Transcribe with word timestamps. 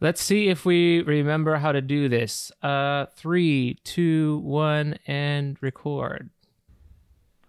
Let's 0.00 0.22
see 0.22 0.48
if 0.48 0.64
we 0.64 1.02
remember 1.02 1.56
how 1.56 1.72
to 1.72 1.80
do 1.80 2.08
this. 2.08 2.52
Uh, 2.62 3.06
three, 3.16 3.78
two, 3.82 4.38
one, 4.44 4.98
and 5.06 5.56
record. 5.60 6.30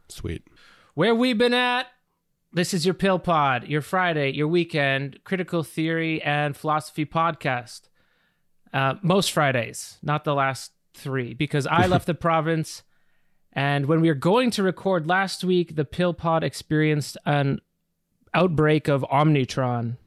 Sweet. 0.08 0.44
Where 0.96 1.14
we 1.14 1.34
been 1.34 1.54
at? 1.54 1.88
This 2.52 2.74
is 2.74 2.84
your 2.84 2.96
Pill 2.96 3.20
Pod, 3.20 3.68
your 3.68 3.84
Friday, 3.84 4.32
your 4.32 4.48
weekend 4.48 5.20
critical 5.24 5.62
theory 5.62 6.20
and 6.24 6.58
philosophy 6.58 7.06
podcast. 7.06 7.82
Uh, 8.74 8.96
most 9.04 9.32
Fridays, 9.32 10.00
not 10.02 10.24
the 10.24 10.34
last 10.34 10.72
three, 10.96 11.36
because 11.36 11.68
I 11.68 11.86
left 11.86 12.08
the 12.08 12.14
province. 12.16 12.82
And 13.54 13.86
when 13.86 14.02
we 14.02 14.08
were 14.08 14.16
going 14.16 14.50
to 14.52 14.64
record 14.64 15.08
last 15.08 15.44
week, 15.44 15.76
the 15.76 15.86
Pill 15.86 16.16
Pod 16.16 16.44
experienced 16.44 17.18
an 17.26 17.62
outbreak 18.34 18.88
of 18.88 19.06
Omnitron. 19.12 19.98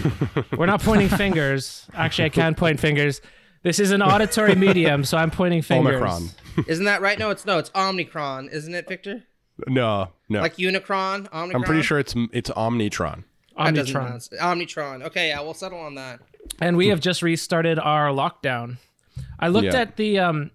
We're 0.56 0.66
not 0.66 0.82
pointing 0.82 1.08
fingers. 1.08 1.86
Actually, 1.94 2.26
I 2.26 2.28
can 2.30 2.54
point 2.54 2.80
fingers. 2.80 3.20
This 3.62 3.78
is 3.78 3.90
an 3.92 4.02
auditory 4.02 4.54
medium, 4.54 5.04
so 5.04 5.16
I'm 5.16 5.30
pointing 5.30 5.62
fingers. 5.62 5.96
Omicron. 5.96 6.28
Isn't 6.66 6.84
that 6.86 7.00
right? 7.00 7.18
No, 7.18 7.30
it's 7.30 7.46
no, 7.46 7.58
it's 7.58 7.70
Omnicron, 7.70 8.50
isn't 8.52 8.74
it, 8.74 8.88
Victor? 8.88 9.22
No, 9.68 10.08
no. 10.28 10.40
Like 10.40 10.56
Unicron, 10.56 11.28
Omnicron. 11.30 11.54
I'm 11.54 11.62
pretty 11.62 11.82
sure 11.82 11.98
it's 11.98 12.14
it's 12.32 12.50
Omnitron. 12.50 13.24
That 13.56 13.74
doesn't 13.74 13.94
Omnitron. 13.94 14.02
pronounce. 14.02 14.28
Omnitron. 14.40 15.02
Okay, 15.04 15.28
yeah, 15.28 15.40
we'll 15.40 15.54
settle 15.54 15.78
on 15.80 15.94
that. 15.94 16.20
and 16.60 16.76
we 16.76 16.88
have 16.88 17.00
just 17.00 17.22
restarted 17.22 17.78
our 17.78 18.08
lockdown. 18.08 18.78
I 19.38 19.48
looked 19.48 19.66
Yeah. 19.66 19.80
at 19.80 19.96
the 19.96 20.18
um 20.18 20.50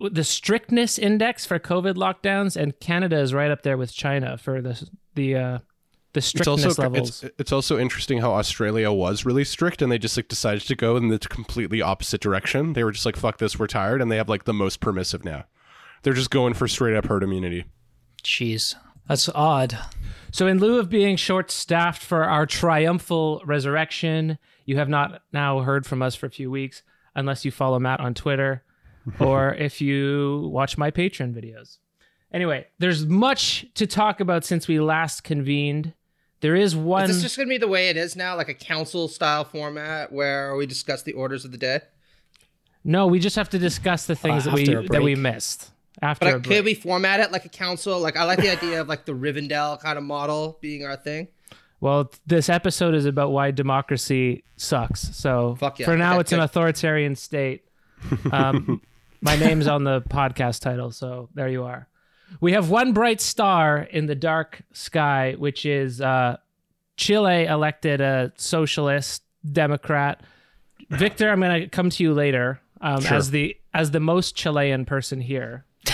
the 0.00 0.24
strictness 0.24 0.98
index 0.98 1.44
for 1.44 1.58
COVID 1.58 1.94
lockdowns, 1.94 2.56
and 2.56 2.78
Canada 2.80 3.18
is 3.18 3.34
right 3.34 3.50
up 3.50 3.62
there 3.62 3.76
with 3.76 3.92
China 3.92 4.38
for 4.38 4.62
the 4.62 4.88
the 5.14 5.36
uh, 5.36 5.58
the 6.12 6.18
It's 6.18 6.46
also 6.46 6.70
levels. 6.82 7.22
it's, 7.22 7.34
it's 7.38 7.52
also 7.52 7.78
interesting 7.78 8.18
how 8.18 8.32
Australia 8.32 8.90
was 8.90 9.24
really 9.24 9.44
strict 9.44 9.80
and 9.80 9.92
they 9.92 9.98
just 9.98 10.16
like 10.16 10.28
decided 10.28 10.62
to 10.62 10.74
go 10.74 10.96
in 10.96 11.08
the 11.08 11.18
completely 11.18 11.80
opposite 11.80 12.20
direction. 12.20 12.72
They 12.72 12.84
were 12.84 12.92
just 12.92 13.06
like 13.06 13.16
fuck 13.16 13.38
this, 13.38 13.58
we're 13.58 13.66
tired 13.66 14.02
and 14.02 14.10
they 14.10 14.16
have 14.16 14.28
like 14.28 14.44
the 14.44 14.54
most 14.54 14.80
permissive 14.80 15.24
now. 15.24 15.44
They're 16.02 16.12
just 16.12 16.30
going 16.30 16.54
for 16.54 16.66
straight 16.66 16.96
up 16.96 17.06
herd 17.06 17.22
immunity. 17.22 17.66
Jeez, 18.22 18.74
that's 19.08 19.28
odd. 19.28 19.78
So, 20.32 20.46
in 20.46 20.58
lieu 20.58 20.78
of 20.78 20.88
being 20.88 21.16
short 21.16 21.50
staffed 21.50 22.02
for 22.02 22.24
our 22.24 22.46
triumphal 22.46 23.42
resurrection, 23.44 24.38
you 24.64 24.76
have 24.76 24.88
not 24.88 25.22
now 25.32 25.60
heard 25.60 25.86
from 25.86 26.02
us 26.02 26.14
for 26.14 26.26
a 26.26 26.30
few 26.30 26.50
weeks, 26.50 26.82
unless 27.14 27.44
you 27.44 27.50
follow 27.50 27.78
Matt 27.78 28.00
on 28.00 28.14
Twitter 28.14 28.62
or 29.18 29.54
if 29.54 29.80
you 29.80 30.48
watch 30.52 30.78
my 30.78 30.90
Patreon 30.90 31.34
videos. 31.34 31.78
Anyway, 32.32 32.66
there's 32.78 33.06
much 33.06 33.66
to 33.74 33.86
talk 33.86 34.20
about 34.20 34.44
since 34.44 34.68
we 34.68 34.78
last 34.78 35.24
convened. 35.24 35.94
There 36.40 36.56
is 36.56 36.74
one. 36.74 37.04
Is 37.04 37.16
this 37.16 37.22
just 37.22 37.36
gonna 37.36 37.48
be 37.48 37.58
the 37.58 37.68
way 37.68 37.88
it 37.88 37.96
is 37.96 38.16
now, 38.16 38.36
like 38.36 38.48
a 38.48 38.54
council 38.54 39.08
style 39.08 39.44
format 39.44 40.12
where 40.12 40.54
we 40.56 40.66
discuss 40.66 41.02
the 41.02 41.12
orders 41.12 41.44
of 41.44 41.52
the 41.52 41.58
day? 41.58 41.80
no, 42.82 43.06
we 43.06 43.18
just 43.18 43.36
have 43.36 43.50
to 43.50 43.58
discuss 43.58 44.06
the 44.06 44.16
things 44.16 44.44
that 44.44 44.54
we 44.54 44.64
that 44.88 45.02
we 45.02 45.14
missed 45.14 45.70
after 46.00 46.24
But 46.24 46.32
a 46.32 46.36
uh, 46.36 46.38
break. 46.38 46.56
could 46.56 46.64
we 46.64 46.74
format 46.74 47.20
it 47.20 47.30
like 47.30 47.44
a 47.44 47.50
council? 47.50 47.98
Like 48.00 48.16
I 48.16 48.24
like 48.24 48.38
the 48.40 48.50
idea 48.50 48.80
of 48.80 48.88
like 48.88 49.04
the 49.04 49.12
Rivendell 49.12 49.78
kind 49.80 49.98
of 49.98 50.04
model 50.04 50.58
being 50.62 50.84
our 50.86 50.96
thing. 50.96 51.28
Well, 51.80 52.10
this 52.26 52.48
episode 52.48 52.94
is 52.94 53.04
about 53.06 53.32
why 53.32 53.50
democracy 53.52 54.44
sucks. 54.56 55.00
So 55.16 55.56
Fuck 55.58 55.78
yeah. 55.78 55.86
for 55.86 55.96
now, 55.96 56.12
Okay, 56.12 56.20
it's 56.20 56.32
an 56.32 56.40
authoritarian 56.40 57.16
state. 57.16 57.64
Um, 58.32 58.82
my 59.22 59.36
name's 59.36 59.66
on 59.66 59.84
the 59.84 60.00
podcast 60.02 60.60
title, 60.60 60.90
so 60.90 61.28
there 61.34 61.48
you 61.48 61.64
are. 61.64 61.88
We 62.40 62.52
have 62.52 62.70
one 62.70 62.92
bright 62.92 63.20
star 63.20 63.78
in 63.78 64.06
the 64.06 64.14
dark 64.14 64.62
sky, 64.72 65.34
which 65.38 65.66
is 65.66 66.00
uh, 66.00 66.36
Chile 66.96 67.44
elected 67.46 68.00
a 68.00 68.32
socialist 68.36 69.22
Democrat. 69.50 70.22
Victor, 70.90 71.30
I'm 71.30 71.40
going 71.40 71.62
to 71.62 71.68
come 71.68 71.90
to 71.90 72.02
you 72.02 72.12
later 72.14 72.60
um, 72.80 73.00
Sure. 73.00 73.16
as 73.16 73.30
the 73.30 73.56
as 73.74 73.90
the 73.92 74.00
most 74.00 74.34
Chilean 74.36 74.84
person 74.84 75.20
here. 75.20 75.64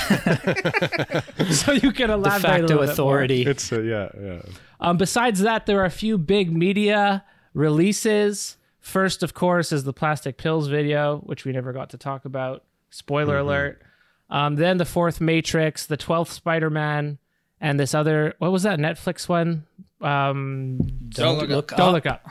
so 1.50 1.72
you 1.72 1.92
can 1.92 2.08
De 2.08 2.14
elaborate 2.14 2.38
a 2.38 2.40
facto 2.40 2.62
little 2.62 2.66
bit 2.66 2.70
more. 2.78 2.82
authority. 2.84 3.42
It's 3.42 3.72
uh, 3.72 3.80
yeah, 3.80 4.08
yeah. 4.20 4.42
Um, 4.80 4.96
besides 4.96 5.40
that, 5.40 5.66
there 5.66 5.80
are 5.80 5.84
a 5.84 5.90
few 5.90 6.18
big 6.18 6.52
media 6.54 7.24
releases. 7.54 8.56
First, 8.80 9.22
of 9.22 9.34
course, 9.34 9.72
is 9.72 9.84
the 9.84 9.92
plastic 9.92 10.36
pills 10.38 10.68
video, 10.68 11.18
which 11.24 11.44
we 11.44 11.52
never 11.52 11.72
got 11.72 11.90
to 11.90 11.98
talk 11.98 12.24
about. 12.24 12.64
Spoiler 12.90 13.38
alert. 13.38 13.82
Um, 14.30 14.56
then 14.56 14.78
the 14.78 14.84
fourth 14.84 15.20
Matrix, 15.20 15.86
the 15.86 15.96
twelfth 15.96 16.32
Spider 16.32 16.70
Man, 16.70 17.18
and 17.60 17.78
this 17.78 17.94
other 17.94 18.34
what 18.38 18.52
was 18.52 18.64
that 18.64 18.78
Netflix 18.78 19.28
one? 19.28 19.66
Um, 20.00 20.78
Don't 21.10 21.38
look 21.38 21.48
look 21.48 21.68
don't 21.70 21.80
up. 21.88 21.92
look 21.94 22.06
up. 22.06 22.26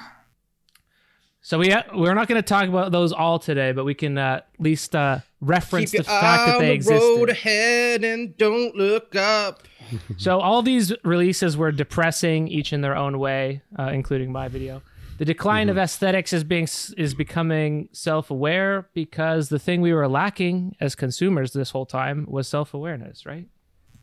So 1.41 1.59
we 1.59 1.73
we're 1.93 2.15
not 2.15 2.27
going 2.27 2.41
to 2.41 2.47
talk 2.47 2.67
about 2.67 2.91
those 2.91 3.11
all 3.13 3.37
today, 3.37 3.71
but 3.71 3.85
we 3.85 3.93
can 3.93 4.17
uh, 4.17 4.41
at 4.41 4.47
least 4.59 4.95
uh, 4.95 5.19
reference 5.41 5.91
Keep 5.91 5.99
the 5.99 6.03
fact 6.05 6.47
that 6.47 6.59
they 6.59 6.67
the 6.69 6.73
existed. 6.73 6.99
road 7.19 7.29
ahead 7.29 8.03
and 8.03 8.35
don't 8.37 8.75
look 8.75 9.15
up. 9.15 9.61
So 10.17 10.39
all 10.39 10.63
these 10.63 10.91
releases 11.03 11.55
were 11.57 11.71
depressing, 11.71 12.47
each 12.47 12.73
in 12.73 12.81
their 12.81 12.95
own 12.95 13.19
way, 13.19 13.61
uh, 13.77 13.91
including 13.93 14.31
my 14.31 14.47
video. 14.47 14.81
The 15.17 15.25
decline 15.25 15.69
of 15.69 15.77
aesthetics 15.77 16.33
is 16.33 16.43
being 16.43 16.67
is 16.97 17.13
becoming 17.13 17.87
self-aware 17.93 18.89
because 18.93 19.49
the 19.49 19.59
thing 19.59 19.79
we 19.81 19.93
were 19.93 20.07
lacking 20.09 20.75
as 20.81 20.93
consumers 20.95 21.53
this 21.53 21.71
whole 21.71 21.85
time 21.85 22.25
was 22.29 22.47
self-awareness, 22.47 23.25
right? 23.25 23.47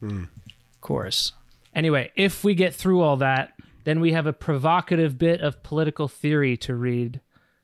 Of 0.03 0.81
course. 0.81 1.33
Anyway, 1.75 2.11
if 2.17 2.45
we 2.45 2.55
get 2.55 2.75
through 2.75 3.01
all 3.03 3.17
that, 3.19 3.53
then 3.85 4.01
we 4.01 4.13
have 4.13 4.27
a 4.27 4.33
provocative 4.33 5.19
bit 5.19 5.41
of 5.41 5.63
political 5.63 6.09
theory 6.09 6.57
to 6.59 6.75
read, 6.75 7.21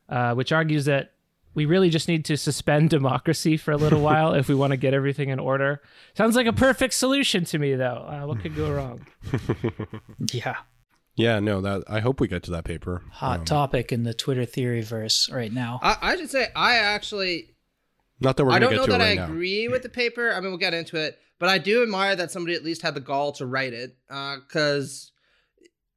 uh, 0.08 0.34
which 0.34 0.52
argues 0.52 0.84
that 0.84 1.12
we 1.54 1.64
really 1.64 1.90
just 1.90 2.06
need 2.06 2.24
to 2.26 2.36
suspend 2.36 2.90
democracy 2.98 3.56
for 3.56 3.72
a 3.72 3.76
little 3.76 4.00
while 4.08 4.34
if 4.34 4.48
we 4.48 4.54
want 4.54 4.70
to 4.72 4.76
get 4.76 4.94
everything 4.94 5.30
in 5.30 5.38
order. 5.38 5.80
Sounds 6.14 6.36
like 6.36 6.46
a 6.46 6.52
perfect 6.52 6.94
solution 6.94 7.44
to 7.46 7.58
me, 7.58 7.74
though. 7.74 8.06
Uh, 8.08 8.26
what 8.26 8.40
could 8.40 8.54
go 8.54 8.70
wrong? 8.70 9.06
Yeah. 10.32 10.56
Yeah, 11.18 11.40
no, 11.40 11.60
that 11.60 11.84
I 11.88 12.00
hope 12.00 12.20
we 12.20 12.28
get 12.28 12.42
to 12.44 12.50
that 12.52 12.64
paper. 12.64 13.02
Hot 13.12 13.40
um, 13.40 13.44
topic 13.44 13.92
in 13.92 14.04
the 14.04 14.14
Twitter 14.14 14.44
theory 14.44 14.82
verse 14.82 15.28
right 15.30 15.52
now. 15.52 15.80
I, 15.82 15.96
I 16.00 16.16
should 16.16 16.30
say 16.30 16.48
I 16.54 16.76
actually 16.76 17.54
Not 18.20 18.36
that 18.36 18.44
we're 18.44 18.52
I 18.52 18.60
gonna 18.60 18.64
don't 18.66 18.70
get 18.72 18.76
know 18.80 18.86
to 18.86 18.92
that 18.92 19.00
it 19.00 19.04
I 19.04 19.08
right 19.08 19.16
now. 19.18 19.24
agree 19.34 19.68
with 19.68 19.82
the 19.82 19.88
paper. 19.88 20.32
I 20.32 20.40
mean, 20.40 20.50
we'll 20.50 20.58
get 20.58 20.74
into 20.74 20.96
it, 20.96 21.18
but 21.38 21.48
I 21.48 21.58
do 21.58 21.82
admire 21.82 22.14
that 22.16 22.30
somebody 22.30 22.54
at 22.54 22.64
least 22.64 22.82
had 22.82 22.94
the 22.94 23.00
gall 23.00 23.32
to 23.32 23.46
write 23.46 23.72
it, 23.72 23.96
uh, 24.08 24.36
because 24.46 25.10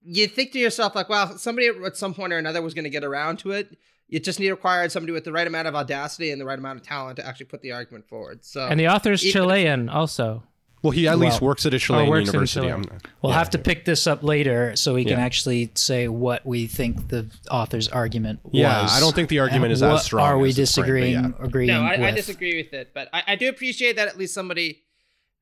you 0.04 0.26
think 0.28 0.52
to 0.54 0.60
yourself 0.60 0.96
like, 0.96 1.08
well, 1.10 1.38
somebody 1.38 1.68
at 1.68 1.96
some 1.96 2.14
point 2.16 2.34
or 2.34 2.38
another 2.40 2.62
was 2.62 2.74
going 2.74 2.86
to 2.86 2.90
get 2.90 3.04
around 3.04 3.38
to 3.40 3.52
it. 3.52 3.78
You 4.08 4.20
just 4.20 4.40
need 4.40 4.50
required 4.50 4.92
somebody 4.92 5.14
with 5.14 5.24
the 5.24 5.32
right 5.32 5.46
amount 5.48 5.68
of 5.68 5.76
audacity 5.76 6.32
and 6.32 6.42
the 6.42 6.46
right 6.46 6.58
amount 6.60 6.80
of 6.82 6.86
talent 6.86 7.16
to 7.18 7.26
actually 7.26 7.46
put 7.46 7.62
the 7.62 7.72
argument 7.72 8.10
forward. 8.10 8.44
So 8.44 8.66
And 8.68 8.80
the 8.80 8.88
author's 8.88 9.24
Even- 9.24 9.32
Chilean, 9.42 9.88
also. 9.90 10.44
Well, 10.84 10.92
he 10.92 11.08
at 11.08 11.20
least 11.20 11.42
works 11.42 11.66
at 11.66 11.74
a 11.74 11.76
oh, 11.76 11.80
Chilean 11.80 12.10
works 12.10 12.22
in 12.30 12.34
university. 12.34 12.60
Chile. 12.62 12.72
I'm- 12.72 13.00
We'll 13.22 13.32
yeah, 13.34 13.38
have 13.38 13.52
to 13.52 13.60
pick 13.60 13.86
this 13.86 14.08
up 14.08 14.24
later 14.24 14.76
so 14.76 14.96
we 14.96 15.04
can 15.04 15.20
Yeah. 15.20 15.26
actually 15.26 15.72
say 15.76 16.08
what 16.08 16.44
we 16.46 16.66
think 16.66 17.10
the 17.10 17.28
author's 17.52 17.88
argument 17.88 18.40
Yeah, 18.52 18.82
was. 18.82 18.98
I 18.98 19.00
don't 19.00 19.14
think 19.14 19.30
the 19.30 19.40
argument 19.40 19.66
and 19.66 19.74
is 19.74 19.84
as 19.84 20.04
strong 20.04 20.28
Are 20.28 20.38
we 20.40 20.50
as 20.50 20.58
it's 20.58 20.74
framed, 20.74 20.88
disagreeing? 20.88 21.14
yeah. 21.40 21.46
Agreeing? 21.46 21.68
no, 21.68 21.82
I, 21.84 22.08
I 22.08 22.12
disagree 22.12 22.58
with 22.64 22.74
it, 22.74 22.92
but 22.96 23.10
I, 23.14 23.24
I 23.28 23.36
do 23.36 23.48
appreciate 23.50 23.98
that 23.98 24.08
at 24.08 24.18
least 24.18 24.34
somebody 24.34 24.82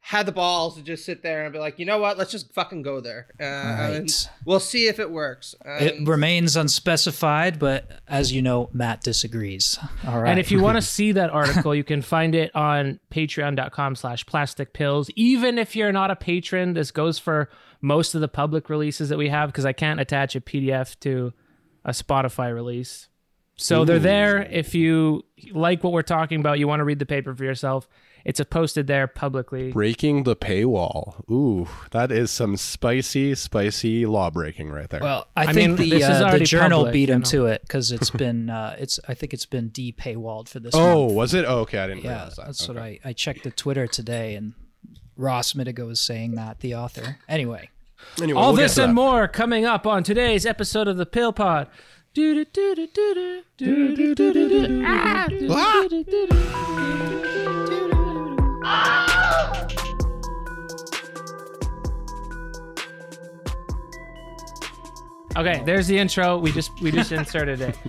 had 0.01 0.25
the 0.25 0.31
balls 0.31 0.75
to 0.75 0.81
just 0.81 1.05
sit 1.05 1.21
there 1.21 1.43
and 1.43 1.53
be 1.53 1.59
like, 1.59 1.77
you 1.77 1.85
know 1.85 1.99
what, 1.99 2.17
let's 2.17 2.31
just 2.31 2.51
fucking 2.53 2.81
go 2.81 2.99
there. 2.99 3.27
Uh, 3.39 3.43
and 3.43 3.93
Right. 4.05 4.29
we'll 4.45 4.59
see 4.59 4.87
if 4.87 4.97
it 4.99 5.11
works. 5.11 5.53
It 5.65 6.07
remains 6.07 6.55
unspecified, 6.55 7.59
but 7.59 7.99
as 8.07 8.31
you 8.31 8.41
know, 8.41 8.69
Matt 8.73 9.01
disagrees. 9.01 9.77
All 10.07 10.21
right. 10.21 10.29
And 10.31 10.39
if 10.39 10.51
you 10.51 10.61
want 10.61 10.77
to 10.77 10.81
see 10.97 11.11
that 11.11 11.29
article, 11.29 11.75
you 11.75 11.83
can 11.83 12.01
find 12.01 12.33
it 12.33 12.55
on 12.55 12.99
patreon.com 13.11 13.95
slash 13.95 14.25
plastic 14.25 14.73
pills. 14.73 15.09
Even 15.15 15.59
if 15.59 15.75
you're 15.75 15.91
not 15.91 16.09
a 16.11 16.15
patron, 16.15 16.73
this 16.73 16.91
goes 16.91 17.19
for 17.19 17.49
most 17.81 18.15
of 18.15 18.21
the 18.21 18.27
public 18.27 18.69
releases 18.69 19.09
that 19.09 19.17
we 19.17 19.29
have 19.29 19.49
because 19.49 19.65
I 19.65 19.73
can't 19.73 19.99
attach 19.99 20.35
a 20.35 20.41
PDF 20.41 20.99
to 21.01 21.33
a 21.85 21.91
Spotify 21.91 22.53
release. 22.53 23.07
So 23.57 23.83
they're 23.85 23.99
there. 23.99 24.41
If 24.41 24.73
you 24.73 25.25
like 25.51 25.83
what 25.83 25.91
we're 25.93 26.01
talking 26.01 26.39
about, 26.39 26.57
you 26.59 26.67
want 26.67 26.79
to 26.79 26.85
read 26.85 26.99
the 26.99 27.05
paper 27.05 27.35
for 27.35 27.43
yourself, 27.43 27.89
it's 28.25 28.41
posted 28.49 28.87
there 28.87 29.07
publicly. 29.07 29.71
Breaking 29.71 30.23
the 30.23 30.35
paywall. 30.35 31.29
Ooh, 31.31 31.67
that 31.91 32.11
is 32.11 32.31
some 32.31 32.57
spicy, 32.57 33.35
spicy 33.35 34.05
law 34.05 34.29
breaking 34.29 34.69
right 34.71 34.89
there. 34.89 34.99
well, 35.01 35.27
I, 35.35 35.43
I 35.43 35.53
think 35.53 35.79
mean, 35.79 35.89
the 35.89 35.89
this 35.97 36.03
is 36.03 36.21
uh, 36.21 36.31
the 36.31 36.39
journal 36.45 36.79
public, 36.79 36.93
beat 36.93 37.09
you 37.09 37.15
him 37.15 37.21
know. 37.21 37.25
to 37.29 37.45
it 37.47 37.61
because 37.61 37.91
it's 37.91 38.09
been 38.09 38.49
uh, 38.49 38.75
it's 38.79 38.99
I 39.07 39.13
think 39.13 39.33
it's 39.33 39.45
been 39.45 39.69
de 39.69 39.91
paywalled 39.91 40.49
for 40.49 40.59
this. 40.59 40.73
oh, 40.75 41.05
month. 41.05 41.13
was 41.15 41.33
it? 41.33 41.45
Oh, 41.45 41.59
okay, 41.59 41.79
I 41.79 41.87
didn't 41.87 42.03
yeah, 42.03 42.11
realize 42.15 42.35
that. 42.35 42.45
that's 42.47 42.69
okay. 42.69 42.73
what 42.79 42.83
I 42.83 42.99
I 43.05 43.13
checked 43.13 43.43
the 43.43 43.51
Twitter 43.51 43.87
today 43.87 44.35
and 44.35 44.53
Ross 45.15 45.53
Mitigo 45.53 45.85
was 45.87 45.99
saying 45.99 46.35
that 46.35 46.59
the 46.59 46.75
author. 46.75 47.17
Anyway, 47.27 47.69
Anyway, 48.21 48.39
All 48.39 48.53
we'll 48.53 48.61
this 48.61 48.77
and 48.77 48.91
that. 48.91 48.93
more 48.93 49.27
coming 49.27 49.65
up 49.65 49.85
on 49.85 50.03
today's 50.03 50.45
episode 50.45 50.87
of 50.87 50.95
the 50.97 51.05
Pill 51.05 51.33
Pod. 51.33 51.67
Ah. 54.81 55.27
Okay, 65.37 65.61
there's 65.65 65.87
the 65.87 65.97
intro. 65.97 66.37
We 66.37 66.51
just 66.51 66.79
we 66.81 66.91
just 66.91 67.11
inserted 67.11 67.61
it. 67.61 67.77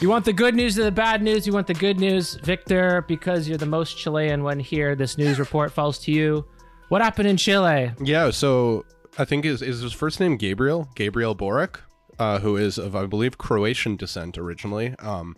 You 0.00 0.08
want 0.08 0.24
the 0.24 0.32
good 0.32 0.56
news 0.56 0.76
or 0.76 0.82
the 0.82 0.90
bad 0.90 1.22
news? 1.22 1.46
You 1.46 1.52
want 1.52 1.68
the 1.68 1.74
good 1.74 2.00
news, 2.00 2.34
Victor, 2.34 3.04
because 3.06 3.48
you're 3.48 3.58
the 3.58 3.64
most 3.66 3.96
Chilean 3.96 4.42
one 4.42 4.58
here. 4.58 4.96
This 4.96 5.16
news 5.16 5.38
report 5.38 5.70
falls 5.70 6.00
to 6.00 6.10
you. 6.10 6.44
What 6.88 7.00
happened 7.00 7.28
in 7.28 7.36
Chile? 7.36 7.92
Yeah, 8.02 8.30
so 8.30 8.84
I 9.18 9.24
think 9.24 9.44
is 9.44 9.62
is 9.62 9.80
his 9.80 9.92
first 9.92 10.18
name 10.18 10.36
Gabriel 10.36 10.88
Gabriel 10.96 11.36
Boric, 11.36 11.78
uh, 12.18 12.40
who 12.40 12.56
is 12.56 12.76
of 12.76 12.96
I 12.96 13.06
believe 13.06 13.38
Croatian 13.38 13.94
descent 13.94 14.36
originally. 14.36 14.96
Um, 14.98 15.36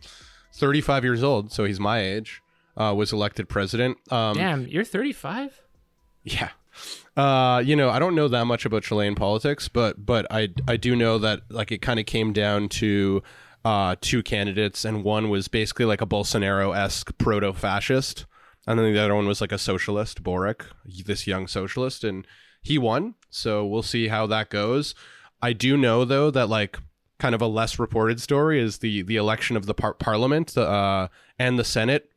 35 0.55 1.05
years 1.05 1.23
old, 1.23 1.53
so 1.53 1.65
he's 1.65 1.79
my 1.79 2.01
age. 2.01 2.43
Uh, 2.77 2.95
was 2.95 3.13
elected 3.13 3.49
president. 3.49 3.99
Um, 4.13 4.37
Damn, 4.37 4.67
you're 4.67 4.85
35. 4.85 5.61
Yeah. 6.23 6.51
Uh, 7.17 7.63
you 7.65 7.77
know, 7.77 7.91
I 7.91 7.99
don't 7.99 8.15
know 8.15 8.29
that 8.29 8.45
much 8.45 8.65
about 8.65 8.85
Chilean 8.85 9.15
politics, 9.15 9.69
but 9.69 10.07
but 10.07 10.27
I 10.31 10.51
I 10.69 10.77
do 10.77 10.95
know 10.95 11.19
that 11.19 11.43
like 11.51 11.73
it 11.73 11.83
kind 11.83 11.99
of 11.99 12.07
came 12.07 12.33
down 12.33 12.69
to 12.71 13.23
uh, 13.65 13.97
two 14.01 14.23
candidates, 14.23 14.85
and 14.85 15.05
one 15.05 15.29
was 15.29 15.49
basically 15.49 15.85
like 15.85 16.01
a 16.01 16.07
Bolsonaro 16.07 16.75
esque 16.75 17.17
proto 17.19 17.53
fascist, 17.53 18.25
and 18.67 18.79
then 18.79 18.93
the 18.93 19.01
other 19.01 19.15
one 19.15 19.27
was 19.27 19.41
like 19.41 19.53
a 19.53 19.59
socialist, 19.59 20.23
Boric, 20.23 20.65
this 21.05 21.27
young 21.27 21.47
socialist, 21.47 22.05
and 22.05 22.27
he 22.63 22.79
won. 22.79 23.15
So 23.29 23.67
we'll 23.67 23.83
see 23.83 24.09
how 24.09 24.27
that 24.29 24.49
goes. 24.49 24.95
I 25.43 25.53
do 25.53 25.77
know 25.77 26.05
though 26.05 26.31
that 26.31 26.49
like 26.49 26.79
kind 27.19 27.35
of 27.35 27.43
a 27.43 27.47
less 27.47 27.79
reported 27.79 28.21
story 28.21 28.61
is 28.61 28.79
the 28.79 29.03
the 29.03 29.17
election 29.17 29.57
of 29.57 29.67
the 29.67 29.75
par- 29.75 29.95
parliament 29.95 30.57
uh, 30.57 31.09
and 31.39 31.59
the 31.59 31.65
Senate 31.65 32.11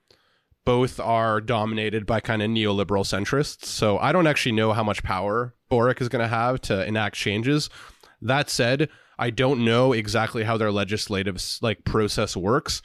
both 0.66 1.00
are 1.00 1.42
dominated 1.42 2.06
by 2.06 2.20
kind 2.20 2.42
of 2.42 2.50
neoliberal 2.50 3.04
centrists. 3.04 3.66
So 3.66 3.98
I 3.98 4.12
don't 4.12 4.28
actually 4.28 4.54
know 4.54 4.74
how 4.74 4.84
much 4.84 5.04
power 5.04 5.54
Boric 5.70 6.02
is 6.02 6.10
going 6.10 6.22
to 6.22 6.28
have 6.28 6.62
to 6.62 6.86
enact 6.86 7.16
changes. 7.16 7.70
That 8.22 8.50
said, 8.50 8.90
I 9.20 9.30
don't 9.30 9.66
know 9.66 9.94
exactly 9.94 10.44
how 10.44 10.58
their 10.58 10.72
legislative 10.72 11.42
like 11.62 11.84
process 11.84 12.38
works. 12.38 12.82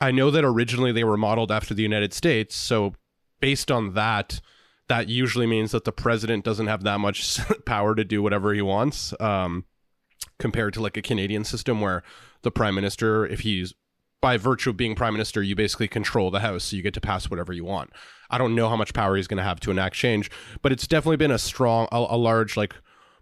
I 0.00 0.10
know 0.10 0.30
that 0.30 0.44
originally 0.44 0.92
they 0.92 1.04
were 1.04 1.16
modeled 1.16 1.52
after 1.52 1.74
the 1.74 1.82
United 1.82 2.12
States, 2.12 2.56
so 2.56 2.94
based 3.40 3.70
on 3.70 3.94
that, 3.94 4.40
that 4.88 5.08
usually 5.08 5.46
means 5.46 5.70
that 5.70 5.84
the 5.84 5.92
president 5.92 6.44
doesn't 6.44 6.66
have 6.66 6.82
that 6.82 6.98
much 6.98 7.38
power 7.66 7.94
to 7.94 8.04
do 8.04 8.22
whatever 8.22 8.52
he 8.52 8.62
wants. 8.62 9.14
Um, 9.20 9.64
compared 10.38 10.74
to 10.74 10.80
like 10.80 10.96
a 10.96 11.02
Canadian 11.02 11.44
system 11.44 11.80
where 11.80 12.02
the 12.42 12.50
prime 12.50 12.74
minister, 12.74 13.24
if 13.26 13.40
he's 13.40 13.74
by 14.22 14.38
virtue 14.38 14.70
of 14.70 14.76
being 14.78 14.94
prime 14.94 15.12
minister, 15.12 15.42
you 15.42 15.54
basically 15.54 15.88
control 15.88 16.30
the 16.30 16.40
house, 16.40 16.64
so 16.64 16.76
you 16.76 16.82
get 16.82 16.94
to 16.94 17.00
pass 17.00 17.28
whatever 17.28 17.52
you 17.52 17.64
want. 17.64 17.90
I 18.30 18.38
don't 18.38 18.54
know 18.54 18.70
how 18.70 18.76
much 18.76 18.94
power 18.94 19.16
he's 19.16 19.26
going 19.26 19.36
to 19.36 19.42
have 19.42 19.60
to 19.60 19.70
enact 19.70 19.96
change, 19.96 20.30
but 20.62 20.72
it's 20.72 20.86
definitely 20.86 21.18
been 21.18 21.32
a 21.32 21.38
strong, 21.38 21.88
a, 21.92 21.96
a 21.96 22.16
large 22.16 22.56
like 22.56 22.74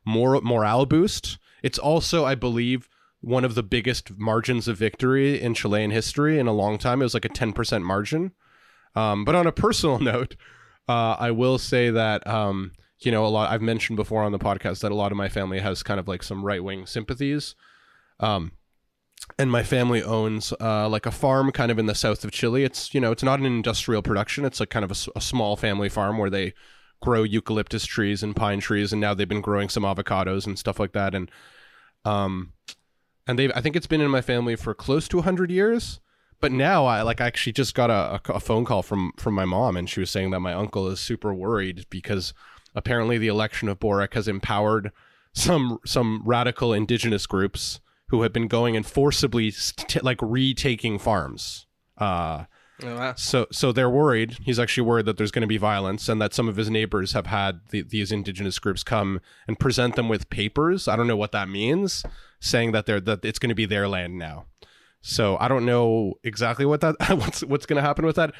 moral 0.04 0.42
morale 0.42 0.86
boost. 0.86 1.38
It's 1.62 1.78
also, 1.78 2.24
I 2.24 2.36
believe, 2.36 2.88
one 3.20 3.44
of 3.44 3.54
the 3.54 3.62
biggest 3.62 4.16
margins 4.18 4.68
of 4.68 4.76
victory 4.76 5.40
in 5.40 5.54
Chilean 5.54 5.90
history 5.90 6.38
in 6.38 6.46
a 6.46 6.52
long 6.52 6.78
time. 6.78 7.00
It 7.00 7.06
was 7.06 7.14
like 7.14 7.24
a 7.24 7.30
ten 7.30 7.52
percent 7.52 7.84
margin. 7.84 8.32
Um, 8.94 9.24
but 9.24 9.34
on 9.34 9.46
a 9.46 9.52
personal 9.52 9.98
note, 10.12 10.36
uh, 10.88 11.16
I 11.18 11.30
will 11.30 11.58
say 11.58 11.90
that 11.90 12.26
um, 12.26 12.72
you 13.00 13.10
know 13.10 13.24
a 13.24 13.28
lot. 13.28 13.50
I've 13.50 13.62
mentioned 13.62 13.96
before 13.96 14.22
on 14.22 14.32
the 14.32 14.38
podcast 14.38 14.80
that 14.80 14.92
a 14.92 14.94
lot 14.94 15.12
of 15.12 15.18
my 15.18 15.30
family 15.30 15.60
has 15.60 15.82
kind 15.82 15.98
of 15.98 16.08
like 16.08 16.22
some 16.22 16.44
right 16.44 16.62
wing 16.62 16.86
sympathies. 16.86 17.54
Um, 18.20 18.52
and 19.38 19.50
my 19.50 19.62
family 19.62 20.02
owns 20.02 20.52
uh, 20.60 20.88
like 20.88 21.06
a 21.06 21.10
farm 21.10 21.52
kind 21.52 21.70
of 21.70 21.78
in 21.78 21.86
the 21.86 21.94
south 21.94 22.24
of 22.24 22.30
Chile. 22.30 22.64
It's 22.64 22.94
you 22.94 23.00
know 23.00 23.12
it's 23.12 23.22
not 23.22 23.40
an 23.40 23.46
industrial 23.46 24.02
production. 24.02 24.44
It's 24.44 24.60
like 24.60 24.70
kind 24.70 24.84
of 24.84 24.90
a, 24.90 25.18
a, 25.18 25.20
small 25.20 25.56
family 25.56 25.88
farm 25.88 26.18
where 26.18 26.30
they 26.30 26.54
grow 27.02 27.22
eucalyptus 27.22 27.86
trees 27.86 28.22
and 28.22 28.36
pine 28.36 28.60
trees, 28.60 28.92
and 28.92 29.00
now 29.00 29.14
they've 29.14 29.28
been 29.28 29.40
growing 29.40 29.68
some 29.68 29.82
avocados 29.82 30.46
and 30.46 30.58
stuff 30.58 30.78
like 30.78 30.92
that. 30.92 31.14
And 31.14 31.30
um, 32.04 32.52
and 33.26 33.38
they 33.38 33.52
I 33.52 33.60
think 33.60 33.76
it's 33.76 33.86
been 33.86 34.00
in 34.00 34.10
my 34.10 34.20
family 34.22 34.56
for 34.56 34.74
close 34.74 35.08
to 35.08 35.22
hundred 35.22 35.50
years. 35.50 36.00
But 36.40 36.52
now 36.52 36.86
I 36.86 37.02
like 37.02 37.20
I 37.20 37.26
actually 37.26 37.52
just 37.52 37.74
got 37.74 37.90
a, 37.90 38.20
a, 38.32 38.40
phone 38.40 38.64
call 38.64 38.82
from 38.82 39.12
from 39.18 39.34
my 39.34 39.44
mom, 39.44 39.76
and 39.76 39.88
she 39.88 40.00
was 40.00 40.10
saying 40.10 40.30
that 40.30 40.40
my 40.40 40.54
uncle 40.54 40.88
is 40.88 40.98
super 40.98 41.34
worried 41.34 41.84
because 41.90 42.32
apparently 42.74 43.18
the 43.18 43.28
election 43.28 43.68
of 43.68 43.78
Boric 43.78 44.14
has 44.14 44.26
empowered 44.26 44.90
some 45.34 45.78
some 45.84 46.22
radical 46.24 46.72
indigenous 46.72 47.26
groups 47.26 47.80
who 48.10 48.22
have 48.22 48.32
been 48.32 48.46
going 48.48 48.76
and 48.76 48.84
forcibly 48.86 49.50
st- 49.50 50.04
like 50.04 50.18
retaking 50.20 50.98
farms. 50.98 51.66
Uh, 51.98 52.44
Oh, 52.82 52.96
wow. 52.96 53.14
so 53.14 53.46
so 53.52 53.72
they're 53.72 53.90
worried. 53.90 54.38
He's 54.42 54.58
actually 54.58 54.84
worried 54.86 55.04
that 55.04 55.18
there's 55.18 55.30
going 55.30 55.42
to 55.42 55.46
be 55.46 55.58
violence 55.58 56.08
and 56.08 56.18
that 56.22 56.32
some 56.32 56.48
of 56.48 56.56
his 56.56 56.70
neighbors 56.70 57.12
have 57.12 57.26
had 57.26 57.60
the, 57.72 57.82
these 57.82 58.10
indigenous 58.10 58.58
groups 58.58 58.82
come 58.82 59.20
and 59.46 59.60
present 59.60 59.96
them 59.96 60.08
with 60.08 60.30
papers. 60.30 60.88
I 60.88 60.96
don't 60.96 61.06
know 61.06 61.14
what 61.16 61.32
that 61.32 61.50
means, 61.50 62.04
saying 62.40 62.72
that 62.72 62.86
they're 62.86 62.98
that 63.00 63.22
it's 63.22 63.38
going 63.38 63.50
to 63.50 63.54
be 63.54 63.66
their 63.66 63.86
land 63.86 64.16
now. 64.18 64.46
So 65.02 65.36
I 65.38 65.46
don't 65.48 65.66
know 65.66 66.14
exactly 66.24 66.64
what 66.64 66.80
that 66.80 66.96
what's 67.18 67.44
what's 67.44 67.66
going 67.66 67.76
to 67.76 67.82
happen 67.82 68.06
with 68.06 68.16
that. 68.16 68.32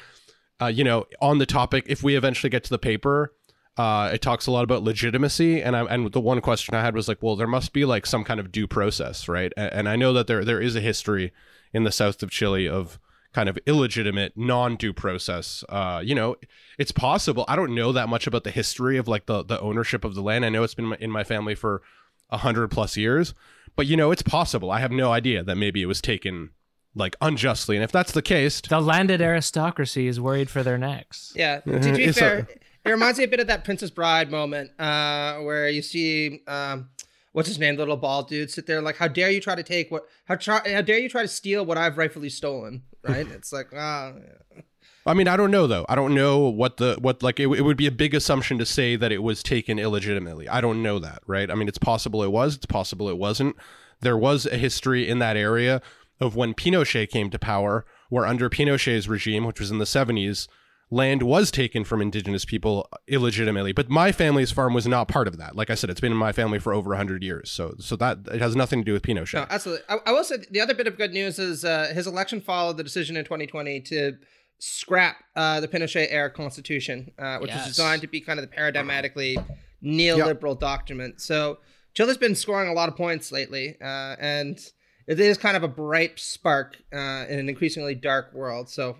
Uh, 0.59 0.65
you 0.65 0.83
know, 0.83 1.05
on 1.21 1.37
the 1.37 1.45
topic, 1.45 1.85
if 1.87 2.01
we 2.01 2.15
eventually 2.15 2.49
get 2.49 2.63
to 2.63 2.69
the 2.71 2.79
paper, 2.79 3.33
uh, 3.81 4.11
it 4.13 4.21
talks 4.21 4.47
a 4.47 4.51
lot 4.51 4.63
about 4.63 4.83
legitimacy, 4.83 5.61
and 5.61 5.75
I, 5.75 5.81
and 5.85 6.11
the 6.11 6.19
one 6.21 6.41
question 6.41 6.75
I 6.75 6.81
had 6.81 6.93
was 6.95 7.07
like, 7.07 7.21
well, 7.23 7.35
there 7.35 7.47
must 7.47 7.73
be 7.73 7.83
like 7.85 8.05
some 8.05 8.23
kind 8.23 8.39
of 8.39 8.51
due 8.51 8.67
process, 8.67 9.27
right? 9.27 9.51
And, 9.57 9.73
and 9.73 9.89
I 9.89 9.95
know 9.95 10.13
that 10.13 10.27
there 10.27 10.43
there 10.45 10.61
is 10.61 10.75
a 10.75 10.81
history 10.81 11.31
in 11.73 11.83
the 11.83 11.91
south 11.91 12.21
of 12.23 12.29
Chile 12.31 12.67
of 12.67 12.99
kind 13.33 13.47
of 13.47 13.57
illegitimate, 13.65 14.33
non-due 14.35 14.91
process. 14.93 15.63
Uh, 15.69 16.01
you 16.03 16.13
know, 16.13 16.35
it's 16.77 16.91
possible. 16.91 17.45
I 17.47 17.55
don't 17.55 17.73
know 17.73 17.91
that 17.93 18.09
much 18.09 18.27
about 18.27 18.43
the 18.43 18.51
history 18.51 18.97
of 18.97 19.07
like 19.07 19.25
the 19.25 19.43
the 19.43 19.59
ownership 19.59 20.03
of 20.03 20.15
the 20.15 20.21
land. 20.21 20.45
I 20.45 20.49
know 20.49 20.63
it's 20.63 20.75
been 20.75 20.93
in 20.99 21.09
my 21.11 21.23
family 21.23 21.55
for 21.55 21.81
a 22.29 22.37
hundred 22.37 22.69
plus 22.71 22.97
years, 22.97 23.33
but 23.75 23.87
you 23.87 23.95
know, 23.97 24.11
it's 24.11 24.21
possible. 24.21 24.69
I 24.69 24.79
have 24.79 24.91
no 24.91 25.11
idea 25.11 25.43
that 25.43 25.55
maybe 25.55 25.81
it 25.81 25.87
was 25.87 26.01
taken 26.01 26.49
like 26.93 27.15
unjustly, 27.21 27.77
and 27.77 27.83
if 27.85 27.91
that's 27.91 28.11
the 28.11 28.21
case, 28.21 28.59
The 28.61 28.81
landed 28.81 29.21
aristocracy 29.21 30.07
is 30.07 30.19
worried 30.19 30.49
for 30.49 30.61
their 30.61 30.77
necks. 30.77 31.31
Yeah. 31.35 31.61
To 31.61 31.93
be 31.93 32.11
fair, 32.11 32.39
a- 32.39 32.60
it 32.85 32.89
reminds 32.89 33.19
me 33.19 33.25
a 33.25 33.27
bit 33.27 33.39
of 33.39 33.47
that 33.47 33.63
Princess 33.63 33.89
Bride 33.89 34.31
moment 34.31 34.71
uh, 34.79 35.37
where 35.39 35.69
you 35.69 35.81
see 35.81 36.41
um, 36.47 36.89
what's 37.33 37.47
his 37.47 37.59
name, 37.59 37.75
the 37.75 37.81
little 37.81 37.97
bald 37.97 38.27
dude, 38.27 38.51
sit 38.51 38.67
there 38.67 38.81
like, 38.81 38.97
"How 38.97 39.07
dare 39.07 39.29
you 39.29 39.41
try 39.41 39.55
to 39.55 39.63
take 39.63 39.91
what? 39.91 40.03
How 40.25 40.35
try? 40.35 40.61
How 40.71 40.81
dare 40.81 40.99
you 40.99 41.09
try 41.09 41.21
to 41.21 41.27
steal 41.27 41.65
what 41.65 41.77
I've 41.77 41.97
rightfully 41.97 42.29
stolen?" 42.29 42.83
Right? 43.03 43.27
it's 43.31 43.53
like, 43.53 43.67
ah, 43.75 44.13
yeah. 44.15 44.61
I 45.05 45.15
mean, 45.15 45.27
I 45.27 45.35
don't 45.35 45.51
know 45.51 45.65
though. 45.67 45.85
I 45.89 45.95
don't 45.95 46.13
know 46.13 46.39
what 46.39 46.77
the 46.77 46.97
what 46.99 47.23
like 47.23 47.39
it, 47.39 47.47
it 47.47 47.61
would 47.61 47.77
be 47.77 47.87
a 47.87 47.91
big 47.91 48.13
assumption 48.13 48.57
to 48.59 48.65
say 48.65 48.95
that 48.95 49.11
it 49.11 49.23
was 49.23 49.41
taken 49.41 49.79
illegitimately. 49.79 50.47
I 50.47 50.61
don't 50.61 50.83
know 50.83 50.99
that, 50.99 51.21
right? 51.25 51.49
I 51.49 51.55
mean, 51.55 51.67
it's 51.67 51.79
possible 51.79 52.23
it 52.23 52.31
was. 52.31 52.55
It's 52.55 52.65
possible 52.65 53.09
it 53.09 53.17
wasn't. 53.17 53.55
There 54.01 54.17
was 54.17 54.45
a 54.45 54.57
history 54.57 55.07
in 55.07 55.19
that 55.19 55.37
area 55.37 55.81
of 56.19 56.35
when 56.35 56.53
Pinochet 56.53 57.09
came 57.09 57.29
to 57.31 57.39
power, 57.39 57.85
where 58.09 58.27
under 58.27 58.49
Pinochet's 58.49 59.07
regime, 59.07 59.43
which 59.43 59.59
was 59.59 59.71
in 59.71 59.79
the 59.79 59.85
seventies, 59.87 60.47
land 60.91 61.23
was 61.23 61.49
taken 61.49 61.83
from 61.85 62.01
indigenous 62.01 62.45
people 62.45 62.87
illegitimately. 63.07 63.71
But 63.71 63.89
my 63.89 64.11
family's 64.11 64.51
farm 64.51 64.73
was 64.73 64.85
not 64.85 65.07
part 65.07 65.27
of 65.27 65.37
that. 65.37 65.55
Like 65.55 65.69
I 65.69 65.75
said, 65.75 65.89
it's 65.89 66.01
been 66.01 66.11
in 66.11 66.17
my 66.17 66.33
family 66.33 66.59
for 66.59 66.73
over 66.73 66.93
hundred 66.95 67.23
years. 67.23 67.49
So 67.49 67.75
so 67.79 67.95
that 67.95 68.19
it 68.31 68.41
has 68.41 68.55
nothing 68.55 68.81
to 68.81 68.85
do 68.85 68.93
with 68.93 69.01
Pinochet. 69.01 69.35
no, 69.35 69.47
absolutely. 69.49 69.83
I, 69.89 69.97
I 70.05 70.11
will 70.11 70.23
say 70.23 70.37
the 70.51 70.61
other 70.61 70.75
bit 70.75 70.87
of 70.87 70.97
good 70.97 71.11
news 71.11 71.39
is 71.39 71.65
uh, 71.65 71.91
his 71.95 72.05
election 72.05 72.41
followed 72.41 72.77
the 72.77 72.83
decision 72.83 73.15
in 73.17 73.23
2020 73.23 73.79
to 73.81 74.17
scrap 74.59 75.23
uh, 75.35 75.59
the 75.59 75.67
Pinochet 75.67 76.07
era 76.11 76.29
constitution, 76.29 77.11
uh, 77.17 77.39
which 77.39 77.51
was 77.51 77.65
designed 77.65 78.01
to 78.01 78.07
be 78.07 78.21
kind 78.21 78.39
of 78.39 78.47
the 78.47 78.55
paradigmatically 78.55 79.43
neoliberal 79.83 80.59
document. 80.59 81.19
So 81.19 81.57
Chile's 81.93 82.17
been 82.17 82.35
scoring 82.35 82.69
a 82.69 82.73
lot 82.73 82.87
of 82.87 82.95
points 82.95 83.31
lately, 83.31 83.77
uh, 83.81 84.15
and 84.19 84.59
it 85.07 85.19
is 85.19 85.37
kind 85.37 85.57
of 85.57 85.63
a 85.63 85.67
bright 85.67 86.19
spark 86.19 86.77
uh, 86.93 87.25
in 87.27 87.39
an 87.39 87.49
increasingly 87.49 87.95
dark 87.95 88.33
world. 88.33 88.69
So 88.69 88.97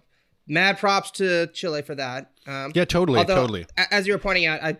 mad 0.47 0.77
props 0.77 1.11
to 1.11 1.47
Chile 1.47 1.81
for 1.81 1.95
that. 1.95 2.31
Um, 2.47 2.71
yeah, 2.75 2.85
totally, 2.85 3.19
although, 3.19 3.35
totally. 3.35 3.65
As 3.77 4.07
you 4.07 4.13
were 4.13 4.19
pointing 4.19 4.45
out, 4.45 4.61
I, 4.63 4.77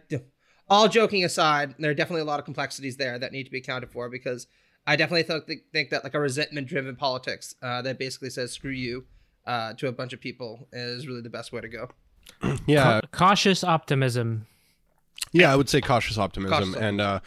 all 0.70 0.88
joking 0.88 1.24
aside, 1.24 1.76
there 1.80 1.92
are 1.92 1.96
definitely 1.96 2.22
a 2.22 2.26
lot 2.26 2.40
of 2.40 2.46
complexities 2.46 2.98
there 2.98 3.20
that 3.20 3.32
need 3.32 3.44
to 3.44 3.52
be 3.52 3.60
accounted 3.60 3.92
for 3.92 4.10
because 4.10 4.48
I 4.88 4.96
definitely 4.96 5.24
th- 5.24 5.44
think, 5.46 5.62
think 5.72 5.90
that 5.92 6.04
like 6.04 6.14
a 6.14 6.20
resentment-driven 6.20 6.96
politics 6.96 7.56
uh, 7.62 7.82
that 7.84 8.00
basically 8.00 8.30
says 8.30 8.52
"screw 8.52 8.72
you" 8.72 9.06
uh, 9.46 9.74
to 9.74 9.88
a 9.88 9.92
bunch 9.92 10.14
of 10.14 10.22
people 10.22 10.68
is 10.72 11.08
really 11.08 11.22
the 11.22 11.30
best 11.30 11.52
way 11.52 11.62
to 11.62 11.68
go. 11.68 11.90
Yeah, 12.66 13.02
Ca- 13.02 13.08
cautious 13.12 13.64
optimism. 13.64 14.48
Yeah, 15.34 15.52
I 15.52 15.56
would 15.56 15.70
say 15.70 15.82
cautious 15.82 16.18
optimism, 16.18 16.58
Cautious 16.58 16.76
and 16.76 17.02
uh, 17.02 17.20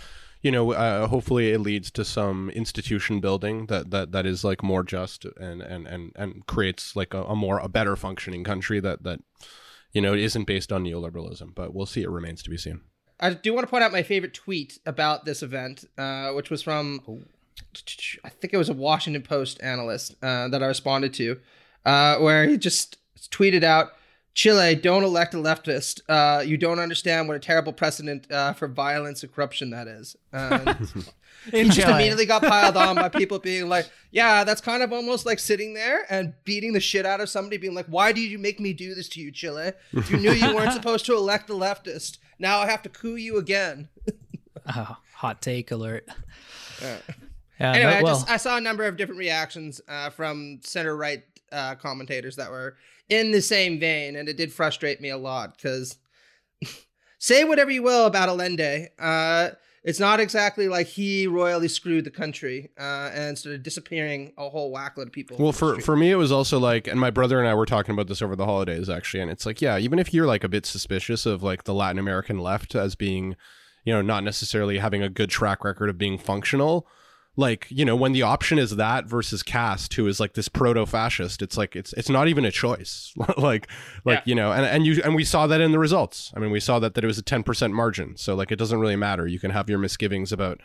you 0.45 0.51
know, 0.51 0.73
uh, 0.73 1.09
hopefully 1.09 1.53
it 1.53 1.61
leads 1.61 1.91
to 1.93 2.05
some 2.05 2.51
institution 2.51 3.19
building 3.19 3.65
that 3.67 3.91
that 3.91 4.13
that 4.13 4.27
is 4.27 4.45
like 4.45 4.63
more 4.63 4.85
just 4.85 5.25
and 5.41 5.63
and 5.63 5.87
and 5.87 6.13
and 6.15 6.47
creates 6.47 6.95
like 6.95 7.15
a, 7.15 7.25
a 7.25 7.35
more 7.35 7.59
a 7.59 7.69
better 7.69 7.97
functioning 7.97 8.45
country 8.45 8.79
that 8.79 9.05
that 9.05 9.21
you 9.93 10.03
know 10.03 10.13
isn't 10.13 10.45
based 10.45 10.71
on 10.71 10.85
neoliberalism. 10.85 11.55
But 11.55 11.75
we'll 11.75 11.87
see. 11.87 12.03
It 12.03 12.11
remains 12.11 12.43
to 12.43 12.51
be 12.51 12.59
seen. 12.59 12.83
I 13.19 13.31
do 13.31 13.55
want 13.55 13.67
to 13.67 13.71
point 13.71 13.85
out 13.85 13.91
my 13.91 14.03
favorite 14.03 14.35
tweet 14.35 14.79
about 14.85 15.25
this 15.25 15.43
event, 15.43 15.87
uh, 15.97 16.33
which 16.33 16.51
was 16.51 16.63
from 16.63 17.01
I 18.23 18.29
think 18.29 18.53
it 18.53 18.59
was 18.59 18.69
a 18.69 18.75
Washington 18.75 19.23
Post 19.23 19.63
analyst 19.63 20.15
uh, 20.23 20.49
that 20.49 20.63
I 20.63 20.67
responded 20.67 21.15
to, 21.15 21.41
uh, 21.87 22.19
where 22.19 22.47
he 22.47 22.59
just 22.59 22.99
tweeted 23.31 23.65
out 23.65 23.93
Chile, 24.35 24.75
don't 24.75 25.05
elect 25.05 25.33
a 25.35 25.37
leftist. 25.37 26.01
Uh, 26.09 26.43
you 26.43 26.57
don't 26.57 26.81
understand 26.81 27.29
what 27.29 27.37
a 27.37 27.41
terrible 27.41 27.73
precedent 27.73 28.31
uh, 28.33 28.53
for 28.53 28.67
violence 28.67 29.23
and 29.23 29.33
corruption 29.33 29.71
that 29.71 29.87
is. 29.87 30.17
And 30.33 30.77
he 31.53 31.65
just 31.65 31.89
immediately 31.89 32.27
got 32.27 32.43
piled 32.43 32.77
on 32.77 32.97
by 32.97 33.09
people 33.09 33.39
being 33.39 33.69
like, 33.69 33.89
"Yeah, 34.11 34.43
that's 34.43 34.61
kind 34.61 34.83
of 34.83 34.93
almost 34.93 35.25
like 35.25 35.39
sitting 35.39 35.73
there 35.75 36.05
and 36.11 36.35
beating 36.45 36.73
the 36.73 36.81
shit 36.81 37.07
out 37.07 37.21
of 37.21 37.29
somebody, 37.29 37.59
being 37.59 37.75
like, 37.75 37.87
why 37.87 38.11
did 38.11 38.23
you 38.23 38.39
make 38.41 38.59
me 38.59 38.73
do 38.73 38.95
this 38.95 39.09
to 39.11 39.21
you, 39.21 39.31
Chile? 39.31 39.73
You 39.93 40.17
knew 40.17 40.33
you 40.33 40.53
weren't 40.53 40.73
supposed 40.81 41.07
to 41.07 41.15
elect 41.15 41.49
a 41.49 41.55
leftist. 41.55 42.19
Now 42.41 42.59
I 42.59 42.67
have 42.67 42.83
to 42.83 42.89
coup 42.89 43.17
you 43.17 43.39
again." 43.39 43.89
Oh, 44.67 44.97
hot 45.17 45.43
take 45.43 45.71
alert. 45.73 46.09
Yeah, 46.81 46.97
anyway, 47.61 47.83
that- 47.85 47.99
I 47.99 48.03
well, 48.03 48.15
just 48.15 48.31
I 48.31 48.39
saw 48.39 48.57
a 48.57 48.61
number 48.63 48.85
of 48.85 48.97
different 48.97 49.19
reactions 49.19 49.79
uh, 49.87 50.09
from 50.09 50.61
center 50.63 50.97
right 50.97 51.23
uh, 51.53 51.75
commentators 51.75 52.37
that 52.37 52.51
were 52.51 52.77
in 53.09 53.33
the 53.33 53.43
same 53.43 53.79
vein, 53.79 54.17
and 54.17 54.29
it 54.29 54.37
did 54.37 54.53
frustrate 54.53 55.01
me 55.01 55.11
a 55.11 55.19
lot 55.19 55.57
because 55.57 55.99
say 57.19 57.45
whatever 57.45 57.71
you 57.71 57.83
will 57.83 58.07
about 58.07 58.29
Allende, 58.29 58.89
uh, 58.99 59.51
it's 59.85 60.01
not 60.01 60.19
exactly 60.19 60.67
like 60.67 60.87
he 60.87 61.27
royally 61.27 61.69
screwed 61.69 62.05
the 62.05 62.11
country 62.11 62.71
uh, 62.79 63.11
and 63.13 63.37
started 63.37 63.63
disappearing 63.63 64.33
a 64.39 64.49
whole 64.49 64.75
whackload 64.75 65.07
of 65.07 65.13
people. 65.13 65.37
Well, 65.39 65.53
for 65.53 65.79
for 65.81 65.95
me, 65.95 66.11
it 66.11 66.17
was 66.17 66.33
also 66.33 66.59
like, 66.59 66.87
and 66.87 66.99
my 66.99 67.11
brother 67.11 67.39
and 67.39 67.47
I 67.47 67.55
were 67.55 67.67
talking 67.67 67.93
about 67.93 68.09
this 68.09 68.23
over 68.23 68.35
the 68.35 68.47
holidays, 68.47 68.89
actually, 68.89 69.21
and 69.21 69.31
it's 69.31 69.45
like, 69.45 69.61
yeah, 69.61 69.77
even 69.77 69.99
if 69.99 70.15
you're 70.15 70.27
like 70.27 70.43
a 70.43 70.49
bit 70.49 70.65
suspicious 70.65 71.27
of 71.27 71.43
like 71.43 71.65
the 71.65 71.75
Latin 71.75 71.99
American 71.99 72.39
left 72.39 72.75
as 72.75 72.95
being, 72.95 73.37
you 73.85 73.93
know, 73.93 74.01
not 74.01 74.25
necessarily 74.25 74.79
having 74.79 75.03
a 75.03 75.11
good 75.11 75.29
track 75.29 75.63
record 75.65 75.91
of 75.91 75.99
being 75.99 76.17
functional, 76.17 76.87
like 77.37 77.67
you 77.69 77.85
know, 77.85 77.97
when 77.97 78.13
the 78.13 78.23
option 78.23 78.59
is 78.59 78.77
that 78.77 79.07
versus 79.07 79.43
Kast, 79.43 79.95
who 79.95 80.07
is 80.07 80.21
like 80.21 80.35
this 80.35 80.49
proto-fascist, 80.49 81.43
it's 81.43 81.57
like 81.57 81.75
it's 81.77 81.93
it's 81.95 82.09
not 82.09 82.29
even 82.29 82.45
a 82.45 82.51
choice, 82.51 83.13
like 83.37 83.69
like 84.05 84.19
Yeah. 84.19 84.23
you 84.25 84.35
know, 84.35 84.53
and 84.53 84.65
and 84.65 84.87
you 84.87 85.01
and 85.05 85.15
we 85.15 85.25
saw 85.25 85.47
that 85.47 85.61
in 85.61 85.73
the 85.73 85.79
results. 85.79 86.33
I 86.37 86.41
mean, 86.41 86.51
we 86.51 86.61
saw 86.61 86.79
that 86.79 86.95
that 86.95 87.05
it 87.05 87.07
was 87.07 87.19
a 87.19 87.23
ten 87.23 87.43
percent 87.43 87.75
margin, 87.75 88.17
so 88.17 88.35
like 88.35 88.53
it 88.53 88.57
doesn't 88.57 88.79
really 88.79 88.97
matter. 88.97 89.27
You 89.27 89.39
can 89.41 89.51
have 89.51 89.69
your 89.69 89.79
misgivings 89.79 90.33
about 90.33 90.61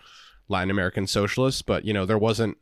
Latin 0.48 0.70
American 0.70 1.08
socialists, 1.08 1.62
but 1.62 1.86
you 1.86 1.94
know, 1.94 2.06
there 2.06 2.18
wasn't. 2.18 2.58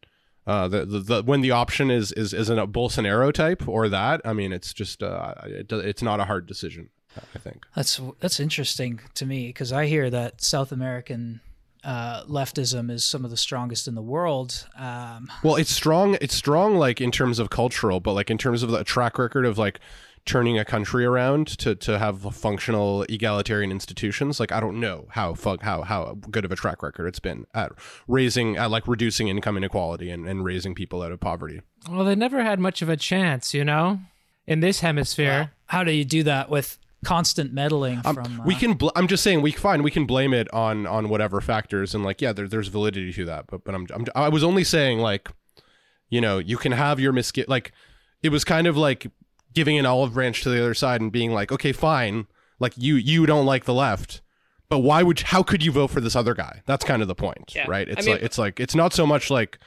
Uh, 0.45 0.65
the, 0.69 0.85
the, 0.85 0.99
the 0.99 1.23
when 1.23 1.41
the 1.41 1.51
option 1.51 1.91
is 1.91 2.13
is 2.13 2.33
is 2.33 2.49
a 2.49 2.55
Bolsonaro 2.65 3.33
type 3.33 3.67
or 3.67 3.89
that, 3.89 4.21
I 4.23 4.31
mean, 4.31 4.53
it's 4.53 4.73
just 4.73 5.03
uh, 5.03 5.33
it, 5.43 5.69
it's 5.73 6.01
not 6.01 6.21
a 6.21 6.23
hard 6.23 6.47
decision. 6.47 6.89
I 7.35 7.39
think. 7.39 7.65
That's 7.75 7.99
that's 8.21 8.39
interesting 8.39 9.01
to 9.15 9.25
me 9.25 9.47
because 9.47 9.73
I 9.73 9.87
hear 9.87 10.09
that 10.09 10.41
South 10.41 10.71
American 10.71 11.41
uh, 11.83 12.23
leftism 12.25 12.91
is 12.91 13.05
some 13.05 13.23
of 13.23 13.31
the 13.31 13.37
strongest 13.37 13.87
in 13.87 13.95
the 13.95 14.01
world. 14.01 14.67
Um, 14.77 15.31
Well, 15.43 15.55
it's 15.55 15.71
strong. 15.73 16.17
It's 16.21 16.35
strong, 16.35 16.75
like 16.75 16.99
in 17.01 17.11
terms 17.11 17.39
of 17.39 17.49
cultural, 17.49 17.99
but 17.99 18.13
like 18.13 18.29
in 18.29 18.37
terms 18.37 18.63
of 18.63 18.69
the 18.71 18.83
track 18.83 19.17
record 19.17 19.45
of 19.45 19.57
like 19.57 19.79
turning 20.25 20.59
a 20.59 20.65
country 20.65 21.05
around 21.05 21.47
to 21.47 21.73
to 21.73 21.97
have 21.97 22.35
functional 22.35 23.03
egalitarian 23.03 23.71
institutions. 23.71 24.39
Like 24.39 24.51
I 24.51 24.59
don't 24.59 24.79
know 24.79 25.07
how 25.11 25.33
fuck 25.33 25.61
how 25.61 25.81
how 25.83 26.17
good 26.29 26.45
of 26.45 26.51
a 26.51 26.55
track 26.55 26.83
record 26.83 27.07
it's 27.07 27.19
been 27.19 27.47
at 27.53 27.71
raising 28.07 28.57
at 28.57 28.69
like 28.69 28.87
reducing 28.87 29.29
income 29.29 29.57
inequality 29.57 30.11
and, 30.11 30.27
and 30.27 30.43
raising 30.43 30.75
people 30.75 31.01
out 31.01 31.11
of 31.11 31.19
poverty. 31.19 31.61
well, 31.89 32.03
they 32.03 32.15
never 32.15 32.43
had 32.43 32.59
much 32.59 32.81
of 32.81 32.89
a 32.89 32.97
chance, 32.97 33.53
you 33.53 33.63
know, 33.63 33.99
in 34.45 34.59
this 34.59 34.81
hemisphere. 34.81 35.51
how 35.67 35.83
do 35.83 35.91
you 35.91 36.03
do 36.05 36.23
that 36.23 36.49
with 36.49 36.77
constant 37.07 37.53
meddling 37.53 38.01
Um, 38.05 38.15
from? 38.15 38.41
we 38.45 38.55
uh, 38.55 38.59
can. 38.59 38.73
Bl- 38.73 38.89
I'm 38.95 39.07
just 39.07 39.23
saying 39.23 39.41
we 39.41 39.51
fine. 39.51 39.81
We 39.83 39.91
can 39.91 40.05
blame 40.05 40.33
it 40.33 40.47
on 40.53 40.85
on 40.85 41.09
whatever 41.09 41.39
factors 41.41 41.95
and 41.95 42.03
like 42.03 42.21
yeah, 42.21 42.33
there, 42.33 42.47
there's 42.47 42.67
validity 42.67 43.13
to 43.13 43.25
that. 43.25 43.45
But 43.47 43.63
but 43.63 43.73
I'm, 43.75 43.87
I'm 43.93 44.05
I 44.15 44.29
was 44.29 44.43
only 44.43 44.63
saying 44.63 44.99
like, 44.99 45.29
you 46.09 46.21
know, 46.21 46.37
you 46.37 46.57
can 46.57 46.71
have 46.73 46.99
your 46.99 47.13
misgi 47.13 47.45
like, 47.47 47.71
it 48.23 48.29
was 48.29 48.43
kind 48.43 48.67
of 48.67 48.75
like 48.75 49.07
giving 49.53 49.77
an 49.79 49.85
olive 49.85 50.13
branch 50.13 50.43
to 50.43 50.49
the 50.49 50.59
other 50.59 50.73
side 50.73 51.01
and 51.01 51.11
being 51.11 51.31
like, 51.31 51.51
okay, 51.51 51.71
fine, 51.71 52.27
like 52.59 52.73
you 52.77 52.95
you 52.95 53.25
don't 53.25 53.45
like 53.45 53.65
the 53.65 53.73
left, 53.73 54.21
but 54.69 54.79
why 54.79 55.01
would 55.03 55.19
how 55.21 55.43
could 55.43 55.63
you 55.63 55.71
vote 55.71 55.87
for 55.91 56.01
this 56.01 56.15
other 56.15 56.33
guy? 56.33 56.61
That's 56.65 56.83
kind 56.85 57.01
of 57.01 57.07
the 57.07 57.15
point, 57.15 57.53
Yeah. 57.55 57.65
right? 57.69 57.87
I 57.87 57.91
It's 57.93 58.05
mean- 58.05 58.15
like 58.15 58.23
it's 58.23 58.37
like 58.37 58.59
it's 58.59 58.75
not 58.75 58.93
so 58.93 59.05
much 59.07 59.29
like 59.31 59.57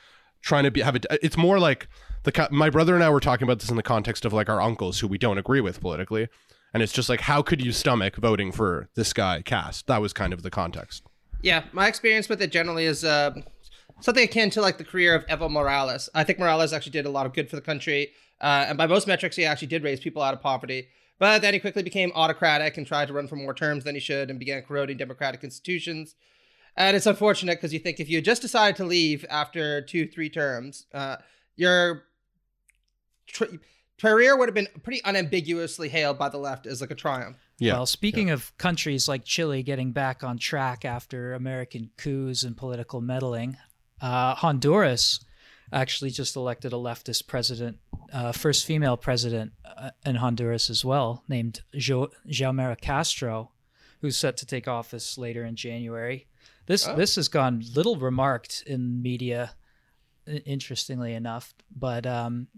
trying 0.43 0.65
to 0.65 0.71
be 0.71 0.81
have 0.83 0.95
it. 0.97 1.07
It's 1.23 1.37
more 1.37 1.59
like 1.59 1.89
the 2.25 2.49
my 2.51 2.69
brother 2.69 2.95
and 2.95 3.03
I 3.03 3.09
were 3.09 3.21
talking 3.21 3.45
about 3.49 3.61
this 3.61 3.71
in 3.71 3.77
the 3.77 3.83
context 3.95 4.25
of 4.27 4.33
like 4.35 4.49
our 4.51 4.61
uncles 4.61 5.01
who 5.01 5.09
we 5.09 5.17
don't 5.19 5.39
agree 5.39 5.61
with 5.63 5.81
politically, 5.81 6.29
and 6.73 6.83
it's 6.83 6.93
just 6.93 7.09
like 7.09 7.23
how 7.23 7.43
could 7.43 7.65
you 7.65 7.73
stomach 7.73 8.17
voting 8.17 8.53
for 8.53 8.89
this 8.95 9.12
guy 9.12 9.43
Kast? 9.43 9.87
That 9.87 10.00
was 10.00 10.12
kind 10.12 10.33
of 10.33 10.43
the 10.43 10.50
context. 10.50 11.03
Yeah, 11.43 11.65
my 11.73 11.89
experience 11.89 12.29
with 12.29 12.43
it 12.43 12.53
generally 12.53 12.85
is 12.85 13.05
uh, 13.05 13.35
something 14.00 14.25
akin 14.25 14.50
to 14.50 14.61
like 14.61 14.79
the 14.79 14.85
career 14.85 15.15
of 15.15 15.27
Evo 15.27 15.50
Morales. 15.50 16.09
I 16.15 16.25
think 16.25 16.39
Morales 16.39 16.73
actually 16.73 16.93
did 16.93 17.07
a 17.07 17.11
lot 17.11 17.27
of 17.27 17.33
good 17.33 17.49
for 17.49 17.57
the 17.57 17.62
country, 17.62 18.12
uh, 18.41 18.67
and 18.69 18.77
by 18.77 18.87
most 18.87 19.07
metrics, 19.07 19.37
he 19.37 19.45
actually 19.45 19.69
did 19.69 19.83
raise 19.83 20.00
people 20.00 20.23
out 20.23 20.35
of 20.35 20.41
poverty. 20.41 20.89
But 21.19 21.43
then 21.43 21.53
he 21.53 21.61
quickly 21.61 21.83
became 21.83 22.12
autocratic 22.15 22.79
and 22.79 22.87
tried 22.87 23.09
to 23.09 23.12
run 23.12 23.29
for 23.29 23.37
more 23.37 23.53
terms 23.53 23.85
than 23.85 23.95
he 23.95 24.00
should, 24.00 24.31
and 24.31 24.39
began 24.39 24.62
corroding 24.62 24.97
democratic 24.97 25.45
institutions. 25.45 26.15
And 26.77 26.97
it's 26.97 27.07
unfortunate 27.07 27.59
because 27.59 27.73
you 27.73 27.79
think 27.79 28.00
if 28.00 28.09
you 28.09 28.23
just 28.23 28.43
decided 28.43 28.77
to 28.77 28.85
leave 28.85 29.27
after 29.29 29.83
two, 29.83 30.07
three 30.07 30.31
terms, 30.31 30.87
uh, 30.95 31.17
your 31.57 32.05
tr- 33.27 33.57
career 34.00 34.37
would 34.37 34.49
have 34.49 34.54
been 34.54 34.69
pretty 34.83 35.00
unambiguously 35.04 35.88
hailed 35.88 36.19
by 36.19 36.28
the 36.28 36.38
left 36.38 36.66
as 36.66 36.80
like 36.80 36.90
a 36.90 36.95
triumph. 36.95 37.37
Yeah. 37.59 37.75
Well, 37.75 37.87
speaking 37.87 38.30
of 38.30 38.57
countries 38.59 39.09
like 39.09 39.25
Chile 39.25 39.62
getting 39.62 39.92
back 39.92 40.23
on 40.25 40.38
track 40.38 40.85
after 40.85 41.35
American 41.35 41.90
coups 41.97 42.42
and 42.42 42.57
political 42.57 43.00
meddling, 43.00 43.57
uh, 44.00 44.35
Honduras 44.37 45.21
actually 45.73 46.11
just 46.11 46.35
elected 46.37 46.73
a 46.73 46.76
leftist 46.76 47.26
president, 47.26 47.78
uh, 48.12 48.33
first 48.33 48.64
female 48.66 48.97
president 48.97 49.52
uh, 49.64 49.90
in 50.07 50.16
Honduras 50.16 50.71
as 50.71 50.85
well, 50.85 51.23
named 51.28 51.61
jo- 51.76 52.11
Xiomara 52.26 52.80
Castro, 52.80 53.52
who's 54.00 54.16
set 54.16 54.37
to 54.38 54.47
take 54.47 54.66
office 54.66 55.16
later 55.19 55.45
in 55.45 55.54
January. 55.54 56.26
This 56.66 56.88
Oh. 56.88 56.97
this 56.97 57.16
has 57.16 57.28
gone 57.28 57.62
little 57.75 57.97
remarked 57.97 58.64
in 58.66 59.02
media, 59.02 59.52
interestingly 60.26 61.12
enough, 61.14 61.54
but 61.75 62.07
um, 62.07 62.49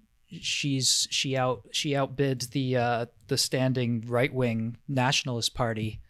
she's 0.40 1.06
she 1.10 1.36
out 1.36 1.62
she 1.72 1.94
outbid 1.96 2.42
the 2.52 2.76
uh, 2.76 3.06
the 3.28 3.38
standing 3.38 4.04
right 4.06 4.32
wing 4.32 4.76
nationalist 4.88 5.54
party, 5.54 6.00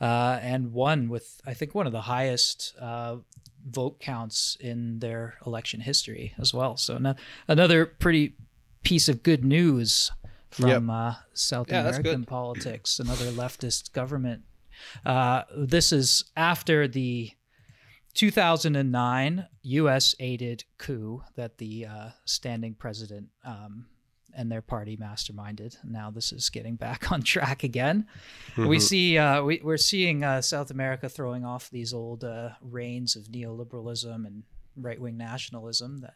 uh, 0.00 0.38
and 0.42 0.72
won 0.72 1.08
with 1.08 1.40
I 1.46 1.54
think 1.54 1.74
one 1.74 1.86
of 1.86 1.92
the 1.92 2.02
highest 2.02 2.74
uh, 2.80 3.16
vote 3.68 4.00
counts 4.00 4.56
in 4.60 4.98
their 4.98 5.34
election 5.46 5.80
history 5.80 6.34
as 6.38 6.52
well. 6.54 6.76
So 6.76 6.98
no, 6.98 7.14
another 7.48 7.86
pretty 7.86 8.34
piece 8.82 9.08
of 9.08 9.22
good 9.22 9.44
news 9.44 10.10
from 10.50 10.90
uh, 10.90 11.14
South 11.32 11.70
Yeah, 11.70 11.80
American 11.80 12.24
politics. 12.24 12.98
Another 12.98 13.26
leftist 13.26 13.92
government. 13.92 14.42
Uh, 15.04 15.42
this 15.56 15.92
is 15.92 16.24
after 16.36 16.88
the 16.88 17.32
2009 18.14 19.46
U.S. 19.62 20.14
aided 20.18 20.64
coup 20.78 21.22
that 21.36 21.58
the 21.58 21.86
uh, 21.86 22.08
standing 22.24 22.74
president 22.74 23.28
um, 23.44 23.86
and 24.34 24.50
their 24.50 24.62
party 24.62 24.96
masterminded. 24.96 25.76
Now 25.84 26.10
this 26.10 26.32
is 26.32 26.50
getting 26.50 26.76
back 26.76 27.10
on 27.12 27.22
track 27.22 27.62
again. 27.62 28.06
We 28.56 28.80
see 28.80 29.18
uh, 29.18 29.42
we, 29.42 29.60
we're 29.62 29.76
seeing 29.76 30.24
uh, 30.24 30.42
South 30.42 30.70
America 30.70 31.08
throwing 31.08 31.44
off 31.44 31.70
these 31.70 31.92
old 31.92 32.24
uh, 32.24 32.50
reigns 32.60 33.16
of 33.16 33.24
neoliberalism 33.24 34.26
and 34.26 34.42
right 34.76 35.00
wing 35.00 35.16
nationalism. 35.16 35.98
That 35.98 36.14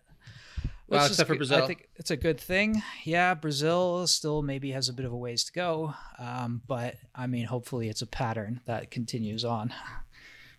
Well, 0.89 1.03
which 1.03 1.11
is 1.11 1.11
except 1.13 1.29
for 1.29 1.37
Brazil. 1.37 1.63
I 1.63 1.67
think 1.67 1.89
it's 1.97 2.11
a 2.11 2.17
good 2.17 2.41
thing. 2.41 2.83
Yeah, 3.05 3.35
Brazil 3.35 4.07
still 4.07 4.43
maybe 4.43 4.73
has 4.73 4.89
a 4.89 4.93
bit 4.93 5.07
of 5.07 5.13
a 5.13 5.17
ways 5.17 5.45
to 5.45 5.53
go, 5.53 5.95
um, 6.19 6.63
but 6.67 6.97
I 7.15 7.27
mean, 7.27 7.47
hopefully, 7.47 7.89
it's 7.89 8.03
a 8.03 8.07
pattern 8.07 8.61
that 8.67 8.91
continues 8.91 9.45
on. 9.45 9.73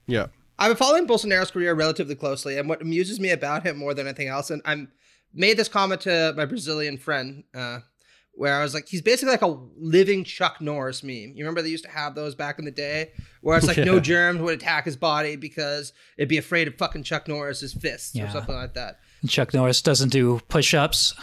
Yeah. 0.07 0.27
I've 0.57 0.69
been 0.69 0.77
following 0.77 1.07
Bolsonaro's 1.07 1.51
career 1.51 1.73
relatively 1.73 2.15
closely, 2.15 2.57
and 2.57 2.69
what 2.69 2.81
amuses 2.81 3.19
me 3.19 3.31
about 3.31 3.63
him 3.65 3.77
more 3.77 3.93
than 3.93 4.07
anything 4.07 4.27
else, 4.27 4.49
and 4.49 4.61
I'm 4.65 4.89
made 5.33 5.57
this 5.57 5.67
comment 5.67 6.01
to 6.01 6.33
my 6.37 6.45
Brazilian 6.45 6.97
friend, 6.97 7.43
uh, 7.53 7.79
where 8.33 8.55
I 8.55 8.63
was 8.63 8.73
like, 8.73 8.87
he's 8.87 9.01
basically 9.01 9.31
like 9.31 9.41
a 9.41 9.57
living 9.77 10.23
Chuck 10.23 10.59
Norris 10.61 11.03
meme. 11.03 11.33
You 11.35 11.39
remember 11.39 11.61
they 11.61 11.69
used 11.69 11.85
to 11.85 11.89
have 11.89 12.15
those 12.15 12.35
back 12.35 12.59
in 12.59 12.65
the 12.65 12.71
day, 12.71 13.11
where 13.41 13.57
it's 13.57 13.67
like 13.67 13.77
no 13.77 13.99
germs 14.01 14.39
would 14.41 14.55
attack 14.55 14.85
his 14.85 14.97
body 14.97 15.35
because 15.35 15.93
it'd 16.17 16.29
be 16.29 16.37
afraid 16.37 16.67
of 16.67 16.75
fucking 16.75 17.03
Chuck 17.03 17.27
Norris's 17.27 17.73
fists 17.73 18.17
or 18.17 18.29
something 18.29 18.55
like 18.55 18.73
that. 18.73 18.99
Chuck 19.27 19.53
Norris 19.53 19.81
doesn't 19.81 20.09
do 20.09 20.39
push-ups. 20.47 21.15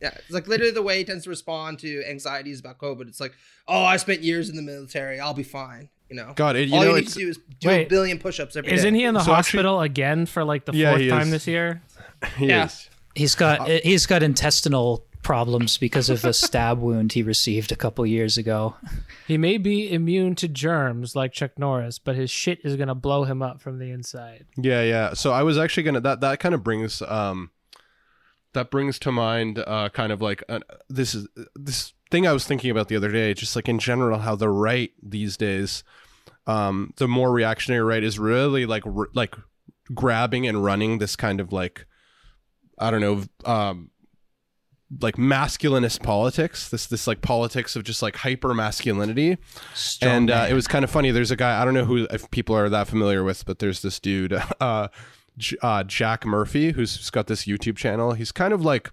Yeah, 0.00 0.10
it's 0.14 0.30
like 0.30 0.46
literally 0.46 0.72
the 0.72 0.82
way 0.82 0.98
he 0.98 1.04
tends 1.04 1.24
to 1.24 1.30
respond 1.30 1.78
to 1.78 2.04
anxieties 2.06 2.60
about 2.60 2.78
COVID. 2.78 3.08
It's 3.08 3.20
like, 3.20 3.32
oh, 3.66 3.84
I 3.84 3.96
spent 3.96 4.20
years 4.22 4.50
in 4.50 4.56
the 4.56 4.62
military, 4.62 5.20
I'll 5.20 5.34
be 5.34 5.42
fine. 5.44 5.88
You 6.14 6.22
know, 6.22 6.32
God, 6.36 6.54
it, 6.54 6.68
you 6.68 6.74
all 6.76 6.82
know 6.82 6.88
you 6.90 6.94
need 6.96 7.02
it's 7.06 7.14
to 7.14 7.18
do 7.20 7.28
is 7.28 7.38
do 7.58 7.70
a 7.70 7.84
billion 7.86 8.18
push-ups 8.20 8.54
every 8.54 8.70
day. 8.70 8.76
Isn't 8.76 8.94
he 8.94 9.02
in 9.04 9.14
the 9.14 9.20
So 9.20 9.32
actually- 9.32 9.34
hospital 9.62 9.80
again 9.80 10.26
for 10.26 10.44
like 10.44 10.64
the 10.64 10.72
Yeah, 10.72 10.90
fourth 10.92 11.08
time 11.08 11.22
is. 11.22 11.30
this 11.32 11.46
year? 11.48 11.82
he 12.36 12.46
Yeah. 12.46 12.66
is. 12.66 12.88
He's 13.16 13.34
got 13.34 13.68
he's 13.68 14.06
got 14.06 14.22
intestinal 14.22 15.06
problems 15.22 15.76
because 15.78 16.08
of 16.10 16.24
a 16.24 16.32
stab 16.32 16.78
wound 16.78 17.12
he 17.14 17.22
received 17.24 17.72
a 17.72 17.76
couple 17.76 18.04
years 18.06 18.36
ago. 18.38 18.76
He 19.26 19.36
may 19.38 19.58
be 19.58 19.90
immune 19.92 20.34
to 20.36 20.46
germs 20.48 21.16
like 21.16 21.32
Chuck 21.32 21.58
Norris, 21.58 21.98
but 21.98 22.14
his 22.14 22.30
shit 22.30 22.60
is 22.62 22.76
gonna 22.76 22.94
blow 22.94 23.24
him 23.24 23.42
up 23.42 23.60
from 23.60 23.78
the 23.80 23.90
inside. 23.90 24.46
Yeah, 24.56 24.82
yeah. 24.82 25.14
So 25.14 25.32
I 25.32 25.42
was 25.42 25.58
actually 25.58 25.82
gonna 25.82 26.00
that 26.02 26.20
that 26.20 26.38
kind 26.38 26.54
of 26.54 26.62
brings 26.62 27.02
um 27.02 27.50
that 28.52 28.70
brings 28.70 28.98
to 29.00 29.10
mind 29.10 29.58
uh, 29.66 29.88
kind 29.88 30.12
of 30.12 30.22
like 30.22 30.44
uh, 30.48 30.60
this 30.88 31.12
is 31.14 31.26
this 31.56 31.92
thing 32.10 32.26
I 32.26 32.32
was 32.32 32.44
thinking 32.46 32.70
about 32.70 32.86
the 32.88 32.94
other 32.96 33.10
day, 33.10 33.34
just 33.34 33.56
like 33.56 33.68
in 33.68 33.78
general, 33.80 34.20
how 34.20 34.36
the 34.36 34.48
right 34.48 34.92
these 35.02 35.36
days, 35.36 35.82
um, 36.46 36.92
the 36.96 37.08
more 37.08 37.32
reactionary 37.32 37.82
right 37.82 38.04
is 38.04 38.18
really 38.18 38.66
like 38.66 38.86
r- 38.86 39.08
like 39.14 39.34
grabbing 39.92 40.46
and 40.46 40.64
running 40.64 40.98
this 40.98 41.16
kind 41.16 41.40
of 41.40 41.52
like 41.52 41.86
I 42.78 42.90
don't 42.90 43.00
know, 43.00 43.22
um, 43.44 43.90
like 45.00 45.16
masculinist 45.16 46.02
politics. 46.02 46.68
This 46.68 46.86
this 46.86 47.06
like 47.06 47.22
politics 47.22 47.76
of 47.76 47.84
just 47.84 48.02
like 48.02 48.16
hyper 48.16 48.54
masculinity. 48.54 49.38
And 50.06 50.30
uh, 50.30 50.46
it 50.50 50.54
was 50.54 50.66
kind 50.66 50.84
of 50.84 50.90
funny. 50.90 51.10
There's 51.10 51.30
a 51.30 51.36
guy 51.36 51.60
I 51.60 51.64
don't 51.64 51.74
know 51.74 51.84
who 51.84 52.06
if 52.10 52.30
people 52.30 52.56
are 52.56 52.68
that 52.68 52.88
familiar 52.88 53.24
with, 53.24 53.46
but 53.46 53.58
there's 53.58 53.82
this 53.82 53.98
dude, 54.00 54.32
uh, 54.60 54.88
J- 55.38 55.56
uh, 55.62 55.84
Jack 55.84 56.24
Murphy, 56.24 56.72
who's 56.72 56.96
who's 56.96 57.10
got 57.10 57.26
this 57.26 57.44
YouTube 57.46 57.76
channel. 57.76 58.12
He's 58.12 58.32
kind 58.32 58.52
of 58.52 58.64
like 58.64 58.90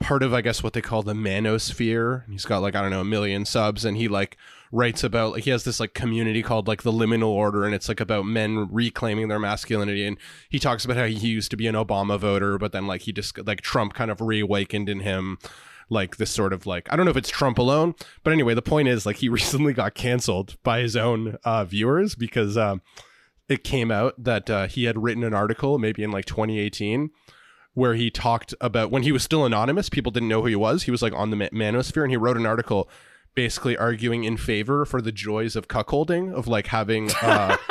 part 0.00 0.22
of 0.22 0.32
I 0.32 0.40
guess 0.40 0.62
what 0.62 0.72
they 0.72 0.82
call 0.82 1.02
the 1.02 1.14
manosphere. 1.14 2.28
He's 2.30 2.44
got 2.44 2.62
like 2.62 2.74
I 2.74 2.82
don't 2.82 2.90
know 2.90 3.00
a 3.00 3.04
million 3.04 3.44
subs, 3.44 3.84
and 3.84 3.96
he 3.96 4.08
like 4.08 4.36
writes 4.72 5.02
about 5.02 5.32
like 5.32 5.44
he 5.44 5.50
has 5.50 5.64
this 5.64 5.80
like 5.80 5.94
community 5.94 6.42
called 6.42 6.68
like 6.68 6.82
the 6.82 6.92
liminal 6.92 7.28
order, 7.28 7.64
and 7.64 7.74
it's 7.74 7.88
like 7.88 8.00
about 8.00 8.26
men 8.26 8.68
reclaiming 8.70 9.28
their 9.28 9.38
masculinity. 9.38 10.06
And 10.06 10.18
he 10.48 10.58
talks 10.58 10.84
about 10.84 10.96
how 10.96 11.06
he 11.06 11.28
used 11.28 11.50
to 11.50 11.56
be 11.56 11.66
an 11.66 11.74
Obama 11.74 12.18
voter, 12.18 12.58
but 12.58 12.72
then 12.72 12.86
like 12.86 13.02
he 13.02 13.12
just 13.12 13.38
like 13.46 13.60
Trump 13.60 13.94
kind 13.94 14.10
of 14.10 14.20
reawakened 14.20 14.88
in 14.88 15.00
him 15.00 15.38
like 15.90 16.18
this 16.18 16.30
sort 16.30 16.52
of 16.52 16.66
like 16.66 16.90
I 16.92 16.96
don't 16.96 17.06
know 17.06 17.10
if 17.10 17.16
it's 17.16 17.30
Trump 17.30 17.58
alone, 17.58 17.94
but 18.22 18.32
anyway, 18.32 18.54
the 18.54 18.62
point 18.62 18.88
is 18.88 19.06
like 19.06 19.16
he 19.16 19.28
recently 19.28 19.72
got 19.72 19.94
canceled 19.94 20.56
by 20.62 20.80
his 20.80 20.96
own 20.96 21.38
uh, 21.44 21.64
viewers 21.64 22.14
because 22.14 22.56
um, 22.56 22.82
it 23.48 23.64
came 23.64 23.90
out 23.90 24.14
that 24.22 24.50
uh, 24.50 24.66
he 24.66 24.84
had 24.84 25.02
written 25.02 25.24
an 25.24 25.34
article 25.34 25.78
maybe 25.78 26.02
in 26.02 26.10
like 26.10 26.26
2018 26.26 27.10
where 27.74 27.94
he 27.94 28.10
talked 28.10 28.54
about 28.60 28.90
when 28.90 29.04
he 29.04 29.12
was 29.12 29.22
still 29.22 29.46
anonymous, 29.46 29.88
people 29.88 30.10
didn't 30.10 30.28
know 30.28 30.40
who 30.40 30.48
he 30.48 30.56
was. 30.56 30.82
He 30.82 30.90
was 30.90 31.00
like 31.00 31.12
on 31.12 31.30
the 31.30 31.36
manosphere, 31.36 32.02
and 32.02 32.10
he 32.10 32.16
wrote 32.16 32.36
an 32.36 32.44
article 32.44 32.90
basically 33.34 33.76
arguing 33.76 34.24
in 34.24 34.36
favor 34.36 34.84
for 34.84 35.00
the 35.00 35.12
joys 35.12 35.56
of 35.56 35.68
cuckolding, 35.68 36.32
of 36.32 36.46
like 36.46 36.68
having. 36.68 37.10
Uh, 37.22 37.56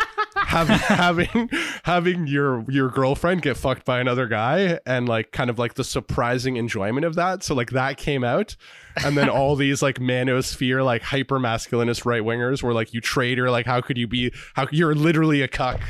having 0.48 0.78
having 0.78 1.50
having 1.84 2.28
your 2.28 2.64
your 2.70 2.90
girlfriend 2.90 3.42
get 3.42 3.58
fucked 3.58 3.86
by 3.86 4.00
another 4.00 4.28
guy 4.28 4.80
and 4.86 5.10
like 5.10 5.32
kind 5.32 5.50
of 5.50 5.60
like 5.60 5.74
the 5.74 5.84
surprising 5.84 6.56
enjoyment 6.56 7.06
of 7.06 7.16
that. 7.16 7.44
So 7.44 7.54
like 7.54 7.72
that 7.72 7.98
came 7.98 8.24
out. 8.24 8.56
And 9.04 9.18
then 9.18 9.30
all 9.30 9.56
these 9.56 9.82
like 9.82 10.00
manosphere 10.00 10.84
like 10.84 11.02
hyper 11.02 11.40
masculinist 11.40 12.06
right 12.06 12.22
wingers 12.22 12.64
were 12.64 12.74
like 12.74 12.94
you 12.94 13.02
traitor. 13.02 13.52
Like 13.52 13.66
how 13.66 13.82
could 13.82 13.98
you 13.98 14.08
be 14.08 14.32
how 14.54 14.68
you're 14.72 14.96
literally 14.96 15.42
a 15.42 15.48
cuck 15.48 15.82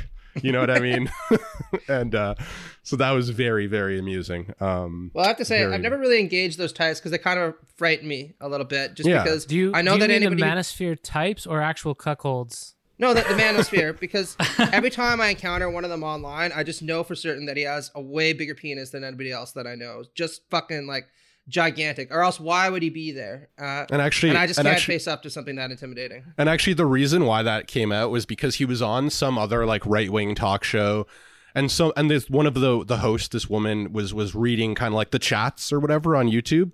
you 0.44 0.51
know 0.51 0.60
what 0.60 0.70
i 0.70 0.79
mean 0.79 1.10
and 1.88 2.13
uh 2.15 2.36
so 2.84 2.96
that 2.96 3.12
was 3.12 3.29
very 3.29 3.67
very 3.67 4.00
amusing 4.00 4.53
um 4.60 5.12
Well, 5.13 5.25
I 5.25 5.27
have 5.29 5.38
to 5.38 5.46
say, 5.46 5.60
Very- 5.60 5.74
I've 5.74 5.82
never 5.82 5.98
really 5.98 6.20
engaged 6.20 6.58
those 6.58 6.72
types 6.74 7.00
because 7.00 7.12
they 7.12 7.17
kind 7.17 7.39
of 7.39 7.56
frighten 7.75 8.08
me 8.08 8.34
a 8.39 8.48
little 8.48 8.65
bit. 8.65 8.94
Just 8.96 9.10
Yeah. 9.10 9.24
because 9.24 9.46
Do 9.46 9.56
you? 9.56 9.72
I 9.74 9.82
know 9.82 9.91
do 9.91 9.96
you 9.96 10.01
that 10.01 10.08
mean 10.08 10.24
anybody. 10.24 10.41
the 10.41 10.48
manosphere 10.48 10.98
types 11.01 11.46
or 11.46 11.62
actual 11.62 11.96
cuckolds? 11.96 12.74
no, 13.00 13.13
the, 13.13 13.22
the 13.22 13.36
manosphere. 13.36 13.98
because 14.06 14.36
every 14.72 14.89
time 14.89 15.22
I 15.22 15.27
encounter 15.29 15.70
one 15.70 15.84
of 15.84 15.89
them 15.89 16.03
online, 16.03 16.51
I 16.56 16.63
just 16.63 16.82
know 16.82 17.03
for 17.03 17.13
certain 17.15 17.46
that 17.46 17.56
he 17.58 17.63
has 17.63 17.91
a 17.94 18.01
way 18.01 18.34
bigger 18.34 18.56
penis 18.56 18.89
than 18.91 19.03
anybody 19.03 19.32
else 19.32 19.51
that 19.51 19.67
I 19.67 19.75
know. 19.75 20.03
Just 20.15 20.41
fucking 20.50 20.88
like 20.88 21.08
gigantic. 21.48 22.10
Or 22.12 22.22
else, 22.22 22.39
why 22.39 22.70
would 22.70 22.84
he 22.84 22.89
be 22.89 23.12
there? 23.12 23.50
Uh, 23.58 23.86
and 23.89 24.01
actually 24.01 24.30
and 24.30 24.38
I 24.38 24.48
just 24.48 24.60
and 24.60 24.66
can't 24.66 24.77
actually, 24.77 24.96
face 24.96 25.08
up 25.08 25.24
to 25.24 25.30
something 25.30 25.56
that 25.56 25.72
intimidating. 25.72 26.24
And 26.38 26.50
actually, 26.50 26.74
the 26.74 26.86
reason 26.86 27.25
why 27.25 27.44
that 27.44 27.68
came 27.68 27.92
out 27.92 28.12
was 28.12 28.25
because 28.25 28.56
he 28.56 28.66
was 28.66 28.82
on 28.82 29.10
some 29.10 29.38
other 29.38 29.66
like 29.66 29.86
right 29.86 30.10
wing 30.10 30.36
talk 30.36 30.63
show, 30.63 31.08
and 31.56 31.72
so 31.72 31.94
and 31.96 32.10
this 32.10 32.30
one 32.30 32.46
of 32.46 32.54
the 32.54 32.84
the 32.84 32.98
hosts, 32.98 33.30
this 33.30 33.50
woman 33.50 33.94
was 33.94 34.13
was 34.13 34.36
reading 34.36 34.75
kind 34.75 34.94
of 34.94 34.96
like 34.96 35.12
the 35.12 35.20
chats 35.20 35.72
or 35.72 35.80
whatever 35.80 36.16
on 36.16 36.27
YouTube, 36.27 36.74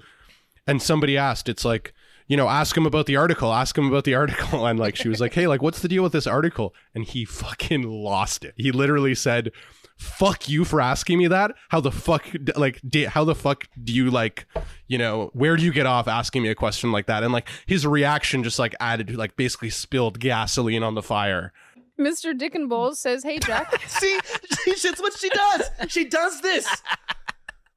and 0.68 0.82
somebody 0.82 1.18
asked, 1.18 1.50
it's 1.50 1.66
like 1.66 1.94
you 2.28 2.38
know, 2.38 2.48
ask 2.48 2.76
him 2.76 2.86
about 2.86 3.06
the 3.06 3.18
article, 3.18 3.52
ask 3.52 3.78
him 3.78 3.88
about 3.88 4.06
the 4.06 4.16
article, 4.16 4.66
and 4.66 4.80
like 4.80 4.96
she 4.96 5.10
was 5.10 5.22
like, 5.22 5.34
hey, 5.34 5.48
like 5.48 5.62
what's 5.62 5.82
the 5.82 5.88
deal 5.88 6.04
with 6.04 6.14
this 6.14 6.28
article? 6.28 6.74
And 6.96 7.04
he 7.04 7.26
fucking 7.26 7.84
lost 7.84 8.44
it. 8.46 8.54
He 8.58 8.72
literally 8.72 9.16
said. 9.16 9.52
Fuck 9.98 10.50
you 10.50 10.66
for 10.66 10.82
asking 10.82 11.18
me 11.20 11.28
that. 11.28 11.52
How 11.70 11.80
the 11.80 11.92
fuck, 11.92 12.26
like, 12.56 12.82
di- 12.88 13.06
how 13.06 13.24
the 13.24 13.36
fuck 13.36 13.68
do 13.82 13.94
you 13.94 14.10
like, 14.12 14.46
you 14.88 14.98
know, 14.98 15.30
where 15.34 15.56
do 15.56 15.64
you 15.64 15.72
get 15.72 15.86
off 15.86 16.08
asking 16.08 16.44
me 16.44 16.50
a 16.50 16.56
question 16.56 16.92
like 16.92 17.08
that? 17.08 17.24
And 17.24 17.32
like 17.32 17.48
his 17.66 17.86
reaction 17.86 18.44
just 18.44 18.60
like 18.60 18.76
added, 18.80 19.16
like, 19.16 19.36
basically 19.36 19.70
spilled 19.70 20.20
gasoline 20.20 20.84
on 20.84 20.96
the 20.96 21.04
fire. 21.04 21.54
Mr. 22.00 22.38
Dick 22.38 22.56
and 22.56 22.68
Bowles 22.70 23.00
says, 23.00 23.24
"Hey 23.24 23.38
Jack, 23.38 23.80
See, 23.88 24.20
she, 24.64 24.72
that's 24.90 25.00
what 25.00 25.14
she 25.14 25.30
does. 25.30 25.70
She 25.90 26.06
does 26.06 26.42
this. 26.42 26.68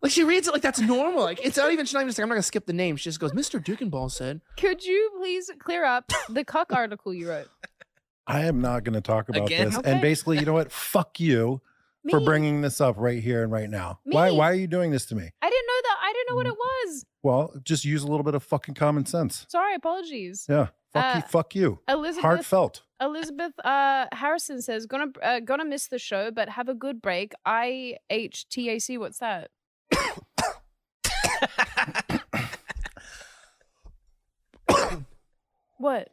Like 0.03 0.11
she 0.13 0.25
reads 0.25 0.49
it 0.49 0.53
like 0.53 0.63
that's 0.63 0.81
normal. 0.81 1.23
Like 1.23 1.39
it's 1.45 1.57
not 1.57 1.71
even. 1.73 1.85
She's 1.85 1.95
not 1.95 2.01
even 2.01 2.13
saying. 2.13 2.25
I'm 2.25 2.29
not 2.31 2.37
gonna 2.37 2.43
skip 2.43 2.65
the 2.67 2.73
name. 2.73 2.97
She 2.97 3.05
just 3.05 3.21
goes, 3.21 3.33
"Mr. 3.33 3.63
Dukenball 3.63 4.11
said." 4.11 4.41
could 4.57 4.85
you 4.85 5.11
please 5.19 5.51
clear 5.59 5.85
up 5.85 6.11
the 6.29 6.45
cuck 6.45 6.73
article 6.73 7.13
you 7.13 7.29
wrote?" 7.29 7.49
I 8.27 8.47
am 8.47 8.61
not 8.61 8.83
going 8.83 8.95
to 8.95 9.01
talk 9.01 9.29
about 9.29 9.47
Again? 9.47 9.69
this. 9.69 9.79
Okay. 9.79 9.93
And 9.93 10.01
basically, 10.01 10.39
you 10.39 10.47
know 10.47 10.53
what? 10.53 10.73
Fuck 10.73 11.21
you 11.21 11.61
for 12.11 12.21
bringing 12.21 12.61
this 12.61 12.81
up 12.81 12.97
right 12.99 13.23
here 13.23 13.43
and 13.43 13.53
right 13.53 13.69
now. 13.69 14.01
Why? 14.05 14.31
Me. 14.31 14.37
Why 14.37 14.51
are 14.51 14.55
you 14.55 14.67
doing 14.67 14.91
this 14.91 15.07
to 15.07 15.15
me? 15.15 15.31
I 15.43 15.51
didn't 15.51 15.67
know 15.67 15.81
that. 15.83 15.97
I 16.03 16.13
didn't 16.13 16.31
know 16.31 16.37
what 16.37 16.47
it 16.47 16.57
was. 16.57 17.05
Well, 17.23 17.55
just 17.65 17.85
use 17.85 18.03
a 18.03 18.07
little 18.07 18.25
bit 18.25 18.35
of 18.35 18.43
fucking 18.43 18.75
common 18.75 19.07
sense. 19.07 19.47
Sorry, 19.49 19.75
apologies. 19.75 20.47
Yeah. 20.49 20.69
Fuck 20.93 21.15
you. 21.15 21.21
Uh, 21.21 21.23
Fuck 21.23 21.55
you. 21.55 21.79
Elizabeth 21.89 22.23
Heartfelt. 22.23 22.83
Elizabeth 23.01 23.53
uh, 23.65 24.07
Harrison 24.13 24.63
says, 24.63 24.87
"Gonna 24.87 25.09
uh, 25.23 25.41
gonna 25.41 25.65
miss 25.65 25.89
the 25.89 25.99
show, 25.99 26.31
but 26.31 26.49
have 26.49 26.69
a 26.69 26.75
good 26.75 27.03
break." 27.03 27.35
I 27.45 27.97
H 28.09 28.49
T 28.49 28.71
A 28.71 28.79
C. 28.79 28.97
What's 28.97 29.19
that? 29.19 29.51
What? 35.79 36.09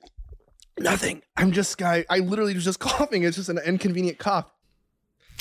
Nothing. 0.79 1.21
I'm 1.37 1.51
just 1.51 1.77
guy. 1.77 2.05
I 2.09 2.19
literally 2.19 2.53
was 2.53 2.63
just 2.63 2.79
coughing. 2.79 3.23
It's 3.23 3.37
just 3.37 3.49
an 3.49 3.59
inconvenient 3.59 4.17
cough. 4.17 4.51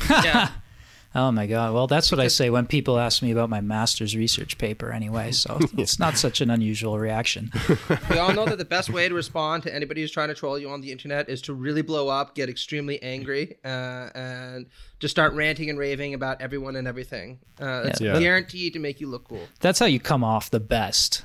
Yeah. 0.09 0.51
oh 1.15 1.31
my 1.33 1.47
god. 1.47 1.75
Well, 1.75 1.87
that's 1.87 2.11
what 2.11 2.21
I 2.21 2.29
say 2.29 2.51
when 2.51 2.67
people 2.67 2.99
ask 2.99 3.23
me 3.23 3.31
about 3.31 3.51
my 3.51 3.61
master's 3.61 4.17
research 4.17 4.59
paper 4.59 4.91
anyway, 4.93 5.33
so 5.33 5.59
it's 5.79 5.99
not 5.99 6.17
such 6.17 6.41
an 6.41 6.51
unusual 6.51 6.99
reaction. 6.99 7.51
we 8.11 8.19
all 8.19 8.33
know 8.33 8.45
that 8.47 8.59
the 8.59 8.65
best 8.65 8.91
way 8.91 9.09
to 9.09 9.15
respond 9.15 9.63
to 9.65 9.75
anybody 9.75 10.01
who's 10.01 10.11
trying 10.11 10.29
to 10.29 10.35
troll 10.35 10.59
you 10.59 10.71
on 10.71 10.81
the 10.81 10.91
internet 10.91 11.29
is 11.29 11.43
to 11.43 11.55
really 11.55 11.83
blow 11.83 12.09
up, 12.09 12.35
get 12.35 12.49
extremely 12.49 13.03
angry, 13.03 13.57
uh, 13.65 14.09
and 14.15 14.67
just 15.01 15.13
start 15.13 15.33
ranting 15.35 15.69
and 15.71 15.79
raving 15.79 16.15
about 16.15 16.41
everyone 16.41 16.77
and 16.77 16.89
everything. 16.89 17.39
Uh, 17.61 17.85
it's 17.87 18.01
Yeah. 18.01 18.19
guaranteed 18.19 18.73
to 18.73 18.79
make 18.79 19.01
you 19.01 19.09
look 19.09 19.29
cool. 19.29 19.47
That's 19.61 19.79
how 19.79 19.87
you 19.87 20.01
come 20.01 20.25
off 20.25 20.51
the 20.51 20.61
best. 20.61 21.25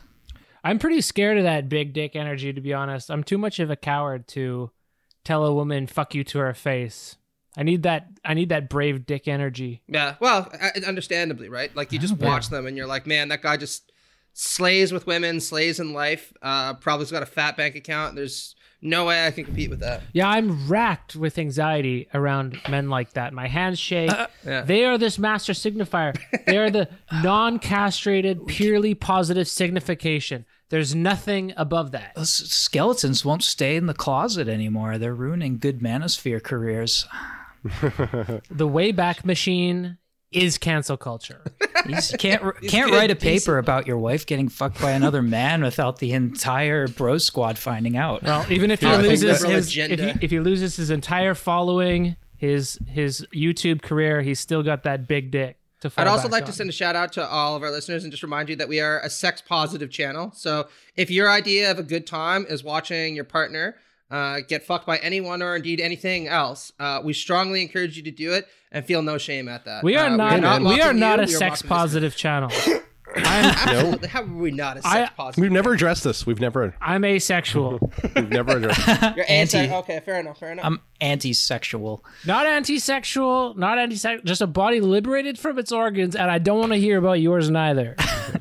I'm 0.64 0.80
pretty 0.80 1.00
scared 1.00 1.38
of 1.38 1.44
that 1.46 1.70
big 1.70 1.94
dick 1.94 2.14
energy, 2.16 2.52
to 2.52 2.60
be 2.60 2.74
honest. 2.74 3.10
I'm 3.10 3.24
too 3.24 3.38
much 3.38 3.60
of 3.60 3.70
a 3.72 3.78
coward 3.78 4.28
to 4.30 4.72
tell 5.24 5.46
a 5.46 5.54
woman 5.54 5.88
"fuck 5.88 6.14
you" 6.14 6.26
to 6.26 6.40
her 6.40 6.54
face. 6.54 7.16
I 7.58 7.64
need 7.64 7.84
that. 7.84 8.08
I 8.24 8.36
need 8.36 8.50
that 8.50 8.70
brave 8.70 9.06
dick 9.06 9.28
energy. 9.28 9.82
Yeah, 9.88 10.16
well, 10.20 10.50
uh, 10.62 10.70
understandably, 10.86 11.50
right? 11.50 11.76
Like 11.76 11.92
you 11.92 11.98
just 12.00 12.16
Yeah. 12.20 12.28
watch 12.28 12.50
them 12.50 12.68
and 12.68 12.78
you're 12.78 12.86
like, 12.88 13.08
man, 13.08 13.30
that 13.30 13.42
guy 13.42 13.58
just 13.58 13.92
slays 14.34 14.92
with 14.94 15.08
women, 15.08 15.40
slays 15.40 15.80
in 15.80 15.92
life. 15.94 16.32
Uh, 16.42 16.76
probably's 16.76 17.12
got 17.12 17.24
a 17.24 17.26
fat 17.26 17.58
bank 17.58 17.76
account. 17.76 18.16
There's 18.16 18.54
no 18.80 19.06
way 19.06 19.26
I 19.26 19.32
can 19.32 19.44
compete 19.46 19.72
with 19.72 19.80
that. 19.80 20.04
Yeah, 20.14 20.30
I'm 20.30 20.68
racked 20.68 21.16
with 21.16 21.40
anxiety 21.40 22.08
around 22.14 22.60
men 22.70 22.90
like 22.92 23.14
that. 23.14 23.34
My 23.34 23.48
hands 23.48 23.80
shake. 23.80 24.12
Yeah. 24.46 24.62
They 24.62 24.86
are 24.86 24.98
this 24.98 25.18
master 25.20 25.52
signifier. 25.52 26.18
They 26.46 26.58
are 26.58 26.70
the 26.70 26.88
non-castrated, 27.24 28.46
purely 28.48 28.94
positive 28.94 29.48
signification. 29.48 30.46
There's 30.70 30.94
nothing 30.96 31.54
above 31.58 31.92
that. 31.92 32.14
Those 32.16 32.32
skeletons 32.32 33.26
won't 33.26 33.44
stay 33.44 33.76
in 33.76 33.88
the 33.88 33.94
closet 33.94 34.48
anymore. 34.48 34.98
They're 34.98 35.16
ruining 35.16 35.58
good 35.58 35.80
manosphere 35.80 36.42
careers. 36.42 37.06
The 37.70 38.68
Wayback 38.68 39.26
Machine 39.26 39.98
is 40.32 40.58
cancel 40.58 40.98
culture. 40.98 41.42
You 41.88 41.98
can't 42.18 42.44
can't 42.64 42.92
write 42.92 43.12
a 43.12 43.16
decent. 43.16 43.22
paper 43.22 43.58
about 43.58 43.88
your 43.88 43.98
wife 43.98 44.26
getting 44.26 44.50
fucked 44.50 44.82
by 44.82 44.92
another 44.92 45.22
man 45.22 45.64
without 45.64 46.00
the 46.00 46.12
entire 46.14 46.88
bro 46.88 47.18
squad 47.18 47.58
finding 47.58 47.96
out. 47.96 48.24
Well, 48.24 48.46
even 48.52 48.72
if 48.72 48.82
he 48.82 48.88
Yeah, 48.88 48.94
I 48.94 48.98
loses 48.98 49.44
his, 49.44 49.78
if 49.78 50.00
he, 50.00 50.14
if 50.22 50.32
he 50.32 50.40
loses 50.40 50.76
his 50.76 50.90
entire 50.90 51.34
following, 51.34 52.18
his 52.36 52.78
his 52.88 53.26
YouTube 53.34 53.82
career, 53.82 54.22
he's 54.22 54.40
still 54.40 54.64
got 54.64 54.84
that 54.84 55.08
big 55.08 55.32
dick 55.32 55.58
to 55.82 55.90
fall 55.90 56.04
I'd 56.04 56.10
also 56.10 56.24
back 56.24 56.32
like 56.32 56.46
to 56.46 56.52
send 56.52 56.70
a 56.70 56.74
shout 56.74 56.96
out 56.96 57.14
to 57.14 57.26
all 57.26 57.56
of 57.56 57.64
our 57.64 57.72
listeners 57.72 58.04
and 58.04 58.12
just 58.12 58.24
remind 58.24 58.50
you 58.50 58.56
that 58.58 58.68
we 58.68 58.80
are 58.80 59.00
a 59.02 59.10
sex 59.10 59.42
positive 59.42 59.90
channel. 59.90 60.32
So 60.36 60.68
if 60.96 61.10
your 61.10 61.30
idea 61.30 61.72
of 61.72 61.80
a 61.80 61.84
good 61.84 62.06
time 62.08 62.46
is 62.50 62.64
watching 62.64 63.16
your 63.16 63.26
partner 63.26 63.76
uh, 64.12 64.40
get 64.48 64.64
fucked 64.66 64.86
by 64.86 64.98
anyone 64.98 65.42
or 65.42 65.56
indeed 65.56 65.80
anything 65.80 66.28
else, 66.28 66.72
uh, 66.80 67.02
we 67.04 67.14
strongly 67.14 67.62
encourage 67.62 67.98
you 67.98 68.04
to 68.04 68.12
do 68.12 68.34
it 68.34 68.48
and 68.72 68.86
feel 68.86 69.02
no 69.02 69.18
shame 69.18 69.48
at 69.48 69.66
that. 69.66 69.84
We 69.84 69.96
are 69.96 70.08
Uh, 70.08 70.16
not. 70.16 70.40
not 70.42 70.62
we 70.62 70.82
are 70.82 70.94
not 70.94 71.20
a 71.20 71.24
we 71.24 71.34
are 71.36 71.38
sex 71.38 71.64
mocking 71.64 71.70
this- 71.70 71.78
positive 71.78 72.16
channel. 72.16 72.52
Absolutely. 73.16 74.08
How 74.10 74.22
were 74.24 74.36
we 74.36 74.52
not 74.52 74.78
a 74.78 74.82
sex 74.82 74.94
I- 74.96 75.06
positive? 75.16 75.42
We've 75.42 75.52
never 75.52 75.74
addressed 75.74 76.04
this. 76.04 76.26
We've 76.26 76.40
never 76.40 76.76
I'm 76.82 77.04
asexual, 77.06 77.80
we've 78.16 78.30
never 78.30 78.58
addressed. 78.58 78.88
You're 79.16 79.26
anti. 79.28 79.58
anti- 79.60 79.74
Okay, 79.76 80.02
fair 80.06 80.20
enough. 80.20 80.38
Fair 80.40 80.52
enough. 80.52 80.66
I'm 80.66 80.82
anti-sexual. 81.02 82.04
not 82.26 82.46
anti-sexual, 82.46 83.54
not 83.56 83.78
anti-sexual, 83.78 84.24
just 84.26 84.42
a 84.42 84.48
body 84.48 84.82
liberated 84.82 85.40
from 85.40 85.58
its 85.58 85.72
organs, 85.72 86.16
and 86.16 86.30
I 86.30 86.38
don't 86.38 86.60
want 86.60 86.74
to 86.74 86.78
hear 86.80 86.98
about 86.98 87.20
yours 87.22 87.50
neither. 87.50 87.96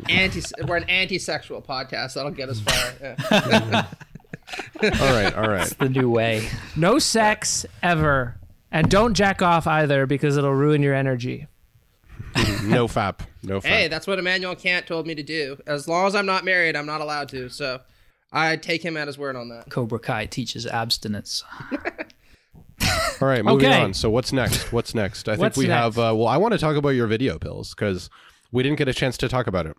anti. 0.09 0.43
We're 0.67 0.77
an 0.77 0.85
anti-sexual 0.91 1.63
podcast. 1.63 2.15
That'll 2.15 2.31
get 2.33 2.49
us 2.49 2.61
far. 2.61 2.93
Yeah. 3.01 3.87
all 4.83 4.91
right, 4.91 5.35
all 5.35 5.49
right. 5.49 5.69
The 5.79 5.89
new 5.89 6.11
way. 6.11 6.49
No 6.77 6.99
sex 6.99 7.67
ever, 7.83 8.37
and 8.71 8.89
don't 8.91 9.15
jack 9.15 9.43
off 9.43 9.67
either 9.67 10.07
because 10.07 10.37
it'll 10.37 10.55
ruin 10.55 10.83
your 10.83 10.95
energy. 10.95 11.47
No 12.65 12.87
fap. 12.87 13.21
No 13.43 13.61
fap. 13.61 13.65
hey, 13.67 13.89
that's 13.89 14.07
what 14.07 14.19
Immanuel 14.19 14.55
Kant 14.57 14.87
told 14.87 15.07
me 15.07 15.15
to 15.15 15.23
do. 15.23 15.57
As 15.67 15.89
long 15.89 16.07
as 16.07 16.15
I'm 16.15 16.27
not 16.27 16.45
married, 16.45 16.77
I'm 16.77 16.85
not 16.85 17.01
allowed 17.01 17.29
to. 17.31 17.49
So, 17.49 17.81
I 18.33 18.57
take 18.57 18.83
him 18.85 18.97
at 18.97 19.07
his 19.07 19.17
word 19.17 19.37
on 19.37 19.49
that. 19.51 19.71
Cobra 19.71 19.99
Kai 19.99 20.27
teaches 20.27 20.67
abstinence. 20.67 21.45
All 23.21 23.29
right, 23.29 23.43
moving 23.45 23.67
Okay. 23.69 23.81
on. 23.83 23.95
So 23.95 24.11
what's 24.11 24.33
next? 24.33 24.73
What's 24.73 24.95
next? 24.95 25.29
I 25.29 25.33
think 25.33 25.41
What's 25.43 25.57
we 25.57 25.67
next? 25.67 25.97
have. 25.97 25.99
Uh, 25.99 26.15
well, 26.15 26.27
I 26.29 26.37
want 26.37 26.53
to 26.53 26.59
talk 26.59 26.77
about 26.77 26.91
your 26.91 27.07
video 27.07 27.39
pills 27.39 27.75
because 27.75 28.11
we 28.53 28.63
didn't 28.63 28.77
get 28.79 28.89
a 28.89 28.95
chance 28.95 29.17
to 29.19 29.29
talk 29.29 29.47
about 29.47 29.65
it. 29.67 29.77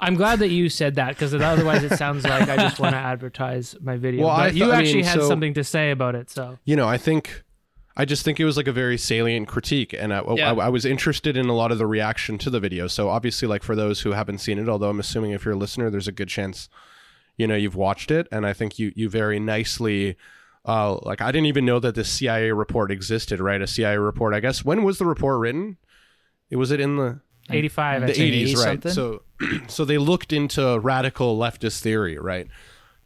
I'm 0.00 0.14
glad 0.14 0.38
that 0.40 0.48
you 0.50 0.68
said 0.68 0.94
that 0.94 1.08
because 1.10 1.34
otherwise 1.34 1.82
it 1.82 1.96
sounds 1.96 2.24
like 2.24 2.48
I 2.48 2.56
just 2.56 2.78
want 2.78 2.92
to 2.94 2.98
advertise 3.12 3.74
my 3.80 3.96
video. 3.96 4.26
Well, 4.26 4.36
but 4.36 4.40
I 4.42 4.46
you 4.48 4.64
th- 4.64 4.68
I 4.70 4.78
actually 4.78 4.94
mean, 4.96 5.04
had 5.04 5.20
so- 5.20 5.28
something 5.28 5.54
to 5.54 5.64
say 5.64 5.90
about 5.90 6.14
it, 6.14 6.30
so 6.30 6.58
You 6.64 6.76
know, 6.76 6.88
I 6.88 6.98
think. 6.98 7.42
I 8.00 8.04
just 8.04 8.24
think 8.24 8.38
it 8.38 8.44
was 8.44 8.56
like 8.56 8.68
a 8.68 8.72
very 8.72 8.96
salient 8.96 9.48
critique, 9.48 9.92
and 9.92 10.14
I, 10.14 10.22
Yeah. 10.36 10.52
I, 10.52 10.66
I 10.66 10.68
was 10.68 10.84
interested 10.84 11.36
in 11.36 11.46
a 11.48 11.52
lot 11.52 11.72
of 11.72 11.78
the 11.78 11.86
reaction 11.88 12.38
to 12.38 12.48
the 12.48 12.60
video. 12.60 12.86
So 12.86 13.08
obviously, 13.08 13.48
like 13.48 13.64
for 13.64 13.74
those 13.74 14.02
who 14.02 14.12
haven't 14.12 14.38
seen 14.38 14.56
it, 14.60 14.68
although 14.68 14.88
I'm 14.88 15.00
assuming 15.00 15.32
if 15.32 15.44
you're 15.44 15.54
a 15.54 15.58
listener, 15.58 15.90
there's 15.90 16.06
a 16.06 16.12
good 16.12 16.28
chance, 16.28 16.68
you 17.36 17.48
know, 17.48 17.56
you've 17.56 17.74
watched 17.74 18.12
it, 18.12 18.28
and 18.30 18.46
I 18.46 18.52
think 18.52 18.78
you 18.78 18.92
you 18.94 19.08
very 19.10 19.40
nicely, 19.40 20.16
uh, 20.64 20.94
like 21.02 21.20
I 21.20 21.32
didn't 21.32 21.46
even 21.46 21.64
know 21.64 21.80
that 21.80 21.96
this 21.96 22.08
CIA 22.08 22.52
report 22.52 22.92
existed, 22.92 23.40
right? 23.40 23.60
A 23.60 23.66
CIA 23.66 23.96
report. 23.98 24.32
I 24.32 24.38
guess 24.38 24.64
when 24.64 24.84
was 24.84 24.98
the 24.98 25.04
report 25.06 25.40
written? 25.40 25.76
It 26.50 26.56
was 26.56 26.70
it 26.70 26.78
in 26.78 26.98
the 26.98 27.20
85. 27.50 28.02
I 28.04 28.06
the 28.06 28.12
think. 28.12 28.32
80s, 28.32 28.54
right? 28.54 28.62
something? 28.62 28.92
So, 28.92 29.22
so 29.68 29.84
they 29.84 29.98
looked 29.98 30.32
into 30.32 30.78
radical 30.80 31.38
leftist 31.38 31.80
theory, 31.80 32.18
right, 32.18 32.46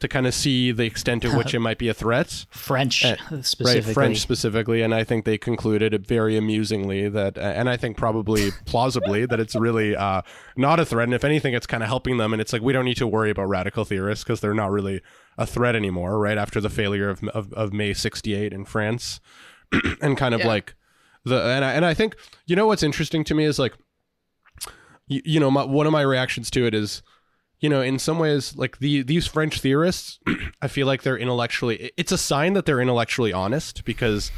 to 0.01 0.09
kind 0.09 0.27
of 0.27 0.35
see 0.35 0.73
the 0.73 0.85
extent 0.85 1.23
to 1.23 1.31
which 1.37 1.55
it 1.55 1.61
might 1.61 1.79
be 1.79 1.89
a 1.89 1.95
threat. 1.95 2.47
French 2.51 3.05
Eh, 3.05 3.17
specifically. 3.43 3.81
Right, 3.91 3.95
French 3.95 4.19
specifically, 4.21 4.83
and 4.83 4.95
I 4.95 5.05
think 5.05 5.25
they 5.25 5.39
concluded 5.39 6.07
very 6.07 6.37
amusingly 6.37 7.09
that, 7.09 7.39
uh, 7.39 7.41
and 7.41 7.69
I 7.69 7.77
think 7.77 7.97
probably 7.97 8.51
plausibly 8.67 9.27
that 9.27 9.39
it's 9.39 9.55
really 9.55 9.95
uh, 9.95 10.23
not 10.57 10.81
a 10.81 10.85
threat, 10.85 11.05
and 11.05 11.15
if 11.15 11.25
anything, 11.25 11.55
it's 11.55 11.67
kind 11.67 11.83
of 11.83 11.89
helping 11.89 12.17
them. 12.17 12.33
And 12.33 12.41
it's 12.43 12.53
like 12.53 12.63
we 12.63 12.73
don't 12.73 12.85
need 12.85 12.97
to 12.97 13.07
worry 13.07 13.31
about 13.31 13.45
radical 13.49 13.85
theorists 13.85 14.25
because 14.25 14.41
they're 14.41 14.55
not 14.55 14.71
really 14.71 15.03
a 15.39 15.47
threat 15.47 15.77
anymore, 15.77 16.19
right? 16.19 16.37
After 16.39 16.61
the 16.61 16.71
failure 16.71 17.09
of 17.09 17.23
of, 17.29 17.53
of 17.53 17.73
May 17.73 17.95
'68 17.95 18.53
in 18.53 18.65
France, 18.65 19.21
and 20.01 20.17
kind 20.17 20.35
of 20.35 20.41
Yeah. 20.41 20.49
like 20.49 20.75
the 21.25 21.41
and 21.41 21.65
I, 21.65 21.73
and 21.75 21.85
I 21.85 21.95
think 21.95 22.17
you 22.47 22.57
know 22.57 22.67
what's 22.67 22.83
interesting 22.83 23.23
to 23.25 23.35
me 23.35 23.45
is 23.45 23.59
like 23.59 23.75
you, 25.07 25.21
you 25.25 25.41
know 25.41 25.51
my, 25.51 25.65
one 25.65 25.87
of 25.87 25.93
my 25.93 26.03
reactions 26.03 26.51
to 26.51 26.67
it 26.67 26.75
is 26.75 27.03
you 27.61 27.69
know 27.69 27.81
in 27.81 27.99
some 27.99 28.19
ways 28.19 28.57
like 28.57 28.79
the 28.79 29.03
these 29.03 29.27
french 29.27 29.61
theorists 29.61 30.19
i 30.63 30.69
feel 30.69 30.87
like 30.87 31.03
they're 31.03 31.19
intellectually 31.19 31.91
it's 31.97 32.13
a 32.13 32.19
sign 32.19 32.53
that 32.55 32.67
they're 32.67 32.81
intellectually 32.81 33.33
honest 33.33 33.85
because 33.85 34.31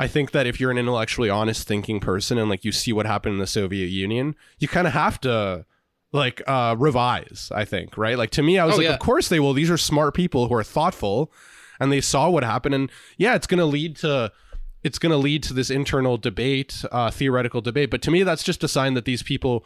i 0.00 0.06
think 0.08 0.30
that 0.32 0.46
if 0.46 0.58
you're 0.60 0.70
an 0.70 0.78
intellectually 0.78 1.30
honest 1.30 1.66
thinking 1.66 2.00
person 2.00 2.38
and 2.38 2.48
like 2.50 2.64
you 2.64 2.72
see 2.72 2.92
what 2.92 3.06
happened 3.06 3.34
in 3.34 3.38
the 3.38 3.46
soviet 3.46 3.86
union 3.86 4.34
you 4.58 4.68
kind 4.68 4.86
of 4.86 4.92
have 4.92 5.20
to 5.20 5.64
like 6.12 6.42
uh 6.46 6.74
revise 6.78 7.50
i 7.54 7.64
think 7.64 7.96
right? 7.96 8.18
Like 8.18 8.30
to 8.30 8.42
me 8.42 8.58
i 8.58 8.64
was 8.64 8.74
Oh, 8.74 8.78
like 8.78 8.86
yeah. 8.86 8.92
of 8.94 8.98
course 9.00 9.28
they 9.28 9.40
will. 9.40 9.54
These 9.54 9.70
are 9.70 9.78
smart 9.78 10.12
people 10.14 10.48
who 10.48 10.54
are 10.54 10.62
thoughtful 10.64 11.32
and 11.80 11.90
they 11.90 12.02
saw 12.02 12.28
what 12.28 12.44
happened. 12.44 12.74
And 12.74 12.90
yeah 13.16 13.34
it's 13.34 13.46
going 13.46 13.58
to 13.60 13.64
lead 13.64 13.96
to 13.98 14.30
it's 14.82 14.98
going 14.98 15.10
to 15.12 15.16
lead 15.16 15.42
to 15.44 15.54
this 15.54 15.70
internal 15.70 16.18
debate 16.18 16.84
uh 16.92 17.10
theoretical 17.10 17.60
debate. 17.62 17.90
But 17.90 18.02
to 18.02 18.10
me 18.10 18.24
that's 18.24 18.42
just 18.42 18.62
a 18.62 18.68
sign 18.68 18.92
that 18.94 19.06
these 19.06 19.22
people 19.22 19.64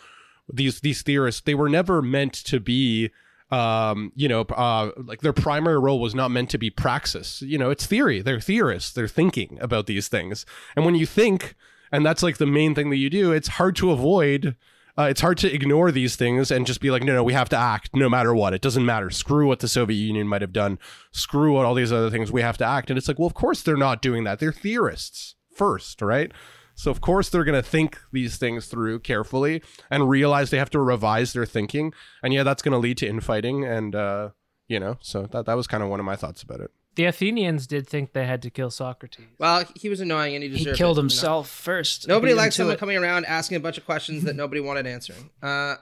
these 0.52 0.80
these 0.80 1.02
theorists 1.02 1.40
they 1.42 1.54
were 1.54 1.68
never 1.68 2.00
meant 2.02 2.32
to 2.32 2.60
be 2.60 3.10
um 3.50 4.12
you 4.14 4.28
know 4.28 4.42
uh 4.42 4.90
like 4.96 5.20
their 5.20 5.32
primary 5.32 5.78
role 5.78 6.00
was 6.00 6.14
not 6.14 6.30
meant 6.30 6.50
to 6.50 6.58
be 6.58 6.70
praxis. 6.70 7.42
You 7.42 7.58
know 7.58 7.70
it's 7.70 7.86
theory. 7.86 8.20
They're 8.22 8.40
theorists. 8.40 8.92
They're 8.92 9.08
thinking 9.08 9.58
about 9.60 9.86
these 9.86 10.08
things. 10.08 10.46
And 10.74 10.84
when 10.84 10.94
you 10.94 11.06
think 11.06 11.54
and 11.92 12.04
that's 12.04 12.22
like 12.22 12.38
the 12.38 12.46
main 12.46 12.74
thing 12.74 12.90
that 12.90 12.96
you 12.96 13.10
do 13.10 13.32
it's 13.32 13.48
hard 13.48 13.76
to 13.76 13.90
avoid 13.90 14.56
uh, 14.98 15.08
it's 15.10 15.20
hard 15.20 15.36
to 15.36 15.52
ignore 15.52 15.92
these 15.92 16.16
things 16.16 16.50
and 16.50 16.66
just 16.66 16.80
be 16.80 16.90
like 16.90 17.02
no 17.02 17.14
no 17.14 17.22
we 17.22 17.34
have 17.34 17.48
to 17.50 17.56
act 17.56 17.90
no 17.94 18.08
matter 18.08 18.34
what. 18.34 18.54
It 18.54 18.62
doesn't 18.62 18.84
matter. 18.84 19.10
Screw 19.10 19.46
what 19.46 19.60
the 19.60 19.68
soviet 19.68 19.98
union 19.98 20.26
might 20.26 20.40
have 20.40 20.52
done. 20.52 20.78
Screw 21.12 21.52
what 21.52 21.66
all 21.66 21.74
these 21.74 21.92
other 21.92 22.10
things 22.10 22.32
we 22.32 22.42
have 22.42 22.56
to 22.58 22.64
act. 22.64 22.90
And 22.90 22.98
it's 22.98 23.06
like 23.06 23.18
well 23.18 23.26
of 23.26 23.34
course 23.34 23.62
they're 23.62 23.76
not 23.76 24.02
doing 24.02 24.24
that. 24.24 24.38
They're 24.38 24.52
theorists 24.52 25.34
first 25.52 26.02
right 26.02 26.32
so 26.76 26.90
of 26.92 27.00
course 27.00 27.28
they're 27.28 27.42
going 27.44 27.60
to 27.60 27.68
think 27.68 27.98
these 28.12 28.36
things 28.36 28.66
through 28.66 29.00
carefully 29.00 29.62
and 29.90 30.08
realize 30.08 30.50
they 30.50 30.58
have 30.58 30.70
to 30.70 30.78
revise 30.80 31.32
their 31.32 31.46
thinking. 31.46 31.92
And 32.22 32.32
yeah, 32.32 32.44
that's 32.44 32.62
going 32.62 32.72
to 32.72 32.78
lead 32.78 32.98
to 32.98 33.06
infighting 33.08 33.64
and 33.64 33.94
uh, 33.96 34.28
you 34.68 34.78
know, 34.78 34.98
so 35.00 35.26
that 35.32 35.46
that 35.46 35.54
was 35.56 35.66
kind 35.66 35.82
of 35.82 35.88
one 35.88 35.98
of 36.00 36.06
my 36.06 36.16
thoughts 36.16 36.42
about 36.42 36.60
it. 36.60 36.70
The 36.96 37.04
Athenians 37.04 37.66
did 37.66 37.86
think 37.86 38.12
they 38.14 38.24
had 38.24 38.40
to 38.42 38.50
kill 38.50 38.70
Socrates. 38.70 39.26
Well, 39.38 39.64
he 39.74 39.88
was 39.90 40.00
annoying 40.00 40.34
and 40.34 40.42
he 40.42 40.48
deserved 40.48 40.58
He 40.58 40.64
deserved 40.64 40.78
killed 40.78 40.96
it, 40.96 41.00
you 41.00 41.02
know? 41.02 41.08
himself 41.12 41.48
first. 41.50 42.08
Nobody 42.08 42.28
Beat 42.28 42.32
him 42.32 42.38
likes 42.38 42.56
someone 42.56 42.74
it. 42.76 42.78
coming 42.78 42.96
around 42.96 43.26
asking 43.26 43.56
a 43.58 43.60
bunch 43.60 43.76
of 43.76 43.84
questions 43.84 44.24
that 44.24 44.34
nobody 44.34 44.60
wanted 44.62 44.86
answering. 44.86 45.28
Uh, 45.42 45.74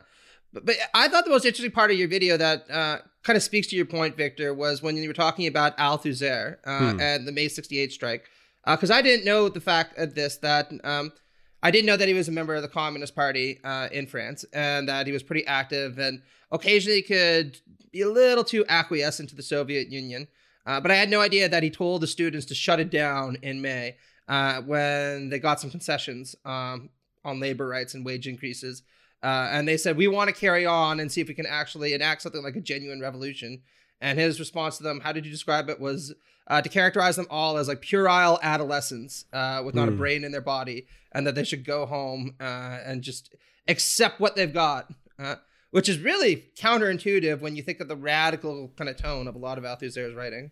but, 0.53 0.67
but 0.67 0.75
I 0.93 1.07
thought 1.09 1.25
the 1.25 1.31
most 1.31 1.45
interesting 1.45 1.71
part 1.71 1.91
of 1.93 1.97
your 1.99 2.09
video 2.09 2.37
that 2.37 2.69
uh, 2.71 2.99
kind 3.23 3.37
of 3.37 3.43
speaks 3.43 3.69
to 3.69 3.77
your 3.77 3.87
point, 3.87 4.17
Victor, 4.17 4.53
was 4.55 4.83
when 4.83 4.97
you 4.97 5.09
were 5.09 5.15
talking 5.15 5.47
about 5.47 5.77
Althusser 5.79 6.57
uh, 6.67 6.93
Hmm. 6.93 7.01
and 7.01 7.27
the 7.29 7.33
May 7.33 7.47
68 7.49 7.93
strike. 7.93 8.29
Because 8.67 8.91
I 8.91 9.03
didn't 9.03 9.25
know 9.25 9.49
the 9.49 9.61
fact 9.61 9.99
of 9.99 10.15
this, 10.15 10.39
that 10.39 10.73
um, 10.85 11.13
I 11.63 11.71
didn't 11.71 11.87
know 11.87 11.97
that 11.97 12.09
he 12.09 12.15
was 12.15 12.29
a 12.29 12.33
member 12.33 12.55
of 12.55 12.63
the 12.63 12.69
Communist 12.69 13.15
Party 13.15 13.59
uh, 13.65 13.89
in 13.91 14.07
France 14.07 14.45
and 14.53 14.89
that 14.89 15.07
he 15.07 15.13
was 15.13 15.23
pretty 15.23 15.47
active 15.47 15.99
and 15.99 16.23
occasionally 16.53 17.03
could 17.03 17.59
be 17.91 18.03
a 18.03 18.09
little 18.09 18.45
too 18.45 18.65
acquiescent 18.69 19.31
to 19.31 19.37
the 19.37 19.43
Soviet 19.43 19.89
Union. 19.91 20.29
Uh, 20.67 20.81
but 20.81 20.91
I 20.91 20.97
had 20.97 21.09
no 21.11 21.21
idea 21.21 21.49
that 21.49 21.63
he 21.63 21.71
told 21.71 22.03
the 22.03 22.07
students 22.07 22.47
to 22.47 22.55
shut 22.55 22.81
it 22.81 22.91
down 22.91 23.37
in 23.43 23.63
May 23.63 23.97
uh, 24.29 24.61
when 24.61 25.31
they 25.31 25.39
got 25.39 25.61
some 25.61 25.71
concessions 25.71 26.35
um, 26.45 26.91
on 27.25 27.41
labor 27.41 27.67
rights 27.67 27.95
and 27.95 28.05
wage 28.05 28.27
increases. 28.27 28.83
Uh, 29.23 29.49
and 29.51 29.67
they 29.67 29.79
said, 29.79 29.97
we 29.97 30.09
want 30.09 30.29
to 30.29 30.35
carry 30.35 30.67
on 30.67 31.01
and 31.01 31.11
see 31.11 31.23
if 31.23 31.29
we 31.29 31.35
can 31.35 31.47
actually 31.47 31.95
enact 31.95 32.21
something 32.21 32.43
like 32.43 32.57
a 32.57 32.61
genuine 32.61 33.01
revolution. 33.01 33.63
And 34.01 34.19
his 34.19 34.39
response 34.39 34.77
to 34.77 34.83
them, 34.83 35.01
how 35.01 35.13
did 35.13 35.25
you 35.25 35.33
describe 35.33 35.71
it, 35.71 35.81
was 35.81 36.15
uh, 36.47 36.61
to 36.63 36.69
characterize 36.69 37.17
them 37.17 37.27
all 37.31 37.57
as 37.57 37.69
like 37.69 37.81
puerile 37.81 38.39
adolescents 38.43 39.25
uh, 39.33 39.63
with 39.65 39.75
not 39.75 39.89
a 39.89 39.93
Hmm. 39.93 39.99
brain 39.99 40.25
in 40.25 40.33
their 40.33 40.41
body, 40.41 40.87
and 41.13 41.27
that 41.27 41.35
they 41.35 41.45
should 41.45 41.65
go 41.65 41.87
home 41.87 42.35
uh, 42.41 42.45
and 42.85 43.03
just 43.03 43.35
accept 43.69 44.21
what 44.21 44.37
they've 44.37 44.53
got. 44.55 44.93
Uh, 45.19 45.37
which 45.71 45.89
is 45.89 45.99
really 45.99 46.45
counterintuitive 46.57 47.41
when 47.41 47.57
you 47.57 47.63
think 47.63 47.81
of 47.81 47.89
the 47.89 47.97
radical 47.97 48.71
kind 48.77 48.89
of 48.89 48.97
tone 48.97 49.27
of 49.27 49.35
a 49.35 49.39
lot 49.39 49.59
of 49.59 49.65
Althusser's 49.65 50.15
writing. 50.15 50.51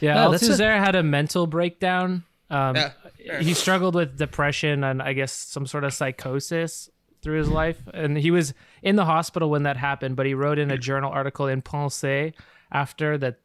Yeah, 0.00 0.26
Oh, 0.26 0.30
that's 0.30 0.42
a- 0.44 0.52
Althusser 0.52 0.78
had 0.78 0.94
a 0.94 1.02
mental 1.02 1.46
breakdown. 1.48 2.24
Um, 2.50 2.76
Yeah, 2.76 3.40
he 3.40 3.54
struggled 3.54 3.94
with 3.94 4.18
depression 4.18 4.84
and 4.84 5.00
I 5.02 5.14
guess 5.14 5.32
some 5.32 5.66
sort 5.66 5.82
of 5.84 5.92
psychosis 5.94 6.90
through 7.22 7.38
his 7.38 7.48
life, 7.48 7.78
and 7.94 8.16
he 8.18 8.30
was 8.30 8.52
in 8.82 8.96
the 8.96 9.04
hospital 9.04 9.48
when 9.50 9.62
that 9.64 9.76
happened. 9.76 10.14
But 10.16 10.26
he 10.26 10.34
wrote 10.34 10.58
in 10.58 10.70
a 10.70 10.78
journal 10.78 11.10
article 11.10 11.46
in 11.46 11.62
Pensée 11.62 12.32
after 12.70 13.16
that, 13.18 13.38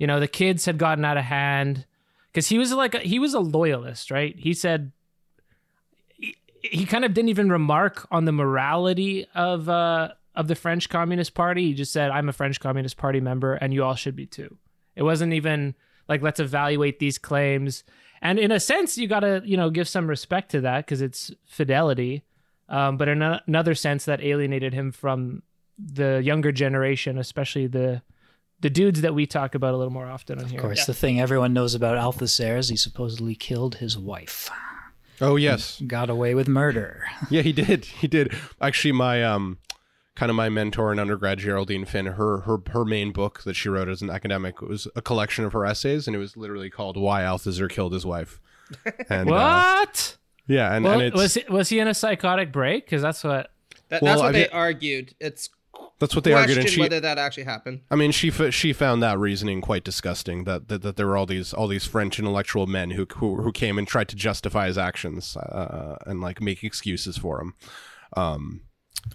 you 0.00 0.06
know, 0.06 0.18
the 0.18 0.26
kids 0.26 0.64
had 0.64 0.78
gotten 0.78 1.04
out 1.04 1.18
of 1.18 1.24
hand 1.24 1.84
because 2.32 2.48
he 2.48 2.58
was 2.58 2.72
like 2.72 2.94
a, 2.94 3.00
he 3.00 3.18
was 3.18 3.34
a 3.34 3.38
loyalist, 3.38 4.10
right? 4.10 4.36
He 4.36 4.54
said 4.54 4.92
he, 6.14 6.34
he 6.62 6.86
kind 6.86 7.04
of 7.04 7.12
didn't 7.12 7.28
even 7.28 7.52
remark 7.52 8.08
on 8.10 8.24
the 8.24 8.32
morality 8.32 9.26
of 9.34 9.68
uh 9.68 10.08
of 10.34 10.48
the 10.48 10.54
French 10.54 10.88
Communist 10.88 11.34
Party. 11.34 11.66
He 11.66 11.74
just 11.74 11.92
said, 11.92 12.10
"I'm 12.10 12.30
a 12.30 12.32
French 12.32 12.58
Communist 12.58 12.96
Party 12.96 13.20
member, 13.20 13.54
and 13.54 13.74
you 13.74 13.84
all 13.84 13.94
should 13.94 14.16
be 14.16 14.26
too." 14.26 14.56
It 14.96 15.02
wasn't 15.02 15.34
even 15.34 15.74
like 16.08 16.22
let's 16.22 16.40
evaluate 16.40 16.98
these 16.98 17.18
claims. 17.18 17.84
And 18.22 18.38
in 18.38 18.50
a 18.50 18.60
sense, 18.60 18.96
you 18.96 19.06
got 19.06 19.20
to 19.20 19.42
you 19.44 19.58
know 19.58 19.68
give 19.68 19.86
some 19.86 20.08
respect 20.08 20.50
to 20.52 20.62
that 20.62 20.86
because 20.86 21.02
it's 21.02 21.30
fidelity. 21.44 22.24
Um, 22.70 22.96
but 22.96 23.08
in 23.08 23.20
a- 23.20 23.42
another 23.46 23.74
sense, 23.74 24.06
that 24.06 24.22
alienated 24.22 24.72
him 24.72 24.92
from 24.92 25.42
the 25.78 26.22
younger 26.24 26.52
generation, 26.52 27.18
especially 27.18 27.66
the 27.66 28.00
the 28.60 28.70
dudes 28.70 29.00
that 29.00 29.14
we 29.14 29.26
talk 29.26 29.54
about 29.54 29.74
a 29.74 29.76
little 29.76 29.92
more 29.92 30.06
often 30.06 30.38
on 30.38 30.46
here. 30.46 30.58
Of 30.58 30.62
course, 30.62 30.86
the 30.86 30.94
thing 30.94 31.20
everyone 31.20 31.52
knows 31.52 31.74
about 31.74 31.96
Althusser 31.96 32.58
is 32.58 32.68
he 32.68 32.76
supposedly 32.76 33.34
killed 33.34 33.76
his 33.76 33.96
wife. 33.96 34.50
Oh 35.20 35.36
yes, 35.36 35.82
Got 35.86 36.08
away 36.08 36.34
with 36.34 36.48
murder. 36.48 37.04
yeah, 37.30 37.42
he 37.42 37.52
did. 37.52 37.84
He 37.84 38.08
did. 38.08 38.34
Actually, 38.60 38.92
my 38.92 39.22
um, 39.22 39.58
kind 40.14 40.30
of 40.30 40.36
my 40.36 40.48
mentor 40.48 40.92
in 40.92 40.98
undergrad, 40.98 41.38
Geraldine 41.38 41.84
Finn. 41.84 42.06
Her 42.06 42.40
her 42.40 42.58
her 42.70 42.84
main 42.84 43.12
book 43.12 43.42
that 43.44 43.54
she 43.54 43.68
wrote 43.68 43.88
as 43.88 44.00
an 44.02 44.10
academic 44.10 44.62
was 44.62 44.88
a 44.96 45.02
collection 45.02 45.44
of 45.44 45.52
her 45.52 45.66
essays, 45.66 46.06
and 46.06 46.16
it 46.16 46.18
was 46.18 46.36
literally 46.36 46.70
called 46.70 46.96
"Why 46.96 47.22
Althusser 47.22 47.68
Killed 47.68 47.92
His 47.92 48.06
Wife." 48.06 48.40
And, 49.10 49.28
uh, 49.28 49.32
What? 49.82 50.16
yeah, 50.46 50.72
and, 50.72 50.84
well, 50.84 50.94
and 50.94 51.02
it's 51.02 51.16
was 51.16 51.34
he, 51.34 51.44
was 51.48 51.68
he 51.70 51.80
in 51.80 51.88
a 51.88 51.94
psychotic 51.94 52.52
break? 52.52 52.84
Because 52.84 53.02
that's 53.02 53.24
what. 53.24 53.50
That, 53.88 54.00
Well, 54.00 54.12
that's 54.12 54.22
what 54.22 54.28
I 54.28 54.32
they 54.32 54.48
argued. 54.48 55.14
It's 55.18 55.50
That's 56.00 56.14
what 56.14 56.24
they 56.24 56.32
argued, 56.32 56.58
and 56.58 56.68
she. 56.68 56.80
whether 56.80 56.98
that 56.98 57.18
actually 57.18 57.44
happened. 57.44 57.82
I 57.90 57.94
mean, 57.94 58.10
she 58.10 58.28
f- 58.28 58.52
she 58.52 58.72
found 58.72 59.02
that 59.02 59.18
reasoning 59.18 59.60
quite 59.60 59.84
disgusting. 59.84 60.44
That, 60.44 60.68
that 60.68 60.82
that 60.82 60.96
there 60.96 61.06
were 61.06 61.16
all 61.16 61.26
these 61.26 61.52
all 61.52 61.68
these 61.68 61.84
French 61.86 62.18
intellectual 62.18 62.66
men 62.66 62.90
who 62.92 63.06
who, 63.16 63.36
who 63.42 63.52
came 63.52 63.78
and 63.78 63.86
tried 63.86 64.08
to 64.08 64.16
justify 64.16 64.66
his 64.66 64.78
actions 64.78 65.36
uh, 65.36 65.96
and 66.06 66.20
like 66.20 66.40
make 66.40 66.64
excuses 66.64 67.16
for 67.18 67.40
him. 67.40 67.54
Um, 68.16 68.62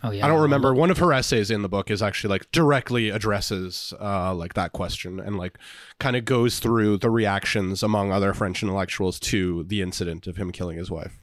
Oh 0.03 0.09
yeah. 0.09 0.25
I 0.25 0.27
don't 0.29 0.41
remember. 0.41 0.73
One 0.73 0.89
of 0.89 0.97
her 0.97 1.13
essays 1.13 1.51
in 1.51 1.61
the 1.61 1.69
book 1.69 1.91
is 1.91 2.01
actually 2.01 2.31
like 2.31 2.51
directly 2.51 3.09
addresses 3.09 3.93
uh, 4.01 4.33
like 4.33 4.55
that 4.55 4.71
question 4.71 5.19
and 5.19 5.37
like 5.37 5.59
kind 5.99 6.15
of 6.15 6.25
goes 6.25 6.59
through 6.59 6.97
the 6.97 7.09
reactions 7.11 7.83
among 7.83 8.11
other 8.11 8.33
French 8.33 8.63
intellectuals 8.63 9.19
to 9.19 9.63
the 9.65 9.81
incident 9.83 10.25
of 10.25 10.37
him 10.37 10.51
killing 10.51 10.77
his 10.77 10.89
wife. 10.89 11.21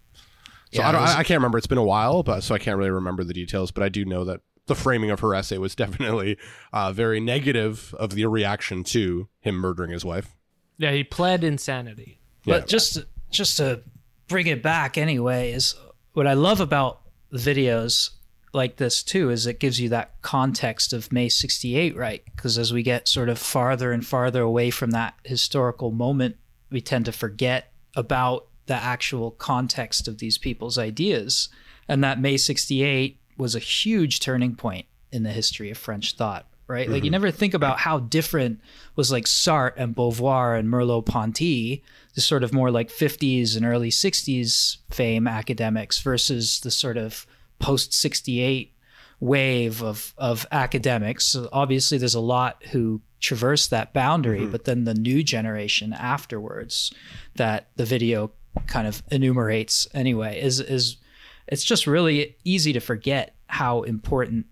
So 0.73 0.81
Yeah, 0.81 0.89
I, 0.89 0.93
don't, 0.93 1.01
was- 1.03 1.11
I, 1.11 1.19
I 1.21 1.25
can't 1.25 1.39
remember. 1.39 1.59
It's 1.59 1.67
been 1.67 1.77
a 1.79 1.83
while, 1.85 2.23
but 2.23 2.43
so 2.43 2.55
I 2.55 2.59
can't 2.59 2.79
really 2.79 2.91
remember 2.91 3.25
the 3.25 3.35
details. 3.35 3.73
But 3.73 3.83
I 3.83 3.89
do 3.89 4.05
know 4.05 4.25
that 4.27 4.41
the 4.67 4.75
framing 4.75 5.11
of 5.11 5.21
her 5.21 5.35
essay 5.35 5.59
was 5.59 5.75
definitely 5.75 6.39
uh, 6.73 6.93
very 6.93 7.21
negative 7.21 7.95
of 7.99 8.11
the 8.11 8.27
reaction 8.27 8.85
to 8.85 9.29
him 9.41 9.57
murdering 9.57 9.91
his 9.91 10.05
wife. 10.05 10.37
Yeah, 10.79 10.93
he 10.93 11.05
pled 11.05 11.45
insanity. 11.45 12.19
Yeah. 12.45 12.59
But 12.59 12.69
just 12.69 12.99
just 13.31 13.57
to 13.59 13.83
bring 14.29 14.47
it 14.47 14.63
back 14.63 14.99
anyway 14.99 15.53
is 15.53 15.75
what 16.13 16.27
I 16.27 16.35
love 16.35 16.61
about 16.61 17.01
videos 17.33 18.11
like 18.53 18.77
this 18.77 19.03
too 19.03 19.31
is 19.31 19.47
it 19.47 19.61
gives 19.61 19.81
you 19.81 19.89
that 19.89 20.21
context 20.23 20.93
of 20.93 21.13
May 21.13 21.29
68 21.29 21.97
right 21.97 22.23
because 22.35 22.59
as 22.59 22.73
we 22.73 22.83
get 22.83 23.09
sort 23.09 23.29
of 23.29 23.39
farther 23.39 23.93
and 23.93 24.07
farther 24.07 24.43
away 24.43 24.71
from 24.71 24.91
that 24.91 25.15
historical 25.25 25.91
moment 25.91 26.37
we 26.71 26.81
tend 26.81 27.07
to 27.07 27.13
forget 27.13 27.73
about 27.97 28.49
the 28.67 28.75
actual 28.75 29.31
context 29.31 30.07
of 30.09 30.19
these 30.19 30.39
people's 30.39 30.79
ideas 30.79 31.49
and 31.89 32.05
that 32.05 32.21
May 32.21 32.37
68 32.37 33.19
was 33.37 33.55
a 33.55 33.61
huge 33.61 34.21
turning 34.21 34.55
point 34.55 34.87
in 35.11 35.23
the 35.23 35.31
history 35.31 35.71
of 35.71 35.79
French 35.79 36.15
thought 36.15 36.47
right? 36.69 36.89
Like 36.89 37.03
you 37.03 37.09
mm-hmm. 37.09 37.13
never 37.13 37.31
think 37.31 37.53
about 37.53 37.79
how 37.79 37.99
different 37.99 38.61
was 38.97 39.13
like 39.13 39.25
Sartre 39.25 39.75
and 39.77 39.95
Beauvoir 39.95 40.59
and 40.59 40.69
Merleau-Ponty 40.69 41.83
the 42.15 42.21
sort 42.21 42.45
of 42.45 42.53
more 42.53 42.71
like 42.71 42.91
50s 42.91 43.57
and 43.57 43.65
early 43.65 43.91
60s 43.91 44.79
fame 44.91 45.27
academics 45.27 46.01
versus 46.01 46.61
the 46.61 46.71
sort 46.71 46.97
of 46.97 47.27
post 47.59 47.93
68 47.95 48.75
wave 49.21 49.83
of 49.83 50.15
of 50.19 50.47
academics. 50.51 51.27
So 51.27 51.49
obviously 51.53 51.99
there's 51.99 52.15
a 52.15 52.21
lot 52.21 52.63
who 52.73 53.01
traverse 53.21 53.69
that 53.69 53.93
boundary 53.93 54.41
mm-hmm. 54.41 54.51
but 54.51 54.65
then 54.65 54.85
the 54.85 54.95
new 54.95 55.23
generation 55.23 55.93
afterwards 55.93 56.93
that 57.37 57.69
the 57.77 57.85
video 57.85 58.33
kind 58.67 58.89
of 58.89 59.03
enumerates 59.13 59.87
anyway 59.95 60.41
is 60.41 60.59
is 60.59 60.97
it's 61.53 61.65
just 61.65 61.87
really 61.87 62.37
easy 62.45 62.73
to 62.73 62.81
forget 62.81 63.35
how 63.47 63.83
important 63.83 64.47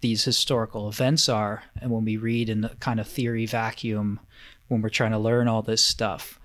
these 0.00 0.24
historical 0.24 0.88
events 0.88 1.28
are 1.28 1.62
and 1.80 1.90
when 1.90 2.04
we 2.04 2.16
read 2.16 2.48
in 2.48 2.60
the 2.62 2.68
kind 2.80 3.00
of 3.00 3.06
theory 3.06 3.46
vacuum 3.46 4.20
when 4.68 4.80
we're 4.82 4.88
trying 4.88 5.12
to 5.12 5.18
learn 5.18 5.48
all 5.48 5.62
this 5.62 5.82
stuff 5.84 6.38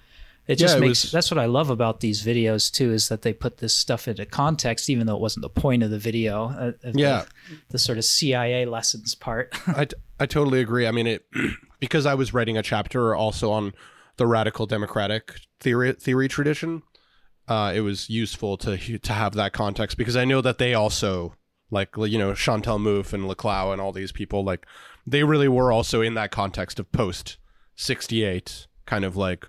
it 0.48 0.60
Yeah, 0.60 0.66
just 0.66 0.78
it 0.78 0.80
makes 0.82 1.04
was- 1.04 1.12
that's 1.12 1.32
what 1.32 1.38
i 1.38 1.46
love 1.46 1.70
about 1.70 2.00
these 2.00 2.24
videos 2.24 2.72
too 2.72 2.92
is 2.94 3.10
that 3.10 3.22
they 3.22 3.34
put 3.34 3.58
this 3.58 3.74
stuff 3.76 4.08
into 4.08 4.26
context 4.26 4.90
even 4.90 5.06
though 5.08 5.16
it 5.16 5.22
wasn't 5.22 5.42
the 5.44 5.50
point 5.62 5.84
of 5.84 5.90
the 5.92 6.00
video 6.00 6.50
uh, 6.50 6.72
of 6.84 6.96
Yeah. 6.96 7.26
the, 7.50 7.56
the 7.72 7.80
sort 7.80 7.98
of 7.98 8.06
cia 8.06 8.66
lessons 8.66 9.16
part 9.16 9.54
I, 9.68 9.88
I 10.20 10.26
totally 10.28 10.60
agree. 10.62 10.86
I 10.88 10.92
mean, 10.92 11.08
it 11.08 11.26
because 11.80 12.06
I 12.06 12.14
was 12.14 12.32
writing 12.34 12.56
a 12.58 12.62
chapter 12.64 13.16
also 13.16 13.52
on 13.52 13.74
the 14.18 14.28
radical 14.28 14.66
democratic 14.68 15.40
theory 15.60 15.94
theory 15.94 16.28
tradition. 16.28 16.84
Uh, 17.52 17.74
it 17.74 17.82
was 17.82 18.10
useful 18.10 18.56
to 18.58 18.98
to 19.00 19.14
have 19.14 19.34
that 19.34 19.52
context 19.52 19.98
because 19.98 20.16
I 20.16 20.26
know 20.26 20.42
that 20.42 20.58
they 20.58 20.74
also 20.74 21.36
like 21.70 21.90
you 21.98 22.18
know 22.18 22.34
Chantal 22.34 22.80
Mouffe 22.80 23.12
and 23.12 23.24
Laclau 23.30 23.74
and 23.74 23.82
all 23.82 23.92
these 23.92 24.14
people 24.14 24.44
like 24.52 24.66
they 25.06 25.24
really 25.24 25.50
were 25.50 25.70
also 25.70 26.02
in 26.02 26.14
that 26.14 26.32
context 26.32 26.80
of 26.80 26.90
post 26.92 27.38
sixty 27.76 28.24
eight 28.24 28.68
kind 28.86 29.04
of 29.04 29.18
like 29.18 29.48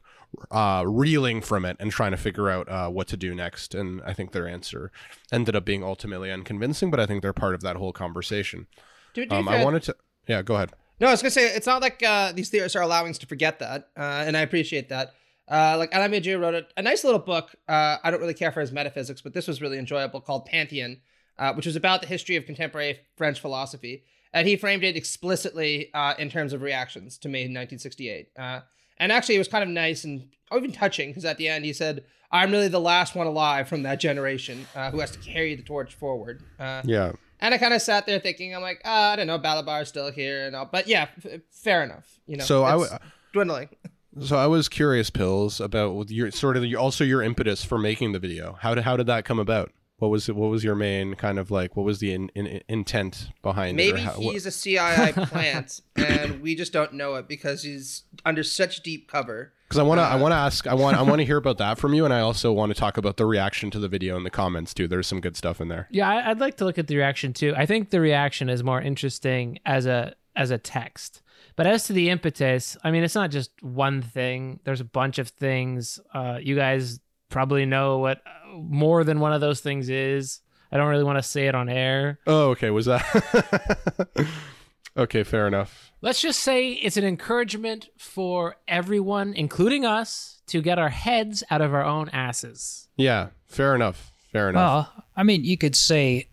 uh, 0.51 0.83
reeling 0.87 1.41
from 1.43 1.65
it 1.65 1.77
and 1.79 1.93
trying 1.93 2.11
to 2.11 2.17
figure 2.17 2.49
out 2.49 2.69
uh, 2.69 2.89
what 2.89 3.07
to 3.09 3.17
do 3.17 3.35
next. 3.35 3.75
And 3.75 4.03
I 4.05 4.13
think 4.15 4.33
their 4.33 4.49
answer 4.49 4.91
ended 5.31 5.55
up 5.55 5.65
being 5.65 5.85
ultimately 5.85 6.33
unconvincing, 6.33 6.91
but 6.91 6.99
I 6.99 7.07
think 7.07 7.23
they're 7.23 7.33
part 7.33 7.55
of 7.55 7.61
that 7.61 7.77
whole 7.77 7.93
conversation. 7.93 8.67
To, 9.15 9.23
to 9.23 9.29
be 9.29 9.37
Um, 9.37 9.49
I 9.49 9.63
wanted 9.63 9.83
to, 9.85 9.97
yeah, 10.27 10.43
go 10.43 10.55
ahead. 10.57 10.73
No, 11.01 11.09
I 11.09 11.11
was 11.11 11.23
gonna 11.23 11.31
say 11.31 11.55
it's 11.55 11.67
not 11.67 11.83
like 11.83 12.03
uh, 12.03 12.33
these 12.33 12.49
theorists 12.49 12.75
are 12.75 12.83
allowing 12.83 13.11
us 13.11 13.19
to 13.19 13.27
forget 13.27 13.59
that, 13.59 13.91
uh, 13.97 14.25
and 14.27 14.37
I 14.37 14.41
appreciate 14.41 14.89
that. 14.89 15.15
Uh, 15.51 15.77
like 15.79 15.95
Alain 15.95 16.11
Badiou 16.11 16.41
wrote 16.41 16.55
a, 16.55 16.67
a 16.77 16.83
nice 16.83 17.05
little 17.05 17.19
book. 17.19 17.55
Uh, 17.69 17.99
I 18.03 18.11
don't 18.11 18.21
really 18.21 18.35
care 18.35 18.53
for 18.53 18.61
his 18.61 18.73
metaphysics, 18.73 19.21
but 19.21 19.35
this 19.35 19.47
was 19.49 19.61
really 19.61 19.79
enjoyable 19.79 20.21
called 20.21 20.47
Pantheon, 20.47 20.99
uh, 21.39 21.53
which 21.55 21.67
was 21.67 21.77
about 21.77 22.01
the 22.01 22.07
history 22.07 22.37
of 22.37 22.47
contemporary 22.47 23.01
French 23.17 23.41
philosophy, 23.41 24.05
and 24.33 24.47
he 24.49 24.57
framed 24.57 24.85
it 24.85 24.97
explicitly 24.97 25.91
uh, 25.95 26.15
in 26.19 26.31
terms 26.31 26.53
of 26.53 26.63
reactions 26.63 27.19
to 27.19 27.29
May 27.29 27.43
1968. 27.43 28.29
Uh, 28.39 28.61
and 28.99 29.11
actually, 29.13 29.35
it 29.35 29.39
was 29.39 29.49
kind 29.49 29.65
of 29.65 29.69
nice 29.71 30.05
and 30.05 30.29
even 30.55 30.73
touching 30.73 31.11
because 31.11 31.25
at 31.25 31.39
the 31.39 31.49
end 31.49 31.65
he 31.65 31.73
said, 31.73 32.05
"I'm 32.31 32.51
really 32.53 32.69
the 32.69 32.81
last 32.81 33.15
one 33.15 33.27
alive 33.27 33.69
from 33.69 33.83
that 33.83 33.99
generation 34.01 34.67
uh, 34.77 34.91
who 34.91 35.01
has 35.01 35.11
to 35.11 35.19
carry 35.19 35.55
the 35.55 35.63
torch 35.63 35.95
forward." 35.95 36.43
Uh, 36.59 36.83
Yeah. 36.85 37.13
and 37.41 37.53
I 37.53 37.59
kind 37.59 37.75
of 37.75 37.83
sat 37.83 38.07
there 38.07 38.21
thinking, 38.21 38.55
I'm 38.55 38.63
like, 38.63 38.81
uh, 38.85 38.89
I 38.89 39.17
don't 39.17 39.27
know, 39.27 39.39
Balibar's 39.39 39.89
still 39.89 40.13
here 40.13 40.47
and 40.47 40.55
all, 40.55 40.67
but 40.71 40.87
yeah, 40.87 41.09
f- 41.25 41.41
fair 41.51 41.83
enough. 41.83 42.21
You 42.27 42.37
know, 42.37 42.45
So 42.45 42.63
I 42.63 42.75
it's 42.77 42.91
w- 42.91 43.11
dwindling. 43.33 43.69
So 44.21 44.37
I 44.37 44.47
was 44.47 44.69
curious, 44.69 45.11
pills, 45.11 45.61
about 45.61 46.11
your 46.11 46.31
sort 46.31 46.57
of 46.57 46.65
your, 46.65 46.79
also 46.81 47.03
your 47.05 47.23
impetus 47.23 47.65
for 47.65 47.79
making 47.79 48.13
the 48.13 48.19
video. 48.19 48.59
How 48.61 48.75
did 48.75 48.85
how 48.85 48.97
did 48.97 49.07
that 49.07 49.25
come 49.25 49.39
about? 49.39 49.73
What 49.99 50.09
was 50.11 50.27
what 50.29 50.51
was 50.51 50.65
your 50.65 50.75
main 50.75 51.15
kind 51.15 51.39
of 51.39 51.51
like? 51.51 51.77
What 51.77 51.85
was 51.87 52.01
the 52.01 52.13
in, 52.13 52.29
in, 52.35 52.61
intent 52.69 53.29
behind 53.41 53.79
it? 53.81 53.85
Maybe 53.93 54.01
how- 54.01 54.13
what- 54.21 54.33
he's 54.33 54.47
a 54.47 54.51
CIA 54.51 55.13
plant, 55.13 55.81
and 55.97 56.43
we 56.43 56.55
just 56.57 56.73
don't 56.73 56.93
know 56.95 57.15
it 57.15 57.29
because 57.29 57.63
he's 57.63 58.03
under 58.27 58.43
such 58.43 58.83
deep 58.83 59.09
cover. 59.11 59.53
Because 59.69 59.79
I 59.79 59.85
want 59.85 59.99
to, 60.01 60.03
I 60.03 60.15
Uh, 60.17 60.19
want 60.19 60.33
to 60.33 60.37
ask, 60.37 60.67
I 60.67 60.75
want, 60.75 60.99
I 60.99 61.03
want 61.03 61.21
to 61.21 61.25
hear 61.25 61.39
about 61.39 61.57
that 61.59 61.79
from 61.79 61.95
you, 61.95 62.05
and 62.05 62.13
I 62.13 62.21
also 62.21 62.53
want 62.53 62.75
to 62.75 62.79
talk 62.79 62.99
about 62.99 63.17
the 63.17 63.25
reaction 63.25 63.71
to 63.71 63.79
the 63.79 63.89
video 63.89 64.17
in 64.19 64.25
the 64.25 64.29
comments 64.31 64.75
too. 64.75 64.87
There's 64.89 65.07
some 65.07 65.21
good 65.23 65.37
stuff 65.37 65.61
in 65.63 65.69
there. 65.69 65.89
Yeah, 65.91 66.07
I, 66.11 66.31
I'd 66.31 66.41
like 66.41 66.59
to 66.59 66.67
look 66.67 66.77
at 66.79 66.89
the 66.89 66.97
reaction 66.97 67.33
too. 67.33 67.55
I 67.57 67.65
think 67.65 67.89
the 67.89 68.01
reaction 68.01 68.51
is 68.51 68.63
more 68.63 68.83
interesting 68.83 69.59
as 69.65 69.87
a 69.87 70.15
as 70.37 70.51
a 70.51 70.59
text. 70.59 71.22
But 71.57 71.67
as 71.67 71.85
to 71.85 71.93
the 71.93 72.11
impetus, 72.11 72.77
I 72.83 72.91
mean, 72.91 73.05
it's 73.05 73.15
not 73.15 73.31
just 73.31 73.51
one 73.63 74.03
thing. 74.03 74.61
There's 74.65 74.81
a 74.81 74.85
bunch 74.85 75.19
of 75.19 75.29
things. 75.29 76.01
Uh, 76.15 76.39
you 76.41 76.57
guys 76.57 77.01
probably 77.29 77.67
know 77.67 77.99
what 77.99 78.23
uh, 78.27 78.57
more 78.57 79.05
than 79.05 79.21
one 79.21 79.33
of 79.33 79.41
those 79.41 79.61
things 79.61 79.89
is. 79.89 80.41
I 80.71 80.79
don't 80.79 80.89
really 80.89 81.05
want 81.05 81.19
to 81.19 81.23
say 81.23 81.49
it 81.49 81.55
on 81.55 81.69
air. 81.69 82.19
Oh, 82.27 82.51
okay. 82.51 82.71
Was 82.71 82.87
that? 82.87 84.09
okay, 84.97 85.23
fair 85.23 85.47
enough. 85.47 85.93
Let's 86.01 86.21
just 86.21 86.41
say 86.41 86.71
it's 86.73 86.97
an 86.97 87.05
encouragement 87.05 87.89
for 87.99 88.57
everyone, 88.67 89.35
including 89.35 89.85
us, 89.85 90.41
to 90.47 90.61
get 90.63 90.79
our 90.79 90.89
heads 90.89 91.45
out 91.51 91.61
of 91.61 91.75
our 91.75 91.85
own 91.85 92.09
asses. 92.09 92.89
Yeah, 92.97 93.29
fair 93.47 93.75
enough. 93.75 94.11
Fair 94.33 94.49
enough. 94.49 94.89
Well, 94.97 95.05
I 95.15 95.23
mean, 95.25 95.45
you 95.45 95.59
could 95.59 95.77
say, 95.77 96.29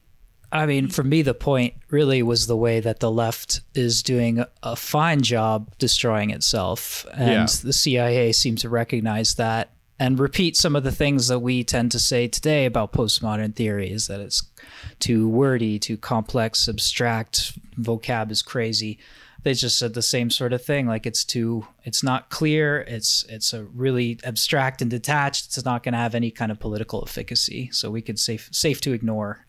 I 0.51 0.65
mean, 0.65 0.87
for 0.87 1.03
me, 1.03 1.21
the 1.21 1.33
point 1.35 1.75
really 1.89 2.23
was 2.23 2.47
the 2.47 2.57
way 2.57 2.79
that 2.79 2.99
the 2.99 3.11
left 3.11 3.61
is 3.75 4.01
doing 4.01 4.43
a- 4.63 4.75
fine 4.75 5.21
job 5.21 5.71
destroying 5.77 6.31
itself. 6.31 7.05
And 7.13 7.29
Yeah. 7.47 7.47
the 7.63 7.73
CIA 7.73 8.31
seems 8.31 8.61
to 8.61 8.69
recognize 8.69 9.35
that 9.35 9.69
and 9.99 10.17
repeat 10.17 10.55
some 10.57 10.75
of 10.75 10.83
the 10.83 10.91
things 10.93 11.27
that 11.27 11.39
we 11.39 11.63
tend 11.63 11.91
to 11.91 11.99
say 11.99 12.27
today 12.27 12.65
about 12.65 12.93
postmodern 12.93 13.53
theory 13.53 13.91
is 13.91 14.07
that 14.07 14.21
it's 14.21 14.43
too 14.99 15.27
wordy, 15.27 15.77
too 15.77 15.97
complex, 15.97 16.67
abstract, 16.69 17.53
vocab 17.79 18.31
is 18.31 18.41
crazy. 18.41 18.97
They 19.43 19.53
just 19.53 19.77
said 19.77 19.93
the 19.93 20.01
same 20.01 20.29
sort 20.31 20.51
of 20.53 20.63
thing. 20.63 20.87
Like 20.87 21.05
it's 21.05 21.23
too, 21.23 21.67
it's 21.83 22.01
not 22.03 22.29
clear. 22.29 22.81
It's 22.87 23.23
it's 23.29 23.53
a 23.53 23.63
really 23.65 24.19
abstract 24.23 24.81
and 24.81 24.89
detached. 24.91 25.45
It's 25.45 25.63
not 25.65 25.83
going 25.83 25.93
to 25.93 25.97
have 25.99 26.15
any 26.15 26.31
kind 26.31 26.51
of 26.51 26.59
political 26.59 27.03
efficacy. 27.07 27.69
So 27.71 27.89
we 27.91 28.01
could 28.01 28.19
safe 28.19 28.49
safe 28.51 28.81
to 28.81 28.93
ignore. 28.93 29.45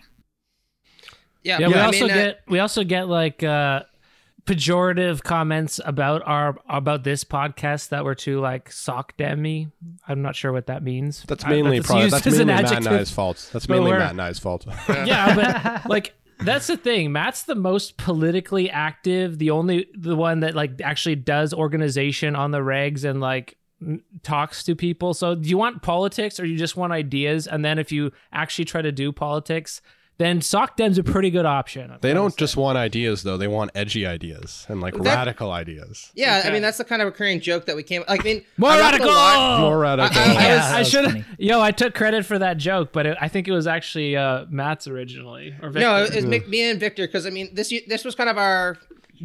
Yeah, 1.43 1.59
Yeah, 1.61 1.69
we 1.69 1.75
I 1.75 1.85
also 1.87 2.05
mean, 2.07 2.11
uh, 2.11 2.15
get 2.15 2.41
we 2.49 2.59
also 2.59 2.85
get 2.85 3.09
like 3.09 3.43
uh 3.43 3.83
pejorative 4.45 5.23
comments 5.23 5.81
about 5.85 6.23
our 6.27 6.57
about 6.69 7.05
this 7.05 7.25
podcast 7.25 7.91
that 7.91 8.05
were 8.05 8.15
too 8.15 8.41
like 8.41 8.73
sock 8.73 9.17
demi. 9.17 9.69
I'm 10.09 10.23
not 10.23 10.35
sure 10.35 10.53
what 10.53 10.67
that 10.67 10.83
means. 10.83 11.25
That's 11.29 11.45
I- 11.45 11.51
mainly 11.51 11.79
that's 11.79 11.87
probably 11.87 12.05
used 12.05 12.17
that's 12.17 12.27
as 12.27 12.39
an 12.39 12.47
mainly 12.49 12.63
Matt 12.63 12.73
and 12.73 12.79
adjective. 12.87 13.01
I's 13.01 13.11
fault. 13.11 13.51
That's 13.53 13.69
mainly 13.69 13.91
we're- 13.91 14.01
Matt 14.01 14.11
and 14.13 14.23
I's 14.23 14.39
fault. 14.39 14.67
yeah, 14.89 15.35
but 15.83 15.89
like 15.91 16.15
that's 16.41 16.67
the 16.69 16.77
thing. 16.77 17.13
Matt's 17.13 17.43
the 17.45 17.55
most 17.55 17.97
politically 17.97 18.71
active, 18.71 19.39
the 19.39 19.51
only 19.51 19.87
the 19.95 20.17
one 20.17 20.41
that 20.41 20.55
like 20.55 20.81
actually 20.83 21.17
does 21.17 21.53
organization 21.53 22.35
on 22.35 22.51
the 22.51 22.61
regs 22.61 23.05
and 23.05 23.21
like 23.21 23.57
talks 24.23 24.63
to 24.65 24.75
people. 24.75 25.15
So 25.15 25.35
do 25.35 25.49
you 25.49 25.59
want 25.59 25.83
politics 25.83 26.41
or 26.41 26.45
you 26.47 26.57
just 26.57 26.77
want 26.77 26.93
ideas? 26.93 27.47
And 27.47 27.65
then 27.65 27.79
if 27.79 27.93
you 27.93 28.13
actually 28.33 28.65
try 28.65 28.83
to 28.83 28.93
do 28.93 29.13
politics, 29.13 29.81
then 30.21 30.41
SocDem's 30.41 30.99
a 30.99 31.03
pretty 31.03 31.31
good 31.31 31.47
option. 31.47 31.97
They 32.03 32.13
don't 32.13 32.37
just 32.37 32.55
want 32.55 32.77
ideas 32.77 33.23
though; 33.23 33.39
they 33.39 33.49
want 33.49 33.71
edgy 33.75 34.05
ideas 34.05 34.67
and 34.69 34.83
like 34.83 34.93
That- 34.95 35.03
radical 35.03 35.51
ideas. 35.51 36.13
Yeah, 36.15 36.43
I 36.45 36.51
mean 36.51 36.61
that's 36.61 36.77
the 36.77 36.85
kind 36.85 37.01
of 37.01 37.07
recurring 37.07 37.41
joke 37.41 37.65
that 37.65 37.75
we 37.75 37.83
came. 37.83 38.05
Like, 38.07 38.21
I 38.21 38.25
mean, 38.25 38.45
more 38.59 38.71
I'm 38.71 38.79
not 38.79 38.99
gonna 38.99 39.11
radical. 39.11 39.59
More 39.61 39.79
radical. 39.79 40.19
I- 40.21 40.25
I- 40.25 40.33
Yeah, 40.35 40.57
was- 40.57 40.73
I 40.73 40.83
should. 40.83 41.25
Yo, 41.39 41.61
I 41.63 41.71
took 41.71 41.95
credit 41.95 42.27
for 42.27 42.39
that 42.39 42.59
joke, 42.59 42.91
but 42.93 43.07
it, 43.07 43.17
I 43.19 43.29
think 43.29 43.49
it 43.49 43.53
was 43.53 43.67
actually 43.67 44.15
uh, 44.15 44.45
Matt's 44.51 44.87
originally. 44.87 45.55
Or 45.63 45.71
Victor. 45.71 45.81
No, 45.81 46.05
it 46.05 46.15
was 46.15 46.27
me, 46.27 46.41
me 46.47 46.71
and 46.71 46.79
Victor 46.79 47.07
because 47.07 47.27
I 47.27 47.31
mean 47.31 47.49
this 47.55 47.73
this 47.89 48.05
was 48.05 48.15
kind 48.15 48.29
of 48.29 48.37
our 48.37 48.77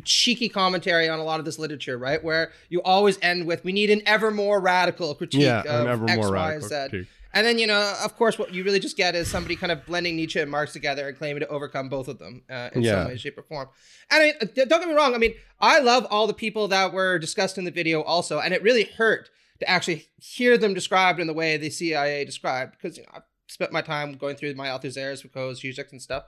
cheeky 0.04 0.50
commentary 0.50 1.08
on 1.08 1.20
a 1.20 1.24
lot 1.24 1.40
of 1.40 1.46
this 1.46 1.58
literature, 1.58 1.98
right? 1.98 2.22
Where 2.24 2.52
you 2.70 2.82
always 2.84 3.18
end 3.22 3.46
with 3.48 3.64
"We 3.64 3.72
need 3.74 3.90
an 3.90 4.02
ever 4.06 4.32
more 4.32 4.60
radical 4.62 5.14
critique 5.16 5.42
yeah, 5.42 5.62
of 5.62 5.82
an 5.82 5.88
ever 5.88 6.06
X, 6.10 6.16
more 6.18 6.32
Y, 6.32 6.48
radical. 6.50 6.70
Z." 6.70 6.88
critique. 6.90 7.08
And 7.36 7.46
then 7.46 7.60
you 7.60 7.68
know, 7.68 7.94
of 8.04 8.16
course, 8.16 8.40
what 8.40 8.54
you 8.54 8.64
really 8.64 8.80
just 8.80 8.96
get 8.98 9.14
is 9.14 9.28
somebody 9.30 9.56
kind 9.58 9.72
of 9.72 9.86
blending 9.86 10.16
Nietzsche 10.16 10.40
and 10.40 10.50
Marx 10.50 10.74
together 10.74 11.08
and 11.08 11.18
claiming 11.18 11.42
to 11.42 11.48
overcome 11.50 11.90
both 11.90 12.08
of 12.08 12.18
them 12.18 12.44
uh, 12.50 12.70
in 12.74 12.82
Yeah. 12.82 13.04
some 13.04 13.08
way, 13.10 13.18
shape, 13.18 13.38
or 13.38 13.44
form. 13.44 13.68
And 14.10 14.24
I 14.24 14.30
uh, 14.42 14.66
don't 14.66 14.80
get 14.80 14.88
me 14.88 14.94
wrong. 14.96 15.14
I 15.14 15.18
mean, 15.18 15.36
I 15.60 15.80
love 15.80 16.08
all 16.10 16.28
the 16.28 16.34
people 16.34 16.70
that 16.70 16.94
were 16.94 17.20
discussed 17.20 17.58
in 17.58 17.66
the 17.66 17.72
video 17.72 18.02
also, 18.02 18.40
and 18.40 18.54
it 18.54 18.64
really 18.64 18.86
hurt 18.86 19.30
to 19.60 19.70
actually 19.70 20.08
hear 20.18 20.58
them 20.58 20.74
described 20.74 21.20
in 21.20 21.28
the 21.28 21.34
way 21.34 21.58
the 21.58 21.70
CIA 21.70 22.26
described 22.26 22.72
because 22.82 22.98
you 22.98 23.04
know 23.04 23.10
I've 23.16 23.24
spent 23.48 23.72
my 23.72 23.82
time 23.82 24.14
going 24.14 24.38
through 24.38 24.56
my 24.56 24.72
authors 24.72 24.96
there, 24.96 25.16
Foucault, 25.16 25.56
Zizek, 25.56 25.92
and 25.92 26.02
stuff. 26.02 26.24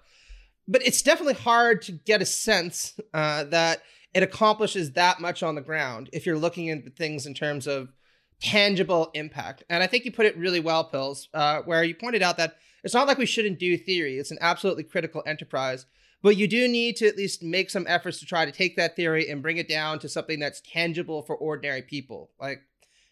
But 0.68 0.86
it's 0.86 1.02
definitely 1.02 1.36
hard 1.36 1.82
to 1.84 1.94
get 1.94 2.22
a 2.22 2.26
sense 2.26 3.00
uh, 3.14 3.46
that 3.46 3.82
it 4.14 4.24
accomplishes 4.24 4.92
that 4.94 5.22
much 5.22 5.42
on 5.42 5.56
the 5.56 5.62
ground 5.62 6.10
if 6.12 6.26
you're 6.26 6.38
looking 6.38 6.70
at 6.70 6.96
things 6.98 7.26
in 7.26 7.34
terms 7.34 7.66
of 7.68 7.94
tangible 8.42 9.10
impact. 9.14 9.64
And 9.70 9.82
I 9.82 9.88
think 9.88 10.06
you 10.06 10.12
put 10.12 10.26
it 10.26 10.38
really 10.38 10.60
well, 10.60 10.84
Pills, 10.84 11.30
uh, 11.34 11.62
where 11.64 11.84
you 11.84 11.96
pointed 11.96 12.22
out 12.22 12.38
that 12.38 12.58
it's 12.84 12.94
not 12.94 13.08
like 13.08 13.18
we 13.18 13.26
shouldn't 13.26 13.60
do 13.60 13.78
theory. 13.78 14.18
It's 14.18 14.32
an 14.32 14.38
absolutely 14.42 14.84
critical 14.84 15.24
enterprise. 15.26 15.86
But 16.22 16.38
you 16.38 16.48
do 16.48 16.68
need 16.68 16.96
to 16.98 17.08
at 17.08 17.18
least 17.18 17.44
make 17.44 17.70
some 17.70 17.86
efforts 17.88 18.20
to 18.20 18.26
try 18.26 18.46
to 18.46 18.52
take 18.52 18.76
that 18.76 18.96
theory 18.96 19.30
and 19.30 19.42
bring 19.42 19.58
it 19.58 19.70
down 19.70 20.00
to 20.00 20.10
something 20.10 20.40
that's 20.40 20.62
tangible 20.62 21.22
for 21.22 21.36
ordinary 21.36 21.82
people. 21.82 22.32
Like 22.40 22.62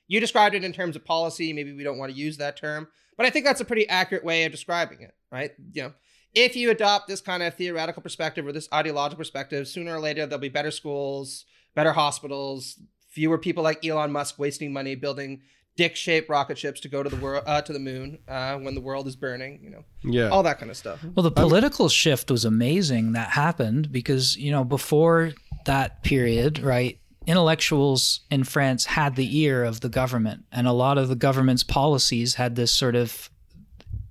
you 0.07 0.19
described 0.19 0.55
it 0.55 0.63
in 0.63 0.73
terms 0.73 0.95
of 0.95 1.05
policy. 1.05 1.53
Maybe 1.53 1.73
we 1.73 1.83
don't 1.83 1.97
want 1.97 2.11
to 2.11 2.17
use 2.17 2.38
that 2.38 2.57
term, 2.57 2.88
but 3.17 3.25
I 3.25 3.29
think 3.29 3.45
that's 3.45 3.61
a 3.61 3.65
pretty 3.65 3.88
accurate 3.88 4.23
way 4.23 4.43
of 4.43 4.51
describing 4.51 5.01
it, 5.01 5.15
right? 5.31 5.51
You 5.73 5.83
know, 5.83 5.93
if 6.33 6.55
you 6.55 6.69
adopt 6.69 7.07
this 7.07 7.21
kind 7.21 7.43
of 7.43 7.53
theoretical 7.53 8.01
perspective 8.01 8.45
or 8.45 8.51
this 8.51 8.69
ideological 8.73 9.17
perspective, 9.17 9.67
sooner 9.67 9.95
or 9.95 9.99
later 9.99 10.25
there'll 10.25 10.41
be 10.41 10.49
better 10.49 10.71
schools, 10.71 11.45
better 11.75 11.93
hospitals, 11.93 12.79
fewer 13.15 13.38
people 13.38 13.63
like 13.63 13.84
Elon 13.86 14.12
Musk 14.12 14.38
wasting 14.38 14.73
money 14.73 14.93
building 14.93 15.41
dick-shaped 15.78 16.30
rocket 16.30 16.58
ships 16.58 16.82
to 16.82 16.89
go 16.89 17.01
to 17.01 17.10
the 17.10 17.15
world 17.15 17.43
uh, 17.47 17.62
to 17.62 17.73
the 17.73 17.80
moon 17.80 18.19
uh, 18.28 18.58
when 18.58 18.75
the 18.75 18.82
world 18.82 19.08
is 19.08 19.15
burning. 19.15 19.60
You 19.63 19.69
know, 19.69 19.86
Yeah, 20.04 20.30
all 20.30 20.43
that 20.43 20.60
kind 20.60 20.69
of 20.69 20.78
stuff. 20.78 20.99
Well, 21.15 21.23
the 21.23 21.32
political 21.32 21.89
shift 21.89 22.30
was 22.30 22.45
amazing 22.45 23.13
that 23.13 23.30
happened 23.30 23.91
because, 23.91 24.36
you 24.38 24.51
know, 24.51 24.63
before 24.65 25.32
that 25.65 26.04
period, 26.04 26.60
right, 26.60 26.99
intellectuals 27.25 28.21
in 28.30 28.43
France 28.43 28.86
had 28.86 29.15
the 29.15 29.39
ear 29.39 29.63
of 29.63 29.80
the 29.80 29.89
government, 29.89 30.43
and 30.51 30.67
a 30.67 30.73
lot 30.73 30.97
of 30.97 31.08
the 31.08 31.15
government's 31.15 31.63
policies 31.63 32.36
had 32.36 32.56
this 32.56 32.71
sort 32.71 32.95
of 32.95 33.30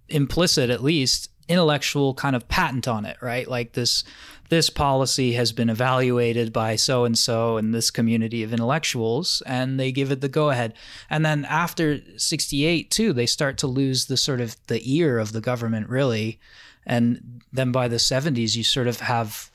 implicit, 0.09 0.71
at 0.71 0.83
least, 0.83 1.29
intellectual 1.49 2.15
kind 2.15 2.35
of 2.35 2.49
patent 2.49 2.89
on 2.89 3.05
it, 3.05 3.17
right? 3.21 3.49
Like 3.49 3.73
this 3.73 4.05
this 4.51 4.71
policy 4.71 5.33
has 5.33 5.53
been 5.53 5.71
evaluated 5.71 6.53
by 6.53 6.77
so 6.77 7.05
and 7.05 7.17
so 7.17 7.57
and 7.57 7.75
this 7.75 7.91
community 7.91 8.43
of 8.43 8.53
intellectuals 8.53 9.43
and 9.47 9.81
they 9.81 9.91
give 9.91 10.13
it 10.13 10.21
the 10.21 10.29
go 10.29 10.51
ahead 10.51 10.75
and 11.09 11.25
then 11.25 11.45
after 11.47 12.01
68 12.17 12.91
too 12.91 13.13
they 13.13 13.27
start 13.27 13.57
to 13.59 13.67
lose 13.67 14.05
the 14.05 14.17
sort 14.17 14.41
of 14.41 14.57
the 14.67 14.83
ear 14.85 15.19
of 15.19 15.33
the 15.33 15.41
government 15.41 15.89
really 15.89 16.39
and 16.85 17.43
then 17.53 17.73
by 17.73 17.89
the 17.89 17.97
70s 17.97 18.55
you 18.55 18.63
sort 18.63 18.87
of 18.87 19.01
have 19.01 19.51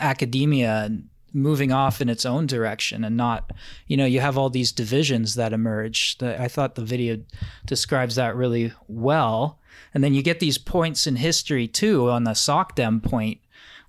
academia 0.00 0.90
moving 1.34 1.72
off 1.72 2.00
in 2.00 2.08
its 2.08 2.24
own 2.24 2.46
direction 2.46 3.04
and 3.04 3.16
not 3.16 3.50
you 3.86 3.96
know 3.96 4.06
you 4.06 4.20
have 4.20 4.38
all 4.38 4.48
these 4.48 4.72
divisions 4.72 5.34
that 5.34 5.52
emerge 5.52 6.16
The- 6.18 6.40
i 6.40 6.48
thought 6.48 6.76
the 6.76 6.84
video 6.84 7.18
describes 7.66 8.14
that 8.14 8.36
really 8.36 8.72
well. 8.88 9.58
And 9.92 10.02
then 10.02 10.14
you 10.14 10.22
get 10.22 10.40
these 10.40 10.58
points 10.58 11.06
in 11.06 11.16
history 11.16 11.66
too 11.66 12.08
on 12.10 12.24
the 12.24 12.32
SOCDEM 12.32 13.02
point 13.02 13.38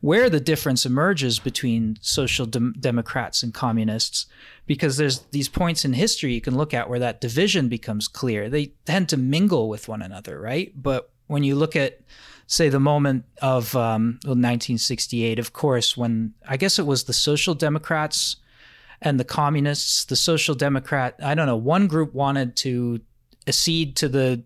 where 0.02 0.30
the 0.30 0.40
difference 0.40 0.86
emerges 0.86 1.40
between 1.40 1.98
social 2.02 2.46
dem- 2.46 2.76
democrats 2.80 3.42
and 3.44 3.54
communists 3.54 4.26
because 4.68 4.98
there's 4.98 5.20
these 5.32 5.50
points 5.50 5.86
in 5.86 5.94
history 5.94 6.34
you 6.34 6.42
can 6.42 6.56
look 6.58 6.74
at 6.74 6.90
where 6.90 7.00
that 7.00 7.22
division 7.22 7.70
becomes 7.70 8.08
clear. 8.08 8.50
They 8.50 8.74
tend 8.86 9.10
to 9.10 9.18
mingle 9.18 9.70
with 9.70 9.88
one 9.88 10.02
another 10.02 10.40
right? 10.40 10.72
But 10.76 11.10
when 11.28 11.44
you 11.44 11.56
look 11.56 11.76
at 11.76 12.00
say 12.48 12.70
the 12.70 12.80
moment 12.80 13.26
of 13.42 13.76
um, 13.76 14.20
1968 14.24 15.40
of 15.40 15.54
course 15.54 15.98
when 15.98 16.34
i 16.48 16.58
guess 16.58 16.80
it 16.80 16.86
was 16.86 17.04
the 17.04 17.14
social 17.14 17.54
democrats 17.54 18.38
and 19.02 19.20
the 19.20 19.26
communists. 19.26 20.06
The 20.06 20.16
social 20.16 20.56
democrat 20.56 21.16
i 21.24 21.36
don't 21.36 21.48
know 21.48 21.56
one 21.56 21.88
group 21.88 22.14
wanted 22.14 22.56
to 22.58 23.02
accede 23.48 23.96
to 23.98 24.10
the 24.10 24.44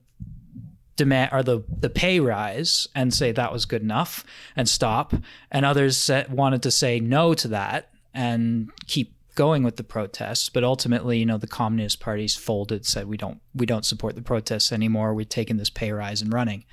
demand 0.99 1.29
or 1.31 1.41
the 1.41 1.63
the 1.79 1.89
pay 1.89 2.19
rise 2.19 2.87
and 2.93 3.13
say 3.13 3.31
that 3.31 3.53
was 3.53 3.65
good 3.65 3.81
enough 3.81 4.25
and 4.55 4.67
stop. 4.67 5.13
And 5.49 5.65
others 5.65 6.11
wanted 6.29 6.61
to 6.63 6.71
say 6.71 6.99
no 6.99 7.33
to 7.35 7.47
that 7.47 7.89
and 8.13 8.69
keep 8.85 9.15
going 9.39 9.63
with 9.63 9.77
the 9.77 9.83
protests 9.83 10.49
but 10.49 10.65
ultimately 10.65 11.17
you 11.17 11.25
know 11.25 11.37
the 11.37 11.47
communist 11.61 12.01
parties 12.01 12.35
folded 12.35 12.85
said 12.85 13.07
we 13.07 13.15
don't 13.15 13.39
we 13.55 13.65
don't 13.65 13.85
support 13.85 14.15
the 14.15 14.21
protests 14.21 14.71
anymore. 14.73 15.13
We're 15.13 15.23
taking 15.39 15.55
this 15.55 15.69
pay 15.69 15.91
rise 15.93 16.21
and 16.21 16.33
running 16.33 16.65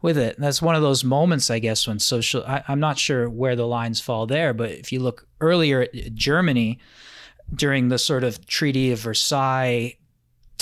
with 0.00 0.16
it. 0.16 0.36
And 0.36 0.44
that's 0.44 0.62
one 0.62 0.76
of 0.76 0.82
those 0.82 1.02
moments 1.02 1.50
i 1.50 1.58
guess 1.58 1.88
when 1.88 1.98
social 1.98 2.44
I, 2.46 2.62
i'm 2.68 2.80
not 2.80 2.96
sure 2.98 3.28
where 3.28 3.56
the 3.56 3.66
lines 3.66 4.00
fall 4.00 4.26
there 4.26 4.54
but 4.54 4.70
if 4.70 4.92
you 4.92 5.00
look 5.00 5.26
earlier 5.40 5.80
at 5.82 6.14
germany 6.14 6.78
during 7.52 7.88
the 7.88 7.98
sort 7.98 8.24
of 8.24 8.46
treaty 8.46 8.92
of 8.92 9.00
versailles 9.00 9.96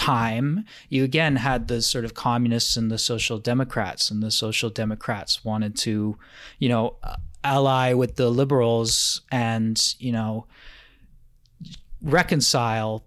time, 0.00 0.64
you 0.88 1.04
again 1.04 1.36
had 1.36 1.68
the 1.68 1.82
sort 1.82 2.06
of 2.06 2.14
communists 2.14 2.74
and 2.78 2.90
the 2.90 2.98
social 2.98 3.38
democrats, 3.38 4.10
and 4.10 4.22
the 4.22 4.30
social 4.30 4.70
democrats 4.70 5.44
wanted 5.44 5.76
to, 5.76 6.16
you 6.58 6.68
know, 6.70 6.96
ally 7.44 7.92
with 7.92 8.16
the 8.16 8.30
liberals 8.30 9.20
and, 9.30 9.94
you 9.98 10.10
know, 10.10 10.46
reconcile 12.02 13.04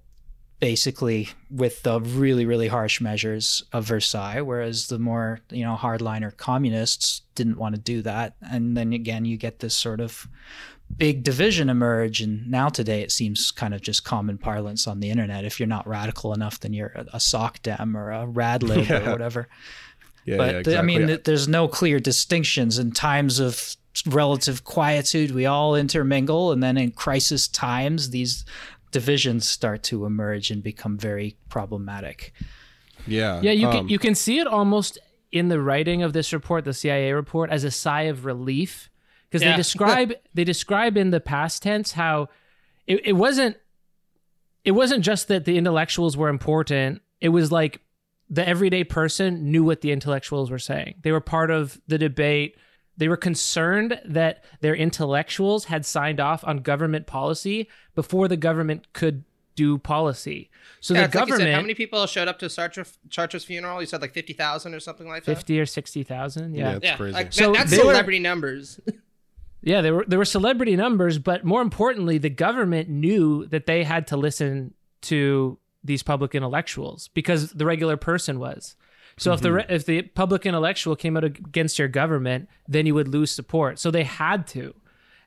basically 0.59 1.27
with 1.51 1.83
the 1.83 1.99
really, 1.99 2.45
really 2.45 2.69
harsh 2.69 3.01
measures 3.01 3.63
of 3.73 3.83
Versailles, 3.83 4.39
whereas 4.41 4.87
the 4.87 4.97
more, 4.97 5.39
you 5.49 5.65
know, 5.65 5.75
hardliner 5.75 6.35
communists 6.37 7.21
didn't 7.35 7.57
want 7.57 7.75
to 7.75 7.81
do 7.81 8.01
that. 8.01 8.35
And 8.49 8.77
then 8.77 8.93
again, 8.93 9.25
you 9.25 9.35
get 9.35 9.59
this 9.59 9.75
sort 9.75 9.99
of 9.99 10.25
big 10.95 11.23
division 11.23 11.69
emerge 11.69 12.21
and 12.21 12.49
now 12.49 12.69
today 12.69 13.01
it 13.01 13.11
seems 13.11 13.51
kind 13.51 13.73
of 13.73 13.81
just 13.81 14.03
common 14.03 14.37
parlance 14.37 14.85
on 14.85 14.99
the 14.99 15.09
internet 15.09 15.43
if 15.43 15.59
you're 15.59 15.65
not 15.65 15.87
radical 15.87 16.33
enough 16.33 16.59
then 16.59 16.71
you're 16.71 16.91
a, 16.95 17.05
a 17.13 17.19
sock 17.19 17.59
dem 17.63 17.97
or 17.97 18.11
a 18.11 18.27
radlib 18.27 18.87
Yeah. 18.89 19.07
or 19.07 19.11
whatever 19.11 19.47
yeah, 20.25 20.37
but 20.37 20.53
yeah, 20.55 20.61
th- 20.61 20.77
i 20.77 20.81
mean 20.83 20.97
exactly. 20.97 21.15
th- 21.15 21.23
there's 21.23 21.47
no 21.47 21.67
clear 21.67 21.99
distinctions 21.99 22.77
in 22.77 22.91
times 22.91 23.39
of 23.39 23.75
relative 24.05 24.63
quietude 24.65 25.31
we 25.31 25.45
all 25.47 25.75
intermingle 25.75 26.51
and 26.51 26.61
then 26.61 26.77
in 26.77 26.91
crisis 26.91 27.47
times 27.47 28.11
these 28.11 28.45
divisions 28.93 29.47
start 29.47 29.83
to 29.83 30.05
emerge 30.05 30.49
and 30.51 30.63
become 30.63 30.97
very 30.97 31.35
problematic 31.49 32.31
yeah, 33.05 33.41
Yeah, 33.41 33.51
you 33.51 33.67
um, 33.67 33.73
can 33.73 33.89
you 33.89 33.99
can 33.99 34.15
see 34.15 34.39
it 34.39 34.47
almost 34.47 34.97
in 35.31 35.49
the 35.49 35.59
writing 35.59 36.03
of 36.03 36.13
this 36.13 36.31
report, 36.31 36.63
the 36.63 36.73
CIA 36.73 37.11
report, 37.11 37.49
as 37.49 37.63
a 37.63 37.71
sigh 37.71 38.03
of 38.03 38.23
relief 38.25 38.89
because 39.29 39.41
Yeah. 39.41 39.51
they 39.51 39.57
describe 39.63 40.13
they 40.33 40.43
describe 40.43 40.95
in 40.97 41.09
the 41.11 41.19
past 41.19 41.63
tense 41.63 41.91
how 41.93 42.29
it, 42.87 43.05
it 43.05 43.13
wasn't 43.13 43.57
it 44.63 44.71
wasn't 44.71 45.03
just 45.03 45.27
that 45.27 45.43
the 45.45 45.57
intellectuals 45.57 46.15
were 46.15 46.29
important. 46.29 47.01
It 47.19 47.29
was 47.29 47.51
like 47.51 47.81
the 48.29 48.47
everyday 48.47 48.83
person 48.85 49.51
knew 49.51 49.63
what 49.63 49.81
the 49.81 49.91
intellectuals 49.91 50.49
were 50.49 50.59
saying. 50.59 50.95
They 51.01 51.11
were 51.11 51.19
part 51.19 51.51
of 51.51 51.81
the 51.87 51.97
debate. 51.97 52.55
They 52.97 53.07
were 53.07 53.17
concerned 53.17 53.99
that 54.05 54.43
their 54.61 54.75
intellectuals 54.75 55.65
had 55.65 55.85
signed 55.85 56.19
off 56.19 56.43
on 56.45 56.57
government 56.59 57.07
policy 57.07 57.67
before 57.95 58.27
the 58.27 58.37
government 58.37 58.93
could 58.93 59.23
do 59.55 59.77
policy. 59.77 60.49
So 60.79 60.93
yeah, 60.93 61.01
the 61.01 61.05
it's 61.05 61.15
like 61.15 61.21
said, 61.23 61.29
government 61.29 61.55
how 61.55 61.61
many 61.61 61.73
people 61.75 62.05
showed 62.07 62.27
up 62.27 62.39
to 62.39 62.45
Sartre, 62.47 62.91
Sartre's 63.09 63.43
funeral? 63.45 63.79
You 63.81 63.87
said 63.87 64.01
like 64.01 64.13
fifty 64.13 64.33
thousand 64.33 64.73
or 64.73 64.79
something 64.79 65.07
like 65.07 65.23
that. 65.25 65.35
fifty 65.35 65.59
or 65.59 65.65
sixty 65.65 66.03
thousand. 66.03 66.55
yeah, 66.55 66.69
Yeah. 66.71 66.75
it's 66.77 66.85
yeah, 66.85 66.97
crazy. 66.97 67.13
like 67.13 67.33
So 67.33 67.51
that's 67.51 67.71
they 67.71 67.77
were- 67.77 67.83
celebrity 67.83 68.19
numbers. 68.19 68.79
Yeah, 69.65 69.79
there 69.79 69.93
were 69.95 70.03
there 70.05 70.19
were 70.19 70.25
celebrity 70.25 70.75
numbers, 70.75 71.19
but 71.19 71.45
more 71.45 71.61
importantly, 71.61 72.17
the 72.17 72.29
government 72.29 72.89
knew 72.89 73.45
that 73.45 73.65
they 73.65 73.85
had 73.85 74.07
to 74.07 74.17
listen 74.17 74.73
to 75.03 75.57
these 75.85 76.03
public 76.03 76.35
intellectuals 76.35 77.07
because 77.13 77.51
the 77.51 77.65
regular 77.65 77.95
person 77.95 78.39
was. 78.39 78.75
So 79.17 79.33
if 79.33 79.41
the 79.41 79.49
mm-hmm. 79.49 79.55
re- 79.55 79.65
if 79.69 79.85
the 79.85 80.01
public 80.01 80.45
intellectual 80.45 80.95
came 80.95 81.17
out 81.17 81.23
against 81.23 81.77
your 81.77 81.87
government, 81.87 82.49
then 82.67 82.85
you 82.85 82.93
would 82.95 83.07
lose 83.07 83.31
support. 83.31 83.79
So 83.79 83.91
they 83.91 84.03
had 84.03 84.47
to. 84.47 84.73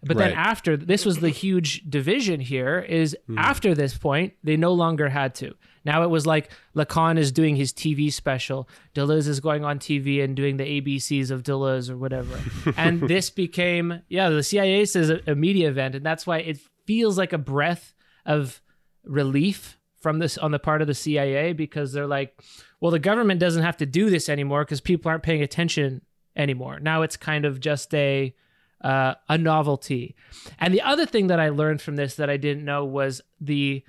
But 0.03 0.19
then 0.19 0.33
after 0.33 0.77
this 0.77 1.05
was 1.05 1.19
the 1.19 1.31
huge 1.31 1.89
division 1.89 2.39
here 2.39 2.79
is 2.79 3.17
hmm. 3.27 3.39
after 3.39 3.75
this 3.75 3.97
point 3.97 4.35
they 4.45 4.57
no 4.57 4.73
longer 4.73 5.09
had 5.09 5.35
to. 5.37 5.55
Now 5.85 6.03
it 6.03 6.11
was 6.11 6.27
like 6.27 6.51
Lacan 6.75 7.19
is 7.19 7.33
doing 7.33 7.57
his 7.57 7.73
TV 7.73 8.13
special, 8.13 8.69
Deleuze 8.95 9.29
is 9.29 9.41
going 9.41 9.65
on 9.65 9.79
TV 9.79 10.23
and 10.23 10.37
doing 10.37 10.57
the 10.57 10.81
ABCs 10.81 11.31
of 11.31 11.43
Deleuze 11.43 11.91
or 11.91 11.97
whatever, 11.97 12.39
and 12.77 13.01
this 13.03 13.31
became 13.31 14.03
yeah 14.09 14.29
the 14.29 14.43
CIA 14.43 14.85
says 14.85 15.11
a, 15.11 15.21
a 15.27 15.35
media 15.35 15.69
event, 15.69 15.95
and 15.95 16.05
that's 16.05 16.27
why 16.27 16.39
it 16.39 16.59
feels 16.87 17.19
like 17.19 17.33
a 17.33 17.39
breath 17.39 17.95
of 18.25 18.61
relief 19.05 19.79
from 20.01 20.19
this 20.19 20.39
on 20.39 20.51
the 20.51 20.59
part 20.59 20.81
of 20.81 20.87
the 20.87 20.95
CIA 20.95 21.53
because 21.53 21.93
they're 21.93 22.07
like, 22.07 22.41
well 22.81 22.91
the 22.91 22.99
government 22.99 23.41
doesn't 23.41 23.63
have 23.63 23.77
to 23.79 23.87
do 23.87 24.11
this 24.11 24.29
anymore 24.29 24.65
because 24.65 24.81
people 24.81 25.11
aren't 25.11 25.23
paying 25.23 25.43
attention 25.43 26.03
anymore. 26.37 26.79
Now 26.81 27.03
it's 27.03 27.17
kind 27.17 27.45
of 27.45 27.61
just 27.61 27.95
a 27.95 28.35
uh, 28.83 29.15
a 29.29 29.39
novelty. 29.39 30.15
And 30.59 30.73
the 30.73 30.83
other 30.83 31.07
thing 31.07 31.29
that 31.29 31.41
I 31.41 31.49
learned 31.49 31.81
from 31.81 31.97
this 31.97 32.15
that 32.17 32.31
I 32.31 32.37
didn't 32.37 32.65
know 32.65 32.85
was 32.85 33.23
the 33.41 33.83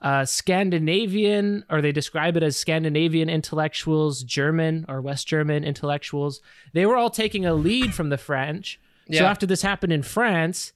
uh, 0.00 0.24
Scandinavian, 0.24 1.64
or 1.68 1.82
they 1.82 1.90
describe 1.90 2.36
it 2.36 2.42
as 2.44 2.56
Scandinavian 2.56 3.28
intellectuals, 3.28 4.22
German 4.22 4.86
or 4.88 5.00
West 5.00 5.26
German 5.26 5.64
intellectuals. 5.64 6.40
They 6.72 6.86
were 6.86 6.96
all 6.96 7.10
taking 7.10 7.44
a 7.44 7.54
lead 7.54 7.94
from 7.94 8.10
the 8.10 8.18
French. 8.18 8.80
So 9.10 9.24
after 9.24 9.46
this 9.46 9.62
happened 9.62 9.92
in 9.92 10.02
France, 10.02 10.72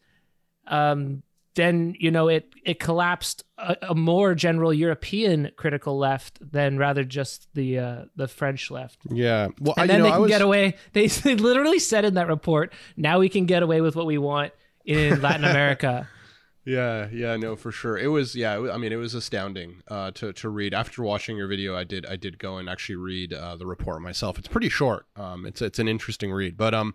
um, 0.67 1.23
then 1.55 1.95
you 1.99 2.11
know 2.11 2.29
it 2.29 2.53
it 2.65 2.79
collapsed 2.81 3.45
a, 3.59 3.77
a 3.91 3.95
more 3.95 4.35
general 4.35 4.73
European 4.73 5.51
critical 5.57 5.99
left 5.99 6.39
than 6.53 6.79
rather 6.79 7.05
just 7.05 7.49
the 7.55 7.79
uh, 7.79 8.05
the 8.17 8.29
French 8.29 8.71
left. 8.71 8.99
Yeah. 9.11 9.49
Well, 9.61 9.75
I, 9.77 9.83
And 9.83 9.91
you 9.91 9.93
then 9.93 9.99
know, 9.99 10.05
they 10.05 10.11
I 10.11 10.15
can 10.15 10.23
was, 10.23 10.29
get 10.31 10.43
away. 10.43 10.75
They, 10.93 11.07
they 11.07 11.37
literally 11.37 11.79
said 11.79 12.05
in 12.05 12.15
that 12.15 12.29
report, 12.29 12.73
now 12.97 13.19
we 13.19 13.29
can 13.29 13.47
get 13.47 13.63
away 13.63 13.81
with 13.81 13.97
what 13.97 14.07
we 14.07 14.19
want 14.19 14.53
in 14.85 15.21
Latin 15.23 15.45
America. 15.45 16.09
Yeah, 16.65 17.09
yeah, 17.13 17.37
no, 17.37 17.57
for 17.57 17.73
sure. 17.73 17.99
It 17.99 18.07
was, 18.07 18.37
yeah. 18.37 18.71
I 18.73 18.79
mean, 18.79 18.93
it 18.93 18.97
was 18.97 19.15
astounding 19.15 19.83
uh, 19.89 20.13
to 20.13 20.33
to 20.35 20.49
read. 20.49 20.75
After 20.75 21.03
watching 21.03 21.37
your 21.37 21.49
video, 21.49 21.77
I 21.77 21.83
did 21.85 22.07
I 22.07 22.15
did 22.17 22.39
go 22.39 22.59
and 22.59 22.69
actually 22.69 22.97
read 22.97 23.33
uh, 23.33 23.57
the 23.57 23.67
report 23.67 24.01
myself. 24.01 24.39
It's 24.39 24.47
pretty 24.49 24.69
short. 24.69 25.07
Um, 25.17 25.45
it's 25.45 25.61
it's 25.61 25.81
an 25.81 25.89
interesting 25.89 26.31
read, 26.31 26.57
but 26.57 26.73
um, 26.73 26.95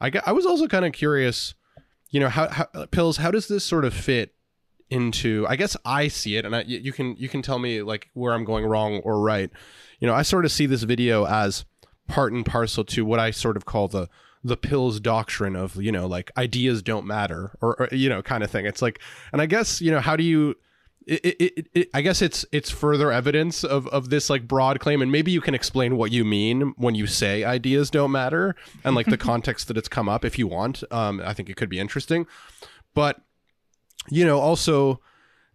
I 0.00 0.10
got, 0.10 0.28
I 0.28 0.32
was 0.32 0.44
also 0.44 0.66
kind 0.66 0.84
of 0.84 0.92
curious. 0.92 1.54
You 2.10 2.20
know, 2.20 2.28
how, 2.28 2.48
how 2.48 2.86
pills? 2.90 3.18
How 3.18 3.30
does 3.30 3.48
this 3.48 3.64
sort 3.64 3.84
of 3.84 3.92
fit 3.92 4.34
into? 4.90 5.46
I 5.48 5.56
guess 5.56 5.76
I 5.84 6.08
see 6.08 6.36
it, 6.36 6.44
and 6.44 6.56
I, 6.56 6.62
you 6.62 6.92
can 6.92 7.16
you 7.16 7.28
can 7.28 7.42
tell 7.42 7.58
me 7.58 7.82
like 7.82 8.08
where 8.14 8.32
I'm 8.32 8.44
going 8.44 8.64
wrong 8.64 9.00
or 9.04 9.20
right. 9.20 9.50
You 10.00 10.06
know, 10.06 10.14
I 10.14 10.22
sort 10.22 10.44
of 10.44 10.52
see 10.52 10.66
this 10.66 10.84
video 10.84 11.26
as 11.26 11.64
part 12.06 12.32
and 12.32 12.46
parcel 12.46 12.84
to 12.84 13.04
what 13.04 13.20
I 13.20 13.30
sort 13.30 13.56
of 13.56 13.64
call 13.64 13.88
the 13.88 14.08
the 14.44 14.56
pills 14.56 15.00
doctrine 15.00 15.56
of 15.56 15.76
you 15.76 15.92
know 15.92 16.06
like 16.06 16.30
ideas 16.36 16.82
don't 16.82 17.06
matter 17.06 17.56
or, 17.60 17.74
or 17.80 17.88
you 17.90 18.08
know 18.08 18.22
kind 18.22 18.44
of 18.44 18.50
thing 18.50 18.66
it's 18.66 18.80
like 18.80 19.00
and 19.32 19.42
i 19.42 19.46
guess 19.46 19.80
you 19.80 19.90
know 19.90 19.98
how 19.98 20.14
do 20.14 20.22
you 20.22 20.54
it, 21.08 21.36
it, 21.40 21.66
it, 21.74 21.90
i 21.94 22.02
guess 22.02 22.20
it's 22.20 22.44
it's 22.52 22.70
further 22.70 23.10
evidence 23.10 23.64
of 23.64 23.86
of 23.88 24.10
this 24.10 24.28
like 24.28 24.46
broad 24.46 24.78
claim 24.78 25.00
and 25.00 25.10
maybe 25.10 25.30
you 25.30 25.40
can 25.40 25.54
explain 25.54 25.96
what 25.96 26.12
you 26.12 26.24
mean 26.24 26.74
when 26.76 26.94
you 26.94 27.06
say 27.06 27.44
ideas 27.44 27.90
don't 27.90 28.10
matter 28.10 28.54
and 28.84 28.94
like 28.94 29.06
the 29.06 29.16
context 29.30 29.68
that 29.68 29.76
it's 29.78 29.88
come 29.88 30.08
up 30.08 30.24
if 30.24 30.38
you 30.38 30.46
want. 30.46 30.84
Um 30.92 31.20
i 31.24 31.32
think 31.32 31.48
it 31.48 31.56
could 31.56 31.70
be 31.70 31.78
interesting. 31.78 32.26
But 32.94 33.20
you 34.10 34.24
know 34.24 34.38
also 34.38 35.00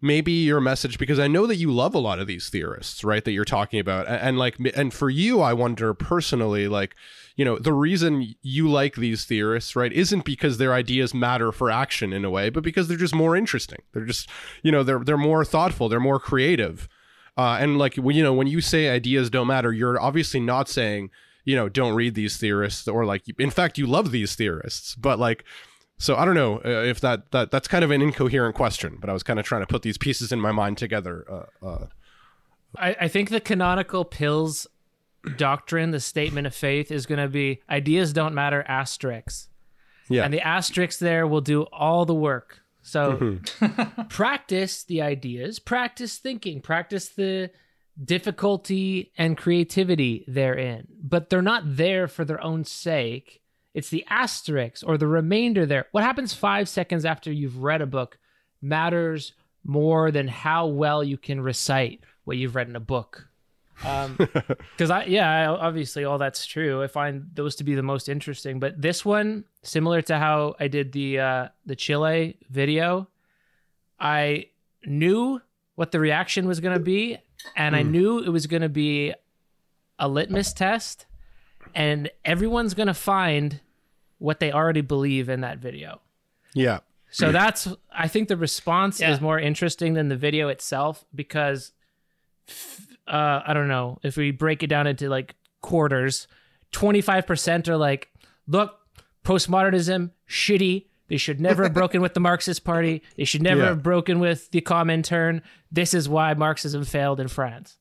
maybe 0.04 0.32
your 0.32 0.60
message 0.60 0.98
because 0.98 1.18
i 1.18 1.26
know 1.26 1.46
that 1.46 1.56
you 1.56 1.72
love 1.72 1.94
a 1.94 1.98
lot 1.98 2.18
of 2.18 2.26
these 2.26 2.50
theorists 2.50 3.02
right 3.02 3.24
that 3.24 3.32
you're 3.32 3.44
talking 3.44 3.80
about. 3.80 4.06
And, 4.06 4.20
and 4.20 4.38
like 4.38 4.56
and 4.76 4.92
for 4.92 5.08
you 5.08 5.40
i 5.40 5.52
wonder 5.52 5.94
personally 5.94 6.68
like 6.68 6.94
you 7.36 7.44
know 7.44 7.58
the 7.58 7.72
reason 7.72 8.34
you 8.42 8.68
like 8.68 8.96
these 8.96 9.24
theorists 9.24 9.74
right 9.74 9.92
isn't 9.92 10.24
because 10.24 10.58
their 10.58 10.72
ideas 10.72 11.14
matter 11.14 11.50
for 11.50 11.70
action 11.70 12.12
in 12.12 12.24
a 12.24 12.30
way 12.30 12.50
but 12.50 12.62
because 12.62 12.86
they're 12.86 12.96
just 12.96 13.14
more 13.14 13.34
interesting. 13.34 13.80
They're 13.92 14.04
just 14.04 14.28
you 14.62 14.70
know 14.70 14.82
they're 14.82 15.00
they're 15.00 15.16
more 15.16 15.44
thoughtful 15.44 15.88
they're 15.88 16.00
more 16.00 16.20
creative. 16.20 16.88
Uh, 17.36 17.56
and 17.60 17.78
like 17.78 17.96
when 17.96 18.14
you 18.14 18.22
know 18.22 18.34
when 18.34 18.46
you 18.46 18.60
say 18.60 18.88
ideas 18.88 19.30
don't 19.30 19.48
matter 19.48 19.72
you're 19.72 20.00
obviously 20.00 20.38
not 20.38 20.68
saying 20.68 21.10
you 21.44 21.56
know 21.56 21.68
don't 21.68 21.94
read 21.94 22.14
these 22.14 22.36
theorists 22.36 22.86
or 22.86 23.04
like 23.04 23.22
in 23.38 23.50
fact 23.50 23.78
you 23.78 23.86
love 23.86 24.10
these 24.10 24.36
theorists. 24.36 24.94
But 24.94 25.18
like 25.18 25.44
so 25.98 26.16
I 26.16 26.24
don't 26.24 26.34
know 26.34 26.56
uh, 26.64 26.82
if 26.82 27.00
that 27.00 27.30
that 27.32 27.50
that's 27.50 27.68
kind 27.68 27.84
of 27.84 27.90
an 27.90 28.02
incoherent 28.02 28.54
question, 28.54 28.98
but 29.00 29.08
I 29.08 29.12
was 29.12 29.22
kind 29.22 29.38
of 29.38 29.46
trying 29.46 29.62
to 29.62 29.66
put 29.66 29.82
these 29.82 29.98
pieces 29.98 30.32
in 30.32 30.40
my 30.40 30.52
mind 30.52 30.78
together. 30.78 31.24
Uh, 31.62 31.66
uh, 31.66 31.86
I, 32.76 32.96
I 33.02 33.08
think 33.08 33.30
the 33.30 33.40
canonical 33.40 34.04
pills 34.04 34.66
doctrine, 35.36 35.90
the 35.90 36.00
statement 36.00 36.46
of 36.46 36.54
faith, 36.54 36.90
is 36.90 37.06
going 37.06 37.20
to 37.20 37.28
be 37.28 37.60
ideas 37.68 38.12
don't 38.12 38.34
matter, 38.34 38.64
asterisks. 38.66 39.48
yeah, 40.08 40.24
And 40.24 40.34
the 40.34 40.40
asterisks 40.40 40.98
there 40.98 41.26
will 41.26 41.40
do 41.40 41.62
all 41.64 42.04
the 42.04 42.14
work. 42.14 42.60
So 42.82 43.12
Mm-hmm. 43.12 44.02
practice 44.08 44.84
the 44.84 45.00
ideas, 45.02 45.58
practice 45.58 46.18
thinking, 46.18 46.60
practice 46.60 47.08
the 47.08 47.50
difficulty 48.02 49.12
and 49.16 49.36
creativity 49.38 50.24
therein. 50.26 50.88
But 51.02 51.30
they're 51.30 51.42
not 51.42 51.62
there 51.76 52.08
for 52.08 52.24
their 52.24 52.42
own 52.42 52.64
sake. 52.64 53.40
It's 53.74 53.90
the 53.90 54.04
asterisk 54.08 54.82
or 54.86 54.96
the 54.96 55.08
remainder 55.08 55.66
there. 55.66 55.86
What 55.90 56.04
happens 56.04 56.32
five 56.32 56.68
seconds 56.68 57.04
after 57.04 57.32
you've 57.32 57.58
read 57.58 57.82
a 57.82 57.86
book 57.86 58.18
matters 58.62 59.32
more 59.64 60.10
than 60.10 60.28
how 60.28 60.66
well 60.66 61.02
you 61.02 61.18
can 61.18 61.40
recite 61.40 62.00
what 62.24 62.36
you've 62.36 62.54
read 62.54 62.68
in 62.68 62.76
a 62.76 62.80
book. 62.80 63.28
Because 64.16 64.90
I, 64.90 65.04
yeah, 65.04 65.28
I, 65.28 65.46
obviously 65.46 66.04
all 66.04 66.18
that's 66.18 66.46
true. 66.46 66.82
I 66.82 66.86
find 66.86 67.30
those 67.34 67.56
to 67.56 67.64
be 67.64 67.74
the 67.74 67.82
most 67.82 68.08
interesting. 68.08 68.60
But 68.60 68.80
this 68.80 69.04
one, 69.04 69.44
similar 69.62 70.02
to 70.02 70.18
how 70.18 70.54
I 70.60 70.68
did 70.68 70.92
the 70.92 71.18
uh, 71.18 71.48
the 71.66 71.76
Chile 71.76 72.38
video, 72.50 73.08
I 73.98 74.46
knew 74.84 75.40
what 75.74 75.90
the 75.90 76.00
reaction 76.00 76.46
was 76.46 76.60
going 76.60 76.74
to 76.74 76.82
be, 76.82 77.18
and 77.56 77.74
I 77.74 77.82
knew 77.82 78.20
it 78.20 78.28
was 78.28 78.46
going 78.46 78.62
to 78.62 78.68
be 78.68 79.12
a 79.98 80.08
litmus 80.08 80.52
test, 80.52 81.06
and 81.74 82.10
everyone's 82.24 82.74
going 82.74 82.86
to 82.86 82.94
find 82.94 83.60
what 84.24 84.40
they 84.40 84.50
already 84.50 84.80
believe 84.80 85.28
in 85.28 85.40
that 85.42 85.58
video. 85.58 86.00
yeah, 86.54 86.78
So 87.10 87.30
that's 87.30 87.68
I 87.92 88.08
think 88.08 88.28
the 88.28 88.36
response 88.38 89.00
Yeah. 89.00 89.12
is 89.12 89.20
more 89.20 89.38
interesting 89.38 89.92
than 89.94 90.08
the 90.08 90.16
video 90.16 90.48
itself 90.48 91.04
because 91.14 91.72
uh, 93.06 93.40
I 93.46 93.52
don't 93.52 93.68
know 93.68 93.98
if 94.02 94.16
we 94.16 94.30
break 94.30 94.62
it 94.62 94.68
down 94.68 94.86
into 94.86 95.08
like 95.08 95.34
quarters, 95.60 96.26
twenty 96.72 97.00
five 97.00 97.26
percent 97.26 97.68
are 97.68 97.76
like, 97.76 98.08
look, 98.46 98.78
postmodernism 99.24 100.10
shitty. 100.28 100.86
They 101.08 101.18
should 101.18 101.40
never 101.40 101.64
have 101.64 101.74
broken 101.82 102.00
with 102.00 102.14
the 102.14 102.20
Marxist 102.20 102.64
Party. 102.64 103.02
They 103.16 103.24
should 103.24 103.42
never 103.42 103.60
Yeah. 103.60 103.68
have 103.68 103.82
broken 103.82 104.20
with 104.20 104.50
the 104.52 104.60
Comintern. 104.62 105.42
This 105.70 105.92
is 105.92 106.08
why 106.08 106.32
Marxism 106.34 106.84
failed 106.84 107.20
in 107.20 107.28
France. 107.28 107.76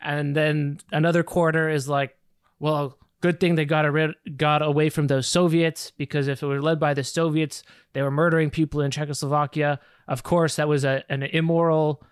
And 0.00 0.36
then 0.36 0.78
another 0.92 1.22
quarter 1.22 1.70
is 1.70 1.88
like, 1.88 2.16
well, 2.60 2.98
good 3.26 3.40
thing 3.40 3.56
they 3.56 3.64
got 3.64 3.90
rid, 3.90 4.12
got 4.36 4.62
away 4.62 4.88
from 4.88 5.08
those 5.08 5.26
Soviets 5.26 5.92
because 5.96 6.28
if 6.28 6.42
it 6.42 6.46
were 6.46 6.62
led 6.62 6.78
by 6.78 6.94
the 6.94 7.02
Soviets, 7.02 7.62
they 7.92 8.02
were 8.02 8.10
murdering 8.10 8.50
people 8.50 8.80
in 8.80 8.90
Czechoslovakia. 8.90 9.80
Of 10.06 10.22
course, 10.22 10.56
that 10.56 10.68
was 10.68 10.84
a, 10.84 11.02
an 11.08 11.22
immoral 11.24 12.02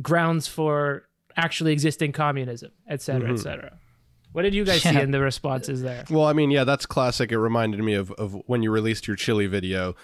grounds 0.00 0.48
for 0.48 1.08
actually 1.36 1.72
existing 1.72 2.12
communism, 2.12 2.70
et 2.88 3.02
cetera, 3.02 3.28
et 3.28 3.32
mm-hmm. 3.32 3.42
cetera. 3.42 3.72
What 4.32 4.42
did 4.42 4.54
you 4.54 4.64
guys 4.64 4.82
see 4.82 5.00
in 5.00 5.10
the 5.10 5.20
responses 5.20 5.82
there? 5.82 6.04
Well, 6.10 6.26
I 6.26 6.32
mean, 6.32 6.50
yeah, 6.50 6.64
that's 6.64 6.86
classic. 6.86 7.32
It 7.32 7.38
reminded 7.38 7.80
me 7.80 7.94
of, 7.94 8.10
of 8.12 8.36
when 8.46 8.62
you 8.62 8.70
released 8.70 9.06
your 9.06 9.16
Chile 9.16 9.46
video. 9.46 9.94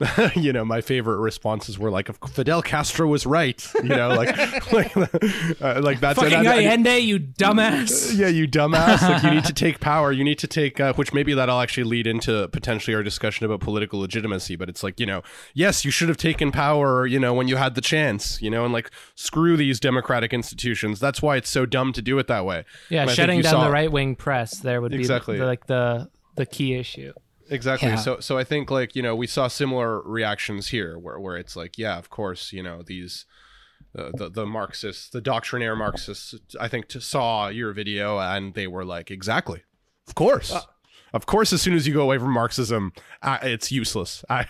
you 0.36 0.52
know, 0.52 0.64
my 0.64 0.80
favorite 0.80 1.18
responses 1.18 1.78
were 1.78 1.90
like, 1.90 2.08
"Fidel 2.28 2.62
Castro 2.62 3.08
was 3.08 3.26
right." 3.26 3.64
You 3.76 3.88
know, 3.88 4.08
like 4.10 4.72
like 4.72 4.96
uh, 4.96 5.80
like 5.82 6.00
that's 6.00 6.18
Fucking 6.20 6.46
and 6.46 6.86
I- 6.88 6.96
you 6.98 7.18
dumbass. 7.18 8.16
yeah, 8.16 8.28
you 8.28 8.46
dumbass. 8.46 9.02
Like 9.02 9.22
you 9.24 9.30
need 9.30 9.44
to 9.44 9.52
take 9.52 9.80
power. 9.80 10.12
You 10.12 10.22
need 10.22 10.38
to 10.38 10.46
take, 10.46 10.78
uh, 10.78 10.92
which 10.94 11.12
maybe 11.12 11.34
that'll 11.34 11.60
actually 11.60 11.84
lead 11.84 12.06
into 12.06 12.46
potentially 12.48 12.94
our 12.94 13.02
discussion 13.02 13.44
about 13.44 13.60
political 13.60 13.98
legitimacy. 14.00 14.54
But 14.56 14.68
it's 14.68 14.82
like 14.84 15.00
you 15.00 15.06
know, 15.06 15.22
yes, 15.54 15.84
you 15.84 15.90
should 15.90 16.08
have 16.08 16.16
taken 16.18 16.52
power. 16.52 17.06
You 17.06 17.18
know, 17.18 17.34
when 17.34 17.48
you 17.48 17.56
had 17.56 17.74
the 17.74 17.80
chance. 17.80 18.40
You 18.40 18.50
know, 18.50 18.64
and 18.64 18.72
like 18.72 18.90
screw 19.16 19.56
these 19.56 19.80
democratic 19.80 20.32
institutions. 20.32 21.00
That's 21.00 21.20
why 21.20 21.36
it's 21.36 21.50
so 21.50 21.66
dumb 21.66 21.92
to 21.94 22.02
do 22.02 22.18
it 22.20 22.28
that 22.28 22.44
way. 22.44 22.64
Yeah, 22.88 23.02
And 23.02 23.10
shutting 23.10 23.40
down 23.40 23.52
saw- 23.52 23.64
the 23.64 23.70
right 23.70 23.90
wing 23.90 24.14
press 24.14 24.58
there 24.58 24.80
would 24.80 24.94
Exactly. 24.94 25.34
be 25.34 25.40
the, 25.40 25.46
like 25.46 25.66
the 25.66 26.08
the 26.36 26.46
key 26.46 26.74
issue. 26.74 27.12
Exactly. 27.50 27.88
Yeah. 27.90 27.96
So 27.96 28.20
so 28.20 28.38
I 28.38 28.44
think 28.44 28.70
like, 28.70 28.94
you 28.94 29.02
know, 29.02 29.14
we 29.14 29.26
saw 29.26 29.48
similar 29.48 30.00
reactions 30.02 30.68
here 30.68 30.98
where 30.98 31.18
where 31.18 31.36
it's 31.36 31.56
like, 31.56 31.78
yeah, 31.78 31.98
of 31.98 32.10
course, 32.10 32.52
you 32.52 32.62
know, 32.62 32.82
these 32.82 33.24
uh, 33.96 34.10
the 34.14 34.28
the 34.28 34.46
Marxists, 34.46 35.08
the 35.08 35.20
doctrinaire 35.20 35.76
Marxists, 35.76 36.34
I 36.60 36.68
think 36.68 36.88
t- 36.88 37.00
saw 37.00 37.48
your 37.48 37.72
video 37.72 38.18
and 38.18 38.54
they 38.54 38.66
were 38.66 38.84
like, 38.84 39.10
exactly. 39.10 39.62
Of 40.06 40.14
course. 40.14 40.54
of 41.12 41.26
course 41.26 41.52
as 41.52 41.62
soon 41.62 41.74
as 41.74 41.86
you 41.86 41.94
go 41.94 42.02
away 42.02 42.18
from 42.18 42.32
Marxism, 42.32 42.92
uh, 43.22 43.38
it's 43.42 43.72
useless. 43.72 44.24
I 44.30 44.46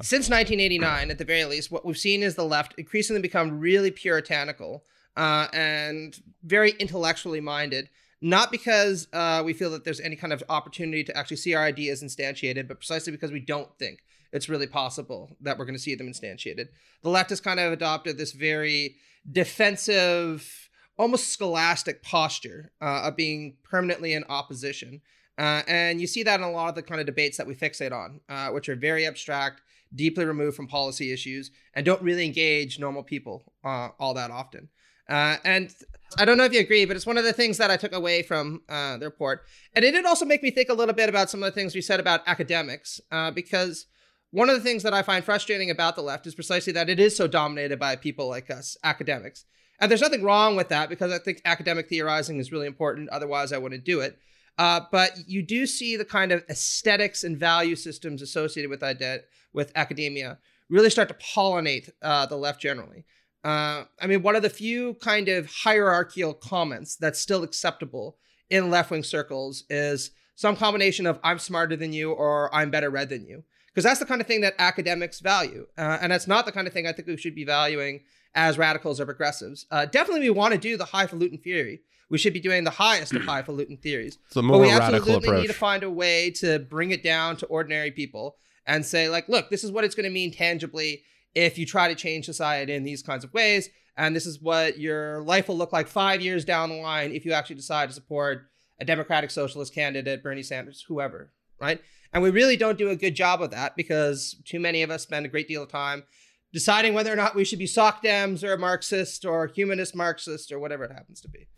since 0.00 0.30
1989 0.30 1.10
at 1.10 1.18
the 1.18 1.24
very 1.24 1.44
least 1.44 1.70
what 1.70 1.84
we've 1.84 1.98
seen 1.98 2.22
is 2.22 2.36
the 2.36 2.44
left 2.44 2.74
increasingly 2.78 3.20
become 3.20 3.60
really 3.60 3.90
puritanical 3.90 4.82
uh, 5.16 5.46
and 5.52 6.20
very 6.42 6.70
intellectually 6.78 7.40
minded 7.40 7.90
not 8.24 8.50
because 8.50 9.06
uh, 9.12 9.42
we 9.44 9.52
feel 9.52 9.70
that 9.70 9.84
there's 9.84 10.00
any 10.00 10.16
kind 10.16 10.32
of 10.32 10.42
opportunity 10.48 11.04
to 11.04 11.14
actually 11.14 11.36
see 11.36 11.54
our 11.54 11.62
ideas 11.62 12.02
instantiated, 12.02 12.66
but 12.66 12.78
precisely 12.78 13.12
because 13.12 13.30
we 13.30 13.38
don't 13.38 13.68
think 13.78 14.02
it's 14.32 14.48
really 14.48 14.66
possible 14.66 15.36
that 15.42 15.58
we're 15.58 15.66
going 15.66 15.76
to 15.76 15.82
see 15.82 15.94
them 15.94 16.08
instantiated. 16.08 16.68
The 17.02 17.10
left 17.10 17.28
has 17.28 17.40
kind 17.42 17.60
of 17.60 17.70
adopted 17.70 18.16
this 18.16 18.32
very 18.32 18.96
defensive, 19.30 20.70
almost 20.96 21.34
scholastic 21.34 22.02
posture 22.02 22.72
uh, 22.80 23.02
of 23.04 23.16
being 23.16 23.58
permanently 23.62 24.14
in 24.14 24.24
opposition. 24.30 25.02
Uh, 25.36 25.60
and 25.68 26.00
you 26.00 26.06
see 26.06 26.22
that 26.22 26.40
in 26.40 26.46
a 26.46 26.50
lot 26.50 26.70
of 26.70 26.76
the 26.76 26.82
kind 26.82 27.02
of 27.02 27.06
debates 27.06 27.36
that 27.36 27.46
we 27.46 27.54
fixate 27.54 27.92
on, 27.92 28.20
uh, 28.30 28.48
which 28.48 28.70
are 28.70 28.76
very 28.76 29.06
abstract, 29.06 29.60
deeply 29.94 30.24
removed 30.24 30.56
from 30.56 30.66
policy 30.66 31.12
issues, 31.12 31.50
and 31.74 31.84
don't 31.84 32.00
really 32.00 32.24
engage 32.24 32.78
normal 32.78 33.02
people 33.02 33.52
uh, 33.64 33.90
all 33.98 34.14
that 34.14 34.30
often. 34.30 34.70
Uh, 35.08 35.36
and 35.44 35.74
I 36.18 36.24
don't 36.24 36.38
know 36.38 36.44
if 36.44 36.52
you 36.52 36.60
agree, 36.60 36.84
but 36.84 36.96
it's 36.96 37.06
one 37.06 37.18
of 37.18 37.24
the 37.24 37.32
things 37.32 37.58
that 37.58 37.70
I 37.70 37.76
took 37.76 37.92
away 37.92 38.22
from 38.22 38.62
uh, 38.68 38.96
the 38.98 39.06
report. 39.06 39.42
And 39.74 39.84
it 39.84 39.92
did 39.92 40.06
also 40.06 40.24
make 40.24 40.42
me 40.42 40.50
think 40.50 40.68
a 40.68 40.74
little 40.74 40.94
bit 40.94 41.08
about 41.08 41.30
some 41.30 41.42
of 41.42 41.46
the 41.46 41.60
things 41.60 41.74
we 41.74 41.80
said 41.80 42.00
about 42.00 42.22
academics, 42.26 43.00
uh, 43.10 43.30
because 43.30 43.86
one 44.30 44.48
of 44.48 44.56
the 44.56 44.62
things 44.62 44.82
that 44.82 44.94
I 44.94 45.02
find 45.02 45.24
frustrating 45.24 45.70
about 45.70 45.96
the 45.96 46.02
left 46.02 46.26
is 46.26 46.34
precisely 46.34 46.72
that 46.72 46.90
it 46.90 47.00
is 47.00 47.16
so 47.16 47.26
dominated 47.26 47.78
by 47.78 47.96
people 47.96 48.28
like 48.28 48.50
us, 48.50 48.76
academics. 48.82 49.44
And 49.80 49.90
there's 49.90 50.00
nothing 50.00 50.22
wrong 50.22 50.56
with 50.56 50.68
that 50.68 50.88
because 50.88 51.12
I 51.12 51.18
think 51.18 51.40
academic 51.44 51.88
theorizing 51.88 52.38
is 52.38 52.52
really 52.52 52.66
important. 52.66 53.08
Otherwise, 53.10 53.52
I 53.52 53.58
wouldn't 53.58 53.84
do 53.84 54.00
it. 54.00 54.18
Uh, 54.56 54.80
but 54.92 55.12
you 55.26 55.42
do 55.42 55.66
see 55.66 55.96
the 55.96 56.04
kind 56.04 56.30
of 56.30 56.44
aesthetics 56.48 57.24
and 57.24 57.36
value 57.36 57.74
systems 57.74 58.22
associated 58.22 58.70
with 58.70 58.82
ide- 58.84 59.24
with 59.52 59.72
academia 59.74 60.38
really 60.70 60.90
start 60.90 61.08
to 61.08 61.14
pollinate 61.14 61.90
uh, 62.02 62.26
the 62.26 62.36
left 62.36 62.60
generally. 62.60 63.04
Uh, 63.44 63.84
I 64.00 64.06
mean, 64.06 64.22
one 64.22 64.36
of 64.36 64.42
the 64.42 64.50
few 64.50 64.94
kind 64.94 65.28
of 65.28 65.46
hierarchical 65.50 66.34
comments 66.34 66.96
that's 66.96 67.20
still 67.20 67.42
acceptable 67.42 68.16
in 68.50 68.70
left 68.70 68.90
wing 68.90 69.02
circles 69.04 69.64
is 69.68 70.10
some 70.34 70.56
combination 70.56 71.06
of 71.06 71.18
"I'm 71.22 71.38
smarter 71.38 71.76
than 71.76 71.92
you" 71.92 72.12
or 72.12 72.52
"I'm 72.54 72.70
better 72.70 72.90
read 72.90 73.10
than 73.10 73.26
you," 73.26 73.44
because 73.68 73.84
that's 73.84 74.00
the 74.00 74.06
kind 74.06 74.20
of 74.20 74.26
thing 74.26 74.40
that 74.40 74.54
academics 74.58 75.20
value, 75.20 75.66
uh, 75.76 75.98
and 76.00 76.10
that's 76.10 76.26
not 76.26 76.46
the 76.46 76.52
kind 76.52 76.66
of 76.66 76.72
thing 76.72 76.86
I 76.86 76.92
think 76.92 77.06
we 77.08 77.16
should 77.16 77.34
be 77.34 77.44
valuing 77.44 78.00
as 78.34 78.58
radicals 78.58 78.98
or 79.00 79.04
progressives. 79.04 79.66
Uh, 79.70 79.86
definitely, 79.86 80.22
we 80.22 80.30
want 80.30 80.52
to 80.54 80.58
do 80.58 80.76
the 80.76 80.86
highfalutin 80.86 81.38
theory. 81.38 81.82
We 82.10 82.18
should 82.18 82.32
be 82.32 82.40
doing 82.40 82.64
the 82.64 82.70
highest 82.70 83.14
of 83.14 83.22
highfalutin 83.32 83.76
theories. 83.76 84.18
It's 84.26 84.36
a 84.36 84.40
But 84.40 84.46
more 84.46 84.60
we 84.60 84.68
radical 84.70 84.94
absolutely 84.96 85.28
approach. 85.28 85.40
need 85.42 85.46
to 85.48 85.52
find 85.54 85.82
a 85.82 85.90
way 85.90 86.30
to 86.32 86.58
bring 86.60 86.90
it 86.90 87.02
down 87.02 87.36
to 87.38 87.46
ordinary 87.46 87.90
people 87.90 88.36
and 88.66 88.84
say, 88.84 89.08
like, 89.08 89.28
look, 89.28 89.50
this 89.50 89.62
is 89.62 89.70
what 89.70 89.84
it's 89.84 89.94
going 89.94 90.04
to 90.04 90.10
mean 90.10 90.32
tangibly 90.32 91.02
if 91.34 91.58
you 91.58 91.66
try 91.66 91.88
to 91.88 91.94
change 91.94 92.24
society 92.24 92.74
in 92.74 92.84
these 92.84 93.02
kinds 93.02 93.24
of 93.24 93.32
ways. 93.32 93.68
And 93.96 94.14
this 94.14 94.26
is 94.26 94.40
what 94.40 94.78
your 94.78 95.20
life 95.22 95.48
will 95.48 95.56
look 95.56 95.72
like 95.72 95.86
five 95.86 96.20
years 96.20 96.44
down 96.44 96.70
the 96.70 96.76
line 96.76 97.12
if 97.12 97.24
you 97.24 97.32
actually 97.32 97.56
decide 97.56 97.88
to 97.88 97.94
support 97.94 98.46
a 98.80 98.84
Democratic 98.84 99.30
Socialist 99.30 99.74
candidate, 99.74 100.22
Bernie 100.22 100.42
Sanders, 100.42 100.84
whoever, 100.88 101.32
right? 101.60 101.80
And 102.12 102.22
we 102.22 102.30
really 102.30 102.56
don't 102.56 102.78
do 102.78 102.90
a 102.90 102.96
good 102.96 103.14
job 103.14 103.40
of 103.40 103.50
that 103.52 103.76
because 103.76 104.36
too 104.44 104.58
many 104.58 104.82
of 104.82 104.90
us 104.90 105.02
spend 105.02 105.26
a 105.26 105.28
great 105.28 105.48
deal 105.48 105.62
of 105.62 105.68
time 105.68 106.04
deciding 106.52 106.94
whether 106.94 107.12
or 107.12 107.16
not 107.16 107.34
we 107.34 107.44
should 107.44 107.58
be 107.58 107.66
sock 107.66 108.02
Dems 108.02 108.44
or 108.44 108.56
Marxist 108.56 109.24
or 109.24 109.48
humanist 109.48 109.94
Marxist 109.94 110.52
or 110.52 110.58
whatever 110.58 110.84
it 110.84 110.92
happens 110.92 111.20
to 111.20 111.28
be. 111.28 111.48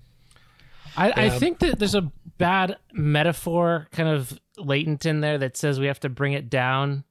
I, 0.96 1.26
I 1.26 1.28
think 1.30 1.58
that 1.58 1.78
there's 1.78 1.94
a 1.94 2.10
bad 2.38 2.78
metaphor 2.92 3.86
kind 3.92 4.08
of 4.08 4.38
latent 4.56 5.04
in 5.04 5.20
there 5.20 5.36
that 5.38 5.56
says 5.56 5.78
we 5.78 5.86
have 5.86 6.00
to 6.00 6.08
bring 6.08 6.32
it 6.32 6.48
down 6.48 7.04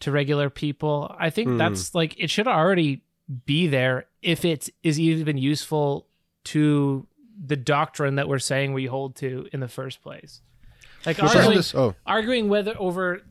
to 0.00 0.10
regular 0.12 0.50
people. 0.50 1.14
I 1.18 1.30
think 1.30 1.48
Hmm. 1.48 1.58
that's 1.58 1.94
like 1.94 2.14
it 2.18 2.30
should 2.30 2.46
already 2.48 3.02
be 3.46 3.66
there 3.66 4.06
if 4.22 4.44
it 4.44 4.68
is 4.82 4.98
even 4.98 5.36
useful 5.38 6.06
to 6.44 7.06
the 7.44 7.56
doctrine 7.56 8.14
that 8.16 8.28
we're 8.28 8.38
saying 8.38 8.72
we 8.72 8.86
hold 8.86 9.14
to 9.16 9.48
in 9.52 9.60
the 9.60 9.68
first 9.68 10.02
place. 10.02 10.40
Like 11.06 11.22
arguing, 11.22 11.62
oh, 11.74 11.94
arguing 12.06 12.48
whether 12.48 12.74
over 12.78 13.22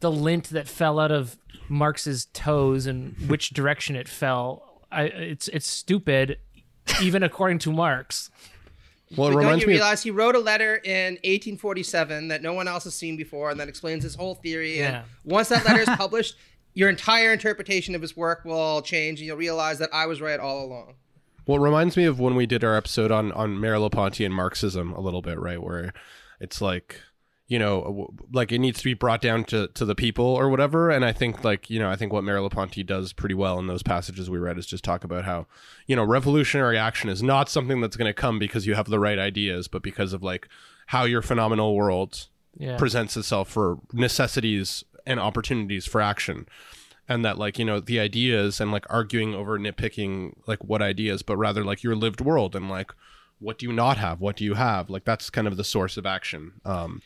the 0.00 0.10
lint 0.10 0.50
that 0.50 0.66
fell 0.68 0.98
out 0.98 1.10
of 1.12 1.36
Marx's 1.68 2.26
toes 2.32 2.86
and 2.86 3.14
which 3.28 3.50
direction 3.50 3.96
it 3.96 4.08
fell, 4.08 4.82
I, 4.90 5.02
it's 5.04 5.48
it's 5.48 5.66
stupid, 5.66 6.38
even 7.02 7.22
according 7.22 7.58
to 7.60 7.72
Marx. 7.72 8.30
Well, 9.16 9.28
it 9.28 9.30
But 9.30 9.36
don't 9.36 9.36
reminds 9.38 9.62
you 9.62 9.68
me. 9.68 9.74
Of, 9.74 9.80
realize 9.80 10.02
he 10.02 10.10
wrote 10.10 10.34
a 10.34 10.38
letter 10.40 10.76
in 10.76 11.14
1847 11.24 12.28
that 12.28 12.42
no 12.42 12.52
one 12.52 12.68
else 12.68 12.84
has 12.84 12.94
seen 12.94 13.16
before, 13.16 13.50
and 13.50 13.58
that 13.60 13.68
explains 13.68 14.02
his 14.04 14.14
whole 14.14 14.34
theory. 14.34 14.78
Yeah. 14.78 14.98
And 14.98 15.04
once 15.24 15.48
that 15.48 15.64
letter 15.64 15.80
is 15.80 15.88
published, 15.96 16.36
your 16.74 16.88
entire 16.88 17.32
interpretation 17.32 17.94
of 17.94 18.02
his 18.02 18.16
work 18.16 18.44
will 18.44 18.82
change, 18.82 19.18
and 19.20 19.26
you'll 19.26 19.36
realize 19.36 19.78
that 19.78 19.90
I 19.92 20.06
was 20.06 20.20
right 20.20 20.38
all 20.38 20.64
along. 20.64 20.94
well, 21.46 21.58
it 21.58 21.64
reminds 21.64 21.96
me 21.96 22.04
of 22.04 22.20
when 22.20 22.36
we 22.36 22.46
did 22.46 22.62
our 22.62 22.76
episode 22.76 23.10
on 23.10 23.32
on 23.32 23.56
Merleau-Ponty 23.56 24.24
and 24.24 24.34
Marxism 24.34 24.92
a 24.92 25.00
little 25.00 25.22
bit, 25.22 25.38
right? 25.38 25.60
Where 25.62 25.92
it's 26.40 26.60
like, 26.60 27.00
you 27.50 27.58
know, 27.58 28.14
like 28.32 28.52
it 28.52 28.60
needs 28.60 28.78
to 28.78 28.84
be 28.84 28.94
brought 28.94 29.20
down 29.20 29.42
to 29.44 29.66
to 29.74 29.84
the 29.84 29.94
people 29.96 30.24
or 30.24 30.48
whatever. 30.48 30.88
And 30.88 31.04
I 31.04 31.12
think 31.12 31.42
like 31.44 31.68
you 31.68 31.78
know, 31.80 31.90
I 31.90 31.96
think 31.96 32.12
what 32.12 32.22
Merleau-Ponty 32.24 32.84
does 32.84 33.12
pretty 33.12 33.34
well 33.34 33.58
in 33.58 33.66
those 33.66 33.82
passages 33.82 34.30
we 34.30 34.38
read 34.38 34.56
is 34.56 34.66
just 34.66 34.84
talk 34.84 35.02
about 35.04 35.24
how 35.24 35.46
you 35.86 35.96
know 35.96 36.04
revolutionary 36.04 36.78
action 36.78 37.10
is 37.10 37.22
not 37.22 37.48
something 37.48 37.80
that's 37.80 37.96
going 37.96 38.08
to 38.08 38.14
come 38.14 38.38
because 38.38 38.66
you 38.68 38.74
have 38.74 38.86
the 38.88 39.00
right 39.00 39.18
ideas, 39.18 39.66
but 39.68 39.82
because 39.82 40.12
of 40.12 40.22
like 40.22 40.48
how 40.86 41.04
your 41.04 41.22
phenomenal 41.22 41.74
world 41.74 42.28
Yeah. 42.58 42.76
presents 42.78 43.16
itself 43.16 43.48
for 43.50 43.78
necessities 43.92 44.84
and 45.06 45.18
opportunities 45.18 45.86
for 45.86 46.00
action 46.00 46.46
and 47.08 47.24
that 47.24 47.36
like 47.38 47.58
you 47.58 47.64
know 47.64 47.80
the 47.80 47.98
ideas 47.98 48.60
and 48.60 48.70
like 48.70 48.84
arguing 48.90 49.34
over 49.34 49.58
nitpicking 49.58 50.34
like 50.46 50.62
what 50.62 50.82
ideas 50.82 51.22
but 51.22 51.36
rather 51.36 51.64
like 51.64 51.82
your 51.82 51.96
lived 51.96 52.20
world 52.20 52.54
and 52.54 52.68
like 52.68 52.92
what 53.38 53.56
do 53.58 53.66
you 53.66 53.72
not 53.72 53.96
have 53.96 54.20
what 54.20 54.36
do 54.36 54.44
you 54.44 54.54
have 54.54 54.90
like 54.90 55.04
that's 55.04 55.30
kind 55.30 55.46
of 55.48 55.56
the 55.56 55.64
source 55.64 55.96
of 55.96 56.04
action 56.06 56.52
um 56.64 57.00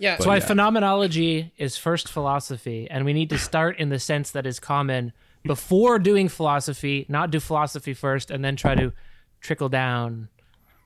Yeah. 0.00 0.12
That's 0.12 0.24
But 0.24 0.28
why 0.28 0.36
yeah. 0.36 0.46
phenomenology 0.46 1.52
is 1.58 1.76
first 1.76 2.08
philosophy, 2.08 2.88
and 2.90 3.04
we 3.04 3.12
need 3.12 3.30
to 3.30 3.38
start 3.38 3.78
in 3.78 3.90
the 3.90 3.98
sense 3.98 4.30
that 4.32 4.46
is 4.46 4.58
common 4.58 5.12
before 5.44 5.98
doing 5.98 6.28
philosophy, 6.28 7.06
not 7.08 7.30
do 7.30 7.38
philosophy 7.40 7.94
first 7.94 8.30
and 8.30 8.44
then 8.44 8.56
try 8.56 8.74
to 8.74 8.92
trickle 9.40 9.68
down 9.68 10.28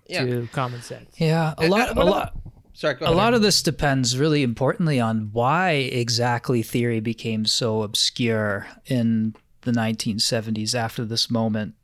Yeah. 0.08 0.24
to 0.24 0.48
common 0.52 0.82
sense. 0.82 1.14
Yeah, 1.18 1.54
a 1.58 1.64
uh, 1.64 1.68
lot, 1.68 1.88
a 1.96 2.00
of 2.00 2.08
lot, 2.08 2.36
Sorry, 2.72 2.94
go 2.94 3.08
a 3.08 3.14
lot 3.14 3.34
of 3.34 3.42
this 3.42 3.62
depends 3.62 4.18
really 4.18 4.42
importantly 4.42 4.98
on 5.00 5.30
why 5.32 5.70
exactly 5.70 6.62
theory 6.62 7.00
became 7.00 7.46
so 7.46 7.82
obscure 7.82 8.66
in 8.86 9.34
the 9.62 9.70
1970s 9.72 10.74
after 10.74 11.04
this 11.04 11.30
moment. 11.30 11.74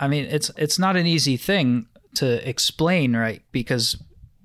I 0.00 0.08
mean, 0.08 0.24
it's 0.24 0.50
it's 0.56 0.78
not 0.78 0.96
an 0.96 1.06
easy 1.06 1.36
thing 1.36 1.86
to 2.14 2.48
explain, 2.48 3.14
right? 3.14 3.42
Because 3.52 3.96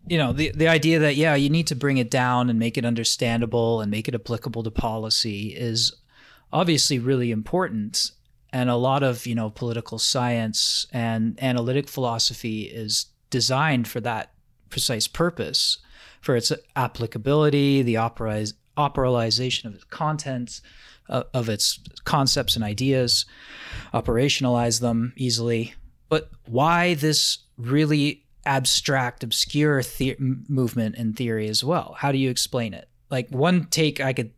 you 0.07 0.17
know 0.17 0.33
the 0.33 0.51
the 0.55 0.67
idea 0.67 0.99
that 0.99 1.15
yeah, 1.15 1.35
you 1.35 1.49
need 1.49 1.67
to 1.67 1.75
bring 1.75 1.97
it 1.97 2.11
down 2.11 2.49
and 2.49 2.59
make 2.59 2.77
it 2.77 2.85
understandable 2.85 3.81
and 3.81 3.89
make 3.89 4.07
it 4.07 4.15
applicable 4.15 4.63
to 4.63 4.71
policy 4.71 5.55
is 5.55 5.93
obviously 6.53 6.99
really 6.99 7.31
important. 7.31 8.11
And 8.53 8.69
a 8.69 8.75
lot 8.75 9.03
of 9.03 9.25
you 9.25 9.35
know 9.35 9.49
political 9.49 9.99
science 9.99 10.87
and 10.91 11.41
analytic 11.41 11.89
philosophy 11.89 12.63
is 12.63 13.07
designed 13.29 13.87
for 13.87 13.99
that 14.01 14.31
precise 14.69 15.07
purpose, 15.07 15.79
for 16.21 16.35
its 16.35 16.51
applicability, 16.75 17.81
the 17.81 17.95
operize, 17.95 18.53
operalization 18.77 19.65
of 19.65 19.75
its 19.75 19.83
contents, 19.85 20.61
uh, 21.09 21.23
of 21.33 21.49
its 21.49 21.79
concepts 22.03 22.55
and 22.55 22.63
ideas, 22.63 23.25
operationalize 23.93 24.81
them 24.81 25.13
easily. 25.15 25.73
But 26.09 26.29
why 26.45 26.93
this 26.93 27.39
really 27.57 28.24
abstract, 28.45 29.23
obscure 29.23 29.81
the- 29.81 30.15
movement 30.19 30.95
in 30.95 31.13
theory 31.13 31.47
as 31.47 31.63
well? 31.63 31.95
How 31.99 32.11
do 32.11 32.17
you 32.17 32.29
explain 32.29 32.73
it? 32.73 32.87
Like 33.09 33.29
one 33.29 33.65
take 33.65 33.99
I 34.01 34.13
could 34.13 34.31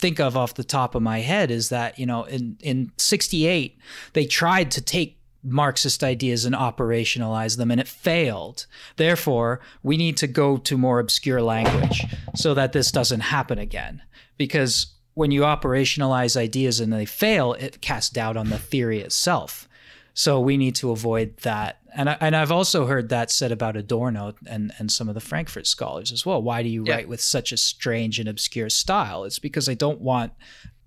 think 0.00 0.18
of 0.18 0.36
off 0.36 0.54
the 0.54 0.64
top 0.64 0.94
of 0.94 1.02
my 1.02 1.20
head 1.20 1.50
is 1.50 1.68
that 1.68 1.98
you 1.98 2.06
know 2.06 2.24
in 2.24 2.56
in 2.60 2.90
68 2.96 3.78
they 4.14 4.24
tried 4.24 4.70
to 4.70 4.80
take 4.80 5.18
marxist 5.42 6.02
ideas 6.02 6.46
and 6.46 6.54
operationalize 6.54 7.58
them 7.58 7.70
and 7.70 7.80
it 7.80 7.88
failed 7.88 8.66
therefore 8.96 9.60
we 9.82 9.98
need 9.98 10.16
to 10.16 10.26
go 10.26 10.56
to 10.56 10.78
more 10.78 11.00
obscure 11.00 11.42
language 11.42 12.06
so 12.34 12.54
that 12.54 12.72
this 12.72 12.90
doesn't 12.90 13.20
happen 13.20 13.58
again 13.58 14.02
because 14.38 14.94
when 15.14 15.30
you 15.30 15.42
operationalize 15.42 16.36
ideas 16.36 16.80
and 16.80 16.92
they 16.92 17.04
fail 17.06 17.52
it 17.54 17.80
casts 17.82 18.10
doubt 18.10 18.36
on 18.38 18.48
the 18.48 18.58
theory 18.58 19.00
itself 19.00 19.68
so 20.14 20.40
we 20.40 20.56
need 20.56 20.74
to 20.76 20.90
avoid 20.90 21.36
that. 21.38 21.78
And 21.94 22.08
I, 22.10 22.16
and 22.20 22.36
I've 22.36 22.52
also 22.52 22.86
heard 22.86 23.08
that 23.08 23.30
said 23.30 23.50
about 23.52 23.76
Adorno 23.76 24.34
and 24.46 24.72
and 24.78 24.90
some 24.92 25.08
of 25.08 25.14
the 25.14 25.20
Frankfurt 25.20 25.66
scholars 25.66 26.12
as 26.12 26.24
well. 26.24 26.40
Why 26.42 26.62
do 26.62 26.68
you 26.68 26.84
Yeah. 26.86 26.94
write 26.94 27.08
with 27.08 27.20
such 27.20 27.52
a 27.52 27.56
strange 27.56 28.18
and 28.20 28.28
obscure 28.28 28.70
style? 28.70 29.24
It's 29.24 29.38
because 29.40 29.68
I 29.68 29.74
don't 29.74 30.00
want 30.00 30.32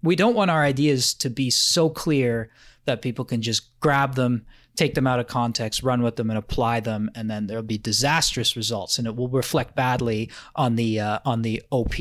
we 0.02 0.16
don't 0.16 0.36
want 0.36 0.52
our 0.52 0.64
ideas 0.64 1.14
to 1.16 1.30
be 1.30 1.50
so 1.50 1.90
clear 1.90 2.52
that 2.86 3.02
people 3.02 3.24
can 3.24 3.42
just 3.42 3.80
grab 3.80 4.16
them, 4.16 4.46
take 4.76 4.94
them 4.96 5.08
out 5.08 5.20
of 5.20 5.28
context, 5.28 5.82
run 5.84 6.02
with 6.04 6.18
them, 6.18 6.30
and 6.30 6.38
apply 6.38 6.82
them, 6.82 7.10
and 7.16 7.30
then 7.32 7.48
there'll 7.48 7.64
be 7.64 7.78
disastrous 7.78 8.58
results, 8.58 8.98
and 8.98 9.08
it 9.08 9.16
will 9.16 9.30
reflect 9.30 9.76
badly 9.76 10.30
on 10.56 10.76
the 10.76 11.00
uh, 11.00 11.20
on 11.26 11.42
the 11.44 11.64
OP, 11.72 11.96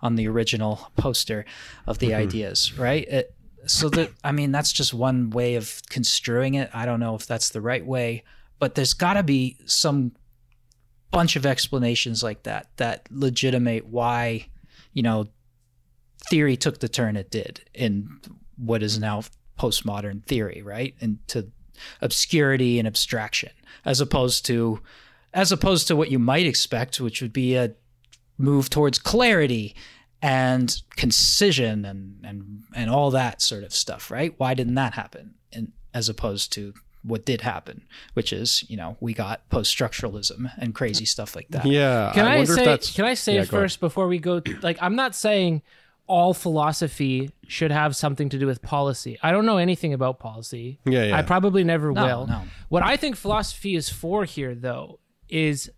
on 0.00 0.14
the 0.16 0.28
original 0.28 0.90
poster 0.96 1.44
of 1.86 1.98
the 1.98 2.14
ideas, 2.14 2.76
right? 2.78 3.06
It, 3.08 3.34
so 3.66 3.88
that 3.90 4.10
I 4.24 4.32
mean, 4.32 4.52
that's 4.52 4.72
just 4.72 4.92
one 4.94 5.30
way 5.30 5.54
of 5.54 5.80
construing 5.88 6.54
it. 6.54 6.70
I 6.72 6.86
don't 6.86 7.00
know 7.00 7.14
if 7.14 7.26
that's 7.26 7.50
the 7.50 7.60
right 7.60 7.84
way, 7.84 8.24
but 8.58 8.74
there's 8.74 8.94
got 8.94 9.14
to 9.14 9.22
be 9.22 9.56
some 9.66 10.12
bunch 11.10 11.36
of 11.36 11.44
explanations 11.44 12.22
like 12.22 12.42
that 12.44 12.68
that 12.76 13.06
legitimate 13.10 13.86
why, 13.86 14.46
you 14.92 15.02
know, 15.02 15.26
theory 16.28 16.56
took 16.56 16.80
the 16.80 16.88
turn 16.88 17.16
it 17.16 17.30
did 17.30 17.60
in 17.74 18.20
what 18.56 18.82
is 18.82 18.98
now 18.98 19.22
postmodern 19.58 20.24
theory, 20.24 20.62
right? 20.62 20.94
Into 21.00 21.50
obscurity 22.00 22.78
and 22.78 22.86
abstraction, 22.86 23.50
as 23.84 24.00
opposed 24.00 24.46
to 24.46 24.80
as 25.34 25.52
opposed 25.52 25.88
to 25.88 25.96
what 25.96 26.10
you 26.10 26.18
might 26.18 26.46
expect, 26.46 27.00
which 27.00 27.22
would 27.22 27.32
be 27.32 27.54
a 27.54 27.74
move 28.38 28.68
towards 28.68 28.98
clarity 28.98 29.74
and 30.22 30.80
concision 30.96 31.84
and 31.84 32.24
and 32.24 32.62
and 32.74 32.88
all 32.90 33.10
that 33.10 33.42
sort 33.42 33.64
of 33.64 33.74
stuff, 33.74 34.10
right? 34.10 34.32
Why 34.38 34.54
didn't 34.54 34.76
that 34.76 34.94
happen? 34.94 35.34
And 35.52 35.72
as 35.92 36.08
opposed 36.08 36.52
to 36.54 36.72
what 37.02 37.26
did 37.26 37.40
happen, 37.40 37.82
which 38.14 38.32
is, 38.32 38.64
you 38.70 38.76
know, 38.76 38.96
we 39.00 39.12
got 39.12 39.48
post 39.50 39.76
structuralism 39.76 40.52
and 40.56 40.72
crazy 40.72 41.04
stuff 41.04 41.34
like 41.34 41.48
that. 41.48 41.66
Yeah. 41.66 42.12
Can 42.14 42.26
I, 42.26 42.36
wonder 42.36 42.54
say? 42.54 42.60
if 42.60 42.64
that's. 42.66 42.92
Can 42.94 43.04
I 43.04 43.14
say 43.14 43.34
Yeah, 43.34 43.42
it 43.42 43.50
go 43.50 43.56
ahead. 43.56 43.64
first 43.64 43.80
before 43.80 44.06
we 44.06 44.18
go? 44.20 44.40
Like, 44.62 44.78
I'm 44.80 44.94
not 44.94 45.16
saying 45.16 45.62
all 46.06 46.32
philosophy 46.32 47.30
should 47.48 47.72
have 47.72 47.96
something 47.96 48.28
to 48.28 48.38
do 48.38 48.46
with 48.46 48.62
policy. 48.62 49.18
I 49.20 49.32
don't 49.32 49.44
know 49.46 49.56
anything 49.58 49.92
about 49.92 50.20
policy. 50.20 50.78
Yeah, 50.84 51.06
yeah. 51.06 51.16
I 51.16 51.22
probably 51.22 51.64
never 51.64 51.90
No, 51.90 52.04
will. 52.06 52.26
no. 52.28 52.42
What 52.68 52.84
I 52.84 52.96
think 52.96 53.16
philosophy 53.16 53.74
is 53.74 53.88
for 53.88 54.24
here, 54.24 54.54
though, 54.54 55.00
is 55.28 55.72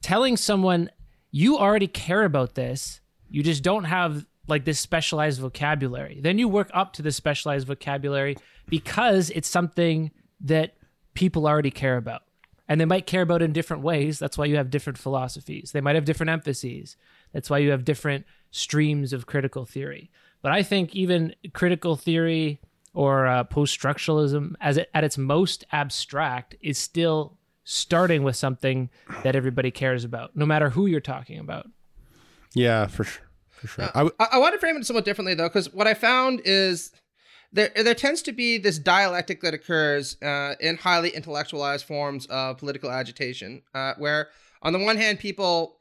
telling 0.00 0.38
someone 0.38 0.90
you 1.30 1.58
already 1.58 1.86
care 1.86 2.24
about 2.24 2.54
this. 2.54 3.01
You 3.32 3.42
just 3.42 3.62
don't 3.62 3.84
have 3.84 4.26
like 4.46 4.64
this 4.64 4.78
specialized 4.78 5.40
vocabulary. 5.40 6.20
Then 6.20 6.38
you 6.38 6.48
work 6.48 6.70
up 6.74 6.92
to 6.94 7.02
the 7.02 7.10
specialized 7.10 7.66
vocabulary 7.66 8.36
because 8.68 9.30
it's 9.30 9.48
something 9.48 10.10
that 10.40 10.74
people 11.14 11.46
already 11.46 11.70
care 11.70 11.96
about. 11.96 12.22
And 12.68 12.80
they 12.80 12.84
might 12.84 13.06
care 13.06 13.22
about 13.22 13.42
in 13.42 13.52
different 13.52 13.82
ways. 13.82 14.18
That's 14.18 14.38
why 14.38 14.44
you 14.46 14.56
have 14.56 14.70
different 14.70 14.98
philosophies. 14.98 15.72
They 15.72 15.80
might 15.80 15.94
have 15.94 16.04
different 16.04 16.30
emphases. 16.30 16.96
That's 17.32 17.50
why 17.50 17.58
you 17.58 17.70
have 17.70 17.84
different 17.84 18.24
streams 18.50 19.12
of 19.12 19.26
critical 19.26 19.64
theory. 19.64 20.10
But 20.42 20.52
I 20.52 20.62
think 20.62 20.94
even 20.94 21.34
critical 21.52 21.96
theory 21.96 22.60
or 22.94 23.26
uh, 23.26 23.44
post 23.44 23.78
structuralism, 23.78 24.54
as 24.60 24.76
it, 24.76 24.90
at 24.92 25.04
its 25.04 25.16
most 25.16 25.64
abstract, 25.72 26.54
is 26.60 26.78
still 26.78 27.38
starting 27.64 28.22
with 28.22 28.36
something 28.36 28.90
that 29.22 29.36
everybody 29.36 29.70
cares 29.70 30.04
about, 30.04 30.36
no 30.36 30.44
matter 30.44 30.70
who 30.70 30.86
you're 30.86 31.00
talking 31.00 31.38
about. 31.38 31.70
Yeah, 32.54 32.86
for 32.86 33.04
sure. 33.04 33.24
For 33.50 33.66
sure. 33.66 33.84
I 33.94 33.98
w- 33.98 34.14
I, 34.18 34.28
I 34.32 34.38
want 34.38 34.54
to 34.54 34.58
frame 34.58 34.76
it 34.76 34.86
somewhat 34.86 35.04
differently 35.04 35.34
though, 35.34 35.48
because 35.48 35.72
what 35.72 35.86
I 35.86 35.94
found 35.94 36.42
is 36.44 36.92
there 37.52 37.70
there 37.76 37.94
tends 37.94 38.22
to 38.22 38.32
be 38.32 38.58
this 38.58 38.78
dialectic 38.78 39.40
that 39.42 39.54
occurs 39.54 40.20
uh, 40.22 40.54
in 40.60 40.76
highly 40.76 41.10
intellectualized 41.10 41.84
forms 41.84 42.26
of 42.26 42.58
political 42.58 42.90
agitation, 42.90 43.62
uh, 43.74 43.94
where 43.98 44.28
on 44.62 44.72
the 44.72 44.78
one 44.78 44.96
hand 44.96 45.18
people 45.18 45.78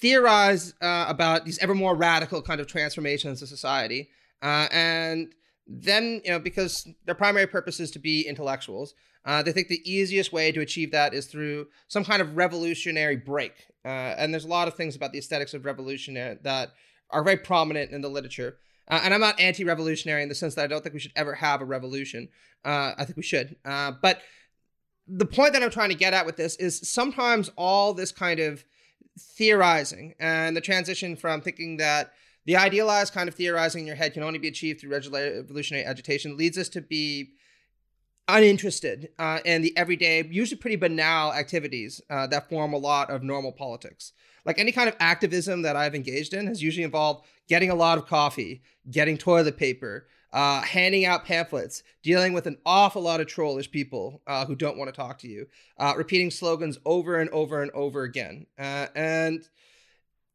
theorize 0.00 0.74
uh, 0.80 1.06
about 1.08 1.44
these 1.44 1.58
ever 1.58 1.74
more 1.74 1.94
radical 1.94 2.42
kind 2.42 2.60
of 2.60 2.66
transformations 2.66 3.42
of 3.42 3.48
society, 3.48 4.08
uh, 4.42 4.68
and 4.72 5.34
then 5.66 6.20
you 6.24 6.30
know 6.30 6.38
because 6.38 6.88
their 7.04 7.14
primary 7.14 7.46
purpose 7.46 7.80
is 7.80 7.90
to 7.90 7.98
be 7.98 8.26
intellectuals. 8.26 8.94
Uh, 9.28 9.42
they 9.42 9.52
think 9.52 9.68
the 9.68 9.82
easiest 9.84 10.32
way 10.32 10.50
to 10.50 10.62
achieve 10.62 10.90
that 10.90 11.12
is 11.12 11.26
through 11.26 11.66
some 11.86 12.02
kind 12.02 12.22
of 12.22 12.34
revolutionary 12.34 13.16
break. 13.16 13.66
Uh, 13.84 14.14
and 14.16 14.32
there's 14.32 14.46
a 14.46 14.48
lot 14.48 14.68
of 14.68 14.74
things 14.74 14.96
about 14.96 15.12
the 15.12 15.18
aesthetics 15.18 15.52
of 15.52 15.66
revolutionary 15.66 16.38
that 16.44 16.70
are 17.10 17.22
very 17.22 17.36
prominent 17.36 17.90
in 17.90 18.00
the 18.00 18.08
literature. 18.08 18.56
Uh, 18.90 19.00
and 19.04 19.12
I'm 19.12 19.20
not 19.20 19.38
anti-revolutionary 19.38 20.22
in 20.22 20.30
the 20.30 20.34
sense 20.34 20.54
that 20.54 20.64
I 20.64 20.66
don't 20.66 20.82
think 20.82 20.94
we 20.94 20.98
should 21.00 21.12
ever 21.14 21.34
have 21.34 21.60
a 21.60 21.66
revolution. 21.66 22.30
Uh, 22.64 22.94
I 22.96 23.04
think 23.04 23.18
we 23.18 23.22
should. 23.22 23.56
Uh, 23.66 23.92
but 24.00 24.22
the 25.06 25.26
point 25.26 25.52
that 25.52 25.62
I'm 25.62 25.68
trying 25.70 25.90
to 25.90 25.94
get 25.94 26.14
at 26.14 26.24
with 26.24 26.38
this 26.38 26.56
is 26.56 26.88
sometimes 26.88 27.50
all 27.54 27.92
this 27.92 28.12
kind 28.12 28.40
of 28.40 28.64
theorizing 29.18 30.14
and 30.18 30.56
the 30.56 30.62
transition 30.62 31.16
from 31.16 31.42
thinking 31.42 31.76
that 31.76 32.12
the 32.46 32.56
idealized 32.56 33.12
kind 33.12 33.28
of 33.28 33.34
theorizing 33.34 33.82
in 33.82 33.86
your 33.86 33.96
head 33.96 34.14
can 34.14 34.22
only 34.22 34.38
be 34.38 34.48
achieved 34.48 34.80
through 34.80 34.90
revolutionary 34.90 35.84
agitation 35.84 36.38
leads 36.38 36.56
us 36.56 36.70
to 36.70 36.80
be 36.80 37.32
uninterested 38.28 39.08
uh, 39.18 39.40
in 39.44 39.62
the 39.62 39.76
everyday, 39.76 40.22
usually 40.30 40.58
pretty 40.58 40.76
banal 40.76 41.32
activities 41.32 42.00
uh, 42.10 42.26
that 42.28 42.48
form 42.48 42.74
a 42.74 42.78
lot 42.78 43.10
of 43.10 43.22
normal 43.22 43.52
politics. 43.52 44.12
Like 44.44 44.58
any 44.58 44.72
kind 44.72 44.88
of 44.88 44.96
activism 45.00 45.62
that 45.62 45.76
I've 45.76 45.94
engaged 45.94 46.34
in 46.34 46.46
has 46.46 46.62
usually 46.62 46.84
involved 46.84 47.26
getting 47.48 47.70
a 47.70 47.74
lot 47.74 47.98
of 47.98 48.06
coffee, 48.06 48.62
getting 48.90 49.16
toilet 49.16 49.56
paper, 49.56 50.06
uh, 50.32 50.60
handing 50.62 51.06
out 51.06 51.24
pamphlets, 51.24 51.82
dealing 52.02 52.32
with 52.34 52.46
an 52.46 52.58
awful 52.66 53.02
lot 53.02 53.20
of 53.20 53.26
trollish 53.26 53.70
people 53.70 54.20
uh, 54.26 54.44
who 54.44 54.54
don't 54.54 54.76
want 54.76 54.88
to 54.88 54.96
talk 54.96 55.18
to 55.18 55.28
you, 55.28 55.46
uh, 55.78 55.94
repeating 55.96 56.30
slogans 56.30 56.78
over 56.84 57.18
and 57.18 57.30
over 57.30 57.62
and 57.62 57.70
over 57.72 58.02
again. 58.02 58.46
Uh, 58.58 58.86
and 58.94 59.48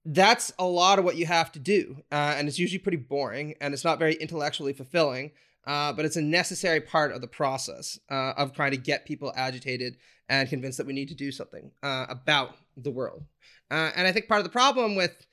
that's 0.05 0.51
a 0.59 0.65
lot 0.65 0.99
of 0.99 1.05
what 1.05 1.15
you 1.15 1.25
have 1.25 1.51
to 1.51 1.59
do. 1.59 1.97
And 2.11 2.47
it's 2.47 2.59
usually 2.59 2.79
pretty 2.79 2.97
boring 2.97 3.55
and 3.61 3.73
it's 3.73 3.85
not 3.85 3.99
very 3.99 4.15
intellectually 4.15 4.73
fulfilling. 4.73 5.31
Uh, 5.66 5.93
but 5.93 6.05
it's 6.05 6.18
a 6.18 6.22
necessary 6.22 6.82
part 6.82 7.14
of 7.14 7.22
the 7.22 7.28
process 7.28 7.97
uh, 8.09 8.34
of 8.36 8.53
trying 8.53 8.72
to 8.72 8.78
get 8.78 9.05
people 9.05 9.32
agitated 9.36 9.97
and 10.28 10.49
convinced 10.49 10.78
that 10.78 10.88
we 10.88 10.93
need 10.93 11.07
to 11.07 11.16
do 11.16 11.32
something 11.32 11.72
uh, 11.82 12.05
about 12.09 12.55
the 12.76 12.91
world. 12.91 13.24
Uh, 13.72 13.91
and 13.95 14.07
I 14.07 14.11
think 14.11 14.28
part 14.28 14.39
of 14.39 14.43
the 14.43 14.49
problem 14.49 14.95
with 14.95 15.26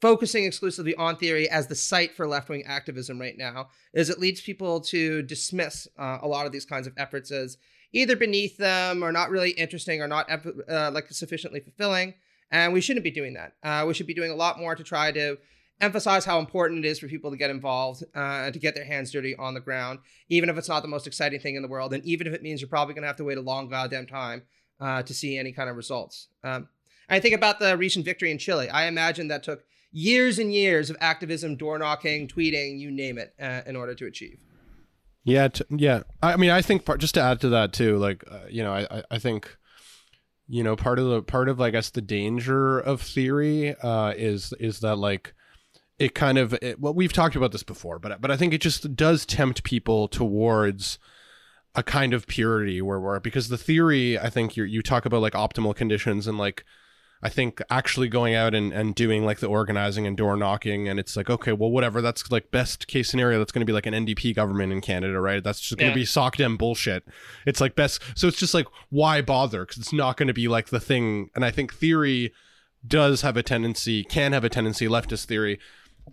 focusing 0.00 0.44
exclusively 0.44 0.94
on 0.94 1.16
theory 1.16 1.48
as 1.48 1.66
the 1.66 1.74
site 1.74 2.14
for 2.14 2.28
left 2.28 2.48
wing 2.48 2.64
activism 2.66 3.20
right 3.20 3.36
now 3.36 3.68
is 3.92 4.10
it 4.10 4.20
leads 4.20 4.40
people 4.40 4.80
to 4.80 5.22
dismiss 5.22 5.88
uh, 5.98 6.18
a 6.22 6.28
lot 6.28 6.46
of 6.46 6.52
these 6.52 6.66
kinds 6.66 6.86
of 6.86 6.92
efforts 6.96 7.30
as 7.30 7.56
either 7.92 8.14
beneath 8.14 8.56
them 8.58 9.02
or 9.02 9.10
not 9.10 9.30
really 9.30 9.50
interesting 9.50 10.02
or 10.02 10.06
not 10.06 10.30
uh, 10.68 10.90
like 10.92 11.10
sufficiently 11.10 11.60
fulfilling. 11.60 12.14
And 12.50 12.72
we 12.72 12.80
shouldn't 12.80 13.04
be 13.04 13.10
doing 13.10 13.34
that. 13.34 13.86
we 13.86 13.94
should 13.94 14.06
be 14.06 14.14
doing 14.14 14.30
a 14.30 14.36
lot 14.36 14.60
more 14.60 14.76
to 14.76 14.84
try 14.84 15.10
to 15.12 15.38
emphasize 15.80 16.24
how 16.24 16.38
important 16.38 16.84
it 16.84 16.88
is 16.88 16.98
for 16.98 17.08
people 17.08 17.30
to 17.30 17.36
get 17.36 17.50
involved 17.50 18.02
uh, 18.14 18.50
to 18.50 18.58
get 18.58 18.74
their 18.74 18.84
hands 18.84 19.10
dirty 19.12 19.36
on 19.36 19.54
the 19.54 19.60
ground, 19.60 19.98
even 20.28 20.48
if 20.48 20.56
it's 20.56 20.68
not 20.68 20.82
the 20.82 20.88
most 20.88 21.06
exciting 21.06 21.40
thing 21.40 21.54
in 21.54 21.62
the 21.62 21.68
world, 21.68 21.92
and 21.92 22.04
even 22.04 22.26
if 22.26 22.32
it 22.32 22.42
means 22.42 22.60
you're 22.60 22.68
probably 22.68 22.94
going 22.94 23.02
to 23.02 23.08
have 23.08 23.16
to 23.16 23.24
wait 23.24 23.38
a 23.38 23.42
long 23.42 23.68
goddamn 23.68 24.06
time 24.06 24.42
uh, 24.80 25.02
to 25.02 25.14
see 25.14 25.36
any 25.36 25.52
kind 25.52 25.68
of 25.68 25.76
results. 25.76 26.28
Um, 26.42 26.68
I 27.08 27.20
think 27.20 27.34
about 27.34 27.60
the 27.60 27.76
recent 27.76 28.04
victory 28.04 28.30
in 28.30 28.38
Chile. 28.38 28.68
I 28.68 28.86
imagine 28.86 29.28
that 29.28 29.42
took 29.42 29.64
years 29.92 30.38
and 30.38 30.52
years 30.52 30.90
of 30.90 30.96
activism, 31.00 31.56
door 31.56 31.78
knocking, 31.78 32.26
tweeting, 32.28 32.78
you 32.78 32.90
name 32.90 33.18
it, 33.18 33.34
uh, 33.40 33.62
in 33.66 33.76
order 33.76 33.94
to 33.94 34.06
achieve. 34.06 34.38
Yeah, 35.24 35.48
t- 35.48 35.64
yeah. 35.70 36.02
I 36.22 36.36
mean, 36.36 36.50
I 36.50 36.62
think 36.62 36.84
part, 36.84 37.00
just 37.00 37.14
to 37.14 37.22
add 37.22 37.40
to 37.40 37.48
that 37.50 37.72
too, 37.72 37.96
like 37.96 38.24
uh, 38.30 38.46
you 38.48 38.62
know, 38.62 38.72
I, 38.72 38.86
I 38.90 39.02
I 39.12 39.18
think 39.18 39.56
you 40.46 40.62
know 40.62 40.76
part 40.76 41.00
of 41.00 41.08
the 41.08 41.22
part 41.22 41.48
of 41.48 41.60
I 41.60 41.70
guess 41.70 41.90
the 41.90 42.00
danger 42.00 42.78
of 42.78 43.02
theory 43.02 43.74
uh, 43.74 44.14
is 44.16 44.52
is 44.60 44.80
that 44.80 44.96
like 44.96 45.34
it 45.98 46.14
kind 46.14 46.36
of 46.38 46.52
it, 46.60 46.80
well 46.80 46.92
we've 46.94 47.12
talked 47.12 47.36
about 47.36 47.52
this 47.52 47.62
before, 47.62 47.98
but 47.98 48.20
but 48.20 48.30
I 48.30 48.36
think 48.36 48.52
it 48.52 48.60
just 48.60 48.94
does 48.96 49.24
tempt 49.26 49.62
people 49.64 50.08
towards 50.08 50.98
a 51.74 51.82
kind 51.82 52.14
of 52.14 52.26
purity 52.26 52.80
where 52.82 52.98
we're 53.00 53.20
because 53.20 53.48
the 53.48 53.58
theory 53.58 54.18
I 54.18 54.30
think 54.30 54.56
you 54.56 54.64
you 54.64 54.82
talk 54.82 55.04
about 55.06 55.22
like 55.22 55.34
optimal 55.34 55.74
conditions 55.74 56.26
and 56.26 56.38
like 56.38 56.64
I 57.22 57.30
think 57.30 57.62
actually 57.70 58.08
going 58.08 58.34
out 58.34 58.54
and, 58.54 58.72
and 58.74 58.94
doing 58.94 59.24
like 59.24 59.40
the 59.40 59.46
organizing 59.46 60.06
and 60.06 60.16
door 60.18 60.36
knocking 60.36 60.86
and 60.88 61.00
it's 61.00 61.16
like 61.16 61.28
okay 61.30 61.52
well 61.52 61.70
whatever 61.70 62.00
that's 62.02 62.30
like 62.30 62.50
best 62.50 62.86
case 62.88 63.10
scenario 63.10 63.38
that's 63.38 63.52
going 63.52 63.60
to 63.60 63.66
be 63.70 63.72
like 63.72 63.86
an 63.86 63.94
NDP 63.94 64.34
government 64.34 64.72
in 64.72 64.80
Canada 64.82 65.18
right? 65.20 65.42
That's 65.42 65.60
just 65.60 65.78
going 65.78 65.92
to 65.92 65.98
Yeah. 65.98 66.02
be 66.02 66.06
sock 66.06 66.36
dem 66.36 66.56
bullshit. 66.58 67.06
It's 67.46 67.60
like 67.60 67.74
best 67.74 68.02
so 68.14 68.28
it's 68.28 68.38
just 68.38 68.54
like 68.54 68.66
why 68.90 69.22
bother? 69.22 69.64
Because 69.64 69.78
it's 69.78 69.92
not 69.94 70.16
going 70.18 70.28
to 70.28 70.34
be 70.34 70.48
like 70.48 70.68
the 70.68 70.80
thing 70.80 71.30
and 71.34 71.44
I 71.44 71.50
think 71.50 71.72
theory 71.74 72.32
does 72.86 73.22
have 73.22 73.36
a 73.36 73.42
tendency 73.42 74.04
can 74.04 74.32
have 74.32 74.44
a 74.44 74.48
tendency 74.48 74.86
leftist 74.86 75.24
theory 75.24 75.58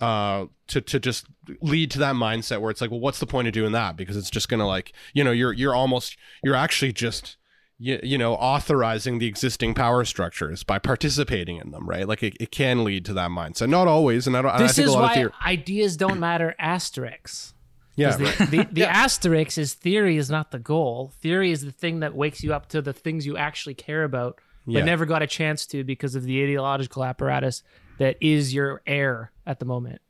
uh 0.02 0.46
to 0.68 0.82
to 0.82 1.00
just 1.00 1.28
lead 1.62 1.92
to 1.92 2.00
that 2.00 2.16
mindset 2.16 2.60
where 2.62 2.72
it's 2.72 2.82
like 2.82 2.90
well 2.92 3.00
what's 3.00 3.20
the 3.20 3.28
point 3.28 3.48
of 3.48 3.54
doing 3.54 3.72
that? 3.74 3.96
Because 3.96 4.18
it's 4.18 4.30
just 4.30 4.50
gonna 4.50 4.68
like 4.68 4.94
you 5.14 5.24
know 5.24 5.32
you're 5.32 5.54
you're 5.54 5.76
almost 5.76 6.18
you're 6.44 6.56
actually 6.56 6.92
just 6.94 7.38
you, 7.80 8.00
you 8.04 8.18
know 8.18 8.36
authorizing 8.36 9.20
the 9.20 9.28
existing 9.28 9.74
power 9.74 10.06
structures 10.06 10.64
by 10.64 10.80
participating 10.80 11.58
in 11.58 11.72
them 11.72 11.88
right? 11.88 12.08
Like 12.08 12.24
it, 12.24 12.36
it 12.40 12.52
can 12.52 12.84
lead 12.84 13.04
to 13.06 13.14
that 13.14 13.30
mindset. 13.30 13.70
Not 13.70 13.88
always 13.88 14.26
and 14.28 14.38
i 14.38 14.42
don't 14.42 14.52
and 14.52 14.64
I 14.64 14.68
This 14.68 14.76
think 14.78 14.88
is 14.88 14.94
a 14.94 14.98
lot 14.98 15.04
of 15.04 15.10
why 15.10 15.16
theory 15.16 15.32
ideas 15.46 15.98
don't 15.98 16.20
matter 16.20 16.56
asterisks. 16.60 17.54
yeah 17.96 18.18
'Cause 18.18 18.38
The, 18.40 18.46
the, 18.48 18.68
the 18.72 18.88
asterisk 19.04 19.58
is 19.58 19.74
theory 19.74 20.18
is 20.18 20.30
not 20.30 20.52
the 20.52 20.60
goal. 20.60 21.14
Theory 21.22 21.52
is 21.52 21.62
the 21.64 21.72
thing 21.72 22.00
that 22.00 22.16
wakes 22.16 22.44
you 22.44 22.54
up 22.54 22.68
to 22.70 22.82
the 22.82 22.94
things 22.94 23.26
you 23.26 23.38
actually 23.38 23.76
care 23.76 24.04
about, 24.04 24.40
but 24.66 24.74
Yeah. 24.76 24.84
never 24.86 25.06
got 25.06 25.22
a 25.22 25.28
chance 25.28 25.66
to 25.68 25.84
because 25.84 26.16
of 26.16 26.24
the 26.24 26.42
ideological 26.42 27.04
apparatus 27.04 27.62
that 28.00 28.16
is 28.22 28.54
your 28.54 28.82
air 28.88 29.32
at 29.46 29.60
the 29.60 29.66
moment. 29.66 30.02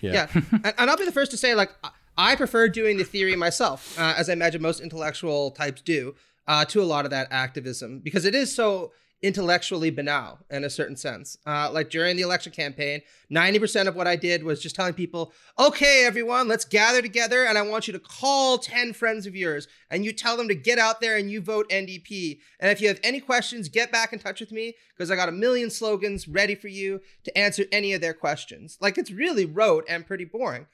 Yeah, 0.00 0.28
and, 0.52 0.74
and 0.78 0.90
I'll 0.90 0.96
be 0.96 1.04
the 1.04 1.12
first 1.12 1.30
to 1.32 1.36
say, 1.36 1.54
like, 1.54 1.70
I- 1.84 1.90
I 2.18 2.36
prefer 2.36 2.68
doing 2.68 2.98
the 2.98 3.04
theory 3.04 3.34
myself, 3.36 3.98
uh, 3.98 4.14
as 4.18 4.28
I 4.28 4.34
imagine 4.34 4.60
most 4.60 4.80
intellectual 4.80 5.50
types 5.50 5.80
do, 5.80 6.14
uh, 6.46 6.64
to 6.66 6.82
a 6.82 6.84
lot 6.84 7.06
of 7.06 7.10
that 7.12 7.28
activism 7.30 8.00
because 8.00 8.26
it 8.26 8.34
is 8.34 8.54
so 8.54 8.92
intellectually 9.22 9.90
banal 9.90 10.38
in 10.50 10.64
a 10.64 10.70
certain 10.70 10.96
sense. 10.96 11.38
Uh, 11.46 11.70
like 11.72 11.90
during 11.90 12.16
the 12.16 12.22
election 12.22 12.52
campaign, 12.52 13.00
90% 13.30 13.86
of 13.86 13.94
what 13.94 14.08
I 14.08 14.16
did 14.16 14.42
was 14.42 14.60
just 14.60 14.74
telling 14.74 14.94
people, 14.94 15.32
okay, 15.58 16.04
everyone, 16.04 16.48
let's 16.48 16.64
gather 16.64 17.00
together 17.00 17.44
and 17.44 17.56
I 17.56 17.62
want 17.62 17.86
you 17.86 17.92
to 17.92 18.00
call 18.00 18.58
10 18.58 18.92
friends 18.92 19.26
of 19.26 19.36
yours 19.36 19.68
and 19.90 20.04
you 20.04 20.12
tell 20.12 20.36
them 20.36 20.48
to 20.48 20.54
get 20.54 20.78
out 20.78 21.00
there 21.00 21.16
and 21.16 21.30
you 21.30 21.40
vote 21.40 21.70
NDP. 21.70 22.40
And 22.58 22.70
if 22.70 22.80
you 22.80 22.88
have 22.88 23.00
any 23.04 23.20
questions, 23.20 23.68
get 23.68 23.92
back 23.92 24.12
in 24.12 24.18
touch 24.18 24.40
with 24.40 24.50
me 24.50 24.74
because 24.96 25.10
I 25.10 25.16
got 25.16 25.28
a 25.28 25.32
million 25.32 25.70
slogans 25.70 26.26
ready 26.26 26.56
for 26.56 26.68
you 26.68 27.00
to 27.24 27.38
answer 27.38 27.64
any 27.70 27.92
of 27.92 28.00
their 28.00 28.14
questions. 28.14 28.76
Like 28.80 28.98
it's 28.98 29.12
really 29.12 29.46
rote 29.46 29.84
and 29.88 30.04
pretty 30.04 30.24
boring. 30.24 30.66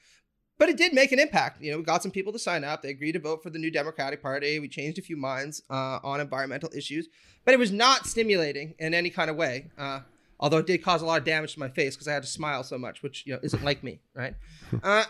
But 0.59 0.67
it 0.67 0.77
did 0.77 0.93
make 0.93 1.13
an 1.13 1.19
impact. 1.19 1.61
You 1.61 1.71
know, 1.71 1.77
we 1.77 1.83
got 1.83 2.03
some 2.03 2.11
people 2.11 2.33
to 2.33 2.37
sign 2.37 2.65
up. 2.65 2.81
They 2.81 2.89
agreed 2.89 3.13
to 3.13 3.19
vote 3.19 3.41
for 3.41 3.49
the 3.49 3.57
new 3.57 3.71
Democratic 3.71 4.21
Party. 4.21 4.59
We 4.59 4.67
changed 4.67 4.99
a 4.99 5.01
few 5.01 5.15
minds 5.15 5.63
uh, 5.69 5.99
on 6.03 6.19
environmental 6.19 6.69
issues, 6.75 7.07
but 7.45 7.53
it 7.53 7.57
was 7.57 7.71
not 7.71 8.05
stimulating 8.05 8.75
in 8.77 8.93
any 8.93 9.09
kind 9.09 9.29
of 9.29 9.37
way. 9.37 9.71
Uh, 9.77 10.01
although 10.37 10.57
it 10.57 10.67
did 10.67 10.83
cause 10.83 11.01
a 11.01 11.05
lot 11.05 11.17
of 11.17 11.23
damage 11.23 11.53
to 11.53 11.59
my 11.59 11.69
face 11.69 11.95
because 11.95 12.09
I 12.09 12.13
had 12.13 12.23
to 12.23 12.29
smile 12.29 12.63
so 12.63 12.77
much, 12.77 13.01
which 13.01 13.25
you 13.25 13.33
know 13.33 13.39
isn't 13.41 13.63
like 13.63 13.83
me, 13.83 13.99
right? 14.13 14.35
Uh, 14.83 15.03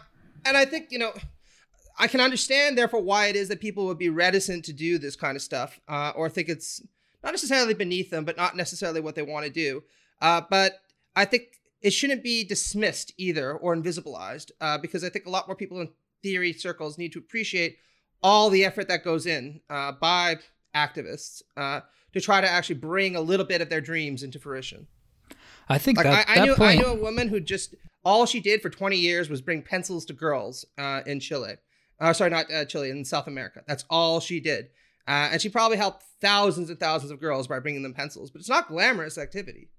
and 0.45 0.55
I 0.55 0.63
think 0.63 0.91
you 0.91 0.99
know, 0.99 1.13
I 1.97 2.07
can 2.07 2.21
understand 2.21 2.77
therefore 2.77 3.01
why 3.01 3.25
it 3.25 3.35
is 3.35 3.49
that 3.49 3.59
people 3.59 3.87
would 3.87 3.97
be 3.97 4.09
reticent 4.09 4.63
to 4.65 4.73
do 4.73 4.97
this 4.97 5.15
kind 5.15 5.35
of 5.35 5.41
stuff, 5.41 5.79
uh, 5.87 6.13
or 6.15 6.29
think 6.29 6.47
it's 6.47 6.81
not 7.23 7.31
necessarily 7.31 7.73
beneath 7.73 8.09
them, 8.09 8.23
but 8.23 8.37
not 8.37 8.55
necessarily 8.55 9.01
what 9.01 9.15
they 9.15 9.21
want 9.21 9.45
to 9.45 9.51
do. 9.51 9.83
Uh, 10.21 10.41
but 10.49 10.79
I 11.15 11.25
think 11.25 11.58
it 11.81 11.91
shouldn't 11.91 12.23
be 12.23 12.43
dismissed 12.43 13.13
either 13.17 13.53
or 13.53 13.75
invisibilized 13.75 14.51
uh, 14.61 14.77
because 14.77 15.03
I 15.03 15.09
think 15.09 15.25
a 15.25 15.29
lot 15.29 15.47
more 15.47 15.55
people 15.55 15.79
in 15.79 15.89
theory 16.21 16.53
circles 16.53 16.97
need 16.97 17.13
to 17.13 17.19
appreciate 17.19 17.77
all 18.21 18.49
the 18.49 18.65
effort 18.65 18.87
that 18.89 19.03
goes 19.03 19.25
in 19.25 19.61
uh, 19.69 19.93
by 19.93 20.37
activists 20.75 21.41
uh, 21.55 21.81
to 22.13 22.21
try 22.21 22.41
to 22.41 22.49
actually 22.49 22.75
bring 22.75 23.15
a 23.15 23.21
little 23.21 23.45
bit 23.45 23.61
of 23.61 23.69
their 23.69 23.81
dreams 23.81 24.23
into 24.23 24.39
fruition. 24.39 24.87
I 25.69 25.77
think 25.77 25.97
Like 25.97 26.05
that, 26.05 26.29
I, 26.29 26.33
I 26.33 26.35
that 26.39 26.45
knew, 26.45 26.55
point. 26.55 26.71
I 26.71 26.75
knew 26.81 26.87
a 26.87 26.95
woman 26.95 27.27
who 27.27 27.39
just 27.39 27.75
all 28.03 28.25
she 28.25 28.39
did 28.39 28.61
for 28.61 28.69
20 28.69 28.97
years 28.97 29.29
was 29.29 29.41
bring 29.41 29.61
pencils 29.61 30.05
to 30.05 30.13
girls 30.13 30.65
uh, 30.77 31.01
in 31.05 31.19
Chile. 31.19 31.55
Uh, 31.99 32.13
sorry, 32.13 32.29
not 32.29 32.51
uh, 32.51 32.65
Chile, 32.65 32.89
in 32.89 33.03
South 33.05 33.27
America. 33.27 33.61
That's 33.67 33.83
all 33.89 34.19
she 34.19 34.39
did, 34.39 34.69
uh, 35.07 35.29
and 35.31 35.41
she 35.41 35.49
probably 35.49 35.77
helped 35.77 36.03
thousands 36.21 36.69
and 36.69 36.79
thousands 36.79 37.11
of 37.11 37.19
girls 37.19 37.47
by 37.47 37.59
bringing 37.59 37.83
them 37.83 37.93
pencils. 37.93 38.31
But 38.31 38.39
it's 38.39 38.49
not 38.49 38.69
glamorous 38.69 39.17
activity, 39.17 39.69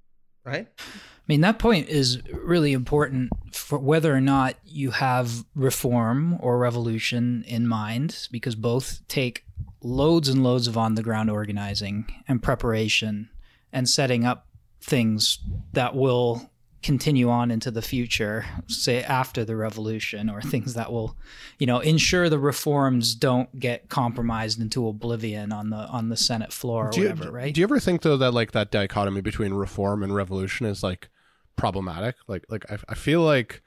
right? 0.44 0.68
I 0.78 1.32
mean, 1.32 1.42
that 1.42 1.58
point 1.58 1.88
is 1.88 2.20
really 2.32 2.72
important 2.72 3.30
for 3.52 3.78
whether 3.78 4.14
or 4.14 4.20
not 4.20 4.56
you 4.64 4.90
have 4.90 5.44
reform 5.54 6.38
or 6.40 6.58
revolution 6.58 7.44
in 7.46 7.68
mind, 7.68 8.28
because 8.32 8.54
both 8.54 9.00
take 9.06 9.44
loads 9.80 10.28
and 10.28 10.42
loads 10.42 10.66
of 10.66 10.76
on 10.76 10.94
the 10.94 11.02
ground 11.02 11.30
organizing 11.30 12.06
and 12.26 12.42
preparation 12.42 13.30
and 13.72 13.88
setting 13.88 14.24
up 14.24 14.46
things 14.80 15.38
that 15.72 15.94
will 15.94 16.49
continue 16.82 17.28
on 17.28 17.50
into 17.50 17.70
the 17.70 17.82
future, 17.82 18.46
say 18.66 19.02
after 19.02 19.44
the 19.44 19.54
revolution, 19.56 20.30
or 20.30 20.40
things 20.40 20.74
that 20.74 20.90
will, 20.90 21.16
you 21.58 21.66
know, 21.66 21.80
ensure 21.80 22.28
the 22.28 22.38
reforms 22.38 23.14
don't 23.14 23.58
get 23.58 23.88
compromised 23.88 24.60
into 24.60 24.88
oblivion 24.88 25.52
on 25.52 25.70
the 25.70 25.76
on 25.76 26.08
the 26.08 26.16
Senate 26.16 26.52
floor 26.52 26.88
or 26.88 26.90
do 26.90 27.02
you, 27.02 27.12
right? 27.12 27.54
do 27.54 27.60
you 27.60 27.64
ever 27.64 27.78
think 27.78 28.02
though 28.02 28.16
that 28.16 28.32
like 28.32 28.52
that 28.52 28.70
dichotomy 28.70 29.20
between 29.20 29.52
reform 29.52 30.02
and 30.02 30.14
revolution 30.14 30.66
is 30.66 30.82
like 30.82 31.08
problematic? 31.56 32.16
Like 32.26 32.44
like 32.48 32.70
I, 32.70 32.78
I 32.88 32.94
feel 32.94 33.20
like 33.22 33.62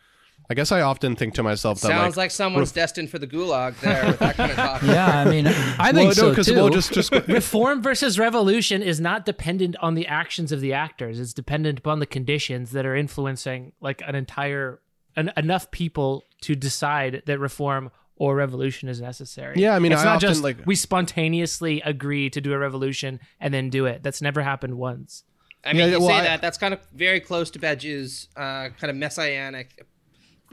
I 0.49 0.55
guess 0.55 0.71
I 0.71 0.81
often 0.81 1.15
think 1.15 1.35
to 1.35 1.43
myself 1.43 1.79
that 1.81 1.87
Sounds 1.87 2.17
like, 2.17 2.25
like, 2.25 2.31
someone's 2.31 2.71
destined 2.71 3.09
for 3.09 3.17
the 3.17 3.27
gulag 3.27 3.79
there 3.79 4.05
with 4.05 4.19
that 4.19 4.35
kind 4.35 4.51
of 4.51 4.57
talk. 4.57 4.81
yeah, 4.83 5.19
I 5.21 5.29
mean, 5.29 5.47
I 5.47 5.91
think 5.91 5.95
well, 5.95 6.05
no, 6.05 6.11
so 6.11 6.29
because 6.29 6.47
too. 6.47 6.55
well, 6.55 6.69
just 6.69 6.93
just 6.99 7.11
Reform 7.27 7.81
versus 7.81 8.19
revolution 8.19 8.81
is 8.81 8.99
not 8.99 9.25
dependent 9.25 9.75
on 9.81 9.95
the 9.95 10.05
actions 10.07 10.51
of 10.51 10.59
the 10.59 10.73
actors. 10.73 11.19
It's 11.19 11.33
dependent 11.33 11.79
upon 11.79 11.99
the 11.99 12.05
conditions 12.05 12.71
that 12.71 12.85
are 12.85 12.95
influencing 12.95 13.71
like 13.79 14.01
an 14.05 14.15
entire 14.15 14.81
an, 15.15 15.31
enough 15.37 15.71
people 15.71 16.25
to 16.41 16.55
decide 16.55 17.23
that 17.25 17.39
reform 17.39 17.89
or 18.15 18.35
revolution 18.35 18.89
is 18.89 19.01
necessary. 19.01 19.55
Yeah, 19.59 19.75
I 19.75 19.79
mean, 19.79 19.91
it's 19.91 20.01
I 20.01 20.05
not 20.05 20.15
often, 20.17 20.29
just 20.29 20.43
like- 20.43 20.65
we 20.65 20.75
spontaneously 20.75 21.81
agree 21.81 22.29
to 22.29 22.41
do 22.41 22.53
a 22.53 22.57
revolution 22.57 23.19
and 23.39 23.53
then 23.53 23.69
do 23.69 23.85
it. 23.85 24.03
That's 24.03 24.21
never 24.21 24.41
happened 24.41 24.77
once. 24.77 25.23
I 25.65 25.71
mean, 25.71 25.79
Yeah, 25.79 25.85
you 25.93 25.99
well, 25.99 26.09
say 26.09 26.15
I- 26.15 26.23
that. 26.23 26.41
That's 26.41 26.57
kind 26.57 26.73
of 26.73 26.81
very 26.93 27.19
close 27.21 27.49
to 27.51 27.59
Badiou's 27.59 28.27
uh, 28.35 28.69
kind 28.79 28.91
of 28.91 28.95
messianic 28.97 29.85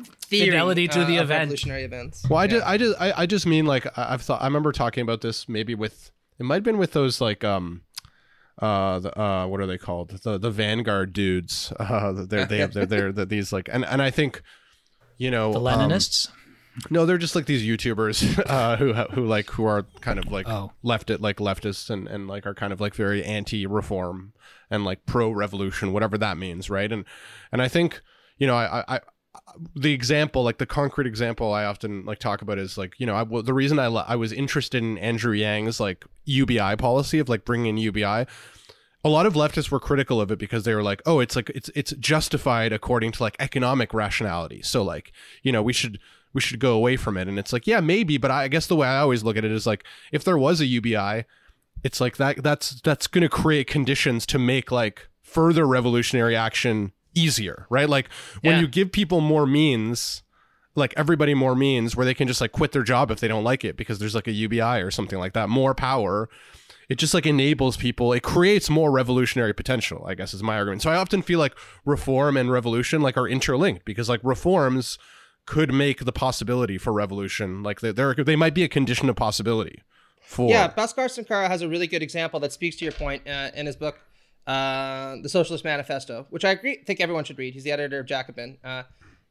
theory 0.05 0.47
Fidelity 0.51 0.89
to 0.89 1.01
uh, 1.03 1.05
the 1.07 1.17
of 1.17 1.25
event. 1.25 1.41
revolutionary 1.41 1.85
events. 1.85 2.29
Well, 2.29 2.39
I 2.39 2.45
Yeah. 2.45 2.51
just, 2.51 2.67
I 2.67 2.77
just, 2.79 3.01
I, 3.01 3.13
I 3.23 3.27
just 3.27 3.47
mean 3.47 3.67
like 3.67 3.87
I- 3.99 4.15
I've 4.15 4.23
thought. 4.23 4.43
I 4.43 4.45
remember 4.47 4.73
talking 4.73 5.03
about 5.03 5.21
this 5.21 5.49
maybe 5.49 5.75
with 5.75 6.11
it 6.39 6.45
might 6.45 6.57
have 6.57 6.63
been 6.65 6.79
with 6.79 6.93
those 6.93 7.21
like 7.21 7.45
um, 7.45 7.83
uh, 8.59 8.99
the, 8.99 9.19
uh, 9.21 9.47
what 9.47 9.61
are 9.61 9.67
they 9.67 9.79
called? 9.79 10.11
The 10.23 10.39
the 10.39 10.51
Vanguard 10.51 11.13
dudes. 11.13 11.73
Uh, 11.81 12.13
they're 12.27 12.45
they 12.47 12.59
have 12.59 12.73
they're 12.73 12.87
they're, 12.87 13.13
they're 13.13 13.25
these 13.25 13.53
like 13.53 13.69
and 13.73 13.85
and 13.85 14.01
I 14.03 14.11
think, 14.11 14.43
you 15.19 15.31
know, 15.31 15.53
the 15.53 15.61
um, 15.61 15.65
Leninists. 15.91 16.29
no, 16.91 17.05
they're 17.07 17.19
just 17.19 17.35
like 17.35 17.47
these 17.47 17.63
YouTubers 17.63 18.43
uh, 18.49 18.77
who 18.77 18.93
who 18.95 19.25
like 19.27 19.51
who 19.51 19.65
are 19.65 19.87
kind 20.01 20.19
of 20.19 20.31
like 20.31 20.49
Oh. 20.49 20.73
left 20.83 21.11
it 21.11 21.21
like 21.21 21.37
leftists 21.39 21.91
and 21.91 22.07
and 22.09 22.29
like 22.29 22.47
are 22.47 22.55
kind 22.55 22.73
of 22.73 22.81
like 22.81 22.95
very 22.95 23.25
anti-reform 23.25 24.33
and 24.71 24.85
like 24.85 25.05
pro-revolution, 25.07 25.93
whatever 25.93 26.17
that 26.19 26.37
means, 26.39 26.71
right? 26.71 26.91
And 26.93 27.05
and 27.53 27.61
I 27.61 27.69
think 27.69 28.01
you 28.39 28.47
know 28.47 28.55
I 28.57 28.85
I. 28.89 29.01
I 29.51 29.59
the 29.75 29.93
example, 29.93 30.43
like 30.43 30.59
the 30.59 30.67
concrete 30.67 31.07
example, 31.07 31.53
I 31.53 31.65
often 31.65 32.05
like 32.05 32.19
talk 32.19 32.43
about 32.43 32.59
is 32.59 32.79
like 32.79 32.95
you 32.99 33.07
know 33.07 33.15
I, 33.15 33.25
the 33.43 33.55
reason 33.55 33.79
I 33.79 33.87
I 33.87 34.17
was 34.17 34.33
interested 34.33 34.83
in 34.83 34.99
Andrew 34.99 35.33
Yang's 35.33 35.81
like 35.81 36.05
UBI 36.25 36.77
policy 36.77 37.19
of 37.19 37.29
like 37.29 37.45
bringing 37.45 37.77
in 37.77 37.79
UBI. 37.79 38.27
A 39.03 39.09
lot 39.09 39.25
of 39.25 39.33
leftists 39.33 39.71
were 39.71 39.81
critical 39.81 40.21
of 40.21 40.31
it 40.31 40.39
because 40.39 40.65
they 40.65 40.75
were 40.75 40.83
like, 40.83 41.01
oh, 41.07 41.21
it's 41.21 41.35
like 41.35 41.51
it's 41.51 41.71
it's 41.75 41.93
justified 41.93 42.73
according 42.73 43.13
to 43.13 43.23
like 43.23 43.37
economic 43.39 43.95
rationality. 43.95 44.63
So 44.63 44.83
like 44.83 45.13
you 45.43 45.53
know 45.53 45.63
we 45.63 45.73
should 45.73 45.99
we 46.33 46.41
should 46.41 46.61
go 46.61 46.75
away 46.75 46.97
from 46.97 47.17
it. 47.17 47.29
And 47.29 47.39
it's 47.39 47.53
like, 47.53 47.67
yeah, 47.67 47.81
maybe, 47.81 48.17
but 48.17 48.31
I 48.31 48.49
guess 48.49 48.67
the 48.67 48.77
way 48.77 48.87
I 48.87 48.99
always 48.99 49.25
look 49.25 49.37
at 49.37 49.45
it 49.45 49.51
is 49.51 49.67
like, 49.67 49.85
if 50.13 50.23
there 50.25 50.39
was 50.39 50.61
a 50.61 50.67
UBI, 50.67 51.25
it's 51.83 52.01
like 52.01 52.19
that 52.19 52.43
that's 52.43 52.81
that's 52.83 53.07
going 53.07 53.23
to 53.23 53.29
create 53.29 53.67
conditions 53.67 54.27
to 54.27 54.39
make 54.39 54.71
like 54.71 55.09
further 55.23 55.67
revolutionary 55.67 56.37
action 56.37 56.93
easier, 57.15 57.67
right? 57.71 57.89
Like 57.89 58.09
when 58.43 58.55
Yeah. 58.55 58.61
you 58.61 58.69
give 58.69 58.93
people 58.93 59.21
more 59.21 59.47
means, 59.47 60.23
like 60.75 60.95
everybody 60.97 61.35
more 61.35 61.55
means 61.57 61.97
where 61.97 62.07
they 62.07 62.15
can 62.15 62.29
just 62.29 62.41
like 62.41 62.53
quit 62.53 62.73
their 62.73 62.83
job 62.83 63.11
if 63.11 63.21
they 63.21 63.29
don't 63.29 63.45
like 63.45 63.65
it 63.65 63.77
because 63.77 63.99
there's 63.99 64.15
like 64.15 64.29
a 64.29 64.33
UBI 64.33 64.81
or 64.81 64.91
something 64.91 65.19
like 65.19 65.33
that, 65.33 65.49
more 65.49 65.75
power. 65.75 66.29
It 66.89 66.99
just 66.99 67.15
like 67.15 67.27
enables 67.27 67.77
people. 67.77 68.13
It 68.13 68.23
creates 68.23 68.69
more 68.69 68.91
revolutionary 68.91 69.53
potential. 69.53 70.05
I 70.09 70.15
guess 70.15 70.35
is 70.35 70.43
my 70.43 70.57
argument. 70.57 70.83
So 70.83 70.91
I 70.91 70.97
often 70.97 71.23
feel 71.23 71.39
like 71.39 71.55
reform 71.85 72.37
and 72.37 72.51
revolution 72.51 73.01
like 73.01 73.17
are 73.17 73.29
interlinked 73.29 73.85
because 73.85 74.09
like 74.09 74.21
reforms 74.25 74.99
could 75.47 75.73
make 75.73 76.05
the 76.05 76.13
possibility 76.13 76.79
for 76.79 76.93
revolution 76.93 77.63
like 77.63 77.81
they 77.81 77.91
they're, 77.93 78.15
they 78.15 78.37
might 78.37 78.55
be 78.55 78.63
a 78.63 78.69
condition 78.69 79.09
of 79.09 79.17
possibility 79.17 79.83
for 80.21 80.51
Yeah, 80.51 80.69
Bhaskar 80.69 81.11
Sankara 81.11 81.49
has 81.49 81.63
a 81.63 81.69
really 81.69 81.87
good 81.89 82.03
example 82.03 82.39
that 82.41 82.53
speaks 82.53 82.77
to 82.77 82.85
your 82.85 82.93
point 82.93 83.27
uh, 83.27 83.51
in 83.55 83.67
his 83.67 83.75
book, 83.75 83.99
uh, 84.47 85.17
The 85.23 85.29
Socialist 85.29 85.65
Manifesto, 85.65 86.27
which 86.31 86.45
I 86.45 86.51
agree, 86.51 86.83
think 86.87 87.01
everyone 87.01 87.25
should 87.25 87.39
read. 87.39 87.55
He's 87.55 87.65
the 87.65 87.73
editor 87.73 88.01
of 88.01 88.07
Jacobin. 88.07 88.59
Uh, 88.65 88.85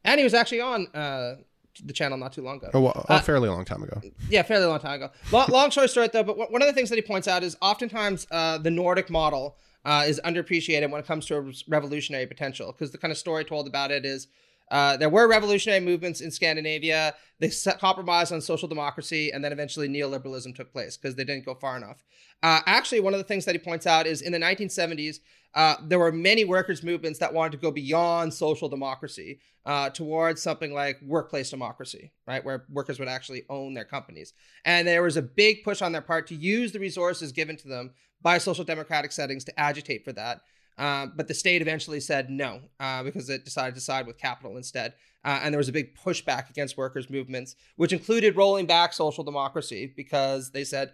and 0.04 0.20
he 0.20 0.24
was 0.24 0.34
actually 0.34 0.62
on 0.62 0.88
uh, 0.94 1.36
the 1.84 1.94
channel 1.94 2.18
not 2.18 2.34
too 2.34 2.42
long 2.42 2.58
ago. 2.58 2.70
a, 2.74 2.80
wa- 2.80 3.06
a 3.10 3.22
fairly 3.22 3.50
long 3.50 3.66
time 3.66 3.84
ago. 3.84 4.02
Yeah, 4.30 4.44
fairly 4.44 4.66
long 4.66 4.80
time 4.80 5.02
ago. 5.02 5.12
Long, 5.32 5.48
long 5.50 5.72
story 5.72 5.88
short, 5.88 6.12
though, 6.14 6.24
but 6.24 6.38
one 6.38 6.48
one 6.52 6.62
of 6.62 6.68
the 6.68 6.74
things 6.74 6.90
that 6.90 6.96
he 6.96 7.02
points 7.02 7.28
out 7.28 7.44
is 7.44 7.58
oftentimes 7.62 8.28
uh, 8.32 8.58
the 8.58 8.72
Nordic 8.72 9.10
model 9.10 9.58
uh, 9.86 10.04
is 10.08 10.20
underappreciated 10.26 10.90
when 10.90 11.00
it 11.02 11.06
comes 11.08 11.26
to 11.28 11.38
a 11.38 11.52
revolutionary 11.68 12.28
potential. 12.28 12.72
Because 12.72 12.92
the 12.92 12.98
kind 12.98 13.12
of 13.12 13.18
story 13.18 13.44
told 13.46 13.68
about 13.68 13.92
it 13.92 14.06
is 14.06 14.28
uh, 14.72 14.98
there 14.98 15.10
were 15.10 15.28
revolutionary 15.28 15.80
movements 15.80 16.22
in 16.22 16.32
Scandinavia. 16.32 17.16
They 17.40 17.52
compromised 17.80 18.32
on 18.32 18.42
social 18.42 18.68
democracy, 18.68 19.32
and 19.32 19.44
then 19.44 19.52
eventually 19.52 19.88
neoliberalism 19.88 20.56
took 20.56 20.72
place 20.72 20.98
because 20.98 21.16
they 21.16 21.24
didn't 21.24 21.46
go 21.46 21.56
far 21.56 21.78
enough. 21.78 22.04
Uh, 22.44 22.60
actually, 22.66 23.00
one 23.00 23.14
of 23.14 23.20
the 23.20 23.24
things 23.24 23.46
that 23.46 23.56
he 23.56 23.60
points 23.60 23.88
out 23.88 24.08
is 24.08 24.22
in 24.22 24.32
the 24.32 24.40
1970s, 24.40 25.20
uh, 25.56 25.76
there 25.88 26.00
were 26.00 26.12
many 26.12 26.46
workers' 26.46 26.84
movements 26.84 27.20
that 27.20 27.34
wanted 27.34 27.54
to 27.54 27.58
go 27.58 27.72
beyond 27.72 28.34
social 28.34 28.70
democracy 28.70 29.40
uh, 29.66 29.90
towards 29.90 30.42
something 30.42 30.74
like 30.74 31.02
workplace 31.02 31.50
democracy, 31.50 32.12
right, 32.28 32.44
where 32.46 32.66
workers 32.70 33.00
would 33.00 33.08
actually 33.08 33.44
own 33.50 33.74
their 33.74 33.86
companies. 33.86 34.34
And 34.66 34.88
there 34.88 35.04
was 35.04 35.18
a 35.18 35.22
big 35.22 35.64
push 35.64 35.82
on 35.82 35.92
their 35.92 36.02
part 36.02 36.28
to 36.28 36.36
use 36.36 36.72
the 36.72 36.80
resources 36.80 37.32
given 37.32 37.58
to 37.58 37.68
them 37.68 37.92
by 38.22 38.38
social 38.38 38.64
democratic 38.64 39.12
settings 39.12 39.44
to 39.46 39.60
agitate 39.60 40.04
for 40.04 40.14
that. 40.14 40.42
Uh, 40.80 41.08
but 41.14 41.28
the 41.28 41.34
state 41.34 41.62
eventually 41.62 42.00
said 42.00 42.30
no 42.30 42.62
uh, 42.80 43.04
because 43.04 43.30
it 43.30 43.44
decided 43.44 43.76
to 43.76 43.82
side 43.82 44.08
with 44.08 44.18
capital 44.18 44.56
instead. 44.56 44.94
Uh, 45.26 45.42
and 45.44 45.54
there 45.54 45.58
was 45.60 45.68
a 45.68 45.74
big 45.74 45.94
pushback 45.94 46.50
against 46.50 46.78
workers' 46.78 47.10
movements, 47.10 47.56
which 47.76 47.92
included 47.92 48.38
rolling 48.38 48.66
back 48.66 48.94
social 48.94 49.24
democracy 49.24 49.94
because 49.98 50.52
they 50.52 50.64
said 50.64 50.94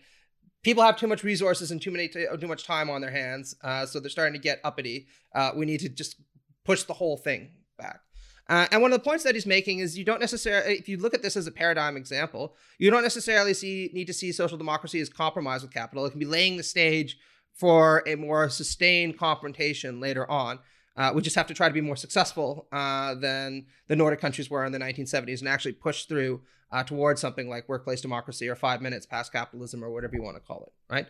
people 0.64 0.82
have 0.82 0.98
too 0.98 1.06
much 1.06 1.24
resources 1.24 1.70
and 1.70 1.80
too 1.80 1.92
many 1.92 2.08
too 2.08 2.48
much 2.48 2.66
time 2.66 2.90
on 2.90 3.00
their 3.00 3.12
hands, 3.12 3.56
uh, 3.64 3.86
so 3.86 4.00
they're 4.00 4.10
starting 4.10 4.34
to 4.34 4.40
get 4.40 4.60
uppity. 4.64 5.06
Uh, 5.36 5.52
we 5.56 5.68
need 5.68 5.80
to 5.80 5.90
just 5.90 6.16
push 6.64 6.82
the 6.84 6.94
whole 6.94 7.18
thing 7.18 7.52
back. 7.78 8.00
And 8.48 8.82
one 8.82 8.92
of 8.92 9.00
the 9.00 9.04
points 9.04 9.24
that 9.24 9.36
he's 9.36 9.46
making 9.46 9.80
is 9.80 9.98
you 9.98 10.06
don't 10.06 10.20
necessarily, 10.20 10.76
if 10.76 10.90
you 10.90 10.98
look 10.98 11.14
at 11.14 11.22
this 11.22 11.36
as 11.36 11.46
a 11.46 11.52
paradigm 11.52 11.98
example, 11.98 12.56
you 12.80 12.90
don't 12.90 13.04
necessarily 13.04 13.54
see 13.54 13.92
need 13.94 14.06
to 14.08 14.14
see 14.14 14.32
social 14.32 14.58
democracy 14.58 15.00
as 15.00 15.10
compromise 15.10 15.62
with 15.62 15.74
capital. 15.74 16.06
It 16.06 16.12
can 16.12 16.20
be 16.20 16.26
laying 16.26 16.58
the 16.58 16.64
stage 16.64 17.18
for 17.56 18.04
a 18.06 18.16
more 18.16 18.50
sustained 18.50 19.18
confrontation 19.18 20.00
later 20.00 20.30
on. 20.30 20.60
Uh, 20.98 21.12
we 21.14 21.22
just 21.22 21.36
have 21.36 21.48
to 21.48 21.54
try 21.54 21.68
to 21.68 21.74
be 21.74 21.82
more 21.82 21.96
successful 21.96 22.68
uh, 22.72 23.16
than 23.16 23.66
the 23.88 23.96
Nordic 23.96 24.20
countries 24.20 24.50
were 24.50 24.64
in 24.66 24.72
the 24.72 24.80
1970s 24.80 25.40
and 25.40 25.50
actually 25.50 25.74
push 25.74 26.06
through 26.06 26.42
uh, 26.72 26.84
towards 26.84 27.20
something 27.20 27.50
like 27.50 27.68
workplace 27.68 28.02
democracy 28.02 28.48
or 28.48 28.56
five 28.56 28.82
minutes 28.82 29.06
past 29.06 29.32
capitalism 29.32 29.84
or 29.84 29.90
whatever 29.90 30.16
you 30.16 30.22
want 30.22 30.36
to 30.36 30.42
call 30.42 30.64
it, 30.64 30.94
right? 30.94 31.08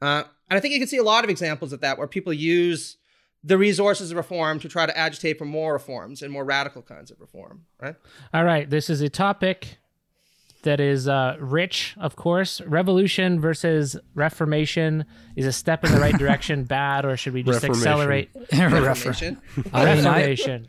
Uh, 0.00 0.24
and 0.50 0.56
I 0.56 0.60
think 0.60 0.74
you 0.74 0.80
can 0.80 0.88
see 0.88 0.98
a 0.98 1.02
lot 1.02 1.24
of 1.24 1.30
examples 1.30 1.72
of 1.72 1.80
that 1.80 1.98
where 1.98 2.06
people 2.06 2.32
use 2.32 2.96
the 3.42 3.56
resources 3.56 4.10
of 4.10 4.16
reform 4.16 4.58
to 4.60 4.68
try 4.68 4.86
to 4.86 4.96
agitate 4.96 5.38
for 5.38 5.44
more 5.44 5.72
reforms 5.74 6.22
and 6.22 6.32
more 6.32 6.44
radical 6.44 6.82
kinds 6.82 7.10
of 7.10 7.20
reform, 7.20 7.64
right? 7.80 7.94
All 8.34 8.44
right, 8.44 8.68
this 8.68 8.90
is 8.90 9.00
a 9.00 9.08
topic 9.08 9.78
that 10.66 10.78
is 10.80 11.08
uh, 11.08 11.36
rich, 11.40 11.94
of 11.98 12.14
course. 12.16 12.60
Revolution 12.60 13.40
versus 13.40 13.96
reformation 14.14 15.04
is 15.34 15.46
a 15.46 15.52
step 15.52 15.84
in 15.84 15.92
the 15.92 15.98
right 16.00 16.16
direction 16.18 16.64
bad, 16.64 17.04
or 17.04 17.16
should 17.16 17.32
we 17.32 17.42
just 17.42 17.64
accelerate 17.64 18.28
Reformation. 18.52 19.40
I 19.72 19.84
mean, 19.86 20.04
reformation? 20.04 20.68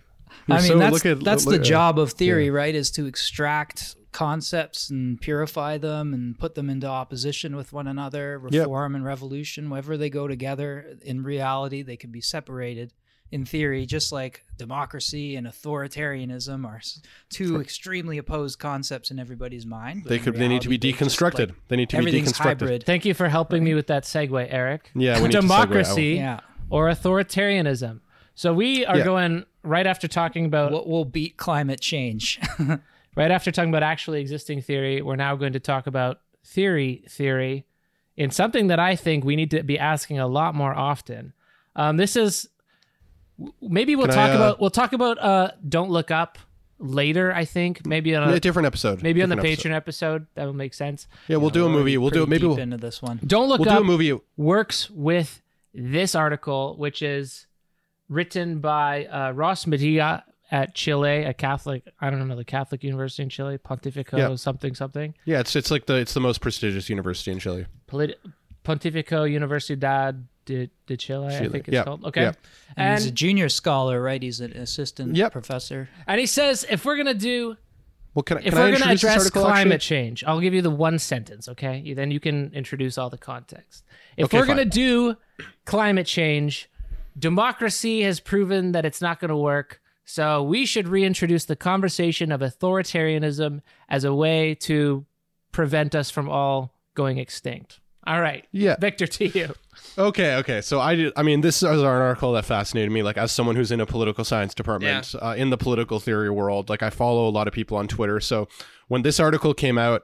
I 0.49 0.53
mean, 0.53 0.61
So 0.61 0.77
that's 0.79 1.05
at- 1.05 1.23
that's 1.23 1.45
look- 1.45 1.57
the 1.57 1.63
job 1.63 1.99
of 1.99 2.13
theory, 2.13 2.49
right? 2.49 2.73
Is 2.73 2.89
to 2.91 3.05
extract 3.05 3.95
concepts 4.13 4.89
and 4.89 5.19
purify 5.21 5.77
them 5.77 6.13
and 6.13 6.39
put 6.39 6.55
them 6.55 6.69
into 6.69 6.87
opposition 6.87 7.55
with 7.55 7.71
one 7.73 7.85
another. 7.87 8.41
Yep. 8.49 8.61
Reform 8.61 8.95
and 8.95 9.03
revolution, 9.05 9.69
whenever 9.69 9.97
they 9.97 10.09
go 10.09 10.27
together, 10.27 10.97
in 11.03 11.23
reality, 11.23 11.81
they 11.83 11.97
can 11.97 12.11
be 12.11 12.21
separated. 12.21 12.93
In 13.29 13.43
theory, 13.43 13.85
just 13.85 14.11
like 14.13 14.43
democracy 14.57 15.35
and 15.35 15.45
authoritarianism 15.47 16.65
are 16.65 16.77
s- 16.77 17.01
two 17.29 17.59
extremely 17.59 18.17
opposed 18.17 18.57
concepts 18.59 19.11
in 19.11 19.19
everybody's 19.19 19.65
mind. 19.65 20.03
but 20.03 20.09
They 20.09 20.15
in 20.17 20.23
could. 20.23 20.35
They 20.35 20.47
need 20.47 20.61
to 20.61 20.69
be 20.69 20.77
reality, 20.77 20.91
they 20.93 21.05
just, 21.05 21.21
like, 21.21 21.33
deconstructed. 21.35 21.55
they 21.67 21.75
need 21.75 21.89
to 21.89 21.95
be 21.97 21.99
everything's 21.99 22.31
deconstructed. 22.33 22.43
hybrid. 22.43 22.83
Thank 22.85 23.03
you 23.05 23.13
for 23.13 23.27
helping 23.27 23.63
me 23.65 23.73
with 23.73 23.87
that 23.87 24.03
segue, 24.03 24.47
Eric. 24.49 24.91
Yeah, 24.95 25.17
we 25.17 25.23
need 25.27 25.31
to 25.33 25.37
segue 25.39 25.41
democracy 25.41 26.05
Yeah. 26.15 26.39
or 26.69 26.89
authoritarianism. 26.89 27.99
So 28.35 28.53
we 28.53 28.85
are 28.85 28.97
Yeah. 28.99 29.03
going 29.03 29.45
right 29.63 29.85
after 29.87 30.07
talking 30.07 30.45
about 30.45 30.71
What 30.71 30.87
will 30.87 31.05
beat 31.05 31.37
climate 31.37 31.81
change? 31.81 32.39
right 33.15 33.31
after 33.31 33.51
talking 33.51 33.69
about 33.69 33.83
actually 33.83 34.21
existing 34.21 34.61
theory. 34.61 35.01
We're 35.01 35.15
now 35.15 35.35
going 35.35 35.53
to 35.53 35.59
talk 35.59 35.87
about 35.87 36.21
theory 36.45 37.03
theory 37.09 37.65
in 38.15 38.29
something 38.31 38.67
that 38.67 38.79
I 38.79 38.95
think 38.95 39.25
we 39.25 39.35
need 39.35 39.51
to 39.51 39.63
be 39.63 39.77
asking 39.77 40.19
a 40.19 40.27
lot 40.27 40.55
more 40.55 40.73
often. 40.73 41.33
Um, 41.75 41.97
this 41.97 42.15
is 42.15 42.47
maybe 43.61 43.95
we'll 43.95 44.07
Can 44.07 44.17
I, 44.17 44.27
talk 44.27 44.29
uh, 44.31 44.35
about 44.35 44.59
we'll 44.59 44.69
talk 44.69 44.93
about 44.93 45.17
uh, 45.19 45.51
don't 45.67 45.89
look 45.89 46.11
up 46.11 46.37
later. 46.79 47.33
I 47.33 47.45
think 47.45 47.85
maybe 47.85 48.15
on 48.15 48.29
a, 48.29 48.33
a 48.33 48.39
different 48.39 48.65
episode. 48.67 49.01
maybe 49.01 49.21
on 49.23 49.29
the 49.29 49.35
Different 49.35 49.59
Patreon 49.59 49.75
episode 49.75 50.27
that 50.35 50.45
will 50.45 50.53
make 50.53 50.73
sense. 50.73 51.07
Yeah, 51.27 51.37
we'll 51.37 51.49
do 51.49 51.65
a 51.65 51.69
movie. 51.69 51.97
We'll 51.97 52.09
do 52.09 52.25
Pretty 52.25 52.29
maybe 52.29 52.39
deep 52.41 52.49
we'll, 52.49 52.57
into 52.59 52.77
this 52.77 53.01
one. 53.01 53.19
Don't 53.25 53.49
look 53.49 53.59
we'll 53.59 53.69
up 53.69 53.77
do 53.77 53.83
a 53.83 53.85
movie. 53.87 54.19
works 54.35 54.89
with 54.89 55.41
this 55.73 56.15
article, 56.15 56.75
which 56.77 57.01
is 57.01 57.47
written 58.09 58.59
by 58.59 59.05
uh, 59.05 59.31
Ross 59.31 59.65
Mittiga 59.65 60.23
at 60.49 60.73
Chile, 60.73 61.23
a 61.23 61.33
Catholic, 61.33 61.83
I 61.99 62.09
don't 62.09 62.25
know, 62.27 62.35
the 62.35 62.45
Catholic 62.45 62.83
University 62.83 63.23
in 63.23 63.29
Chile, 63.29 63.57
Pontifico 63.57 64.17
Yeah. 64.17 64.35
something 64.35 64.75
something. 64.75 65.13
Yeah, 65.25 65.39
it's 65.39 65.55
it's 65.55 65.71
like 65.71 65.87
the 65.87 65.95
it's 65.95 66.13
the 66.13 66.21
most 66.21 66.41
prestigious 66.41 66.89
university 66.89 67.31
in 67.31 67.39
Chile. 67.39 67.65
Polit- 67.87 68.19
Pontifico 68.63 69.29
Universidad 69.29 70.23
de, 70.47 70.69
de 70.87 70.97
Chile, 70.97 71.27
I 71.27 71.47
think 71.47 71.67
it's 71.67 71.75
yeah, 71.75 71.83
called. 71.83 72.03
Okay. 72.05 72.21
yeah. 72.21 72.33
And, 72.75 72.87
And, 72.87 72.99
he's 72.99 73.07
a 73.09 73.11
junior 73.11 73.49
scholar, 73.49 74.01
right? 74.01 74.21
He's 74.23 74.39
an 74.41 74.53
assistant 74.53 75.15
Yep. 75.15 75.31
professor. 75.31 75.89
and 76.07 76.19
he 76.19 76.25
says 76.25 76.65
if 76.69 76.83
we're 76.85 76.95
going 76.95 77.05
to 77.05 77.13
do 77.13 77.55
Well, 78.15 78.23
can, 78.23 78.37
I- 78.37 78.41
if 78.41 78.45
can 78.53 78.55
we're 78.55 78.71
going 78.71 78.81
to 78.81 78.89
address 78.89 79.29
climate 79.29 79.73
actually? 79.75 79.77
change, 79.97 80.23
I'll 80.23 80.39
give 80.41 80.55
you 80.55 80.63
the 80.63 80.71
one 80.71 80.97
sentence, 80.97 81.47
okay? 81.49 81.77
You- 81.85 81.93
Then 81.93 82.09
you 82.09 82.19
can 82.19 82.51
introduce 82.53 82.97
all 82.97 83.09
the 83.11 83.17
context. 83.17 83.83
If 84.15 84.25
Okay, 84.25 84.39
we're 84.39 84.45
going 84.47 84.57
to 84.57 84.65
do 84.65 85.17
climate 85.65 86.07
change, 86.07 86.69
democracy 87.19 88.01
has 88.01 88.19
proven 88.19 88.71
that 88.71 88.85
it's 88.85 89.01
not 89.01 89.19
going 89.19 89.29
to 89.29 89.37
work. 89.37 89.81
So 90.05 90.41
we 90.41 90.65
should 90.65 90.87
reintroduce 90.87 91.45
the 91.45 91.55
conversation 91.57 92.31
of 92.31 92.39
authoritarianism 92.41 93.61
as 93.89 94.03
a 94.05 94.13
way 94.15 94.55
to 94.55 95.05
prevent 95.51 95.93
us 95.95 96.09
from 96.09 96.29
all 96.29 96.73
going 96.93 97.17
extinct. 97.17 97.79
All 98.07 98.21
right. 98.21 98.45
Yeah. 98.53 98.77
Victor, 98.79 99.05
to 99.05 99.27
you. 99.27 99.53
Okay, 99.97 100.35
okay. 100.35 100.61
So 100.61 100.79
I 100.79 100.95
did. 100.95 101.13
I 101.17 101.23
mean, 101.23 101.41
this 101.41 101.57
is 101.57 101.63
an 101.63 101.85
article 101.85 102.31
that 102.33 102.45
fascinated 102.45 102.91
me. 102.91 103.03
Like 103.03 103.17
as 103.17 103.31
someone 103.31 103.55
who's 103.55 103.71
in 103.71 103.81
a 103.81 103.85
political 103.85 104.23
science 104.23 104.53
department 104.53 105.13
uh, 105.21 105.35
in 105.37 105.49
the 105.49 105.57
political 105.57 105.99
theory 105.99 106.29
world, 106.29 106.69
like 106.69 106.81
I 106.81 106.89
follow 106.89 107.27
a 107.27 107.31
lot 107.31 107.47
of 107.47 107.53
people 107.53 107.77
on 107.77 107.87
Twitter. 107.87 108.19
So 108.19 108.47
when 108.87 109.01
this 109.01 109.19
article 109.19 109.53
came 109.53 109.77
out, 109.77 110.03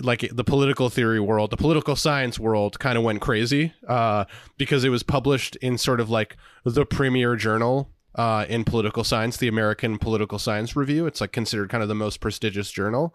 like 0.00 0.28
the 0.30 0.44
political 0.44 0.90
theory 0.90 1.20
world, 1.20 1.50
the 1.50 1.56
political 1.56 1.96
science 1.96 2.38
world, 2.38 2.78
kind 2.78 2.98
of 2.98 3.04
went 3.04 3.20
crazy 3.20 3.72
uh, 3.88 4.26
because 4.58 4.84
it 4.84 4.90
was 4.90 5.02
published 5.02 5.56
in 5.56 5.78
sort 5.78 6.00
of 6.00 6.10
like 6.10 6.36
the 6.64 6.84
premier 6.84 7.34
journal. 7.34 7.90
Uh, 8.14 8.44
in 8.48 8.64
political 8.64 9.04
science, 9.04 9.36
the 9.36 9.46
American 9.46 9.96
Political 9.96 10.40
Science 10.40 10.74
Review. 10.74 11.06
It's 11.06 11.20
like 11.20 11.30
considered 11.30 11.70
kind 11.70 11.84
of 11.84 11.88
the 11.88 11.94
most 11.94 12.18
prestigious 12.18 12.72
journal. 12.72 13.14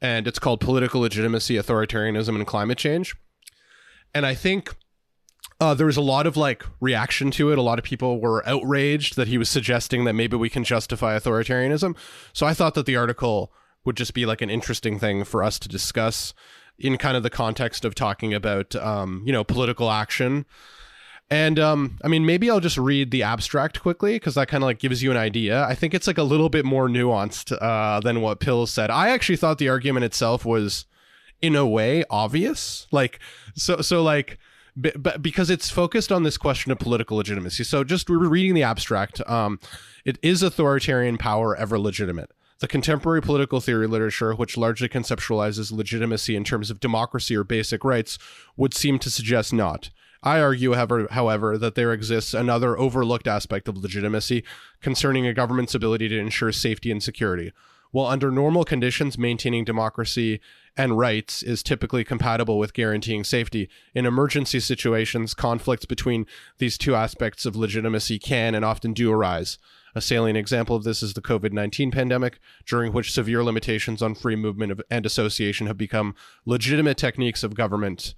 And 0.00 0.26
it's 0.26 0.38
called 0.38 0.60
Political 0.60 1.02
Legitimacy, 1.02 1.56
Authoritarianism, 1.56 2.36
and 2.36 2.46
Climate 2.46 2.78
Change. 2.78 3.14
And 4.14 4.26
I 4.26 4.34
think 4.34 4.74
uh, 5.60 5.74
there 5.74 5.86
was 5.86 5.96
a 5.96 6.02
lot 6.02 6.26
of 6.26 6.36
like 6.36 6.64
reaction 6.80 7.30
to 7.32 7.52
it. 7.52 7.58
A 7.58 7.62
lot 7.62 7.78
of 7.78 7.84
people 7.84 8.20
were 8.20 8.46
outraged 8.48 9.16
that 9.16 9.28
he 9.28 9.38
was 9.38 9.48
suggesting 9.48 10.04
that 10.04 10.14
maybe 10.14 10.36
we 10.36 10.50
can 10.50 10.64
justify 10.64 11.16
authoritarianism. 11.18 11.96
So 12.32 12.46
I 12.46 12.54
thought 12.54 12.74
that 12.74 12.86
the 12.86 12.96
article 12.96 13.52
would 13.84 13.96
just 13.96 14.14
be 14.14 14.26
like 14.26 14.42
an 14.42 14.50
interesting 14.50 14.98
thing 14.98 15.24
for 15.24 15.42
us 15.42 15.58
to 15.60 15.68
discuss 15.68 16.34
in 16.78 16.98
kind 16.98 17.16
of 17.16 17.22
the 17.22 17.30
context 17.30 17.84
of 17.84 17.94
talking 17.94 18.34
about, 18.34 18.74
um, 18.76 19.22
you 19.24 19.32
know, 19.32 19.44
political 19.44 19.90
action. 19.90 20.46
And 21.30 21.58
um, 21.58 21.98
I 22.04 22.08
mean, 22.08 22.26
maybe 22.26 22.50
I'll 22.50 22.60
just 22.60 22.76
read 22.76 23.10
the 23.10 23.22
abstract 23.22 23.80
quickly 23.80 24.14
because 24.16 24.34
that 24.34 24.48
kind 24.48 24.62
of 24.62 24.66
like 24.66 24.80
gives 24.80 25.02
you 25.02 25.10
an 25.10 25.16
idea. 25.16 25.64
I 25.64 25.74
think 25.74 25.94
it's 25.94 26.06
like 26.06 26.18
a 26.18 26.22
little 26.24 26.48
bit 26.48 26.64
more 26.64 26.88
nuanced 26.88 27.56
uh, 27.60 28.00
than 28.00 28.20
what 28.20 28.40
Pills 28.40 28.70
said. 28.70 28.90
I 28.90 29.10
actually 29.10 29.36
thought 29.36 29.58
the 29.58 29.68
argument 29.68 30.04
itself 30.04 30.44
was, 30.44 30.86
in 31.42 31.56
a 31.56 31.66
way, 31.66 32.04
obvious. 32.08 32.86
Like, 32.90 33.18
so, 33.54 33.82
so 33.82 34.02
like, 34.02 34.38
but 34.74 35.20
because 35.20 35.50
it's 35.50 35.68
focused 35.68 36.10
on 36.10 36.22
this 36.22 36.38
question 36.38 36.72
of 36.72 36.78
political 36.78 37.18
legitimacy. 37.18 37.64
So 37.64 37.84
just 37.84 38.08
we're 38.08 38.26
reading 38.26 38.54
the 38.54 38.62
abstract. 38.62 39.20
Um, 39.28 39.60
it 40.04 40.18
is 40.22 40.42
authoritarian 40.42 41.18
power 41.18 41.54
ever 41.54 41.78
legitimate? 41.78 42.30
The 42.60 42.68
contemporary 42.68 43.20
political 43.20 43.60
theory 43.60 43.86
literature, 43.86 44.34
which 44.34 44.56
largely 44.56 44.88
conceptualizes 44.88 45.72
legitimacy 45.72 46.36
in 46.36 46.44
terms 46.44 46.70
of 46.70 46.80
democracy 46.80 47.36
or 47.36 47.44
basic 47.44 47.84
rights, 47.84 48.18
would 48.56 48.72
seem 48.72 48.98
to 49.00 49.10
suggest 49.10 49.52
not. 49.52 49.90
I 50.22 50.40
argue, 50.40 50.72
however, 50.74 51.08
however, 51.10 51.58
that 51.58 51.74
there 51.74 51.92
exists 51.92 52.32
another 52.32 52.78
overlooked 52.78 53.26
aspect 53.26 53.66
of 53.66 53.76
legitimacy 53.76 54.44
concerning 54.80 55.26
a 55.26 55.34
government's 55.34 55.74
ability 55.74 56.08
to 56.10 56.18
ensure 56.18 56.52
safety 56.52 56.92
and 56.92 57.02
security. 57.02 57.52
While 57.92 58.06
under 58.06 58.30
normal 58.30 58.64
conditions, 58.64 59.18
maintaining 59.18 59.64
democracy 59.64 60.40
and 60.78 60.96
rights 60.98 61.42
is 61.42 61.62
typically 61.62 62.04
compatible 62.04 62.58
with 62.58 62.72
guaranteeing 62.72 63.22
safety, 63.22 63.68
in 63.94 64.06
emergency 64.06 64.60
situations, 64.60 65.34
conflicts 65.34 65.84
between 65.84 66.26
these 66.56 66.78
two 66.78 66.94
aspects 66.94 67.44
of 67.44 67.54
legitimacy 67.54 68.18
can 68.18 68.54
and 68.54 68.64
often 68.64 68.94
do 68.94 69.12
arise. 69.12 69.58
A 69.94 70.00
salient 70.00 70.38
example 70.38 70.74
of 70.74 70.84
this 70.84 71.02
is 71.02 71.12
the 71.12 71.20
COVID 71.20 71.52
19 71.52 71.90
pandemic, 71.90 72.38
during 72.64 72.94
which 72.94 73.12
severe 73.12 73.44
limitations 73.44 74.00
on 74.00 74.14
free 74.14 74.36
movement 74.36 74.80
and 74.90 75.04
association 75.04 75.66
have 75.66 75.76
become 75.76 76.14
legitimate 76.46 76.96
techniques 76.96 77.42
of 77.42 77.54
government. 77.54 78.14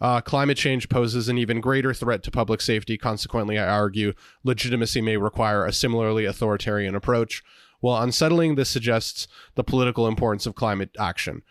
Uh, 0.00 0.20
climate 0.20 0.58
change 0.58 0.88
poses 0.88 1.28
an 1.28 1.38
even 1.38 1.60
greater 1.60 1.94
threat 1.94 2.22
to 2.22 2.30
public 2.30 2.60
safety. 2.60 2.96
Consequently, 2.96 3.58
I 3.58 3.66
argue 3.66 4.12
legitimacy 4.44 5.00
may 5.00 5.16
require 5.16 5.64
a 5.64 5.72
similarly 5.72 6.26
authoritarian 6.26 6.94
approach. 6.94 7.42
While 7.86 8.02
unsettling, 8.02 8.56
this 8.56 8.68
suggests 8.68 9.28
the 9.54 9.62
political 9.62 10.08
importance 10.08 10.44
of 10.44 10.56
climate 10.56 10.90
action. 10.98 11.42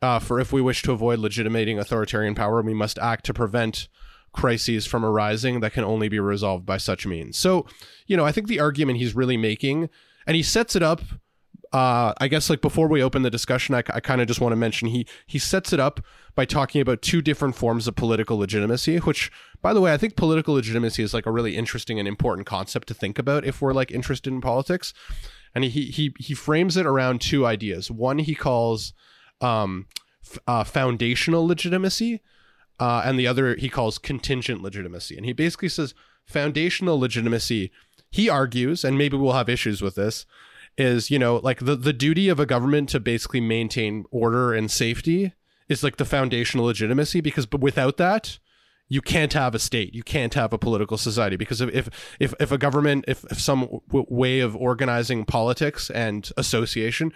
Uh, 0.00 0.20
for 0.20 0.40
if 0.40 0.50
we 0.50 0.62
wish 0.62 0.80
to 0.84 0.92
avoid 0.92 1.18
legitimating 1.18 1.78
authoritarian 1.78 2.34
power, 2.34 2.62
we 2.62 2.72
must 2.72 2.98
act 2.98 3.26
to 3.26 3.34
prevent 3.34 3.88
crises 4.32 4.86
from 4.86 5.04
arising 5.04 5.60
that 5.60 5.74
can 5.74 5.84
only 5.84 6.08
be 6.08 6.18
resolved 6.18 6.64
by 6.64 6.78
such 6.78 7.06
means. 7.06 7.36
So, 7.36 7.66
you 8.06 8.16
know, 8.16 8.24
I 8.24 8.32
think 8.32 8.46
the 8.48 8.58
argument 8.58 9.00
he's 9.00 9.14
really 9.14 9.36
making, 9.36 9.90
and 10.26 10.34
he 10.34 10.42
sets 10.42 10.74
it 10.74 10.82
up. 10.82 11.02
Uh, 11.74 12.14
I 12.18 12.26
guess 12.26 12.48
like 12.48 12.62
before 12.62 12.88
we 12.88 13.02
open 13.02 13.20
the 13.20 13.28
discussion, 13.28 13.74
I, 13.74 13.82
I 13.92 14.00
kind 14.00 14.22
of 14.22 14.26
just 14.26 14.40
want 14.40 14.52
to 14.52 14.56
mention 14.56 14.88
he 14.88 15.06
he 15.26 15.38
sets 15.38 15.74
it 15.74 15.80
up 15.80 16.00
by 16.34 16.46
talking 16.46 16.80
about 16.80 17.02
two 17.02 17.20
different 17.20 17.54
forms 17.54 17.86
of 17.86 17.96
political 17.96 18.38
legitimacy. 18.38 18.96
Which, 18.96 19.30
by 19.60 19.74
the 19.74 19.82
way, 19.82 19.92
I 19.92 19.98
think 19.98 20.16
political 20.16 20.54
legitimacy 20.54 21.02
is 21.02 21.12
like 21.12 21.26
a 21.26 21.30
really 21.30 21.54
interesting 21.54 21.98
and 21.98 22.08
important 22.08 22.46
concept 22.46 22.88
to 22.88 22.94
think 22.94 23.18
about 23.18 23.44
if 23.44 23.60
we're 23.60 23.74
like 23.74 23.90
interested 23.90 24.32
in 24.32 24.40
politics. 24.40 24.94
And 25.54 25.64
he 25.64 25.86
he 25.86 26.14
he 26.18 26.34
frames 26.34 26.76
it 26.76 26.86
around 26.86 27.20
two 27.20 27.44
ideas. 27.46 27.90
One 27.90 28.18
he 28.18 28.34
calls 28.34 28.92
um, 29.40 29.86
f- 30.24 30.38
uh, 30.46 30.64
foundational 30.64 31.46
legitimacy, 31.46 32.20
uh, 32.80 33.02
and 33.04 33.18
the 33.18 33.26
other 33.26 33.54
he 33.56 33.68
calls 33.68 33.98
contingent 33.98 34.62
legitimacy. 34.62 35.16
And 35.16 35.26
he 35.26 35.32
basically 35.32 35.68
says 35.68 35.94
foundational 36.24 36.98
legitimacy. 36.98 37.70
He 38.10 38.28
argues, 38.28 38.84
and 38.84 38.96
maybe 38.96 39.16
we'll 39.16 39.32
have 39.32 39.48
issues 39.48 39.82
with 39.82 39.94
this, 39.94 40.26
is 40.78 41.10
you 41.10 41.18
know 41.18 41.36
like 41.36 41.60
the 41.60 41.76
the 41.76 41.92
duty 41.92 42.28
of 42.28 42.40
a 42.40 42.46
government 42.46 42.88
to 42.90 43.00
basically 43.00 43.40
maintain 43.40 44.04
order 44.10 44.54
and 44.54 44.70
safety 44.70 45.32
is 45.68 45.82
like 45.82 45.96
the 45.96 46.04
foundational 46.04 46.66
legitimacy 46.66 47.20
because 47.20 47.46
but 47.46 47.60
without 47.60 47.96
that 47.98 48.38
you 48.96 49.00
can't 49.00 49.32
have 49.32 49.52
a 49.54 49.58
state 49.58 49.90
you 49.98 50.02
can't 50.14 50.34
have 50.34 50.50
a 50.52 50.58
political 50.66 50.98
society 50.98 51.36
because 51.36 51.60
if 51.64 51.70
if 51.80 51.86
if, 52.20 52.30
if 52.44 52.50
a 52.52 52.58
government 52.66 53.04
if, 53.08 53.18
if 53.32 53.38
some 53.40 53.60
w- 53.88 54.06
way 54.22 54.40
of 54.46 54.50
organizing 54.68 55.24
politics 55.24 55.82
and 55.90 56.30
association 56.36 57.10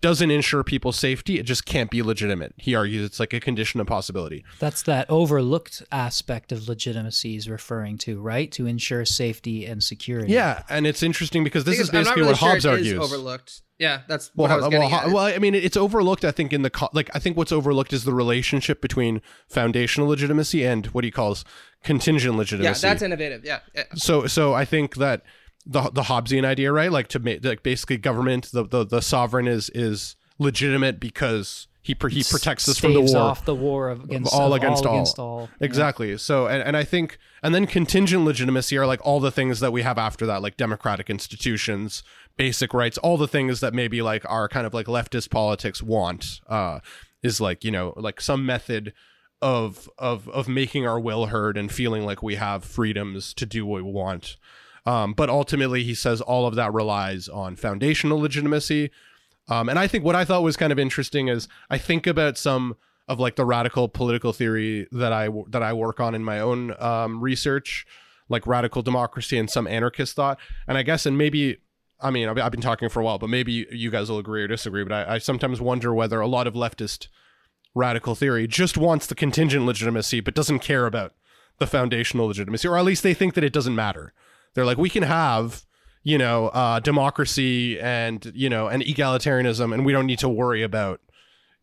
doesn't 0.00 0.30
ensure 0.30 0.62
people's 0.64 0.98
safety 0.98 1.38
it 1.40 1.42
just 1.52 1.66
can't 1.66 1.90
be 1.90 2.00
legitimate 2.02 2.52
he 2.56 2.74
argues 2.74 3.04
it's 3.04 3.20
like 3.20 3.32
a 3.34 3.40
condition 3.40 3.80
of 3.80 3.86
possibility 3.86 4.40
That's 4.58 4.82
that 4.84 5.04
overlooked 5.10 5.82
aspect 5.92 6.52
of 6.52 6.68
legitimacy 6.68 7.32
he's 7.32 7.48
referring 7.48 7.98
to, 8.06 8.20
right? 8.20 8.50
To 8.52 8.66
ensure 8.66 9.04
safety 9.04 9.66
and 9.66 9.82
security. 9.82 10.32
yeah 10.32 10.62
and 10.70 10.86
it's 10.86 11.02
interesting 11.02 11.42
because 11.44 11.64
this 11.64 11.78
is 11.80 11.90
Because 11.90 12.06
I'm 12.08 12.16
not 12.16 12.16
basically 12.16 12.22
really 12.22 12.32
what 12.32 12.38
sure 12.38 12.48
Hobbes 12.48 12.64
it 12.64 12.68
is 12.68 12.74
argues 12.92 13.00
overlooked. 13.12 13.62
Yeah, 13.78 14.00
that's 14.08 14.30
Well, 14.34 14.50
I 14.50 14.56
was 14.56 14.62
well, 14.62 14.70
getting 14.70 14.90
well, 14.90 15.00
at. 15.00 15.10
well, 15.12 15.24
I 15.26 15.38
mean, 15.38 15.54
it's 15.54 15.76
overlooked. 15.76 16.24
I 16.24 16.32
think 16.32 16.52
in 16.52 16.62
the 16.62 16.70
co- 16.70 16.88
like, 16.92 17.10
I 17.14 17.18
think 17.20 17.36
what's 17.36 17.52
overlooked 17.52 17.92
is 17.92 18.04
the 18.04 18.12
relationship 18.12 18.80
between 18.80 19.20
foundational 19.46 20.08
legitimacy 20.08 20.64
and 20.64 20.86
what 20.86 21.04
he 21.04 21.10
calls 21.12 21.44
contingent 21.84 22.36
legitimacy. 22.36 22.64
yeah, 22.64 22.70
legitimacy. 22.70 22.86
that's 22.88 23.02
innovative. 23.02 23.44
Yeah, 23.44 23.60
yeah. 23.74 23.84
so, 23.94 24.26
so 24.26 24.52
I 24.52 24.64
think 24.64 24.96
that 24.96 25.22
the 25.64 25.82
the 25.90 26.02
Hobbesian 26.02 26.44
idea, 26.44 26.72
right? 26.72 26.90
Like 26.90 27.08
to 27.08 27.18
make 27.20 27.44
like 27.44 27.62
basically 27.62 27.98
government, 27.98 28.50
the 28.52 28.64
the, 28.64 28.84
the 28.84 29.00
sovereign 29.00 29.46
is 29.46 29.70
is 29.70 30.16
legitimate 30.38 30.98
because 30.98 31.68
he 31.82 31.94
pr- 31.94 32.08
he 32.08 32.22
protects 32.22 32.68
us 32.68 32.78
from 32.78 32.94
the 32.94 33.00
war. 33.00 33.16
off 33.16 33.44
the 33.44 33.54
war 33.54 33.88
of 33.90 34.04
against 34.04 34.32
all 34.34 34.52
of 34.52 34.60
against 34.62 34.84
all. 34.84 34.94
against 34.94 35.18
all. 35.18 35.48
Yeah. 35.60 35.66
Exactly. 35.66 36.18
So, 36.18 36.46
and, 36.46 36.62
and 36.62 36.76
I 36.76 36.84
think, 36.84 37.18
and 37.42 37.54
then 37.54 37.66
contingent 37.66 38.24
legitimacy 38.24 38.76
are 38.76 38.86
like 38.86 39.00
all 39.06 39.20
the 39.20 39.30
things 39.30 39.60
that 39.60 39.72
we 39.72 39.82
have 39.82 39.98
after 39.98 40.26
that, 40.26 40.42
like 40.42 40.56
democratic 40.56 41.08
institutions, 41.08 42.02
basic 42.38 42.72
rights, 42.72 42.96
all 42.96 43.18
the 43.18 43.28
things 43.28 43.60
that 43.60 43.74
maybe 43.74 44.00
like 44.00 44.24
our 44.30 44.48
kind 44.48 44.66
of 44.66 44.72
like 44.72 44.86
leftist 44.86 45.28
politics 45.28 45.82
want, 45.82 46.40
uh, 46.48 46.80
is 47.22 47.40
like, 47.40 47.64
you 47.64 47.70
know, 47.70 47.92
like 47.96 48.20
some 48.22 48.46
method 48.46 48.94
of, 49.42 49.90
of, 49.98 50.28
of 50.30 50.48
making 50.48 50.86
our 50.86 50.98
will 50.98 51.26
heard 51.26 51.58
and 51.58 51.70
feeling 51.70 52.06
like 52.06 52.22
we 52.22 52.36
have 52.36 52.64
freedoms 52.64 53.34
to 53.34 53.44
do 53.44 53.66
what 53.66 53.84
we 53.84 53.90
want. 53.90 54.38
Um, 54.86 55.12
but 55.12 55.28
ultimately, 55.28 55.84
he 55.84 55.94
says 55.94 56.22
all 56.22 56.46
of 56.46 56.54
that 56.54 56.72
relies 56.72 57.28
on 57.28 57.56
foundational 57.56 58.18
legitimacy. 58.20 58.90
Um, 59.48 59.68
and 59.68 59.78
I 59.78 59.86
think 59.86 60.04
what 60.04 60.16
I 60.16 60.24
thought 60.24 60.42
was 60.42 60.56
kind 60.56 60.72
of 60.72 60.78
interesting 60.78 61.28
is 61.28 61.48
I 61.68 61.76
think 61.76 62.06
about 62.06 62.38
some 62.38 62.76
of 63.08 63.18
like 63.18 63.36
the 63.36 63.44
radical 63.44 63.88
political 63.88 64.32
theory 64.32 64.86
that 64.92 65.12
I 65.12 65.28
that 65.48 65.62
I 65.62 65.72
work 65.72 66.00
on 66.00 66.14
in 66.14 66.22
my 66.22 66.40
own 66.40 66.74
um, 66.80 67.20
research, 67.20 67.86
like 68.28 68.46
radical 68.46 68.82
democracy 68.82 69.38
and 69.38 69.50
some 69.50 69.66
anarchist 69.66 70.14
thought. 70.14 70.38
And 70.66 70.78
I 70.78 70.82
guess, 70.82 71.06
and 71.06 71.18
maybe, 71.18 71.58
I 72.00 72.10
mean, 72.10 72.28
I've, 72.28 72.52
been 72.52 72.60
talking 72.60 72.88
for 72.88 73.00
a 73.00 73.04
while, 73.04 73.18
but 73.18 73.28
maybe 73.28 73.66
you 73.70 73.90
guys 73.90 74.10
will 74.10 74.18
agree 74.18 74.44
or 74.44 74.48
disagree. 74.48 74.84
But 74.84 75.08
I, 75.08 75.14
I 75.14 75.18
sometimes 75.18 75.60
wonder 75.60 75.92
whether 75.92 76.20
a 76.20 76.28
lot 76.28 76.46
of 76.46 76.54
leftist 76.54 77.08
radical 77.74 78.14
theory 78.14 78.46
just 78.46 78.76
wants 78.76 79.06
the 79.06 79.14
contingent 79.14 79.66
legitimacy, 79.66 80.20
but 80.20 80.34
doesn't 80.34 80.60
care 80.60 80.86
about 80.86 81.14
the 81.58 81.66
foundational 81.66 82.28
legitimacy, 82.28 82.68
or 82.68 82.78
at 82.78 82.84
least 82.84 83.02
they 83.02 83.14
think 83.14 83.34
that 83.34 83.42
it 83.42 83.52
doesn't 83.52 83.74
matter. 83.74 84.12
They're 84.54 84.64
like, 84.64 84.78
we 84.78 84.90
can 84.90 85.02
have 85.02 85.64
you 86.08 86.16
know, 86.16 86.48
uh, 86.48 86.80
democracy 86.80 87.78
and 87.78 88.32
you 88.34 88.48
know, 88.48 88.68
and 88.68 88.82
egalitarianism, 88.82 89.74
and 89.74 89.84
we 89.84 89.92
don't 89.92 90.06
need 90.06 90.18
to 90.20 90.28
worry 90.28 90.62
about, 90.62 91.00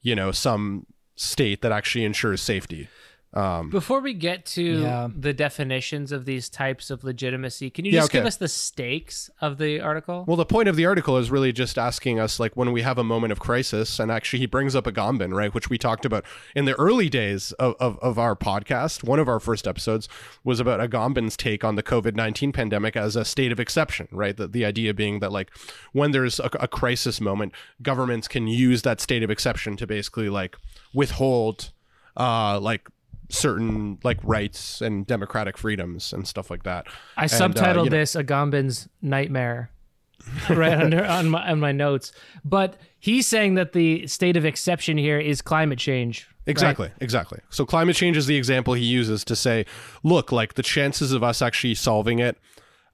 you 0.02 0.16
know, 0.16 0.32
some 0.32 0.86
state 1.16 1.62
that 1.62 1.72
actually 1.72 2.06
ensures 2.06 2.42
safety. 2.42 2.88
Um, 3.36 3.70
Before 3.70 4.00
we 4.00 4.14
get 4.14 4.46
to 4.48 4.64
Yeah. 4.64 5.10
the 5.14 5.34
definitions 5.34 6.14
of 6.14 6.24
these 6.24 6.48
types 6.48 6.90
of 6.90 7.04
legitimacy, 7.04 7.70
can 7.70 7.84
you 7.84 7.92
Yeah, 7.92 8.00
just 8.02 8.12
give 8.14 8.26
us 8.26 8.38
the 8.38 8.48
stakes 8.48 9.30
of 9.42 9.58
the 9.58 9.82
article? 9.82 10.24
well, 10.26 10.38
the 10.38 10.46
point 10.46 10.70
of 10.70 10.78
the 10.78 10.86
article 10.86 11.18
is 11.18 11.30
really 11.30 11.52
just 11.52 11.78
asking 11.78 12.18
us, 12.18 12.40
like, 12.40 12.56
when 12.56 12.72
we 12.72 12.82
have 12.84 12.98
a 12.98 13.04
moment 13.04 13.34
of 13.34 13.40
crisis, 13.40 14.00
and 14.00 14.10
actually, 14.10 14.40
he 14.40 14.46
brings 14.46 14.74
up 14.74 14.86
Agamben, 14.86 15.34
right, 15.34 15.54
which 15.54 15.70
we 15.70 15.78
talked 15.78 16.06
about 16.06 16.24
in 16.56 16.64
the 16.64 16.74
early 16.80 17.10
days 17.10 17.52
of, 17.54 17.76
of, 17.80 18.00
of 18.00 18.18
our 18.18 18.38
podcast. 18.38 19.04
One 19.04 19.20
of 19.20 19.28
our 19.28 19.42
first 19.42 19.68
episodes 19.68 20.08
was 20.46 20.62
about 20.62 20.80
Agamben's 20.80 21.36
take 21.36 21.64
on 21.66 21.76
the 21.76 21.84
COVID 21.84 22.16
19 22.16 22.54
pandemic 22.54 22.96
as 22.96 23.18
a 23.18 23.26
state 23.26 23.52
of 23.52 23.60
exception, 23.60 24.08
right? 24.12 24.38
The, 24.38 24.48
the 24.48 24.64
idea 24.64 24.94
being 24.94 25.20
that, 25.20 25.34
like, 25.34 25.52
when 25.92 26.12
there's 26.12 26.40
a, 26.40 26.50
a 26.60 26.68
crisis 26.70 27.20
moment, 27.20 27.52
governments 27.82 28.30
can 28.30 28.48
use 28.48 28.84
that 28.84 29.02
state 29.02 29.24
of 29.24 29.30
exception 29.30 29.76
to 29.76 29.86
basically, 29.86 30.30
like, 30.30 30.56
withhold, 30.94 31.72
uh, 32.16 32.60
like, 32.62 32.88
certain 33.30 33.98
like 34.04 34.18
rights 34.24 34.82
and 34.82 35.06
democratic 35.08 35.58
freedoms 35.58 36.14
and 36.14 36.28
stuff 36.28 36.50
like 36.50 36.64
that. 36.64 36.88
I 37.18 37.24
And, 37.24 37.32
uh, 37.34 37.38
subtitled 37.38 37.84
you 37.86 37.90
know- 37.90 37.98
this 37.98 38.16
Agamben's 38.16 38.88
nightmare 39.02 39.72
right 40.50 40.80
under 40.80 41.06
on 41.06 41.30
my 41.30 41.50
on 41.52 41.60
my 41.60 41.72
notes. 41.72 42.12
But 42.44 42.78
he's 43.00 43.28
saying 43.28 43.56
that 43.56 43.74
the 43.74 44.08
state 44.08 44.38
of 44.38 44.46
exception 44.46 44.98
here 44.98 45.20
is 45.20 45.42
climate 45.42 45.80
change. 45.80 46.28
right? 46.48 46.52
Exactly, 46.52 46.92
exactly. 47.00 47.40
So 47.50 47.66
climate 47.66 47.96
change 47.96 48.18
is 48.18 48.26
the 48.26 48.38
example 48.38 48.74
he 48.74 48.86
uses 48.86 49.24
to 49.26 49.36
say, 49.36 49.66
look, 50.04 50.32
like 50.32 50.54
the 50.56 50.64
chances 50.64 51.12
of 51.12 51.24
us 51.24 51.42
actually 51.42 51.76
solving 51.76 52.20
it 52.20 52.38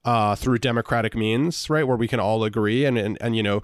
uh, 0.04 0.34
through 0.34 0.58
democratic 0.58 1.14
means, 1.14 1.70
right, 1.70 1.86
where 1.86 1.96
we 1.96 2.08
can 2.08 2.20
all 2.20 2.44
agree 2.44 2.84
and 2.84 2.98
and, 2.98 3.16
and 3.20 3.36
you 3.36 3.42
know 3.42 3.62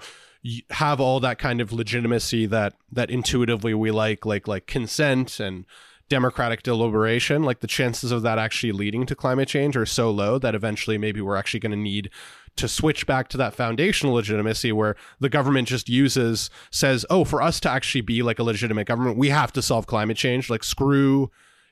have 0.69 1.01
all 1.01 1.19
that 1.19 1.37
kind 1.37 1.59
of 1.59 1.73
legitimacy 1.73 2.45
that 2.45 2.73
that 2.91 3.09
intuitively 3.11 3.73
we 3.73 3.91
like, 3.91 4.25
like 4.25 4.47
like 4.47 4.67
consent 4.67 5.39
and 5.39 5.65
democratic 6.09 6.63
deliberation 6.63 7.43
like 7.43 7.59
the 7.59 7.67
chances 7.67 8.11
of 8.11 8.21
that 8.23 8.39
actually 8.39 8.71
leading 8.71 9.05
to 9.05 9.15
climate 9.15 9.47
change 9.47 9.77
are 9.77 9.85
so 9.85 10.09
low 10.11 10.37
that 10.37 10.55
eventually 10.55 10.97
maybe 10.97 11.21
we're 11.21 11.35
actually 11.35 11.59
going 11.59 11.71
to 11.71 11.77
need 11.77 12.09
to 12.55 12.67
switch 12.67 13.05
back 13.07 13.27
to 13.29 13.37
that 13.37 13.53
foundational 13.53 14.13
legitimacy 14.13 14.71
where 14.71 14.95
the 15.19 15.29
government 15.29 15.67
just 15.67 15.87
uses 15.87 16.49
says 16.71 17.05
oh 17.09 17.23
for 17.23 17.41
us 17.41 17.59
to 17.59 17.69
actually 17.69 18.01
be 18.01 18.21
like 18.21 18.39
a 18.39 18.43
legitimate 18.43 18.87
government 18.87 19.17
we 19.17 19.29
have 19.29 19.53
to 19.53 19.61
solve 19.61 19.87
climate 19.87 20.17
change 20.17 20.49
like 20.49 20.63
screw 20.63 21.29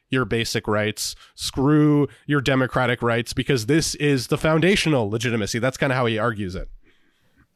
your 0.09 0.23
basic 0.23 0.69
rights. 0.69 1.15
Screw 1.35 2.07
your 2.25 2.39
democratic 2.39 3.01
rights 3.01 3.33
because 3.33 3.65
this 3.65 3.93
is 3.95 4.27
the 4.27 4.37
foundational 4.37 5.09
legitimacy. 5.09 5.59
That's 5.59 5.75
kind 5.75 5.91
of 5.91 5.97
how 5.97 6.05
he 6.05 6.17
argues 6.17 6.55
it 6.55 6.69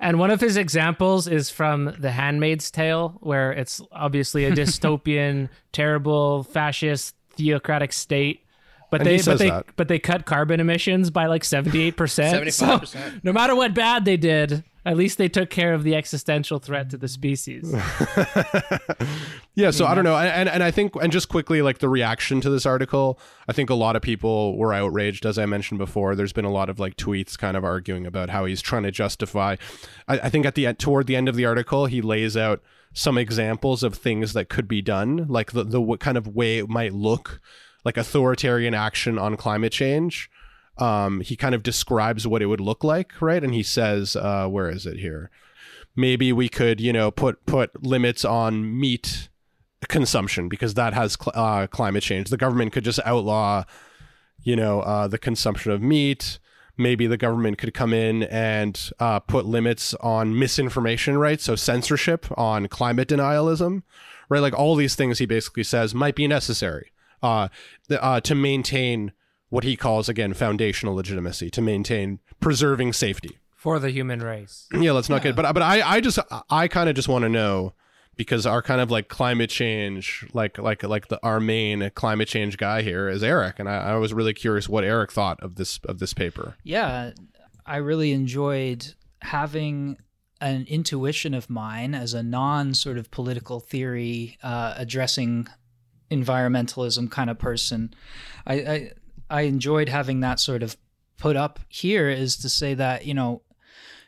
And 0.02 0.18
one 0.18 0.32
of 0.32 0.42
his 0.42 0.58
examples 0.58 1.28
is 1.28 1.52
from 1.52 1.96
The 2.00 2.10
Handmaid's 2.12 2.72
Tale, 2.72 3.18
where 3.22 3.52
it's 3.52 3.82
obviously 3.92 4.46
a 4.46 4.52
dystopian, 4.62 5.48
terrible, 5.72 6.44
fascist, 6.44 7.16
theocratic 7.36 7.94
state. 7.94 8.44
But 8.90 9.02
And 9.02 9.08
they 9.10 9.22
but 9.22 9.38
they 9.38 9.50
that. 9.50 9.66
but 9.78 9.88
they 9.88 10.00
cut 10.00 10.26
carbon 10.26 10.60
emissions 10.60 11.12
by 11.12 11.28
like 11.28 11.46
seventy 11.46 11.82
eight 11.84 11.96
percent. 11.96 12.36
75%. 12.48 13.24
No 13.24 13.32
matter 13.32 13.56
what 13.56 13.74
bad 13.74 14.04
they 14.04 14.18
did, 14.18 14.66
at 14.86 14.98
least 14.98 15.18
they 15.18 15.30
took 15.30 15.50
care 15.50 15.74
of 15.74 15.84
the 15.84 15.96
existential 15.96 16.60
threat 16.60 16.90
to 16.90 16.98
the 16.98 17.08
species. 17.08 17.72
yeah 19.56 19.70
so 19.70 19.86
i 19.86 19.94
don't 19.94 20.04
know 20.04 20.16
and 20.16 20.48
and 20.48 20.64
i 20.64 20.72
think 20.72 20.96
and 20.96 21.12
just 21.12 21.30
quickly 21.30 21.62
like 21.62 21.80
the 21.80 21.90
reaction 21.90 22.40
to 22.42 22.50
this 22.50 22.66
article 22.66 23.20
i 23.48 23.54
think 23.54 23.70
a 23.70 23.76
lot 23.76 23.96
of 23.96 24.02
people 24.02 24.58
were 24.58 24.74
outraged 24.74 25.26
as 25.26 25.38
i 25.38 25.46
mentioned 25.46 25.78
before 25.78 26.16
there's 26.16 26.34
been 26.34 26.46
a 26.46 26.52
lot 26.52 26.70
of 26.70 26.80
like 26.80 26.96
tweets 26.96 27.38
kind 27.38 27.58
of 27.58 27.64
arguing 27.64 28.06
about 28.06 28.30
how 28.30 28.46
he's 28.46 28.62
trying 28.62 28.84
to 28.84 28.92
justify 28.92 29.56
i, 30.08 30.20
I 30.20 30.30
think 30.30 30.46
at 30.46 30.56
the 30.56 30.68
end 30.68 30.80
toward 30.80 31.08
the 31.08 31.16
end 31.16 31.28
of 31.28 31.36
the 31.36 31.46
article 31.46 31.86
he 31.86 32.02
lays 32.02 32.38
out 32.38 32.62
some 32.94 33.18
examples 33.18 33.84
of 33.84 33.96
things 33.96 34.34
that 34.34 34.50
could 34.50 34.68
be 34.68 34.82
done 34.82 35.26
like 35.28 35.52
the, 35.52 35.64
the 35.64 35.82
what 35.82 36.00
kind 36.00 36.18
of 36.18 36.28
way 36.28 36.60
it 36.60 36.70
might 36.70 36.94
look 36.94 37.42
like 37.84 37.98
authoritarian 37.98 38.74
action 38.74 39.20
on 39.20 39.36
climate 39.36 39.72
change 39.72 40.30
um, 40.82 41.22
he 41.22 41.36
kind 41.36 41.56
of 41.56 41.64
describes 41.64 42.28
what 42.28 42.42
it 42.42 42.48
would 42.48 42.60
look 42.60 42.84
like 42.84 43.14
right? 43.22 43.44
And 43.44 43.54
he 43.54 43.64
says 43.64 44.16
uh, 44.16 44.48
where 44.48 44.70
is 44.70 44.86
it 44.86 44.98
here? 44.98 45.30
Maybe 45.96 46.34
we 46.34 46.50
could 46.50 46.82
you 46.82 46.92
know 46.92 47.12
put 47.12 47.46
put 47.46 47.84
limits 47.84 48.26
on 48.26 48.80
meat 48.80 49.30
consumption 49.88 50.48
because 50.48 50.76
that 50.76 50.94
has 50.94 51.18
cl- 51.22 51.34
uh, 51.36 51.68
climate 51.68 52.04
change. 52.04 52.30
The 52.30 52.38
government 52.38 52.74
could 52.74 52.84
just 52.84 53.00
outlaw 53.06 53.64
you 54.44 54.56
know 54.56 54.82
uh, 54.82 55.08
the 55.08 55.18
consumption 55.18 55.72
of 55.72 55.82
meat. 55.82 56.40
Maybe 56.78 57.06
the 57.06 57.18
government 57.18 57.58
could 57.60 57.74
come 57.74 57.94
in 57.94 58.24
and 58.24 58.92
uh, 59.00 59.20
put 59.20 59.46
limits 59.46 59.94
on 59.96 60.38
misinformation 60.38 61.18
right? 61.18 61.40
So 61.40 61.56
censorship 61.56 62.26
on 62.38 62.68
climate 62.68 63.10
denialism 63.10 63.84
right? 64.30 64.40
Like 64.40 64.58
all 64.58 64.76
these 64.76 64.96
things 64.96 65.20
he 65.20 65.26
basically 65.26 65.64
says 65.64 65.94
might 65.94 66.16
be 66.16 66.28
necessary 66.28 66.92
uh, 67.22 67.50
uh, 67.92 68.22
to 68.22 68.34
maintain 68.34 69.12
what 69.52 69.64
he 69.64 69.76
calls 69.76 70.10
again 70.10 70.34
foundational 70.34 70.96
legitimacy 70.96 71.52
to 71.52 71.62
maintain 71.62 72.20
preserving 72.40 72.92
safety 72.94 73.38
For 73.56 73.78
the 73.78 73.92
human 73.92 74.22
race. 74.22 74.68
yeah 74.74 74.92
let's 74.92 75.10
not 75.10 75.22
get 75.22 75.36
but 75.36 75.54
but 75.54 75.62
i 75.62 75.82
i 75.82 76.02
just 76.02 76.18
i 76.50 76.68
kind 76.68 76.90
of 76.90 76.96
just 76.96 77.08
want 77.08 77.22
to 77.22 77.30
know 77.30 77.74
because 78.16 78.46
our 78.46 78.62
kind 78.62 78.82
of 78.82 78.90
like 78.90 79.08
climate 79.08 79.50
change 79.50 80.26
like 80.34 80.58
like 80.58 80.82
like 80.84 81.08
the 81.10 81.20
our 81.24 81.40
main 81.40 81.92
climate 81.94 82.28
change 82.28 82.58
guy 82.58 82.82
here 82.82 83.08
is 83.08 83.24
eric 83.24 83.60
and 83.60 83.70
i, 83.70 83.92
I 83.92 83.96
was 83.98 84.14
really 84.14 84.34
curious 84.34 84.68
what 84.68 84.84
eric 84.84 85.12
thought 85.12 85.40
of 85.44 85.56
this 85.56 85.80
of 85.86 86.00
this 86.00 86.14
paper 86.14 86.56
yeah, 86.64 87.12
I 87.66 87.78
really 87.78 88.12
enjoyed 88.12 88.94
having 89.22 89.98
an 90.40 90.66
intuition 90.68 91.34
of 91.34 91.50
mine 91.50 91.94
as 91.94 92.14
a 92.14 92.24
non 92.24 92.74
sort 92.74 92.98
of 92.98 93.12
political 93.12 93.60
theory 93.60 94.38
uh, 94.44 94.74
addressing 94.76 95.48
environmentalism 96.10 97.10
kind 97.10 97.30
of 97.30 97.38
person. 97.40 97.94
I, 98.46 98.54
I 98.56 98.92
I 99.32 99.42
enjoyed 99.44 99.90
having 99.90 100.20
that 100.20 100.40
sort 100.40 100.62
of 100.62 100.76
put 101.18 101.36
up 101.36 101.60
here 101.70 102.10
is 102.10 102.36
to 102.38 102.50
say 102.50 102.74
that 102.74 103.06
you 103.06 103.14
know 103.14 103.42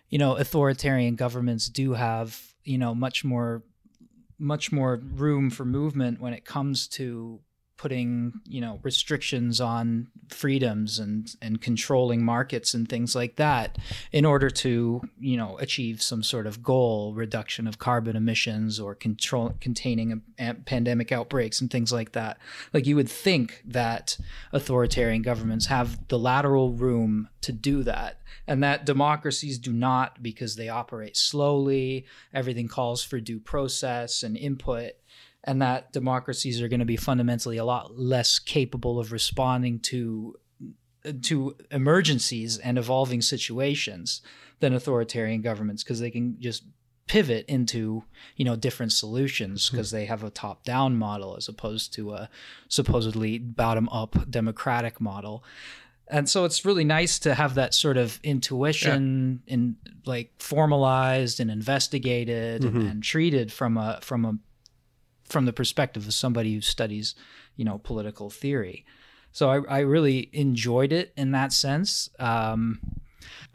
you 0.09 0.17
know 0.17 0.35
authoritarian 0.35 1.15
governments 1.15 1.67
do 1.67 1.93
have 1.93 2.39
you 2.63 2.77
know 2.77 2.93
much 2.93 3.23
more 3.23 3.63
much 4.37 4.71
more 4.71 5.01
room 5.15 5.49
for 5.49 5.63
movement 5.63 6.19
when 6.19 6.33
it 6.33 6.43
comes 6.43 6.87
to 6.89 7.39
putting 7.83 8.31
you 8.47 8.61
know 8.61 8.79
restrictions 8.81 9.59
on 9.59 10.07
freedoms 10.29 10.99
and 10.99 11.35
and 11.41 11.59
controlling 11.59 12.23
markets 12.23 12.73
and 12.73 12.87
things 12.87 13.13
like 13.13 13.35
that 13.35 13.77
in 14.13 14.23
order 14.23 14.49
to 14.49 15.01
you 15.19 15.35
know 15.35 15.57
achieve 15.57 16.01
some 16.01 16.23
sort 16.23 16.47
of 16.47 16.63
goal 16.63 17.13
reduction 17.13 17.67
of 17.67 17.79
carbon 17.79 18.15
emissions 18.15 18.79
or 18.79 18.95
control 18.95 19.53
containing 19.59 20.23
a, 20.39 20.49
a 20.51 20.53
pandemic 20.53 21.11
outbreaks 21.11 21.59
and 21.59 21.69
things 21.69 21.91
like 21.91 22.13
that. 22.13 22.37
Like 22.71 22.87
you 22.87 22.95
would 22.95 23.09
think 23.09 23.61
that 23.65 24.17
authoritarian 24.53 25.21
governments 25.21 25.65
have 25.65 26.07
the 26.07 26.17
lateral 26.17 26.71
room 26.71 27.27
to 27.41 27.51
do 27.51 27.83
that 27.83 28.21
and 28.47 28.63
that 28.63 28.85
democracies 28.85 29.57
do 29.57 29.73
not 29.73 30.23
because 30.23 30.55
they 30.55 30.69
operate 30.69 31.17
slowly. 31.17 32.05
Everything 32.33 32.69
calls 32.69 33.03
for 33.03 33.19
due 33.19 33.39
process 33.39 34.23
and 34.23 34.37
input 34.37 34.93
and 35.43 35.61
that 35.61 35.91
democracies 35.91 36.61
are 36.61 36.67
going 36.67 36.79
to 36.79 36.85
be 36.85 36.97
fundamentally 36.97 37.57
a 37.57 37.65
lot 37.65 37.97
less 37.97 38.39
capable 38.39 38.99
of 38.99 39.11
responding 39.11 39.79
to 39.79 40.35
to 41.21 41.55
emergencies 41.69 42.57
and 42.57 42.77
evolving 42.77 43.21
situations 43.21 44.21
than 44.59 44.73
authoritarian 44.73 45.41
governments 45.41 45.83
because 45.83 45.99
they 45.99 46.11
can 46.11 46.39
just 46.39 46.63
pivot 47.05 47.45
into 47.49 48.03
you 48.37 48.45
know 48.45 48.55
different 48.55 48.93
solutions 48.93 49.67
hmm. 49.67 49.75
because 49.75 49.91
they 49.91 50.05
have 50.05 50.23
a 50.23 50.29
top 50.29 50.63
down 50.63 50.95
model 50.95 51.35
as 51.35 51.49
opposed 51.49 51.93
to 51.93 52.13
a 52.13 52.29
supposedly 52.69 53.37
bottom 53.37 53.89
up 53.89 54.15
democratic 54.29 55.01
model. 55.01 55.43
And 56.09 56.29
so 56.29 56.43
it's 56.45 56.65
really 56.65 56.83
nice 56.83 57.17
to 57.19 57.33
have 57.33 57.55
that 57.55 57.73
sort 57.73 57.97
of 57.97 58.19
intuition 58.23 59.41
in 59.47 59.77
like 60.05 60.31
formalized 60.37 61.39
and 61.39 61.49
investigated 61.49 62.63
and, 62.65 62.83
and 62.83 63.03
treated 63.03 63.51
from 63.51 63.77
a 63.77 63.99
from 64.01 64.25
a 64.25 64.37
from 65.33 65.45
the 65.45 65.51
perspective 65.51 66.07
of 66.07 66.13
somebody 66.13 66.53
who 66.53 66.61
studies, 66.61 67.15
you 67.57 67.65
know, 67.65 67.79
political 67.79 68.29
theory. 68.29 68.85
So 69.33 69.49
I, 69.49 69.77
I 69.77 69.79
really 69.79 70.29
enjoyed 70.31 70.93
it 70.93 71.11
in 71.17 71.31
that 71.31 71.51
sense. 71.51 72.09
Um, 72.19 72.79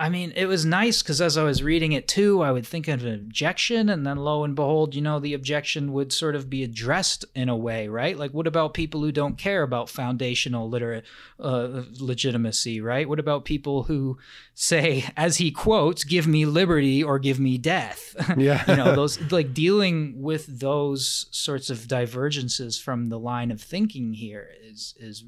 I 0.01 0.09
mean, 0.11 0.33
it 0.37 0.47
was 0.47 0.65
nice 0.65 1.03
because 1.03 1.21
as 1.21 1.37
I 1.37 1.43
was 1.43 1.61
reading 1.61 1.91
it 1.91 2.07
too, 2.07 2.41
I 2.41 2.53
would 2.53 2.67
think 2.67 2.87
of 2.87 3.05
an 3.05 3.15
objection, 3.15 3.89
and 3.89 4.07
then 4.07 4.17
lo 4.19 4.45
and 4.45 4.55
behold, 4.55 4.95
you 4.95 5.03
know, 5.03 5.19
the 5.19 5.35
objection 5.35 5.93
would 5.93 6.13
sort 6.13 6.37
of 6.37 6.49
be 6.49 6.63
addressed 6.63 7.25
in 7.35 7.49
a 7.49 7.57
way, 7.57 7.89
right? 7.89 8.17
Like, 8.17 8.33
what 8.33 8.47
about 8.47 8.75
people 8.75 9.01
who 9.01 9.11
don't 9.11 9.37
care 9.37 9.65
about 9.65 9.89
foundational 9.91 10.69
liter- 10.69 11.03
uh, 11.41 11.83
legitimacy, 11.99 12.81
right? 12.81 13.09
What 13.09 13.19
about 13.19 13.45
people 13.45 13.85
who 13.85 14.19
say, 14.55 15.05
as 15.17 15.39
he 15.39 15.51
quotes, 15.51 16.05
"Give 16.05 16.29
me 16.29 16.47
liberty 16.47 17.03
or 17.03 17.19
give 17.19 17.41
me 17.41 17.59
death"? 17.59 18.15
Yeah. 18.39 18.63
you 18.69 18.77
know, 18.77 18.95
those 18.95 19.21
like 19.33 19.53
dealing 19.53 20.23
with 20.23 20.61
those 20.61 21.27
sorts 21.33 21.71
of 21.71 21.89
divergences 21.89 22.79
from 22.79 23.07
the 23.07 23.19
line 23.19 23.51
of 23.51 23.61
thinking 23.61 24.13
here 24.13 24.49
is 24.63 24.95
is 24.99 25.25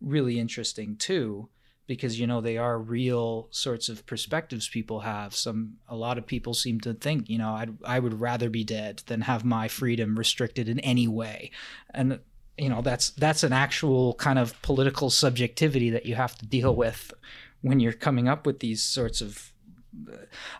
really 0.00 0.38
interesting 0.38 0.96
too 0.96 1.48
because 1.86 2.18
you 2.18 2.26
know 2.26 2.40
they 2.40 2.56
are 2.56 2.78
real 2.78 3.48
sorts 3.50 3.88
of 3.88 4.06
perspectives 4.06 4.68
people 4.68 5.00
have 5.00 5.34
some 5.34 5.74
a 5.88 5.96
lot 5.96 6.18
of 6.18 6.26
people 6.26 6.54
seem 6.54 6.80
to 6.80 6.94
think 6.94 7.28
you 7.28 7.38
know 7.38 7.50
I'd, 7.50 7.76
i 7.84 7.98
would 7.98 8.20
rather 8.20 8.48
be 8.48 8.64
dead 8.64 9.02
than 9.06 9.22
have 9.22 9.44
my 9.44 9.68
freedom 9.68 10.16
restricted 10.16 10.68
in 10.68 10.80
any 10.80 11.06
way 11.06 11.50
and 11.92 12.20
you 12.56 12.68
know 12.68 12.82
that's 12.82 13.10
that's 13.10 13.42
an 13.42 13.52
actual 13.52 14.14
kind 14.14 14.38
of 14.38 14.60
political 14.62 15.10
subjectivity 15.10 15.90
that 15.90 16.06
you 16.06 16.14
have 16.14 16.36
to 16.38 16.46
deal 16.46 16.74
with 16.74 17.12
when 17.60 17.80
you're 17.80 17.92
coming 17.92 18.28
up 18.28 18.46
with 18.46 18.60
these 18.60 18.82
sorts 18.82 19.20
of 19.20 19.52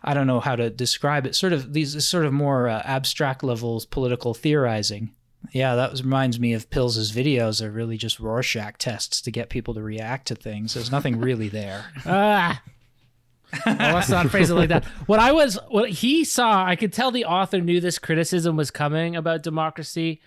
I 0.03 0.13
don't 0.13 0.27
know 0.27 0.39
how 0.39 0.55
to 0.55 0.69
describe 0.69 1.25
it. 1.25 1.35
Sort 1.35 1.53
of 1.53 1.73
these 1.73 2.05
sort 2.05 2.25
of 2.25 2.33
more 2.33 2.69
uh, 2.69 2.81
abstract 2.85 3.43
levels 3.43 3.85
political 3.85 4.33
theorizing. 4.33 5.11
Yeah, 5.51 5.75
that 5.75 5.91
was, 5.91 6.03
reminds 6.03 6.39
me 6.39 6.53
of 6.53 6.69
Pills's 6.69 7.11
videos 7.11 7.61
are 7.61 7.71
really 7.71 7.97
just 7.97 8.19
Rorschach 8.19 8.77
tests 8.77 9.21
to 9.21 9.31
get 9.31 9.49
people 9.49 9.73
to 9.73 9.81
react 9.81 10.27
to 10.27 10.35
things. 10.35 10.73
There's 10.73 10.91
nothing 10.91 11.19
really 11.19 11.49
there. 11.49 11.85
Ah. 12.05 12.61
well, 13.65 13.95
let's 13.95 14.09
not 14.09 14.29
phrase 14.29 14.49
it 14.49 14.55
like 14.55 14.69
that. 14.69 14.83
What 15.05 15.19
I 15.19 15.31
was, 15.31 15.57
what 15.69 15.89
he 15.89 16.25
saw, 16.25 16.65
I 16.65 16.75
could 16.75 16.91
tell 16.91 17.11
the 17.11 17.25
author 17.25 17.61
knew 17.61 17.79
this 17.79 17.99
criticism 17.99 18.57
was 18.57 18.69
coming 18.69 19.15
about 19.15 19.43
democracy, 19.43 20.19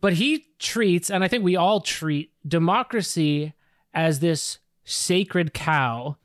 but 0.00 0.14
he 0.14 0.46
treats, 0.58 1.10
and 1.10 1.22
I 1.22 1.28
think 1.28 1.44
we 1.44 1.54
all 1.54 1.80
treat 1.80 2.32
democracy 2.46 3.52
as 3.94 4.20
this 4.20 4.58
sacred 4.84 5.54
cow. 5.54 6.16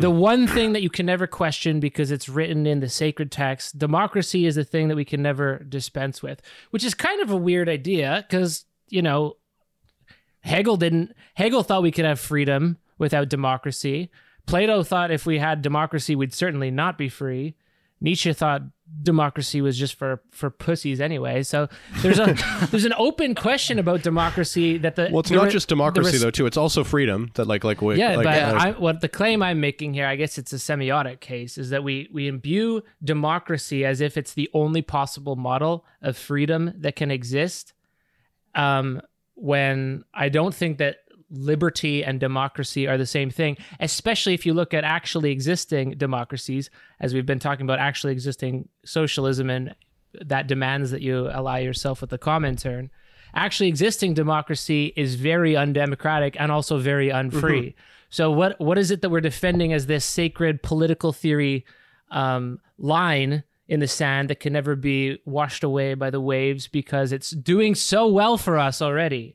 The 0.00 0.10
one 0.10 0.46
thing 0.46 0.72
that 0.72 0.82
you 0.82 0.90
can 0.90 1.06
never 1.06 1.26
question 1.26 1.80
because 1.80 2.10
it's 2.10 2.28
written 2.28 2.66
in 2.66 2.80
the 2.80 2.88
sacred 2.88 3.30
text, 3.32 3.78
democracy 3.78 4.46
is 4.46 4.54
the 4.54 4.64
thing 4.64 4.88
that 4.88 4.96
we 4.96 5.04
can 5.04 5.22
never 5.22 5.58
dispense 5.68 6.22
with, 6.22 6.40
which 6.70 6.84
is 6.84 6.94
kind 6.94 7.20
of 7.20 7.30
a 7.30 7.36
weird 7.36 7.68
idea 7.68 8.24
because, 8.28 8.64
you 8.88 9.02
know, 9.02 9.36
Hegel 10.40 10.76
didn't, 10.76 11.14
Hegel 11.34 11.62
thought 11.62 11.82
we 11.82 11.92
could 11.92 12.04
have 12.04 12.20
freedom 12.20 12.78
without 12.98 13.28
democracy. 13.28 14.10
Plato 14.46 14.82
thought 14.82 15.10
if 15.10 15.26
we 15.26 15.38
had 15.38 15.62
democracy, 15.62 16.16
we'd 16.16 16.34
certainly 16.34 16.70
not 16.70 16.98
be 16.98 17.08
free. 17.08 17.54
Nietzsche 18.00 18.32
thought 18.32 18.62
democracy 19.02 19.60
was 19.60 19.78
just 19.78 19.94
for 19.94 20.22
for 20.30 20.50
pussies 20.50 21.00
anyway. 21.00 21.42
So 21.42 21.68
there's 21.98 22.18
a 22.18 22.36
there's 22.70 22.84
an 22.84 22.94
open 22.96 23.34
question 23.34 23.78
about 23.78 24.02
democracy 24.02 24.78
that 24.78 24.96
the 24.96 25.08
Well, 25.10 25.20
it's 25.20 25.30
not 25.30 25.44
re- 25.46 25.50
just 25.50 25.68
democracy 25.68 26.12
res- 26.12 26.22
though, 26.22 26.30
too. 26.30 26.46
It's 26.46 26.56
also 26.56 26.84
freedom. 26.84 27.30
That 27.34 27.46
like 27.46 27.64
like 27.64 27.80
we, 27.82 27.96
yeah, 27.96 28.16
like, 28.16 28.24
but 28.24 28.54
like- 28.54 28.66
I, 28.66 28.70
what 28.72 29.00
the 29.00 29.08
claim 29.08 29.42
I'm 29.42 29.60
making 29.60 29.94
here, 29.94 30.06
I 30.06 30.16
guess 30.16 30.38
it's 30.38 30.52
a 30.52 30.56
semiotic 30.56 31.20
case, 31.20 31.58
is 31.58 31.70
that 31.70 31.84
we 31.84 32.08
we 32.12 32.28
imbue 32.28 32.82
democracy 33.02 33.84
as 33.84 34.00
if 34.00 34.16
it's 34.16 34.34
the 34.34 34.50
only 34.52 34.82
possible 34.82 35.36
model 35.36 35.84
of 36.00 36.16
freedom 36.16 36.72
that 36.78 36.96
can 36.96 37.10
exist. 37.10 37.72
Um, 38.54 39.00
when 39.34 40.04
I 40.12 40.28
don't 40.28 40.54
think 40.54 40.78
that 40.78 40.98
liberty 41.32 42.04
and 42.04 42.20
democracy 42.20 42.86
are 42.86 42.98
the 42.98 43.06
same 43.06 43.30
thing, 43.30 43.56
especially 43.80 44.34
if 44.34 44.46
you 44.46 44.54
look 44.54 44.74
at 44.74 44.84
actually 44.84 45.32
existing 45.32 45.92
democracies, 45.92 46.70
as 47.00 47.14
we've 47.14 47.26
been 47.26 47.38
talking 47.38 47.64
about 47.64 47.78
actually 47.78 48.12
existing 48.12 48.68
socialism 48.84 49.50
and 49.50 49.74
that 50.20 50.46
demands 50.46 50.90
that 50.90 51.00
you 51.00 51.28
ally 51.30 51.60
yourself 51.60 52.00
with 52.00 52.10
the 52.10 52.18
Comintern. 52.18 52.90
Actually 53.34 53.68
existing 53.68 54.12
democracy 54.12 54.92
is 54.94 55.14
very 55.14 55.56
undemocratic 55.56 56.36
and 56.38 56.52
also 56.52 56.78
very 56.78 57.08
unfree. 57.08 57.74
So 58.10 58.30
what 58.30 58.60
what 58.60 58.76
is 58.76 58.90
it 58.90 59.00
that 59.00 59.08
we're 59.08 59.22
defending 59.22 59.72
as 59.72 59.86
this 59.86 60.04
sacred 60.04 60.62
political 60.62 61.14
theory 61.14 61.64
um, 62.10 62.60
line 62.76 63.42
in 63.68 63.80
the 63.80 63.88
sand 63.88 64.28
that 64.28 64.38
can 64.38 64.52
never 64.52 64.76
be 64.76 65.18
washed 65.24 65.64
away 65.64 65.94
by 65.94 66.10
the 66.10 66.20
waves 66.20 66.68
because 66.68 67.10
it's 67.10 67.30
doing 67.30 67.74
so 67.74 68.06
well 68.06 68.36
for 68.36 68.58
us 68.58 68.82
already? 68.82 69.34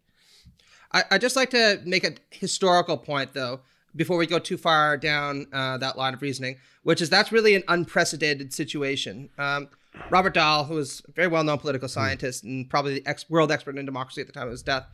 I, 0.91 1.03
I 1.11 1.17
just 1.17 1.35
like 1.35 1.49
to 1.51 1.81
make 1.85 2.03
a 2.03 2.13
historical 2.31 2.97
point 2.97 3.33
though 3.33 3.61
before 3.95 4.17
we 4.17 4.27
go 4.27 4.39
too 4.39 4.57
far 4.57 4.97
down 4.97 5.47
uh, 5.51 5.77
that 5.77 5.97
line 5.97 6.13
of 6.13 6.21
reasoning, 6.21 6.57
which 6.83 7.01
is 7.01 7.09
that's 7.09 7.31
really 7.31 7.55
an 7.55 7.63
unprecedented 7.67 8.53
situation. 8.53 9.29
Um, 9.37 9.69
Robert 10.09 10.33
Dahl, 10.33 10.65
who 10.65 10.75
was 10.75 11.01
a 11.07 11.11
very 11.11 11.27
well-known 11.27 11.57
political 11.57 11.87
scientist 11.87 12.43
and 12.43 12.69
probably 12.69 12.95
the 12.95 13.07
ex- 13.07 13.29
world 13.29 13.51
expert 13.51 13.77
in 13.77 13.85
democracy 13.85 14.21
at 14.21 14.27
the 14.27 14.33
time 14.33 14.47
of 14.47 14.51
his 14.51 14.61
death, 14.61 14.85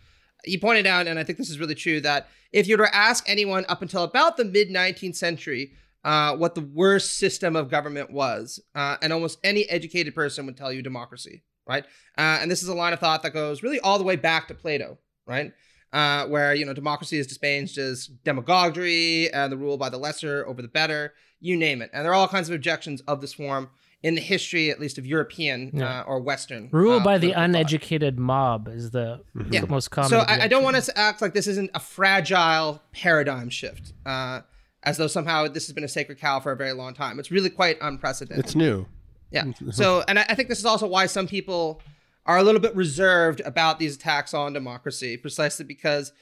he 0.46 0.58
pointed 0.58 0.86
out, 0.86 1.08
and 1.08 1.20
I 1.20 1.24
think 1.24 1.38
this 1.38 1.50
is 1.50 1.60
really 1.60 1.76
true, 1.76 2.02
that 2.02 2.28
if 2.52 2.68
you 2.68 2.78
were 2.78 2.86
to 2.86 2.96
ask 2.96 3.30
anyone 3.30 3.66
up 3.68 3.82
until 3.82 4.04
about 4.04 4.38
the 4.38 4.46
mid 4.46 4.70
19th 4.70 5.16
century 5.16 5.74
uh, 6.04 6.36
what 6.36 6.56
the 6.56 6.62
worst 6.62 7.18
system 7.18 7.56
of 7.56 7.70
government 7.70 8.12
was, 8.12 8.60
uh, 8.76 8.98
and 9.02 9.14
almost 9.14 9.40
any 9.44 9.70
educated 9.70 10.14
person 10.14 10.46
would 10.46 10.58
tell 10.58 10.72
you 10.72 10.82
democracy, 10.82 11.44
right? 11.68 11.86
Uh, 12.18 12.40
and 12.42 12.52
this 12.52 12.62
is 12.62 12.68
a 12.68 12.74
line 12.74 12.94
of 12.94 13.00
thought 13.00 13.24
that 13.24 13.34
goes 13.34 13.64
really 13.64 13.80
all 13.80 13.98
the 13.98 14.04
way 14.04 14.18
back 14.18 14.48
to 14.48 14.54
Plato, 14.54 14.98
right? 15.26 15.54
Uh, 15.94 16.26
where 16.26 16.56
you 16.56 16.66
know 16.66 16.74
democracy 16.74 17.20
is 17.20 17.28
dispensed 17.28 17.78
as 17.78 18.08
demagoguery 18.24 19.32
and 19.32 19.52
the 19.52 19.58
rule 19.58 19.78
by 19.78 19.90
the 19.90 19.98
lesser 19.98 20.44
over 20.48 20.60
the 20.62 20.68
better, 20.68 21.14
you 21.40 21.56
name 21.56 21.82
it. 21.84 21.90
And 21.94 22.04
there 22.04 22.12
are 22.12 22.16
all 22.16 22.28
kinds 22.28 22.50
of 22.50 22.56
objections 22.56 23.02
of 23.02 23.22
this 23.22 23.34
form 23.34 23.70
in 24.02 24.16
the 24.16 24.22
history, 24.22 24.70
at 24.72 24.80
least 24.80 24.98
of 24.98 25.06
European 25.06 25.70
Yeah. 25.74 26.02
uh, 26.02 26.04
or 26.04 26.20
Western. 26.20 26.70
Rule 26.72 26.94
uh, 27.00 27.04
by 27.04 27.18
the 27.18 27.28
political 27.28 27.42
thought. 27.42 27.44
uneducated 27.46 28.20
mob 28.20 28.68
is 28.68 28.92
the, 28.92 29.22
Yeah. 29.52 29.62
most 29.70 29.92
common. 29.92 30.10
So 30.10 30.20
I, 30.20 30.42
I 30.46 30.48
don't 30.48 30.64
want 30.64 30.76
us 30.76 30.88
to 30.88 30.98
act 30.98 31.22
like 31.22 31.34
this 31.34 31.48
isn't 31.48 31.70
a 31.76 31.80
fragile 31.80 32.82
paradigm 32.92 33.50
shift, 33.50 33.94
uh, 34.06 34.42
as 34.84 34.98
though 34.98 35.08
somehow 35.08 35.48
this 35.48 35.68
has 35.68 35.74
been 35.74 35.84
a 35.86 35.88
sacred 35.88 36.20
cow 36.20 36.40
for 36.40 36.52
a 36.52 36.56
very 36.58 36.74
long 36.74 36.94
time. 36.96 37.20
It's 37.20 37.32
really 37.32 37.50
quite 37.50 37.78
unprecedented. 37.82 38.44
it's 38.44 38.56
new. 38.56 38.88
Yeah. 39.32 39.46
So, 39.72 40.04
and 40.08 40.20
I, 40.20 40.26
I 40.30 40.36
think 40.36 40.50
this 40.50 40.60
is 40.60 40.66
also 40.66 40.88
why 40.88 41.06
some 41.06 41.28
people 41.28 41.82
are 42.26 42.38
a 42.38 42.44
little 42.44 42.62
bit 42.62 42.76
reserved 42.76 43.42
about 43.42 43.80
these 43.80 43.96
attacks 43.96 44.34
on 44.34 44.54
democracy, 44.54 45.18
precisely 45.18 45.66
because 45.66 46.14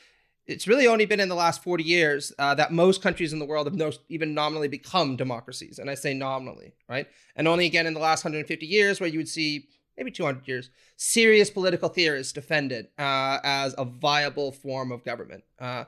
it's 0.48 0.68
really 0.68 0.88
only 0.88 1.06
been 1.06 1.20
in 1.20 1.30
the 1.30 1.36
last 1.36 1.64
40 1.64 1.84
years 1.84 2.34
uh, 2.40 2.56
that 2.56 2.72
most 2.72 3.02
countries 3.02 3.34
in 3.34 3.40
the 3.40 3.46
world 3.46 3.68
have 3.68 3.76
no, 3.76 3.92
even 4.10 4.34
nominally 4.34 4.68
become 4.68 5.16
democracies. 5.16 5.80
And 5.80 5.90
I 5.90 5.96
say 5.96 6.14
nominally, 6.14 6.74
right? 6.90 7.08
And 7.36 7.48
only 7.48 7.66
again 7.66 7.88
in 7.88 7.94
the 7.94 8.00
last 8.00 8.24
150 8.24 8.66
years 8.66 9.00
where 9.00 9.10
you 9.10 9.20
would 9.20 9.30
see, 9.30 9.68
maybe 9.98 10.12
200 10.12 10.48
years, 10.48 10.70
serious 10.98 11.50
political 11.50 11.90
theorists 11.90 12.34
defend 12.34 12.72
it 12.72 12.92
uh, 12.98 13.40
as 13.44 13.76
a 13.78 13.86
viable 13.86 14.52
form 14.52 14.92
of 14.92 15.04
government. 15.04 15.44
Uh, 15.60 15.86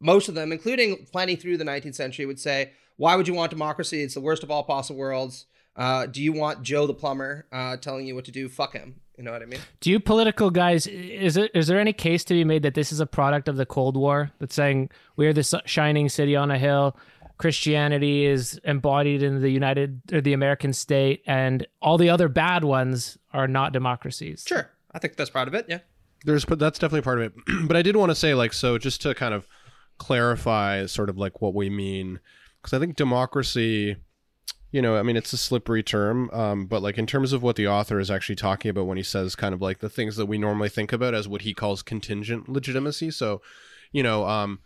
most 0.00 0.28
of 0.28 0.34
them, 0.34 0.52
including 0.52 1.06
plenty 1.10 1.36
through 1.36 1.56
the 1.56 1.64
19th 1.64 1.94
century, 1.94 2.26
would 2.26 2.40
say, 2.40 2.72
why 2.96 3.16
would 3.16 3.26
you 3.26 3.34
want 3.34 3.50
democracy? 3.50 4.02
It's 4.02 4.14
the 4.14 4.20
worst 4.20 4.42
of 4.42 4.50
all 4.50 4.64
possible 4.64 4.98
worlds. 4.98 5.46
Uh, 5.74 6.06
do 6.06 6.22
you 6.22 6.32
want 6.32 6.62
Joe 6.62 6.86
the 6.86 6.94
plumber 6.94 7.46
uh, 7.50 7.78
telling 7.78 8.06
you 8.06 8.14
what 8.14 8.26
to 8.26 8.32
do? 8.32 8.48
Fuck 8.48 8.74
him. 8.74 9.00
You 9.16 9.24
know 9.24 9.32
what 9.32 9.42
I 9.42 9.46
mean? 9.46 9.60
Do 9.80 9.90
you 9.90 10.00
political 10.00 10.50
guys 10.50 10.86
is 10.86 11.36
it 11.36 11.50
is 11.54 11.66
there 11.66 11.78
any 11.78 11.92
case 11.92 12.24
to 12.24 12.34
be 12.34 12.44
made 12.44 12.62
that 12.62 12.74
this 12.74 12.92
is 12.92 13.00
a 13.00 13.06
product 13.06 13.48
of 13.48 13.56
the 13.56 13.66
Cold 13.66 13.96
War 13.96 14.30
that's 14.38 14.54
saying 14.54 14.90
we're 15.16 15.32
the 15.32 15.62
shining 15.66 16.08
city 16.08 16.34
on 16.34 16.50
a 16.50 16.58
hill, 16.58 16.96
Christianity 17.42 18.24
is 18.24 18.60
embodied 18.64 19.22
in 19.22 19.40
the 19.40 19.50
United 19.50 20.00
or 20.12 20.20
the 20.20 20.32
American 20.32 20.72
state, 20.72 21.22
and 21.26 21.66
all 21.80 21.98
the 21.98 22.08
other 22.08 22.28
bad 22.28 22.64
ones 22.64 23.18
are 23.32 23.48
not 23.48 23.72
democracies? 23.72 24.44
Sure. 24.46 24.70
I 24.92 24.98
think 24.98 25.16
that's 25.16 25.30
part 25.30 25.48
of 25.48 25.54
it. 25.54 25.66
Yeah. 25.68 25.78
There's, 26.24 26.44
but 26.44 26.60
that's 26.60 26.78
definitely 26.78 27.02
part 27.02 27.20
of 27.20 27.24
it. 27.24 27.32
but 27.66 27.76
I 27.76 27.82
did 27.82 27.96
want 27.96 28.10
to 28.10 28.14
say, 28.14 28.34
like, 28.34 28.52
so 28.52 28.78
just 28.78 29.02
to 29.02 29.14
kind 29.14 29.34
of 29.34 29.48
clarify, 29.98 30.86
sort 30.86 31.08
of 31.08 31.18
like 31.18 31.42
what 31.42 31.52
we 31.52 31.68
mean, 31.68 32.20
because 32.60 32.72
I 32.76 32.78
think 32.78 32.94
democracy, 32.94 33.96
you 34.72 34.80
know, 34.80 34.96
I 34.96 35.02
mean, 35.02 35.16
it's 35.16 35.34
a 35.34 35.36
slippery 35.36 35.82
term, 35.82 36.30
um, 36.30 36.66
but 36.66 36.82
like 36.82 36.96
in 36.96 37.06
terms 37.06 37.34
of 37.34 37.42
what 37.42 37.56
the 37.56 37.68
author 37.68 38.00
is 38.00 38.10
actually 38.10 38.36
talking 38.36 38.70
about 38.70 38.86
when 38.86 38.96
he 38.96 39.02
says 39.02 39.36
kind 39.36 39.54
of 39.54 39.60
like 39.60 39.78
the 39.80 39.90
things 39.90 40.16
that 40.16 40.26
we 40.26 40.38
normally 40.38 40.70
think 40.70 40.92
about 40.92 41.14
as 41.14 41.28
what 41.28 41.42
he 41.42 41.52
calls 41.52 41.82
contingent 41.82 42.48
legitimacy. 42.48 43.10
So, 43.10 43.42
you 43.92 44.02
know, 44.02 44.26
um, 44.26 44.60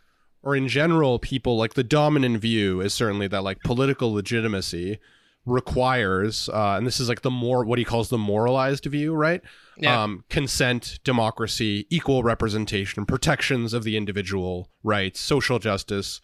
or 0.45 0.55
in 0.55 0.69
general, 0.69 1.19
people 1.19 1.57
like 1.57 1.75
the 1.75 1.83
dominant 1.83 2.39
view 2.39 2.81
is 2.81 2.95
certainly 2.95 3.27
that 3.27 3.43
like 3.43 3.61
political 3.65 4.13
legitimacy 4.13 5.01
requires, 5.45 6.49
uh, 6.51 6.75
and 6.77 6.87
this 6.87 7.01
is 7.01 7.09
like 7.09 7.23
the 7.23 7.31
more 7.31 7.65
what 7.65 7.81
he 7.81 7.85
calls 7.85 8.09
the 8.09 8.19
moralized 8.19 8.85
view, 8.85 9.13
right? 9.13 9.43
Yeah. 9.77 10.05
Um, 10.05 10.25
consent, 10.31 11.01
democracy, 11.03 11.89
equal 11.91 12.23
representation, 12.23 13.07
protections 13.07 13.73
of 13.73 13.83
the 13.83 13.97
individual 13.97 14.71
rights, 14.85 15.19
social 15.19 15.59
justice, 15.59 16.21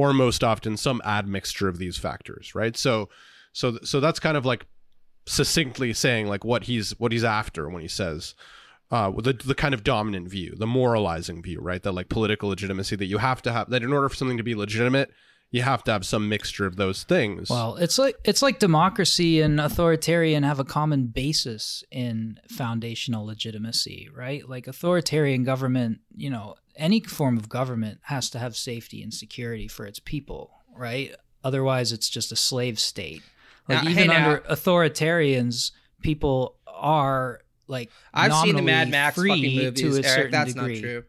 or 0.00 0.14
most 0.14 0.42
often 0.42 0.78
some 0.78 1.02
admixture 1.04 1.68
of 1.68 1.76
these 1.76 1.98
factors, 1.98 2.54
right? 2.54 2.74
So, 2.74 3.10
so, 3.52 3.78
so 3.82 4.00
that's 4.00 4.18
kind 4.18 4.34
of 4.34 4.46
like 4.46 4.64
succinctly 5.26 5.92
saying 5.92 6.26
like 6.26 6.42
what 6.42 6.64
he's 6.64 6.98
what 6.98 7.12
he's 7.12 7.22
after 7.22 7.68
when 7.68 7.82
he 7.82 7.88
says 7.88 8.34
uh, 8.90 9.10
the 9.10 9.34
the 9.34 9.54
kind 9.54 9.74
of 9.74 9.84
dominant 9.84 10.26
view, 10.26 10.54
the 10.56 10.66
moralizing 10.66 11.42
view, 11.42 11.60
right? 11.60 11.82
That 11.82 11.92
like 11.92 12.08
political 12.08 12.48
legitimacy 12.48 12.96
that 12.96 13.04
you 13.06 13.18
have 13.18 13.42
to 13.42 13.52
have 13.52 13.68
that 13.68 13.82
in 13.82 13.92
order 13.92 14.08
for 14.08 14.16
something 14.16 14.38
to 14.38 14.42
be 14.42 14.54
legitimate, 14.54 15.10
you 15.52 15.62
have 15.62 15.82
to 15.84 15.92
have 15.92 16.06
some 16.06 16.28
mixture 16.28 16.64
of 16.66 16.76
those 16.76 17.02
things. 17.02 17.50
Well, 17.50 17.76
it's 17.76 17.98
like 17.98 18.16
it's 18.24 18.40
like 18.42 18.58
democracy 18.60 19.40
and 19.40 19.60
authoritarian 19.60 20.42
have 20.44 20.60
a 20.60 20.64
common 20.64 21.06
basis 21.06 21.82
in 21.90 22.38
foundational 22.48 23.26
legitimacy, 23.26 24.08
right? 24.14 24.48
Like 24.48 24.66
authoritarian 24.68 25.42
government, 25.44 26.00
you 26.14 26.30
know, 26.30 26.54
any 26.76 27.00
form 27.00 27.36
of 27.36 27.48
government 27.48 27.98
has 28.04 28.30
to 28.30 28.38
have 28.38 28.56
safety 28.56 29.02
and 29.02 29.12
security 29.12 29.66
for 29.68 29.86
its 29.86 29.98
people, 29.98 30.50
right? 30.76 31.14
Otherwise, 31.42 31.90
it's 31.92 32.08
just 32.08 32.30
a 32.32 32.36
slave 32.36 32.78
state. 32.78 33.22
Like 33.68 33.82
Now, 33.84 33.90
even 33.90 34.02
hey, 34.02 34.06
now- 34.08 34.16
under 34.30 34.38
authoritarians, 34.48 35.72
people 36.00 36.56
are 36.66 37.40
like 37.66 37.90
I've 38.14 38.32
seen 38.34 38.56
the 38.56 38.62
Mad 38.62 38.88
nominally 38.88 38.90
Max 38.90 39.16
free 39.16 39.30
fucking 39.30 39.56
movies, 39.56 39.80
to 39.80 39.88
a 39.88 39.92
Eric. 39.94 40.04
certain 40.06 40.30
That's 40.30 40.54
degree 40.54 40.74
not 40.74 40.80
true. 40.80 41.04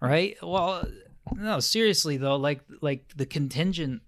right 0.00 0.36
well 0.42 0.86
no 1.32 1.60
seriously 1.60 2.16
though 2.16 2.36
like 2.36 2.60
like 2.80 3.12
the 3.16 3.26
contingent 3.26 4.02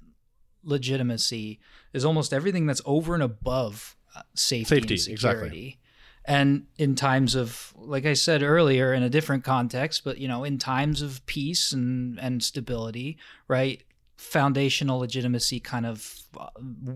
legitimacy 0.62 1.60
is 1.92 2.04
almost 2.04 2.32
everything 2.32 2.66
that's 2.66 2.82
over 2.84 3.14
and 3.14 3.22
above 3.22 3.96
uh, 4.16 4.22
safety, 4.34 4.74
Safety, 4.76 4.94
and 4.94 5.08
exactly. 5.12 5.16
security 5.48 5.78
and 6.24 6.66
in 6.76 6.94
times 6.96 7.34
of 7.34 7.72
like 7.76 8.04
i 8.04 8.12
said 8.12 8.42
earlier 8.42 8.92
in 8.92 9.02
a 9.02 9.08
different 9.08 9.44
context 9.44 10.02
but 10.04 10.18
you 10.18 10.26
know 10.26 10.42
in 10.44 10.58
times 10.58 11.02
of 11.02 11.24
peace 11.26 11.72
and 11.72 12.18
and 12.18 12.42
stability 12.42 13.16
right 13.48 13.84
foundational 14.16 14.98
legitimacy 14.98 15.60
kind 15.60 15.86
of 15.86 16.14
uh, 16.38 16.46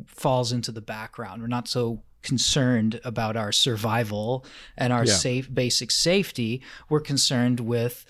falls 0.07 0.53
into 0.53 0.73
the 0.73 0.81
background 0.81 1.41
we're 1.41 1.49
not 1.49 1.69
so 1.69 2.03
concerned 2.23 3.01
about 3.05 3.37
our 3.37 3.53
survival 3.53 4.45
and 4.77 4.93
our 4.93 5.05
Yeah. 5.05 5.13
safe 5.15 5.55
basic 5.55 5.91
safety 5.91 6.61
we're 6.89 7.01
concerned 7.01 7.61
with 7.61 8.05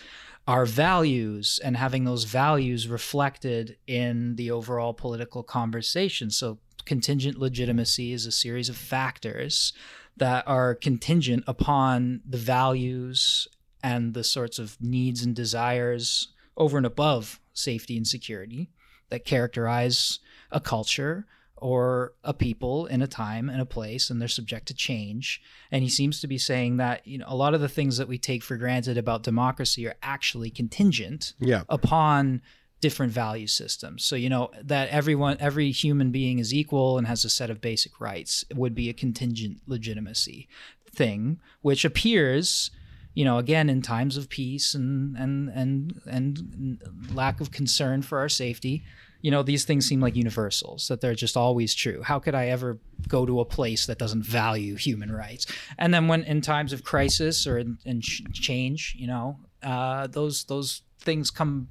our 0.47 0.67
values 0.67 1.61
and 1.63 1.77
having 1.77 2.05
those 2.05 2.25
values 2.25 2.89
reflected 2.89 3.77
in 3.87 4.37
the 4.37 4.51
overall 4.51 4.95
political 4.95 5.43
conversation. 5.43 6.31
So, 6.31 6.59
contingent 6.87 7.39
legitimacy 7.39 8.13
is 8.13 8.27
a 8.27 8.33
series 8.33 8.69
of 8.69 8.77
factors 8.77 9.73
that 10.17 10.43
are 10.47 10.75
contingent 10.75 11.45
upon 11.47 12.23
the 12.29 12.39
values 12.39 13.47
and 13.83 14.15
the 14.15 14.25
sorts 14.25 14.59
of 14.59 14.77
needs 14.81 15.23
and 15.23 15.35
desires 15.35 16.29
over 16.57 16.77
and 16.77 16.87
above 16.87 17.41
safety 17.53 17.97
and 17.97 18.07
security 18.07 18.71
that 19.11 19.25
characterize 19.25 20.21
a 20.51 20.61
culture 20.61 21.27
or 21.61 22.15
a 22.25 22.35
people 22.35 22.87
in 22.87 23.03
a 23.03 23.07
time 23.07 23.49
and 23.49 23.61
a 23.61 23.67
place 23.67 24.11
and 24.11 24.21
they're 24.21 24.29
subject 24.29 24.67
to 24.69 24.75
change. 24.75 25.41
And 25.71 25.83
he 25.83 25.89
seems 25.89 26.21
to 26.21 26.27
be 26.27 26.39
saying 26.39 26.79
that 26.79 27.07
you 27.07 27.19
know 27.19 27.27
a 27.29 27.37
lot 27.37 27.55
of 27.55 27.61
the 27.61 27.69
things 27.69 27.97
that 27.97 28.09
we 28.09 28.19
take 28.19 28.43
for 28.43 28.57
granted 28.57 28.99
about 28.99 29.23
democracy 29.23 29.87
are 29.87 29.97
actually 30.03 30.51
contingent 30.51 31.35
yeah, 31.39 31.63
upon 31.69 32.43
different 32.81 33.13
value 33.13 33.47
systems. 33.47 34.05
So 34.05 34.17
you 34.17 34.29
know 34.29 34.51
that 34.63 34.89
everyone 34.89 35.37
every 35.41 35.71
human 35.71 36.11
being 36.11 36.39
is 36.39 36.55
equal 36.55 36.99
and 36.99 37.07
has 37.07 37.25
a 37.25 37.31
set 37.31 37.51
of 37.51 37.61
basic 37.61 38.01
rights 38.01 38.45
would 38.55 38.75
be 38.75 38.89
a 38.89 38.95
contingent 38.95 39.59
legitimacy 39.67 40.49
thing 40.93 41.39
which 41.63 41.85
appears 41.85 42.71
you 43.15 43.25
know 43.25 43.39
again 43.39 43.69
in 43.69 43.83
times 43.83 44.17
of 44.17 44.29
peace 44.29 44.75
and 44.75 45.17
and 45.17 45.49
and 45.51 46.01
and 46.07 46.81
lack 47.13 47.41
of 47.41 47.51
concern 47.51 48.03
for 48.03 48.19
our 48.19 48.29
safety 48.29 48.85
you 49.23 49.31
know 49.31 49.43
these 49.43 49.65
things 49.65 49.87
seem 49.87 50.01
like 50.01 50.17
universals 50.17 50.89
that 50.89 51.01
they're 51.01 51.15
just 51.15 51.37
always 51.37 51.75
true 51.75 52.03
how 52.03 52.19
could 52.19 52.35
i 52.35 52.47
ever 52.47 52.79
go 53.09 53.27
to 53.27 53.41
a 53.41 53.45
place 53.45 53.87
that 53.87 53.99
doesn't 53.99 54.25
value 54.25 54.77
human 54.77 55.13
rights 55.13 55.47
and 55.79 55.93
then 55.93 56.09
when 56.09 56.23
in 56.25 56.41
times 56.41 56.73
of 56.73 56.85
crisis 56.85 57.47
or 57.47 57.59
in, 57.59 57.79
in 57.85 58.01
change 58.01 58.95
you 58.99 59.07
know 59.07 59.39
uh, 59.63 60.07
those 60.07 60.45
those 60.45 60.83
things 60.99 61.31
come 61.31 61.69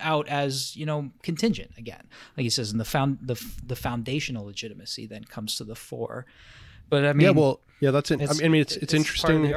out 0.00 0.26
as 0.28 0.74
you 0.76 0.86
know 0.86 1.10
contingent 1.22 1.70
again 1.76 2.08
like 2.36 2.44
he 2.44 2.50
says 2.50 2.70
and 2.70 2.80
the 2.80 2.84
found 2.84 3.18
the, 3.22 3.40
the 3.64 3.76
foundational 3.76 4.46
legitimacy 4.46 5.06
then 5.06 5.22
comes 5.24 5.56
to 5.56 5.64
the 5.64 5.74
fore 5.74 6.26
but 6.88 7.04
i 7.04 7.12
mean 7.12 7.26
yeah, 7.26 7.30
well, 7.30 7.60
yeah, 7.82 7.90
that's 7.90 8.12
it. 8.12 8.22
I 8.22 8.48
mean, 8.48 8.62
it's 8.62 8.74
it's, 8.76 8.84
it's 8.84 8.94
interesting. 8.94 9.52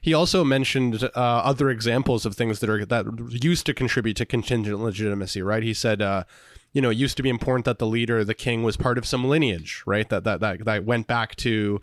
He 0.00 0.14
also 0.14 0.44
mentioned 0.44 1.02
uh, 1.02 1.08
other 1.14 1.70
examples 1.70 2.24
of 2.24 2.34
things 2.34 2.60
that 2.60 2.70
are 2.70 2.84
that 2.84 3.06
used 3.42 3.66
to 3.66 3.74
contribute 3.74 4.16
to 4.16 4.26
contingent 4.26 4.80
legitimacy, 4.80 5.42
right? 5.42 5.62
He 5.62 5.74
said, 5.74 6.00
uh, 6.02 6.24
you 6.72 6.82
know, 6.82 6.90
it 6.90 6.96
used 6.96 7.16
to 7.16 7.22
be 7.22 7.28
important 7.28 7.64
that 7.64 7.78
the 7.78 7.86
leader, 7.86 8.24
the 8.24 8.34
king, 8.34 8.62
was 8.62 8.76
part 8.76 8.98
of 8.98 9.06
some 9.06 9.24
lineage, 9.24 9.82
right? 9.86 10.08
That 10.08 10.24
that 10.24 10.40
that 10.40 10.64
that 10.64 10.84
went 10.84 11.06
back 11.06 11.36
to. 11.36 11.80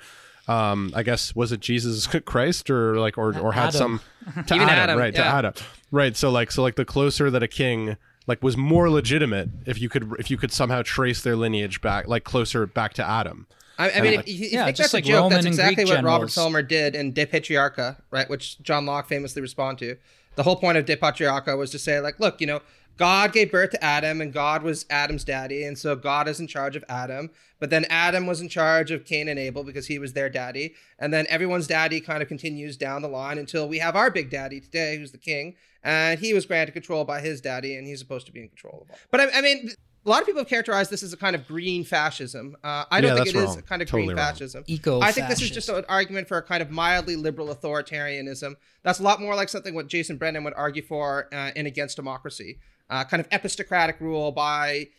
Um, 0.48 0.92
I 0.96 1.02
guess 1.02 1.36
was 1.36 1.52
it 1.52 1.60
Jesus 1.60 2.06
Christ 2.26 2.70
or 2.70 3.00
like 3.00 3.18
or 3.18 3.36
or 3.40 3.54
had 3.54 3.76
Adam. 3.76 4.00
some 4.26 4.44
to 4.46 4.54
Adam, 4.54 4.70
Adam, 4.70 5.00
right? 5.00 5.14
yeah. 5.14 5.24
To 5.24 5.28
Adam, 5.28 5.54
right? 5.90 6.16
So 6.16 6.30
like 6.30 6.52
so 6.52 6.62
like 6.62 6.76
the 6.76 6.86
closer 6.86 7.32
that 7.32 7.42
a 7.42 7.48
king 7.48 7.98
like 8.28 8.44
was 8.44 8.56
more 8.56 8.90
legitimate 8.90 9.50
if 9.66 9.82
you 9.82 9.90
could 9.90 10.12
if 10.20 10.30
you 10.30 10.38
could 10.38 10.52
somehow 10.52 10.84
trace 10.84 11.24
their 11.24 11.36
lineage 11.36 11.82
back 11.82 12.08
like 12.08 12.24
closer 12.24 12.68
back 12.68 12.94
to 12.94 13.04
Adam. 13.04 13.48
I, 13.78 13.92
I 13.92 14.02
mean, 14.02 14.14
if 14.20 14.28
you, 14.28 14.34
you 14.36 14.50
Yeah, 14.52 14.66
think 14.66 14.78
just 14.78 14.92
that's 14.92 14.94
like 14.94 15.06
a 15.06 15.08
joke, 15.08 15.24
Roman 15.24 15.32
that's 15.32 15.46
exactly 15.46 15.84
Greek 15.84 15.88
what 15.88 16.04
Robert 16.04 16.28
generals. 16.28 16.36
Filmer 16.36 16.62
did 16.62 16.96
in 16.96 17.12
De 17.14 17.26
Patriarcha, 17.26 18.02
right? 18.12 18.30
Which 18.30 18.62
John 18.62 18.86
Locke 18.86 19.08
famously 19.08 19.42
responded 19.42 19.86
to. 19.86 20.02
The 20.36 20.44
whole 20.44 20.56
point 20.56 20.78
of 20.78 20.86
De 20.86 20.96
Patriarcha 20.96 21.58
was 21.58 21.72
to 21.72 21.80
say, 21.80 22.00
like, 22.00 22.20
look, 22.20 22.42
you 22.42 22.48
know, 22.48 22.62
God 22.98 23.34
gave 23.34 23.52
birth 23.52 23.72
to 23.72 23.84
Adam, 23.84 24.22
and 24.22 24.32
God 24.32 24.64
was 24.64 24.86
Adam's 24.90 25.26
daddy, 25.26 25.66
and 25.66 25.78
so 25.78 25.98
God 25.98 26.30
is 26.30 26.40
in 26.40 26.48
charge 26.48 26.78
of 26.78 26.84
Adam. 26.88 27.30
But 27.60 27.70
then 27.70 27.86
Adam 27.90 28.26
was 28.26 28.40
in 28.40 28.48
charge 28.48 28.90
of 28.92 29.04
Cain 29.04 29.28
and 29.28 29.38
Abel 29.38 29.66
because 29.66 29.88
he 29.88 30.00
was 30.00 30.14
their 30.14 30.30
daddy, 30.30 30.76
and 30.98 31.14
then 31.14 31.26
everyone's 31.28 31.68
daddy 31.68 32.00
kind 32.00 32.22
of 32.22 32.30
continues 32.30 32.78
down 32.78 33.02
the 33.02 33.10
line 33.10 33.38
until 33.38 33.68
we 33.68 33.80
have 33.80 33.98
our 33.98 34.10
big 34.10 34.30
daddy 34.30 34.62
today, 34.62 34.98
who's 34.98 35.12
the 35.12 35.18
king, 35.18 35.56
and 35.84 36.20
he 36.20 36.34
was 36.34 36.46
granted 36.46 36.72
control 36.72 37.04
by 37.04 37.20
his 37.20 37.42
daddy, 37.42 37.76
and 37.76 37.86
he's 37.86 38.00
supposed 38.00 38.28
to 38.28 38.32
be 38.32 38.42
in 38.42 38.48
control 38.48 38.84
of 38.86 38.92
all. 38.92 38.98
But 39.12 39.20
I, 39.20 39.40
I 39.40 39.42
mean. 39.42 39.72
A 40.06 40.10
lot 40.10 40.22
of 40.22 40.28
people 40.28 40.42
have 40.42 40.48
characterized 40.48 40.92
this 40.92 41.02
as 41.02 41.14
a 41.14 41.18
kind 41.18 41.36
of 41.36 41.48
green 41.48 41.84
fascism. 41.84 42.56
Uh, 42.64 42.86
I 42.92 43.02
don't 43.02 43.10
Yeah, 43.10 43.24
think 43.24 43.26
that's 43.34 43.36
it 43.36 43.40
is 43.40 43.50
wrong. 43.50 43.60
a 43.60 43.62
kind 43.64 43.82
of 43.82 43.88
Totally 43.88 44.08
green 44.08 44.18
wrong. 44.18 44.26
fascism. 44.28 44.64
eco 44.68 45.02
I 45.02 45.12
think 45.12 45.30
this 45.30 45.42
is 45.42 45.50
just 45.50 45.68
an 45.70 45.84
argument 45.90 46.28
for 46.28 46.38
a 46.38 46.44
kind 46.44 46.62
of 46.62 46.70
mildly 46.70 47.16
liberal 47.16 47.48
authoritarianism. 47.54 48.54
That's 48.84 49.00
a 49.00 49.04
lot 49.04 49.20
more 49.20 49.36
like 49.36 49.50
something 49.50 49.74
what 49.74 49.88
Jason 49.88 50.18
Brennan 50.18 50.44
would 50.44 50.54
argue 50.56 50.84
for 50.84 51.28
uh, 51.34 51.52
in 51.56 51.66
Against 51.66 51.96
Democracy. 51.96 52.60
Uh, 52.90 53.04
kind 53.04 53.20
of 53.20 53.28
epistocratic 53.32 54.00
rule 54.00 54.32
by 54.32 54.90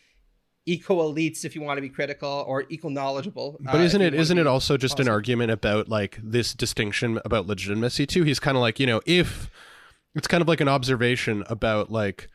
eco 0.65 0.95
elites, 1.09 1.45
if 1.45 1.55
you 1.55 1.61
want 1.61 1.77
to 1.77 1.81
be 1.81 1.87
critical, 1.87 2.43
or 2.45 2.65
eco 2.69 2.89
knowledgeable. 2.89 3.57
But 3.61 3.75
uh, 3.75 3.77
isn't 3.79 4.01
if 4.01 4.07
it 4.07 4.13
you 4.13 4.17
want 4.17 4.21
isn't 4.23 4.37
it 4.39 4.47
also 4.47 4.75
just 4.75 4.99
an 4.99 5.07
argument 5.07 5.51
about 5.51 5.87
like 5.87 6.19
this 6.21 6.53
distinction 6.53 7.21
about 7.23 7.47
legitimacy 7.47 8.05
too? 8.07 8.23
He's 8.23 8.41
kind 8.41 8.57
of 8.57 8.61
like, 8.61 8.77
you 8.77 8.85
know, 8.87 8.99
if 9.05 9.49
it's 10.15 10.27
kind 10.27 10.41
of 10.41 10.49
like 10.49 10.59
an 10.59 10.67
observation 10.67 11.45
about 11.47 11.89
like 11.91 12.27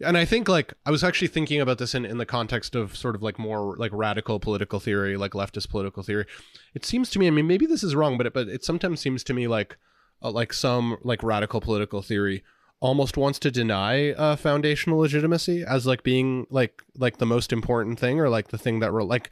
and 0.00 0.18
I 0.18 0.24
think 0.24 0.48
like 0.48 0.74
I 0.84 0.90
was 0.90 1.04
actually 1.04 1.28
thinking 1.28 1.60
about 1.60 1.78
this 1.78 1.94
in, 1.94 2.04
in 2.04 2.18
the 2.18 2.26
context 2.26 2.74
of 2.74 2.96
sort 2.96 3.14
of 3.14 3.22
like 3.22 3.38
more 3.38 3.76
like 3.76 3.92
radical 3.92 4.40
political 4.40 4.80
theory, 4.80 5.16
like 5.16 5.32
leftist 5.32 5.68
political 5.70 6.02
theory. 6.02 6.26
It 6.74 6.84
seems 6.84 7.10
to 7.10 7.18
me, 7.18 7.26
I 7.26 7.30
mean, 7.30 7.46
maybe 7.46 7.66
this 7.66 7.84
is 7.84 7.94
wrong, 7.94 8.16
but 8.16 8.26
it, 8.26 8.34
but 8.34 8.48
it 8.48 8.64
sometimes 8.64 9.00
seems 9.00 9.22
to 9.24 9.34
me 9.34 9.46
like 9.46 9.76
uh, 10.22 10.30
like 10.30 10.52
some 10.52 10.98
like 11.02 11.22
radical 11.22 11.60
political 11.60 12.02
theory 12.02 12.42
almost 12.80 13.16
wants 13.16 13.38
to 13.38 13.50
deny 13.50 14.10
uh, 14.12 14.36
foundational 14.36 14.98
legitimacy 14.98 15.64
as 15.66 15.86
like 15.86 16.02
being 16.02 16.46
like 16.50 16.82
like 16.96 17.18
the 17.18 17.26
most 17.26 17.52
important 17.52 17.98
thing 17.98 18.20
or 18.20 18.28
like 18.28 18.48
the 18.48 18.58
thing 18.58 18.80
that 18.80 18.92
we're 18.92 19.02
like 19.02 19.30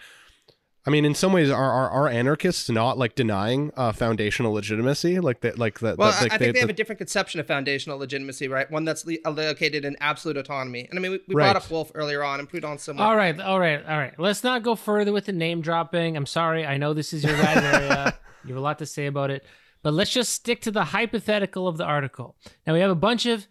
I 0.85 0.91
mean, 0.91 1.05
in 1.05 1.15
some 1.15 1.33
ways, 1.33 1.49
are 1.49 1.71
are, 1.71 1.89
are 1.91 2.09
anarchists 2.09 2.69
not 2.69 2.99
like 2.99 3.15
denying 3.15 3.71
uh, 3.77 3.93
foundational 3.93 4.53
legitimacy, 4.53 5.21
like 5.21 5.41
that, 5.43 5.59
like 5.59 5.79
that? 5.79 5.97
Well, 5.97 6.11
that, 6.11 6.19
I- 6.19 6.23
like, 6.25 6.33
I 6.33 6.39
think 6.39 6.55
they, 6.55 6.61
have 6.61 6.71
a 6.71 6.73
different 6.73 6.99
conception 6.99 7.39
of 7.39 7.47
foundational 7.47 7.99
legitimacy, 7.99 8.49
right? 8.49 8.69
One 8.71 8.85
that's 8.85 9.07
le- 9.07 9.19
located 9.25 9.85
in 9.85 9.97
absolute 10.01 10.37
autonomy. 10.37 10.89
And 10.91 10.99
I 10.99 11.03
mean, 11.03 11.13
we, 11.13 11.21
we 11.29 11.35
brought 11.35 11.55
up 11.55 11.71
Wolff 11.71 11.93
earlier 11.95 12.25
on, 12.25 12.41
and 12.41 12.49
Proudhon's 12.49 12.83
similar. 12.83 13.07
All 13.07 13.17
right, 13.17 13.39
all 13.41 13.61
right, 13.61 13.85
all 13.87 13.97
right. 13.97 14.19
Let's 14.19 14.43
not 14.43 14.63
go 14.65 14.75
further 14.75 15.13
with 15.13 15.27
the 15.27 15.33
name 15.33 15.61
dropping. 15.61 16.17
I'm 16.17 16.27
sorry. 16.27 16.67
I 16.67 16.79
know 16.79 16.95
this 16.95 17.13
is 17.13 17.23
your 17.23 17.37
bad 17.37 17.63
area. 17.75 18.19
You 18.45 18.55
have 18.55 18.59
a 18.59 18.65
lot 18.65 18.79
to 18.81 18.87
say 18.87 19.07
about 19.07 19.31
it. 19.31 19.45
But 19.85 19.95
let's 19.95 20.13
just 20.13 20.33
stick 20.33 20.63
to 20.63 20.71
the 20.73 20.85
hypothetical 20.85 21.69
of 21.69 21.77
the 21.77 21.85
article. 21.85 22.37
Now, 22.67 22.73
we 22.75 22.81
have 22.81 22.91
a 22.91 22.97
bunch 22.97 23.27
of 23.27 23.47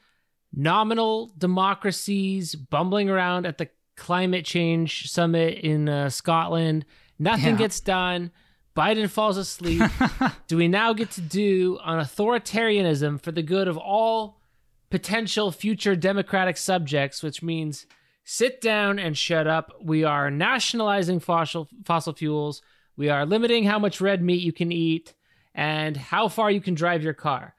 nominal 0.53 1.33
democracies 1.37 2.55
bumbling 2.55 3.09
around 3.09 3.45
at 3.45 3.57
the 3.57 3.69
climate 3.95 4.45
change 4.45 5.09
summit 5.09 5.59
in 5.59 5.87
uh, 5.87 6.09
Scotland. 6.09 6.85
Nothing 7.21 7.51
Yeah. 7.51 7.57
gets 7.57 7.79
done. 7.79 8.31
Biden 8.75 9.07
falls 9.09 9.37
asleep. 9.37 9.83
do 10.47 10.57
we 10.57 10.67
now 10.67 10.91
get 10.93 11.11
to 11.11 11.21
do 11.21 11.77
on 11.83 11.99
authoritarianism 12.03 13.21
for 13.21 13.31
the 13.31 13.43
good 13.43 13.67
of 13.67 13.77
all 13.77 14.39
potential 14.89 15.51
future 15.51 15.95
democratic 15.95 16.57
subjects, 16.57 17.21
which 17.21 17.43
means 17.43 17.85
sit 18.23 18.59
down 18.59 18.97
and 18.97 19.17
shut 19.17 19.45
up. 19.47 19.71
We 19.81 20.03
are 20.03 20.31
nationalizing 20.31 21.19
fossil 21.19 21.67
fossil 21.85 22.13
fuels. 22.13 22.61
We 22.97 23.09
are 23.09 23.25
limiting 23.25 23.65
how 23.65 23.77
much 23.79 24.01
red 24.01 24.21
meat 24.23 24.41
you 24.41 24.51
can 24.53 24.71
eat 24.71 25.13
and 25.53 25.95
how 25.95 26.27
far 26.27 26.49
you 26.49 26.61
can 26.61 26.73
drive 26.73 27.03
your 27.03 27.13
car. 27.13 27.55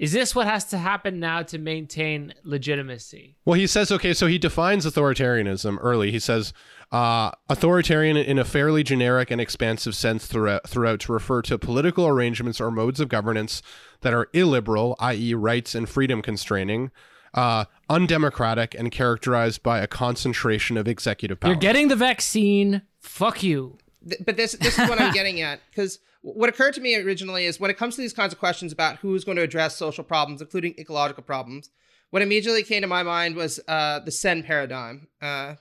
Is 0.00 0.12
this 0.12 0.34
what 0.34 0.46
has 0.46 0.64
to 0.66 0.78
happen 0.78 1.20
now 1.20 1.42
to 1.42 1.58
maintain 1.58 2.32
legitimacy? 2.42 3.36
Well, 3.44 3.60
he 3.60 3.66
says, 3.66 3.92
okay, 3.92 4.14
so 4.14 4.26
he 4.26 4.38
defines 4.38 4.86
authoritarianism 4.86 5.76
early. 5.78 6.10
He 6.10 6.18
says, 6.18 6.54
uh, 6.90 7.32
authoritarian 7.50 8.16
in 8.16 8.38
a 8.38 8.44
fairly 8.46 8.82
generic 8.82 9.30
and 9.30 9.42
expansive 9.42 9.94
sense 9.94 10.26
throughout, 10.26 10.66
throughout 10.66 11.00
to 11.00 11.12
refer 11.12 11.42
to 11.42 11.58
political 11.58 12.06
arrangements 12.06 12.62
or 12.62 12.70
modes 12.70 12.98
of 12.98 13.10
governance 13.10 13.60
that 14.00 14.14
are 14.14 14.30
illiberal, 14.32 14.96
i.e., 15.00 15.34
rights 15.34 15.74
and 15.74 15.86
freedom 15.86 16.22
constraining, 16.22 16.90
uh, 17.34 17.66
undemocratic, 17.90 18.74
and 18.74 18.90
characterized 18.90 19.62
by 19.62 19.80
a 19.80 19.86
concentration 19.86 20.78
of 20.78 20.88
executive 20.88 21.40
power. 21.40 21.52
You're 21.52 21.60
getting 21.60 21.88
the 21.88 21.96
vaccine. 21.96 22.80
Fuck 23.00 23.42
you. 23.42 23.76
But 24.02 24.36
this 24.36 24.52
this 24.52 24.78
is 24.78 24.88
what 24.88 25.00
I'm 25.00 25.12
getting 25.20 25.40
at 25.40 25.60
because 25.70 25.98
what 26.22 26.48
occurred 26.48 26.74
to 26.74 26.80
me 26.80 26.96
originally 26.96 27.46
is 27.46 27.58
when 27.58 27.70
it 27.70 27.78
comes 27.78 27.96
to 27.96 28.00
these 28.00 28.12
kinds 28.12 28.32
of 28.32 28.38
questions 28.38 28.72
about 28.72 28.96
who's 28.96 29.24
going 29.24 29.36
to 29.36 29.42
address 29.42 29.76
social 29.76 30.04
problems, 30.04 30.40
including 30.40 30.74
ecological 30.78 31.22
problems, 31.22 31.70
what 32.10 32.22
immediately 32.22 32.62
came 32.62 32.82
to 32.82 32.88
my 32.88 33.02
mind 33.02 33.36
was 33.36 33.60
uh, 33.68 34.00
the 34.00 34.10
Sen 34.10 34.42
paradigm. 34.42 35.08
Uh, 35.22 35.54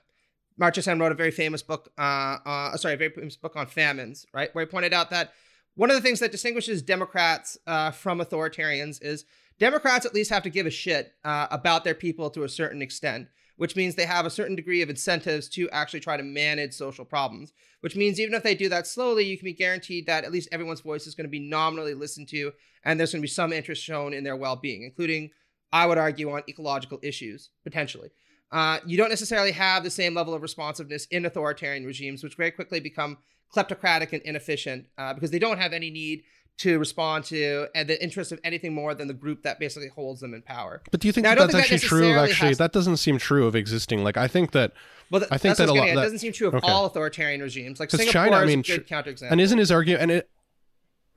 Amartya 0.60 0.84
Sen 0.84 1.00
wrote 1.00 1.12
a 1.12 1.16
very 1.16 1.32
famous 1.32 1.62
book, 1.62 1.92
uh, 1.98 2.38
uh, 2.46 2.78
sorry, 2.78 2.96
a 2.96 2.98
very 2.98 3.12
famous 3.12 3.38
book 3.38 3.56
on 3.56 3.68
famines, 3.68 4.26
right, 4.34 4.54
where 4.54 4.66
he 4.66 4.70
pointed 4.70 4.94
out 4.94 5.10
that 5.12 5.32
one 5.76 5.90
of 5.90 5.96
the 5.96 6.02
things 6.02 6.20
that 6.20 6.32
distinguishes 6.32 6.82
Democrats 6.82 7.58
uh, 7.66 7.92
from 7.92 8.20
authoritarians 8.20 9.02
is 9.02 9.24
Democrats 9.60 10.06
at 10.06 10.14
least 10.14 10.30
have 10.30 10.44
to 10.44 10.50
give 10.50 10.66
a 10.66 10.72
shit 10.72 11.14
uh, 11.24 11.48
about 11.52 11.84
their 11.84 11.94
people 11.94 12.30
to 12.32 12.44
a 12.44 12.50
certain 12.50 12.82
extent, 12.82 13.30
which 13.60 13.76
means 13.76 13.94
they 13.94 14.06
have 14.06 14.26
a 14.26 14.30
certain 14.30 14.56
degree 14.56 14.82
of 14.82 14.90
incentives 14.90 15.50
to 15.50 15.70
actually 15.72 16.00
try 16.00 16.16
to 16.16 16.24
manage 16.24 16.74
social 16.74 17.04
problems. 17.04 17.52
Which 17.82 17.94
means 17.94 18.18
even 18.18 18.34
if 18.34 18.42
they 18.42 18.56
do 18.56 18.70
that 18.70 18.88
slowly, 18.88 19.26
you 19.26 19.38
can 19.38 19.44
be 19.44 19.54
guaranteed 19.54 20.06
that 20.06 20.24
at 20.24 20.32
least 20.32 20.48
everyone's 20.54 20.80
voice 20.80 21.06
is 21.06 21.14
going 21.14 21.26
to 21.26 21.30
be 21.30 21.42
nominally 21.42 21.94
listened 21.94 22.30
to, 22.30 22.54
and 22.86 22.98
there's 22.98 23.12
going 23.12 23.22
to 23.22 23.26
be 23.26 23.28
some 23.28 23.52
interest 23.52 23.84
shown 23.84 24.14
in 24.14 24.24
their 24.24 24.38
well-being, 24.38 24.84
including, 24.84 25.32
I 25.74 25.86
would 25.88 25.98
argue, 25.98 26.32
on 26.32 26.44
ecological 26.48 27.00
issues 27.04 27.50
potentially. 27.66 28.12
Uh, 28.50 28.80
you 28.86 28.96
don't 28.96 29.10
necessarily 29.10 29.52
have 29.52 29.84
the 29.84 29.90
same 29.90 30.14
level 30.14 30.34
of 30.34 30.42
responsiveness 30.42 31.06
in 31.08 31.26
authoritarian 31.26 31.86
regimes, 31.86 32.24
which 32.24 32.38
very 32.38 32.52
quickly 32.52 32.80
become 32.80 33.18
kleptocratic 33.54 34.14
and 34.14 34.22
inefficient 34.22 34.86
uh, 34.98 35.14
because 35.14 35.32
they 35.32 35.40
don't 35.40 35.60
have 35.60 35.74
any 35.74 35.90
need 35.90 36.24
to 36.60 36.78
respond 36.80 37.24
to 37.26 37.68
uh, 37.76 37.84
the 37.84 38.02
interest 38.04 38.32
of 38.32 38.40
anything 38.44 38.74
more 38.74 38.94
than 38.94 39.08
the 39.08 39.14
group 39.14 39.44
that 39.44 39.60
basically 39.60 39.90
holds 39.90 40.22
them 40.22 40.34
in 40.34 40.42
power. 40.42 40.82
But 40.92 41.00
do 41.00 41.08
you 41.08 41.12
think 41.14 41.24
Now, 41.24 41.32
that 41.36 41.40
that's 41.40 41.54
think 41.54 41.68
that 41.68 41.74
actually 41.76 41.88
true 41.88 42.12
of 42.12 42.18
actually? 42.30 42.54
That 42.56 42.72
doesn't 42.74 42.98
seem 42.98 43.18
true 43.18 43.48
of 43.48 43.56
existing. 43.56 44.04
Like, 44.04 44.18
I 44.18 44.28
think 44.28 44.52
that, 44.52 44.74
Well, 45.10 45.22
th- 45.22 45.32
I 45.32 45.38
think 45.38 45.56
that 45.58 45.70
a 45.70 45.74
lot- 45.74 45.86
that- 45.86 45.92
it 45.92 45.96
doesn't 45.96 46.20
seem 46.20 46.34
true 46.34 46.48
of 46.50 46.56
okay. 46.56 46.68
all 46.68 46.86
authoritarian 46.86 47.42
regimes. 47.42 47.80
Like 47.80 47.90
Singapore 47.92 48.12
China, 48.12 48.36
I 48.36 48.44
is 48.44 48.48
mean, 48.48 48.60
a 48.60 48.64
good 48.64 48.88
counterexample. 48.88 49.32
and 49.32 49.40
isn't 49.42 49.58
his 49.58 49.72
argument, 49.72 50.02
and 50.04 50.12
it, 50.12 50.30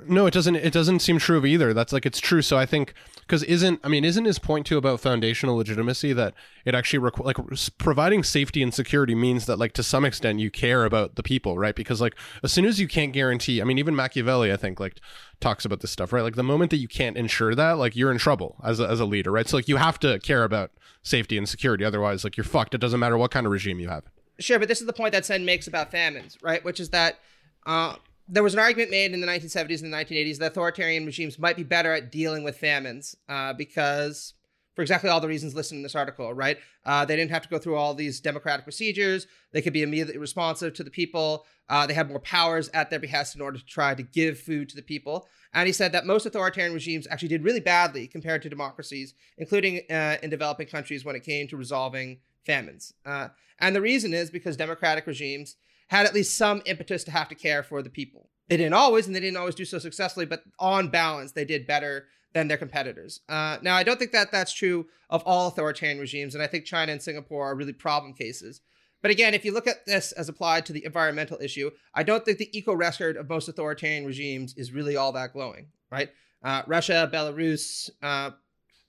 no, 0.06 0.26
it 0.26 0.34
doesn't, 0.34 0.56
it 0.56 0.72
doesn't 0.72 1.00
seem 1.00 1.18
true 1.18 1.38
of 1.38 1.46
either. 1.46 1.72
That's 1.74 1.92
like, 1.92 2.06
it's 2.06 2.20
true. 2.20 2.42
So 2.42 2.56
I 2.58 2.66
think, 2.66 2.94
because 3.20 3.42
isn't, 3.44 3.80
I 3.82 3.88
mean, 3.88 4.04
isn't 4.04 4.24
his 4.24 4.38
point 4.38 4.66
too 4.66 4.76
about 4.76 5.00
foundational 5.00 5.56
legitimacy 5.56 6.12
that 6.12 6.34
it 6.64 6.74
actually, 6.74 7.10
requ- 7.10 7.24
like, 7.24 7.36
providing 7.78 8.22
safety 8.22 8.62
and 8.62 8.72
security 8.72 9.14
means 9.14 9.46
that, 9.46 9.58
like, 9.58 9.72
to 9.74 9.82
some 9.82 10.04
extent, 10.04 10.40
you 10.40 10.50
care 10.50 10.84
about 10.84 11.16
the 11.16 11.22
people, 11.22 11.58
right? 11.58 11.74
Because, 11.74 12.00
like, 12.00 12.14
as 12.42 12.52
soon 12.52 12.64
as 12.64 12.80
you 12.80 12.88
can't 12.88 13.12
guarantee, 13.12 13.60
I 13.60 13.64
mean, 13.64 13.78
even 13.78 13.96
Machiavelli, 13.96 14.52
I 14.52 14.56
think, 14.56 14.80
like, 14.80 15.00
talks 15.40 15.64
about 15.64 15.80
this 15.80 15.90
stuff, 15.90 16.12
right? 16.12 16.22
Like, 16.22 16.36
the 16.36 16.42
moment 16.42 16.70
that 16.70 16.78
you 16.78 16.88
can't 16.88 17.16
ensure 17.16 17.54
that, 17.54 17.78
like, 17.78 17.96
you're 17.96 18.12
in 18.12 18.18
trouble 18.18 18.56
as 18.62 18.80
a, 18.80 18.88
as 18.88 19.00
a 19.00 19.04
leader, 19.04 19.30
right? 19.30 19.48
So, 19.48 19.56
like, 19.56 19.68
you 19.68 19.76
have 19.76 19.98
to 20.00 20.18
care 20.20 20.44
about 20.44 20.70
safety 21.02 21.38
and 21.38 21.48
security. 21.48 21.84
Otherwise, 21.84 22.24
like, 22.24 22.36
you're 22.36 22.44
fucked. 22.44 22.74
It 22.74 22.78
doesn't 22.78 23.00
matter 23.00 23.16
what 23.16 23.30
kind 23.30 23.46
of 23.46 23.52
regime 23.52 23.80
you 23.80 23.88
have. 23.88 24.04
Sure, 24.38 24.58
but 24.58 24.66
this 24.66 24.80
is 24.80 24.86
the 24.86 24.92
point 24.92 25.12
that 25.12 25.24
Sen 25.24 25.44
makes 25.44 25.66
about 25.66 25.90
famines, 25.90 26.38
right? 26.42 26.64
Which 26.64 26.80
is 26.80 26.88
that 26.90 27.18
uh, 27.66 27.96
there 28.28 28.42
was 28.42 28.54
an 28.54 28.60
argument 28.60 28.90
made 28.90 29.12
in 29.12 29.20
the 29.20 29.26
1970s 29.26 29.82
and 29.82 29.92
the 29.92 29.96
1980s 29.96 30.38
that 30.38 30.52
authoritarian 30.52 31.06
regimes 31.06 31.38
might 31.38 31.56
be 31.56 31.62
better 31.62 31.92
at 31.92 32.12
dealing 32.12 32.44
with 32.44 32.56
famines 32.56 33.16
uh, 33.28 33.52
because, 33.52 34.34
for 34.74 34.82
exactly 34.82 35.10
all 35.10 35.20
the 35.20 35.28
reasons 35.28 35.54
listed 35.54 35.76
in 35.76 35.82
this 35.82 35.94
article, 35.94 36.32
right? 36.32 36.58
Uh, 36.84 37.04
they 37.04 37.16
didn't 37.16 37.30
have 37.30 37.42
to 37.42 37.48
go 37.48 37.58
through 37.58 37.76
all 37.76 37.94
these 37.94 38.20
democratic 38.20 38.64
procedures. 38.64 39.26
They 39.52 39.62
could 39.62 39.72
be 39.72 39.82
immediately 39.82 40.18
responsive 40.18 40.72
to 40.74 40.84
the 40.84 40.90
people. 40.90 41.44
Uh, 41.68 41.86
they 41.86 41.94
had 41.94 42.08
more 42.08 42.20
powers 42.20 42.68
at 42.74 42.90
their 42.90 43.00
behest 43.00 43.34
in 43.34 43.40
order 43.40 43.58
to 43.58 43.64
try 43.64 43.94
to 43.94 44.02
give 44.02 44.38
food 44.38 44.68
to 44.70 44.76
the 44.76 44.82
people. 44.82 45.28
And 45.54 45.66
he 45.66 45.72
said 45.72 45.92
that 45.92 46.06
most 46.06 46.24
authoritarian 46.24 46.72
regimes 46.72 47.06
actually 47.10 47.28
did 47.28 47.44
really 47.44 47.60
badly 47.60 48.06
compared 48.06 48.42
to 48.42 48.48
democracies, 48.48 49.14
including 49.36 49.80
uh, 49.90 50.16
in 50.22 50.30
developing 50.30 50.66
countries 50.66 51.04
when 51.04 51.16
it 51.16 51.24
came 51.24 51.48
to 51.48 51.56
resolving 51.56 52.20
famines. 52.46 52.94
Uh, 53.04 53.28
and 53.58 53.76
the 53.76 53.80
reason 53.80 54.12
is 54.14 54.30
because 54.30 54.56
democratic 54.56 55.06
regimes 55.06 55.56
had 55.92 56.06
at 56.06 56.14
least 56.14 56.38
some 56.38 56.62
impetus 56.64 57.04
to 57.04 57.10
have 57.10 57.28
to 57.28 57.34
care 57.34 57.62
for 57.62 57.82
the 57.82 57.90
people. 57.90 58.30
They 58.48 58.56
didn't 58.56 58.72
always, 58.72 59.06
and 59.06 59.14
they 59.14 59.20
didn't 59.20 59.36
always 59.36 59.54
do 59.54 59.66
so 59.66 59.78
successfully, 59.78 60.24
but 60.24 60.42
on 60.58 60.88
balance, 60.88 61.32
they 61.32 61.44
did 61.44 61.66
better 61.66 62.06
than 62.32 62.48
their 62.48 62.56
competitors. 62.56 63.20
Uh, 63.28 63.58
now, 63.60 63.76
I 63.76 63.82
don't 63.82 63.98
think 63.98 64.12
that 64.12 64.32
that's 64.32 64.54
true 64.54 64.86
of 65.10 65.22
all 65.26 65.48
authoritarian 65.48 65.98
regimes, 65.98 66.34
and 66.34 66.42
I 66.42 66.46
think 66.46 66.64
China 66.64 66.92
and 66.92 67.02
Singapore 67.02 67.44
are 67.44 67.54
really 67.54 67.74
problem 67.74 68.14
cases. 68.14 68.62
But 69.02 69.10
again, 69.10 69.34
if 69.34 69.44
you 69.44 69.52
look 69.52 69.66
at 69.66 69.84
this 69.84 70.12
as 70.12 70.30
applied 70.30 70.64
to 70.66 70.72
the 70.72 70.86
environmental 70.86 71.38
issue, 71.42 71.70
I 71.94 72.04
don't 72.04 72.24
think 72.24 72.38
the 72.38 72.56
eco 72.56 72.72
record 72.72 73.18
of 73.18 73.28
most 73.28 73.50
authoritarian 73.50 74.06
regimes 74.06 74.54
is 74.56 74.72
really 74.72 74.96
all 74.96 75.12
that 75.12 75.34
glowing, 75.34 75.66
right? 75.90 76.08
Uh, 76.42 76.62
Russia, 76.66 77.10
Belarus, 77.12 77.90
uh, 78.02 78.30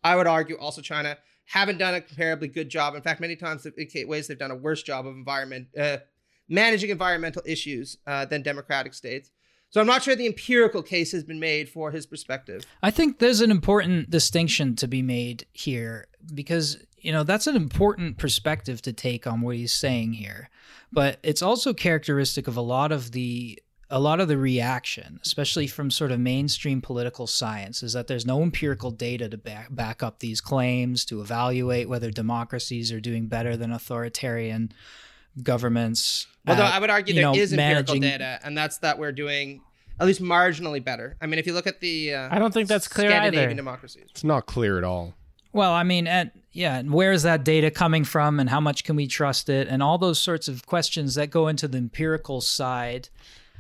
I 0.06 0.16
would 0.16 0.28
argue 0.28 0.56
also 0.58 0.82
China 0.82 1.18
haven't 1.48 1.80
done 1.80 1.96
a 1.96 2.00
comparably 2.00 2.52
good 2.52 2.70
job. 2.70 2.96
In 2.96 3.02
fact, 3.02 3.20
many 3.20 3.36
times 3.36 3.66
in 3.66 4.08
ways 4.08 4.28
they've 4.28 4.40
done 4.40 4.52
a 4.52 4.56
worse 4.56 4.84
job 4.84 5.06
of 5.06 5.14
environment 5.14 5.68
uh, 5.78 5.98
managing 6.54 6.92
environmental 6.92 7.42
issues 7.46 7.98
uh, 8.06 8.26
than 8.26 8.42
democratic 8.44 8.94
states. 8.94 9.32
So 9.72 9.82
I'm 9.82 9.88
not 9.88 10.04
sure 10.04 10.16
the 10.16 10.28
empirical 10.28 10.84
case 10.84 11.12
has 11.14 11.24
been 11.24 11.40
made 11.40 11.68
for 11.68 11.90
his 11.90 12.06
perspective. 12.06 12.64
I 12.84 12.92
think 12.92 13.18
there's 13.18 13.42
an 13.42 13.50
important 13.50 14.12
distinction 14.12 14.76
to 14.76 14.88
be 14.88 15.02
made 15.02 15.48
here 15.52 16.06
because, 16.34 16.78
you 17.00 17.12
know, 17.12 17.24
that's 17.24 17.48
an 17.48 17.56
important 17.56 18.20
perspective 18.20 18.84
to 18.84 18.94
take 18.94 19.26
on 19.26 19.42
what 19.42 19.56
he's 19.56 19.74
saying 19.74 20.14
here. 20.14 20.50
But 20.92 21.18
it's 21.24 21.42
also 21.42 21.74
characteristic 21.74 22.48
of 22.48 22.56
a 22.56 22.62
lot 22.62 22.92
of 22.92 23.12
the 23.12 23.60
a 23.90 24.00
lot 24.00 24.20
of 24.20 24.28
the 24.28 24.38
reaction, 24.38 25.20
especially 25.24 25.68
from 25.68 25.92
sort 25.92 26.12
of 26.12 26.20
mainstream 26.20 26.82
political 26.82 27.28
science, 27.28 27.84
is 27.84 27.94
that 27.94 28.08
there's 28.08 28.26
no 28.26 28.42
empirical 28.42 28.90
data 28.90 29.30
to 29.30 29.38
back, 29.38 29.68
back 29.70 30.02
up 30.02 30.18
these 30.18 30.42
claims, 30.42 31.06
to 31.06 31.22
evaluate 31.22 31.88
whether 31.88 32.10
democracies 32.10 32.92
are 32.92 33.00
doing 33.00 33.28
better 33.28 33.56
than 33.56 33.72
authoritarian 33.72 34.72
governments. 35.42 36.28
Although 36.48 36.64
at, 36.64 36.74
I 36.74 36.80
would 36.80 36.90
argue 36.90 37.14
you 37.14 37.22
there 37.22 37.32
know, 37.32 37.38
is 37.40 37.54
empirical 37.54 37.96
data, 38.00 38.40
and 38.44 38.58
that's 38.58 38.78
that 38.80 39.00
we're 39.00 39.12
doing 39.12 39.62
at 40.00 40.08
least 40.08 40.22
marginally 40.22 40.84
better. 40.84 41.16
I 41.22 41.28
mean, 41.28 41.40
if 41.40 41.48
you 41.48 41.54
look 41.54 41.68
at 41.68 41.80
the 41.80 42.14
uh, 42.14 42.28
I 42.32 42.40
don't 42.40 42.54
think 42.54 42.68
that's 42.68 42.88
clear 42.88 43.12
either. 43.12 43.54
democracies. 43.54 44.06
It's 44.10 44.24
not 44.24 44.46
clear 44.46 44.78
at 44.78 44.84
all. 44.84 45.14
Well, 45.54 45.72
I 45.72 45.84
mean, 45.84 46.08
and 46.08 46.32
yeah, 46.52 46.78
and 46.78 46.92
where 46.92 47.12
is 47.12 47.24
that 47.24 47.44
data 47.44 47.70
coming 47.72 48.04
from, 48.04 48.40
and 48.40 48.50
how 48.50 48.60
much 48.60 48.84
can 48.84 48.96
we 48.96 49.08
trust 49.08 49.50
it, 49.50 49.68
and 49.68 49.82
all 49.84 49.98
those 49.98 50.20
sorts 50.20 50.48
of 50.48 50.66
questions 50.66 51.16
that 51.16 51.30
go 51.30 51.48
into 51.48 51.68
the 51.68 51.78
empirical 51.78 52.42
side. 52.42 53.10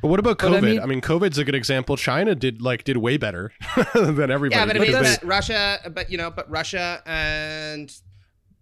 But 0.01 0.07
what 0.09 0.19
about 0.19 0.37
COVID? 0.39 0.53
I 0.55 0.57
I 0.57 0.61
mean- 0.61 0.89
mean, 0.89 1.01
COVID's 1.01 1.37
a 1.37 1.45
good 1.45 1.55
example. 1.55 1.95
China 1.95 2.35
did 2.35 2.61
like 2.61 2.83
did 2.83 2.97
way 2.97 3.15
better 3.17 3.53
than 3.93 4.29
everybody. 4.31 4.59
Yeah, 4.59 4.65
but 4.65 4.75
I 4.75 4.79
mean, 4.79 4.87
because 4.91 5.17
but 5.19 5.25
Russia, 5.27 5.79
but 5.93 6.09
you 6.11 6.17
know, 6.17 6.29
but 6.31 6.49
Russia 6.49 7.01
and 7.05 7.95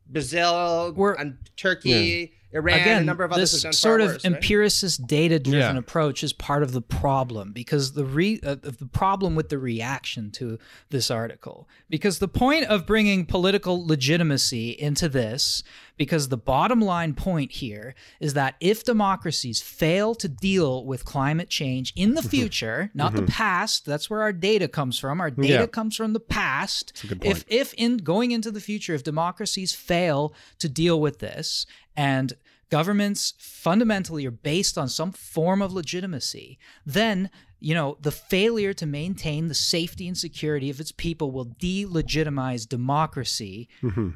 Brazil 0.08 0.94
We're- 0.96 1.16
and 1.18 1.38
Turkey 1.58 2.34
Iran, 2.54 2.80
again, 2.80 3.02
a 3.04 3.06
number 3.06 3.24
of 3.24 3.32
others 3.32 3.52
this 3.52 3.64
have 3.64 3.72
done 3.72 3.74
sort 3.74 4.02
far 4.02 4.08
of 4.08 4.14
worse, 4.16 4.24
right? 4.26 4.34
empiricist, 4.34 5.08
data-driven 5.08 5.76
Yeah. 5.76 5.78
approach 5.80 6.24
is 6.24 6.34
part 6.34 6.64
of 6.64 6.72
the 6.74 6.82
problem 6.82 7.52
because 7.54 7.94
the 7.94 8.06
re- 8.06 8.40
uh, 8.44 8.56
the 8.62 8.90
problem 8.92 9.36
with 9.36 9.50
the 9.50 9.58
reaction 9.58 10.32
to 10.32 10.60
this 10.90 11.10
article. 11.10 11.68
Because 11.90 12.20
the 12.20 12.28
point 12.28 12.66
of 12.66 12.86
bringing 12.86 13.26
political 13.26 13.86
legitimacy 13.86 14.72
into 14.72 15.08
this, 15.08 15.64
because 15.98 16.30
the 16.30 16.38
bottom 16.38 16.82
line 16.82 17.14
point 17.14 17.52
here 17.54 17.94
is 18.20 18.34
that 18.34 18.56
if 18.60 18.84
democracies 18.84 19.62
fail 19.62 20.16
to 20.16 20.28
deal 20.28 20.84
with 20.86 21.06
climate 21.06 21.50
change 21.50 21.94
in 21.96 22.10
Mm-hmm. 22.10 22.16
the 22.16 22.24
future, 22.30 22.92
not 22.94 23.14
the 23.14 23.22
past, 23.24 23.86
that's 23.86 24.10
where 24.10 24.22
our 24.22 24.34
data 24.34 24.68
comes 24.68 24.98
from. 25.00 25.22
Our 25.22 25.32
data 25.32 25.48
Yeah. 25.54 25.66
comes 25.68 25.96
from 25.96 26.14
the 26.14 26.20
past. 26.20 26.92
a 27.04 27.08
good 27.08 27.24
If 27.26 27.46
if 27.48 27.74
in 27.76 27.98
going 27.98 28.32
into 28.32 28.52
the 28.52 28.60
future, 28.60 28.94
if 28.94 29.04
democracies 29.04 29.74
fail 29.74 30.34
to 30.60 30.68
deal 30.68 31.00
with 31.00 31.20
this 31.20 31.66
and 31.96 32.34
governments 32.72 33.34
fundamentally 33.38 34.26
are 34.26 34.32
based 34.32 34.78
on 34.78 34.88
some 34.90 35.12
form 35.12 35.62
of 35.62 35.72
legitimacy, 35.74 36.58
then 36.86 37.30
you 37.60 37.76
know 37.76 37.96
the 38.02 38.12
failure 38.12 38.74
to 38.74 38.88
maintain 38.88 39.48
the 39.48 39.54
safety 39.54 40.08
and 40.08 40.18
security 40.18 40.72
of 40.72 40.80
its 40.80 40.92
people 40.92 41.30
will 41.32 41.46
delegitimize 41.46 42.68
democracy 42.68 43.70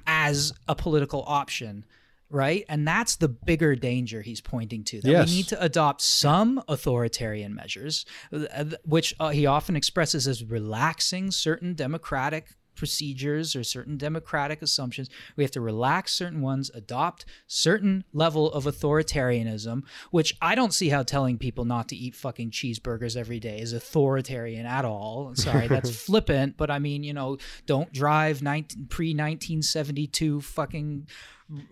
as 0.07 0.51
a 0.67 0.73
political 0.73 1.23
option 1.27 1.85
right 2.31 2.65
and 2.67 2.87
that's 2.87 3.17
the 3.17 3.27
bigger 3.27 3.75
danger 3.75 4.23
he's 4.23 4.41
pointing 4.41 4.83
to 4.83 4.99
that 4.99 5.11
Yes. 5.11 5.29
we 5.29 5.35
need 5.35 5.47
to 5.49 5.61
adopt 5.61 6.01
some 6.01 6.59
authoritarian 6.67 7.53
measures 7.53 8.03
uh, 8.33 8.65
which 8.83 9.13
uh, 9.19 9.29
he 9.29 9.45
often 9.45 9.75
expresses 9.75 10.27
as 10.27 10.43
relaxing 10.43 11.29
certain 11.29 11.75
democratic 11.75 12.47
procedures 12.75 13.55
or 13.55 13.63
certain 13.63 13.97
democratic 13.97 14.61
assumptions. 14.61 15.09
We 15.35 15.43
have 15.43 15.51
to 15.51 15.61
relax 15.61 16.13
certain 16.13 16.41
ones 16.41 16.71
adopt 16.73 17.25
certain 17.47 18.03
level 18.13 18.51
of 18.51 18.65
authoritarianism 18.65 19.83
which 20.11 20.35
i 20.41 20.55
don't 20.55 20.73
see 20.73 20.89
how 20.89 21.03
telling 21.03 21.37
people 21.37 21.65
not 21.65 21.89
to 21.89 21.95
eat 21.95 22.15
fucking 22.15 22.51
cheeseburgers 22.51 23.15
every 23.17 23.39
day 23.39 23.59
is 23.59 23.73
authoritarian 23.73 24.65
at 24.65 24.85
all. 24.85 25.33
Sorry 25.45 25.67
that's 25.67 25.95
flippant 26.05 26.57
but 26.57 26.69
i 26.69 26.79
mean 26.79 27.03
you 27.03 27.13
know 27.13 27.37
don't 27.65 27.91
drive 27.91 28.41
19, 28.41 28.87
pre-1972 28.87 30.43
fucking 30.43 31.07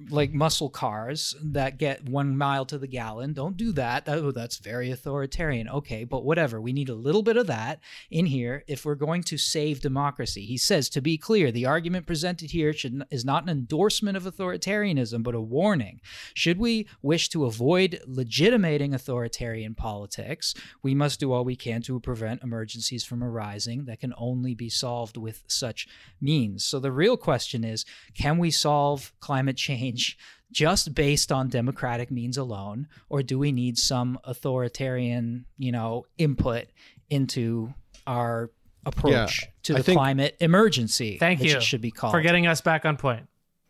like 0.10 0.32
muscle 0.34 0.70
cars 0.70 1.36
that 1.41 1.80
get 1.80 2.08
one 2.08 2.38
mile 2.38 2.66
to 2.66 2.78
the 2.78 2.88
gallon. 2.88 3.34
Don't 3.34 3.58
do 3.58 3.72
that. 3.72 4.08
oh, 4.08 4.32
That's 4.32 4.58
very 4.58 4.91
authoritarian. 4.91 5.68
Okay, 5.68 6.04
but 6.04 6.24
whatever. 6.24 6.62
We 6.62 6.74
need 6.74 6.90
a 6.90 6.95
little 6.95 7.24
bit 7.24 7.38
of 7.38 7.48
that 7.48 7.80
in 8.12 8.28
here 8.28 8.64
if 8.68 8.86
we're 8.86 8.94
going 8.94 9.24
to 9.24 9.38
save 9.38 9.82
democracy. 9.82 10.45
He 10.45 10.58
says, 10.58 10.90
to 10.90 11.02
be 11.02 11.18
clear, 11.18 11.52
the 11.52 11.66
argument 11.66 12.06
presented 12.06 12.52
here 12.52 12.72
should, 12.72 13.04
is 13.10 13.26
not 13.26 13.44
an 13.44 13.50
endorsement 13.50 14.16
of 14.16 14.26
authoritarianism, 14.26 15.24
but 15.24 15.34
a 15.34 15.41
warning. 15.41 16.02
Should 16.36 16.60
we 16.60 16.88
wish 17.02 17.30
to 17.30 17.45
avoid 17.45 18.00
legitimating 18.06 18.94
authoritarian 18.94 19.74
politics, 19.74 20.54
we 20.84 20.94
must 20.94 21.20
do 21.20 21.32
all 21.32 21.44
we 21.44 21.56
can 21.56 21.82
to 21.84 22.00
prevent 22.00 22.44
emergencies 22.44 23.04
from 23.04 23.24
arising 23.24 23.86
that 23.86 24.02
can 24.02 24.14
only 24.18 24.54
be 24.54 24.70
solved 24.70 25.18
with 25.18 25.44
such 25.48 25.88
means. 26.22 26.64
So 26.64 26.80
the 26.80 26.91
real 26.91 27.18
question 27.18 27.64
is 27.64 27.86
can 28.14 28.38
we 28.38 28.52
solve 28.52 29.12
climate 29.20 29.58
change 29.58 29.62
just 30.52 30.94
based 30.94 31.31
on 31.31 31.49
democratic 31.49 32.11
means 32.11 32.38
alone, 32.38 32.88
or 33.10 33.23
do 33.23 33.40
we 33.40 33.52
need 33.52 33.77
some 33.77 34.19
authoritarian, 34.23 35.45
you 35.57 35.72
know, 35.72 36.06
input 36.18 36.68
into 37.10 37.73
our 38.06 38.52
approach 38.85 39.45
to 39.64 39.73
the 39.73 39.84
think- 39.84 39.98
climate 39.98 40.38
emergency? 40.40 41.18
Thank 41.18 41.41
you 41.41 41.57
it 41.57 41.64
should 41.64 41.81
be 41.81 41.91
called. 41.91 42.14
for 42.14 42.22
getting 42.22 42.48
us 42.48 42.61
back 42.61 42.85
on 42.85 42.98
point. 42.98 43.27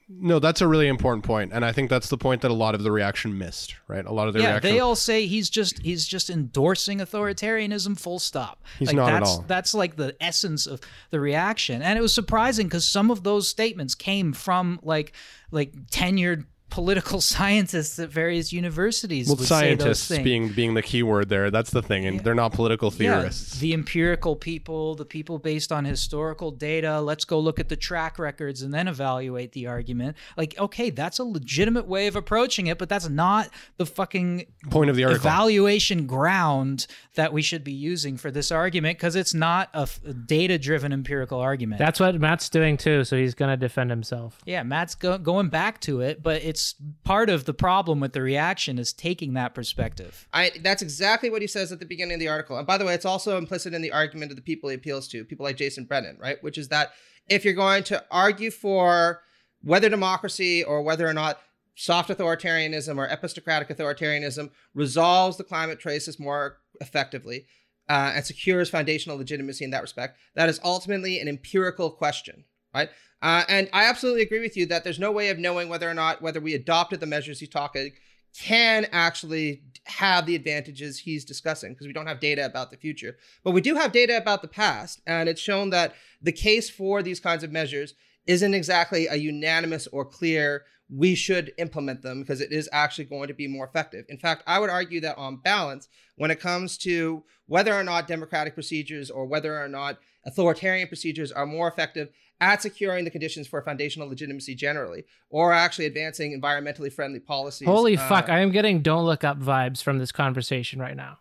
No, 0.10 0.40
that's 0.40 0.62
a 0.62 0.68
really 0.68 0.88
important 0.88 1.24
point, 1.24 1.54
and 1.54 1.64
I 1.64 1.72
think 1.72 1.90
that's 1.90 2.10
the 2.10 2.18
point 2.18 2.42
that 2.42 2.52
a 2.52 2.54
lot 2.54 2.76
of 2.76 2.84
the 2.84 2.92
reaction 2.92 3.38
missed. 3.38 3.76
Right, 3.88 4.06
a 4.06 4.12
lot 4.12 4.28
of 4.28 4.34
the 4.34 4.42
yeah, 4.42 4.52
reaction. 4.52 4.72
they 4.72 4.80
all 4.80 4.96
say 4.96 5.26
he's 5.26 5.50
just 5.50 5.82
he's 5.82 6.06
just 6.06 6.30
endorsing 6.30 7.00
authoritarianism. 7.00 7.98
Full 7.98 8.20
stop. 8.20 8.62
He's 8.80 8.90
like, 8.90 8.98
not 8.98 9.10
at 9.10 9.20
that's, 9.20 9.30
all. 9.30 9.46
That's 9.48 9.74
like 9.74 9.96
the 9.96 10.16
essence 10.20 10.68
of 10.68 10.82
the 11.10 11.20
reaction, 11.20 11.82
and 11.82 11.98
it 11.98 12.02
was 12.02 12.14
surprising 12.14 12.68
because 12.68 12.88
some 12.88 13.12
of 13.12 13.24
those 13.24 13.48
statements 13.48 13.96
came 13.96 14.34
from 14.34 14.80
like 14.84 15.14
like 15.52 15.74
tenured 15.88 16.46
political 16.74 17.22
scientists 17.36 18.00
at 18.00 18.10
various 18.10 18.52
universities. 18.52 19.28
well, 19.28 19.36
would 19.36 19.46
say 19.48 19.76
those 19.76 20.00
scientists 20.00 20.24
being 20.24 20.52
being 20.52 20.74
the 20.74 20.82
key 20.82 21.04
word 21.04 21.30
there. 21.30 21.52
That's 21.52 21.70
the 21.70 21.84
thing, 21.84 22.06
and 22.08 22.20
they're 22.22 22.34
not 22.34 22.52
political 22.52 22.90
theorists. 22.90 23.56
Yeah, 23.56 23.62
the 23.62 23.74
empirical 23.76 24.36
people, 24.36 24.96
the 24.96 25.06
people 25.06 25.38
based 25.38 25.72
on 25.72 25.86
historical 25.86 26.50
data. 26.50 27.00
Let's 27.00 27.26
go 27.26 27.40
look 27.40 27.60
at 27.60 27.70
the 27.70 27.76
track 27.76 28.18
records 28.18 28.64
and 28.64 28.74
then 28.74 28.88
evaluate 28.88 29.52
the 29.52 29.68
argument. 29.68 30.18
Like, 30.36 30.56
okay, 30.58 30.90
that's 30.90 31.20
a 31.20 31.24
legitimate 31.24 31.86
way 31.88 32.08
of 32.08 32.16
approaching 32.16 32.66
it, 32.68 32.80
but 32.80 32.90
that's 32.90 33.08
not 33.08 33.50
the 33.78 33.86
fucking 33.86 34.46
Point 34.72 34.90
of 34.90 34.96
the 34.96 35.04
article. 35.04 35.22
evaluation 35.28 36.08
ground 36.08 36.88
that 37.14 37.32
we 37.32 37.44
should 37.44 37.64
be 37.64 37.72
using 37.72 38.18
for 38.18 38.32
this 38.32 38.52
argument 38.52 38.98
because 38.98 39.16
it's 39.16 39.36
not 39.36 39.70
a, 39.76 39.88
data 40.26 40.58
driven 40.58 40.92
empirical 40.92 41.40
argument. 41.40 41.78
That's 41.78 42.00
what 42.00 42.20
Matt's 42.20 42.50
doing 42.50 42.78
too, 42.78 43.04
so 43.04 43.16
he's 43.16 43.36
gonna 43.36 43.58
defend 43.58 43.92
himself. 43.92 44.40
yeah, 44.46 44.64
Matt's 44.64 44.96
go- 44.96 45.20
going 45.20 45.50
back 45.50 45.80
to 45.82 46.02
it, 46.02 46.24
but 46.24 46.42
it's 46.42 46.63
part 47.04 47.30
of 47.30 47.46
the 47.46 47.54
problem 47.54 48.00
with 48.00 48.14
the 48.14 48.22
reaction 48.22 48.80
is 48.80 48.94
taking 48.94 49.34
that 49.34 49.54
perspective. 49.54 50.28
I 50.34 50.52
that's 50.62 50.82
exactly 50.82 51.30
what 51.30 51.42
he 51.42 51.48
says 51.48 51.72
at 51.72 51.80
the 51.80 51.86
beginning 51.86 52.16
of 52.16 52.20
the 52.20 52.28
article. 52.28 52.58
And 52.58 52.68
by 52.68 52.78
the 52.78 52.86
way, 52.86 52.94
it's 52.94 53.06
also 53.06 53.38
implicit 53.38 53.74
in 53.74 53.82
the 53.82 53.92
argument 53.92 54.32
of 54.32 54.36
the 54.36 54.44
people 54.44 54.70
he 54.70 54.76
appeals 54.76 55.08
to, 55.10 55.26
people 55.26 55.46
like 55.46 55.58
Jason 55.58 55.86
Brennan, 55.86 56.18
right? 56.20 56.42
Which 56.44 56.58
is 56.58 56.70
that 56.70 56.92
if 57.30 57.46
you're 57.46 57.54
going 57.54 57.84
to 57.86 58.04
argue 58.12 58.52
for 58.52 59.22
whether 59.62 59.90
democracy 59.90 60.64
or 60.64 60.82
whether 60.82 61.08
or 61.08 61.14
not 61.14 61.40
soft 61.76 62.10
authoritarianism 62.10 62.98
or 62.98 63.08
epistocratic 63.08 63.70
authoritarianism 63.70 64.52
resolves 64.74 65.38
the 65.38 65.44
climate 65.44 65.82
crisis 65.82 66.20
more 66.20 66.58
effectively 66.82 67.46
uh, 67.90 68.12
and 68.16 68.26
secures 68.26 68.70
foundational 68.70 69.18
legitimacy 69.18 69.66
in 69.66 69.72
that 69.72 69.82
respect, 69.82 70.18
that 70.36 70.50
is 70.50 70.60
ultimately 70.64 71.20
an 71.20 71.28
empirical 71.28 71.90
question, 71.90 72.44
right? 72.74 72.90
Uh, 73.24 73.46
and 73.48 73.70
I 73.72 73.86
absolutely 73.86 74.22
agree 74.22 74.42
with 74.42 74.58
you 74.58 74.66
that 74.66 74.84
there's 74.84 75.00
no 75.00 75.12
way 75.12 75.30
of 75.30 75.40
knowing 75.40 75.70
whether 75.70 75.90
or 75.90 75.94
not 75.94 76.22
whether 76.22 76.42
we 76.42 76.56
adopted 76.56 77.00
the 77.00 77.06
measures 77.06 77.40
he's 77.40 77.48
talking 77.48 77.94
can 78.38 78.86
actually 78.92 79.62
have 79.86 80.26
the 80.26 80.36
advantages 80.36 81.00
he's 81.00 81.24
discussing 81.24 81.72
because 81.72 81.88
we 81.88 81.94
don't 81.94 82.08
have 82.08 82.20
data 82.20 82.46
about 82.46 82.70
the 82.70 82.76
future. 82.78 83.16
But 83.44 83.52
we 83.52 83.62
do 83.62 83.76
have 83.76 83.94
data 83.94 84.18
about 84.18 84.42
the 84.42 84.48
past, 84.50 85.02
and 85.08 85.30
it's 85.30 85.40
shown 85.40 85.70
that 85.70 85.94
the 86.22 86.32
case 86.34 86.70
for 86.70 87.02
these 87.02 87.22
kinds 87.22 87.44
of 87.44 87.52
measures 87.52 87.94
isn't 88.28 88.54
exactly 88.54 89.08
a 89.08 89.16
unanimous 89.16 89.88
or 89.88 90.04
clear 90.04 90.64
we 90.90 91.16
should 91.16 91.54
implement 91.58 92.02
them 92.02 92.22
because 92.22 92.42
it 92.42 92.52
is 92.52 92.68
actually 92.74 93.06
going 93.06 93.28
to 93.30 93.34
be 93.34 93.48
more 93.48 93.66
effective. 93.66 94.06
In 94.10 94.18
fact, 94.18 94.44
I 94.46 94.60
would 94.60 94.70
argue 94.70 95.00
that 95.02 95.18
on 95.18 95.38
balance, 95.38 95.88
when 96.18 96.30
it 96.30 96.42
comes 96.42 96.78
to 96.80 97.24
whether 97.48 97.74
or 97.74 97.84
not 97.84 98.08
democratic 98.08 98.54
procedures 98.54 99.10
or 99.10 99.26
whether 99.26 99.60
or 99.62 99.68
not 99.70 100.00
authoritarian 100.26 100.88
procedures 100.88 101.32
are 101.32 101.46
more 101.46 101.68
effective 101.68 102.10
at 102.44 102.62
securing 102.62 103.06
the 103.06 103.10
conditions 103.12 103.48
for 103.48 103.62
foundational 103.62 104.10
legitimacy 104.10 104.54
generally, 104.54 105.06
or 105.30 105.54
actually 105.54 105.86
advancing 105.86 106.40
environmentally 106.40 106.92
friendly 106.92 107.20
policies. 107.20 107.68
Holy 107.68 107.98
uh, 107.98 108.08
fuck, 108.08 108.28
I 108.30 108.40
am 108.40 108.52
getting 108.52 108.82
don't 108.82 109.06
look 109.06 109.24
up 109.24 109.40
vibes 109.40 109.82
from 109.82 109.98
this 109.98 110.12
conversation 110.12 110.80
right 110.80 110.96
now. 110.96 111.20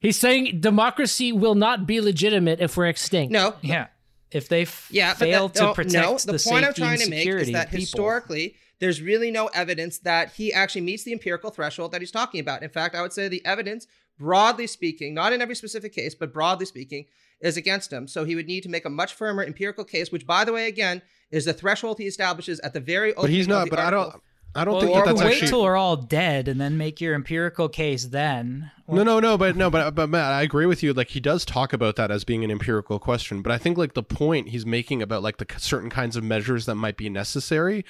He's 0.00 0.18
saying 0.18 0.60
democracy 0.60 1.30
will 1.32 1.54
not 1.54 1.86
be 1.86 2.00
legitimate 2.00 2.60
if 2.60 2.76
we're 2.76 2.86
extinct. 2.86 3.32
No, 3.32 3.54
Yeah. 3.62 3.86
If 4.32 4.48
they 4.48 4.62
f- 4.62 4.88
Yeah, 4.90 5.12
but 5.12 5.20
fail 5.20 5.48
that- 5.48 5.56
to 5.58 5.62
no, 5.62 5.74
protect 5.74 5.94
no, 5.94 6.18
the, 6.18 6.32
the, 6.32 6.38
safety 6.40 6.50
point 6.50 6.66
I'm 6.66 6.74
trying 6.74 6.92
and 6.94 7.02
to 7.02 7.10
make 7.10 7.28
is 7.28 7.52
that 7.52 7.68
people. 7.68 7.80
historically 7.80 8.56
there's 8.80 9.00
really 9.00 9.30
no 9.30 9.46
evidence 9.54 9.98
that 9.98 10.32
he 10.34 10.52
actually 10.52 10.80
meets 10.82 11.04
the 11.04 11.12
empirical 11.12 11.50
threshold 11.50 11.92
that 11.92 12.02
he's 12.02 12.10
talking 12.10 12.40
about. 12.40 12.62
In 12.64 12.68
fact, 12.68 12.94
I 12.96 13.02
would 13.02 13.12
say 13.12 13.28
the 13.28 13.44
evidence, 13.46 13.86
broadly 14.18 14.66
speaking, 14.66 15.14
not 15.14 15.32
in 15.32 15.40
every 15.40 15.54
specific 15.54 15.94
case, 15.94 16.14
but 16.14 16.32
broadly 16.32 16.66
speaking, 16.66 17.06
is 17.40 17.56
against 17.56 17.92
him. 17.92 18.08
So 18.08 18.24
he 18.24 18.34
would 18.34 18.46
need 18.46 18.62
to 18.62 18.68
make 18.68 18.84
a 18.84 18.90
much 18.90 19.14
firmer 19.14 19.42
empirical 19.44 19.84
case, 19.84 20.10
which, 20.10 20.26
by 20.26 20.44
the 20.44 20.52
way, 20.52 20.66
again, 20.68 21.02
is 21.30 21.44
the 21.44 21.52
threshold 21.52 21.98
he 21.98 22.06
establishes 22.06 22.60
at 22.60 22.72
the 22.72 22.80
very 22.80 23.12
but 23.12 23.28
he's 23.30 23.46
opening 23.46 23.52
of 23.52 23.58
not. 23.58 23.64
the 23.64 23.70
But 23.70 23.78
I 23.80 23.90
don't. 23.90 24.22
I 24.54 24.64
don't 24.64 24.72
Well, 24.74 24.80
think 24.84 24.96
or 24.96 25.04
that 25.04 25.16
that's 25.16 25.22
wait 25.22 25.32
actually. 25.34 25.48
till 25.48 25.62
we're 25.64 25.76
all 25.76 25.96
dead 25.96 26.48
and 26.48 26.58
then 26.58 26.78
make 26.78 26.98
your 26.98 27.14
empirical 27.14 27.68
case 27.68 28.06
then. 28.06 28.70
No, 28.88 29.02
no, 29.02 29.20
no, 29.20 29.36
but 29.36 29.54
no, 29.54 29.68
but 29.68 29.94
but 29.94 30.08
Matt, 30.08 30.32
I 30.32 30.40
agree 30.40 30.64
with 30.64 30.82
you. 30.82 30.94
Like 30.94 31.08
he 31.08 31.20
does 31.20 31.44
talk 31.44 31.74
about 31.74 31.96
that 31.96 32.10
as 32.10 32.24
being 32.24 32.42
an 32.42 32.50
empirical 32.50 32.98
question, 32.98 33.42
but 33.42 33.52
I 33.52 33.58
think 33.58 33.76
like 33.76 33.92
the 33.92 34.02
point 34.02 34.48
he's 34.48 34.64
making 34.64 35.02
about 35.02 35.22
like 35.22 35.36
the 35.36 35.46
certain 35.58 35.90
kinds 35.90 36.16
of 36.16 36.24
measures 36.24 36.64
that 36.64 36.76
might 36.76 36.96
be 36.96 37.10
necessary 37.10 37.84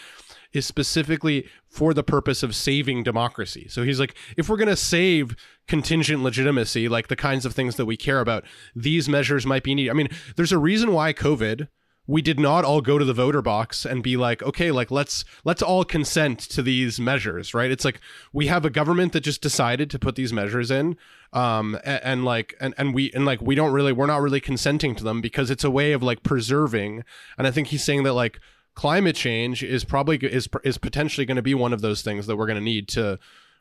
is 0.56 0.66
specifically 0.66 1.48
for 1.68 1.92
the 1.92 2.02
purpose 2.02 2.42
of 2.42 2.54
saving 2.54 3.02
democracy. 3.02 3.66
So 3.68 3.82
he's 3.82 4.00
like, 4.00 4.14
if 4.36 4.48
we're 4.48 4.56
gonna 4.56 4.76
save 4.76 5.36
contingent 5.68 6.22
legitimacy, 6.22 6.88
like 6.88 7.08
the 7.08 7.16
kinds 7.16 7.44
of 7.44 7.54
things 7.54 7.76
that 7.76 7.86
we 7.86 7.96
care 7.96 8.20
about, 8.20 8.44
these 8.74 9.08
measures 9.08 9.46
might 9.46 9.62
be 9.62 9.74
needed. 9.74 9.90
I 9.90 9.94
mean, 9.94 10.08
there's 10.36 10.52
a 10.52 10.58
reason 10.58 10.92
why 10.92 11.12
COVID 11.12 11.68
we 12.06 12.22
did 12.22 12.38
not 12.38 12.64
all 12.64 12.80
go 12.80 12.98
to 12.98 13.04
the 13.04 13.12
voter 13.12 13.42
box 13.42 13.84
and 13.84 14.02
be 14.02 14.16
like 14.16 14.42
okay 14.42 14.70
like 14.70 14.90
let's 14.90 15.24
let's 15.44 15.62
all 15.62 15.84
consent 15.84 16.38
to 16.38 16.62
these 16.62 17.00
measures 17.00 17.54
right 17.54 17.70
it's 17.70 17.84
like 17.84 18.00
we 18.32 18.46
have 18.46 18.64
a 18.64 18.70
government 18.70 19.12
that 19.12 19.20
just 19.20 19.42
decided 19.42 19.90
to 19.90 19.98
put 19.98 20.14
these 20.14 20.32
measures 20.32 20.70
in 20.70 20.96
um 21.32 21.74
and, 21.84 22.00
and 22.04 22.24
like 22.24 22.54
and, 22.60 22.74
and 22.78 22.94
we 22.94 23.10
and 23.12 23.24
like 23.24 23.40
we 23.40 23.54
don't 23.54 23.72
really 23.72 23.92
we're 23.92 24.06
not 24.06 24.22
really 24.22 24.40
consenting 24.40 24.94
to 24.94 25.04
them 25.04 25.20
because 25.20 25.50
it's 25.50 25.64
a 25.64 25.70
way 25.70 25.92
of 25.92 26.02
like 26.02 26.22
preserving 26.22 27.02
and 27.36 27.46
i 27.46 27.50
think 27.50 27.68
he's 27.68 27.84
saying 27.84 28.04
that 28.04 28.12
like 28.12 28.38
climate 28.76 29.16
change 29.16 29.64
is 29.64 29.84
probably 29.84 30.16
is 30.18 30.48
is 30.62 30.78
potentially 30.78 31.26
going 31.26 31.36
to 31.36 31.42
be 31.42 31.54
one 31.54 31.72
of 31.72 31.80
those 31.80 32.02
things 32.02 32.28
that 32.28 32.36
we're 32.36 32.46
going 32.46 32.58
to 32.58 32.64
need 32.64 32.86
to 32.86 33.18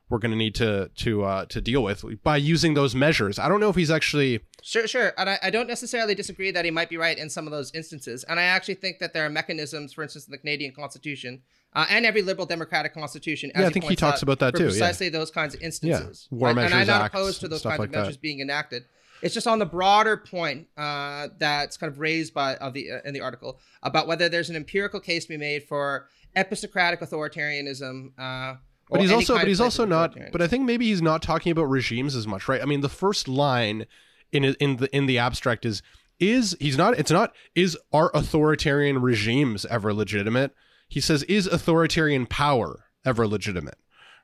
we're 0.09 0.19
going 0.19 0.31
to 0.31 0.37
need 0.37 0.53
to 0.55 0.91
to 0.97 1.23
uh, 1.23 1.45
to 1.45 1.59
deal 1.59 1.83
with 1.83 2.05
by 2.21 2.37
using 2.37 2.75
those 2.75 2.93
measures. 2.93 3.39
I 3.39 3.47
don't 3.47 3.59
know 3.59 3.69
if 3.69 3.75
he's 3.75 3.89
actually 3.89 4.41
Sure, 4.61 4.87
sure. 4.87 5.13
And 5.15 5.29
I, 5.29 5.39
I 5.43 5.49
don't 5.51 5.67
necessarily 5.67 6.15
disagree 6.15 6.49
that 6.49 6.65
he 6.65 6.71
might 6.71 6.89
be 6.89 6.97
right 6.97 7.15
in 7.15 7.29
some 7.29 7.45
of 7.45 7.51
those 7.51 7.71
instances. 7.75 8.23
And 8.23 8.39
I 8.39 8.43
actually 8.43 8.73
think 8.73 8.97
that 8.97 9.13
there 9.13 9.23
are 9.23 9.29
mechanisms, 9.29 9.93
for 9.93 10.01
instance, 10.01 10.25
in 10.25 10.31
the 10.31 10.39
Canadian 10.39 10.73
Constitution 10.73 11.43
uh, 11.73 11.85
and 11.87 12.03
every 12.03 12.23
liberal 12.23 12.47
democratic 12.47 12.91
constitution. 12.91 13.51
As 13.53 13.61
Yeah, 13.61 13.67
I 13.67 13.69
think 13.69 13.85
he 13.85 13.95
talks 13.95 14.17
out, 14.17 14.23
about 14.23 14.39
that 14.39 14.55
too, 14.55 14.63
yeah. 14.63 14.69
Precisely 14.69 15.09
those 15.09 15.29
kinds 15.29 15.53
of 15.53 15.61
instances. 15.61 16.27
Yeah, 16.31 16.37
War 16.37 16.49
and, 16.49 16.57
and 16.57 16.65
I'm 16.67 16.79
Measures 16.79 16.87
not 16.87 17.01
Acts, 17.03 17.13
opposed 17.13 17.39
to 17.41 17.47
those 17.47 17.61
kinds 17.61 17.77
like 17.77 17.89
of 17.89 17.93
that. 17.93 17.99
measures 17.99 18.17
being 18.17 18.39
enacted. 18.39 18.85
It's 19.25 19.33
just 19.33 19.47
on 19.47 19.59
the 19.59 19.65
broader 19.65 20.17
point 20.17 20.67
uh, 20.77 21.29
that's 21.39 21.77
kind 21.77 21.91
of 21.91 21.99
raised 21.99 22.33
by 22.33 22.55
of 22.57 22.73
the 22.73 22.91
uh, 22.91 22.99
in 23.05 23.13
the 23.13 23.21
article 23.21 23.59
about 23.81 24.05
whether 24.07 24.29
there's 24.29 24.51
an 24.51 24.55
empirical 24.55 24.99
case 24.99 25.25
to 25.25 25.29
be 25.29 25.37
made 25.37 25.63
for 25.63 26.07
epistocratic 26.35 26.99
authoritarianism. 27.01 28.11
Uh, 28.17 28.57
But 28.89 29.01
he's 29.01 29.11
also, 29.11 29.35
but 29.35 29.47
he's 29.47 29.59
also 29.59 29.83
not. 29.83 30.15
But 30.31 30.41
I 30.41 30.47
think 30.47 30.63
maybe 30.63 30.85
he's 30.85 31.01
not 31.01 31.23
talking 31.23 31.51
about 31.51 31.65
regimes 31.65 32.15
as 32.15 32.27
much, 32.27 32.47
right? 32.47 32.61
I 32.61 32.65
mean, 32.65 32.81
the 32.81 32.89
first 32.89 33.27
line 33.27 33.87
in 34.31 34.43
in 34.43 34.77
the 34.77 34.95
in 34.95 35.07
the 35.07 35.17
abstract 35.17 35.65
is 35.65 35.81
is 36.19 36.55
he's 36.59 36.77
not. 36.77 36.97
It's 36.99 37.11
not. 37.11 37.33
Is 37.55 37.77
are 37.91 38.11
authoritarian 38.13 39.01
regimes 39.01 39.65
ever 39.65 39.91
legitimate? 39.91 40.53
He 40.87 41.01
says, 41.01 41.23
is 41.23 41.47
authoritarian 41.47 42.27
power 42.27 42.85
ever 43.03 43.27
legitimate? 43.27 43.79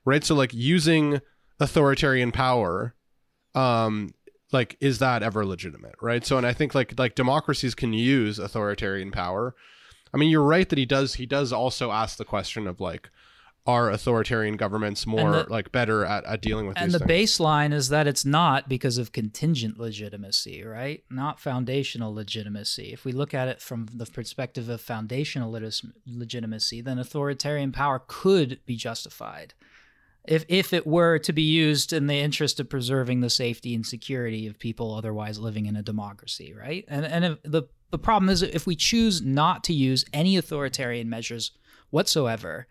Right. 0.06 0.23
So 0.23 0.36
like 0.36 0.53
using 0.53 1.22
authoritarian 1.60 2.32
power, 2.32 2.94
um, 3.56 4.14
like 4.52 4.78
is 4.80 4.99
that 4.99 5.23
ever 5.23 5.45
legitimate? 5.45 5.95
Right. 6.02 6.26
So 6.26 6.38
and 6.38 6.45
I 6.45 6.53
think 6.53 6.76
like 6.76 6.98
like 6.99 7.15
democracies 7.15 7.76
can 7.76 7.94
use 7.94 8.40
authoritarian 8.40 9.11
power. 9.11 9.56
I 10.14 10.18
mean, 10.18 10.30
you're 10.30 10.44
right 10.44 10.68
that 10.68 10.78
he 10.78 10.86
does. 10.86 11.15
He 11.15 11.26
does 11.26 11.53
also 11.53 11.91
ask 11.91 12.18
the 12.18 12.26
question 12.26 12.68
of 12.68 12.82
like, 12.82 13.10
are 13.65 13.90
authoritarian 13.90 14.57
governments 14.57 15.06
more 15.06 15.32
the- 15.32 15.45
like 15.49 15.72
better 15.72 16.03
at, 16.03 16.26
at 16.26 16.41
dealing 16.41 16.68
with 16.68 16.78
and 16.78 16.91
the 16.91 16.99
things? 16.99 17.11
baseline 17.38 17.72
is 17.72 17.90
that 17.90 18.07
it's 18.07 18.26
not 18.26 18.68
because 18.68 18.98
of 18.98 19.11
contingent 19.11 19.80
legitimacy, 19.80 20.64
right? 20.64 21.03
Not 21.10 21.40
foundational 21.40 22.14
legitimacy. 22.14 22.91
If 22.91 23.06
we 23.06 23.11
look 23.11 23.34
at 23.34 23.48
it 23.48 23.61
from 23.61 23.88
the 23.94 24.06
perspective 24.06 24.68
of 24.68 24.82
foundational 24.82 25.52
legitimacy, 26.06 26.82
then 26.82 26.99
authoritarian 26.99 27.72
power 27.72 28.02
could 28.06 28.60
be 28.65 28.76
justified. 28.76 29.53
If, 30.26 30.45
if 30.48 30.72
it 30.72 30.85
were 30.85 31.18
to 31.19 31.34
be 31.34 31.41
used 31.41 31.93
in 31.93 32.07
the 32.07 32.19
interest 32.19 32.60
of 32.60 32.69
preserving 32.69 33.22
the 33.22 33.30
safety 33.30 33.73
and 33.73 33.85
security 33.85 34.48
of 34.48 34.60
people 34.60 34.93
otherwise 34.93 35.39
living 35.39 35.65
in 35.65 35.76
a 35.76 35.81
democracy, 35.81 36.53
right? 36.53 36.85
And 36.88 37.06
and 37.06 37.26
if 37.26 37.43
the 37.43 37.64
the 37.89 37.98
problem 37.98 38.30
is 38.30 38.41
if 38.41 38.68
we 38.68 38.76
choose 38.76 39.22
not 39.22 39.64
to 39.65 39.73
use 39.73 40.06
any 40.14 40.38
authoritarian 40.38 41.10
measures 41.10 41.52
whatsoever, 41.89 42.68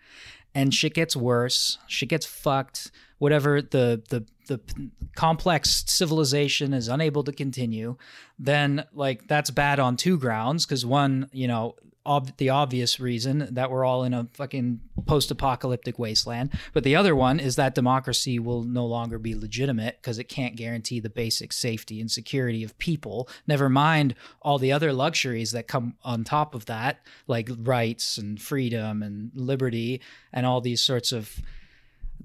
and 0.55 0.72
shit 0.72 0.94
gets 0.94 1.16
worse, 1.16 1.78
shit 1.86 2.09
gets 2.09 2.27
fucked, 2.27 2.93
whatever 3.18 3.60
the 3.60 4.02
the 4.09 4.24
the 4.51 4.90
complex 5.14 5.85
civilization 5.86 6.74
is 6.74 6.89
unable 6.89 7.22
to 7.22 7.32
continue, 7.32 7.97
then 8.39 8.85
like 8.93 9.28
that's 9.28 9.51
bad 9.51 9.78
on 9.78 9.97
two 9.97 10.18
grounds 10.18 10.66
because 10.66 10.85
one, 10.85 11.31
you 11.32 11.47
know, 11.47 11.77
ob- 12.05 12.36
the 12.39 12.51
obvious 12.51 12.98
reason 12.98 13.47
that 13.52 13.70
we're 13.70 13.85
all 13.85 14.02
in 14.02 14.12
a 14.12 14.27
fucking 14.32 14.81
post-apocalyptic 15.06 16.01
wasteland, 16.01 16.51
but 16.72 16.82
the 16.82 16.97
other 16.97 17.14
one 17.14 17.39
is 17.39 17.55
that 17.55 17.77
democracy 17.77 18.40
will 18.40 18.64
no 18.64 18.85
longer 18.85 19.20
be 19.20 19.36
legitimate 19.36 19.98
because 20.01 20.18
it 20.18 20.24
can't 20.24 20.56
guarantee 20.56 20.98
the 20.98 21.09
basic 21.09 21.52
safety 21.52 22.01
and 22.01 22.10
security 22.10 22.64
of 22.64 22.77
people. 22.78 23.28
Never 23.47 23.68
mind 23.68 24.16
all 24.43 24.59
the 24.59 24.72
other 24.72 24.93
luxuries 24.93 25.52
that 25.52 25.68
come 25.68 25.94
on 26.02 26.24
top 26.24 26.56
of 26.56 26.66
that, 26.66 27.06
like 27.28 27.48
rights 27.56 28.18
and 28.18 28.43
freedom 28.43 29.01
and 29.01 29.31
liberty 29.32 30.01
and 30.32 30.44
all 30.44 30.60
these 30.60 30.82
sorts 30.82 31.12
of 31.12 31.40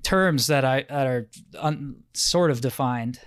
terms 0.06 0.48
that 0.48 0.64
I 0.64 0.86
that 0.88 1.07
are 1.07 1.27
un, 1.60 2.03
sort 2.14 2.52
of 2.52 2.61
defined. 2.61 3.19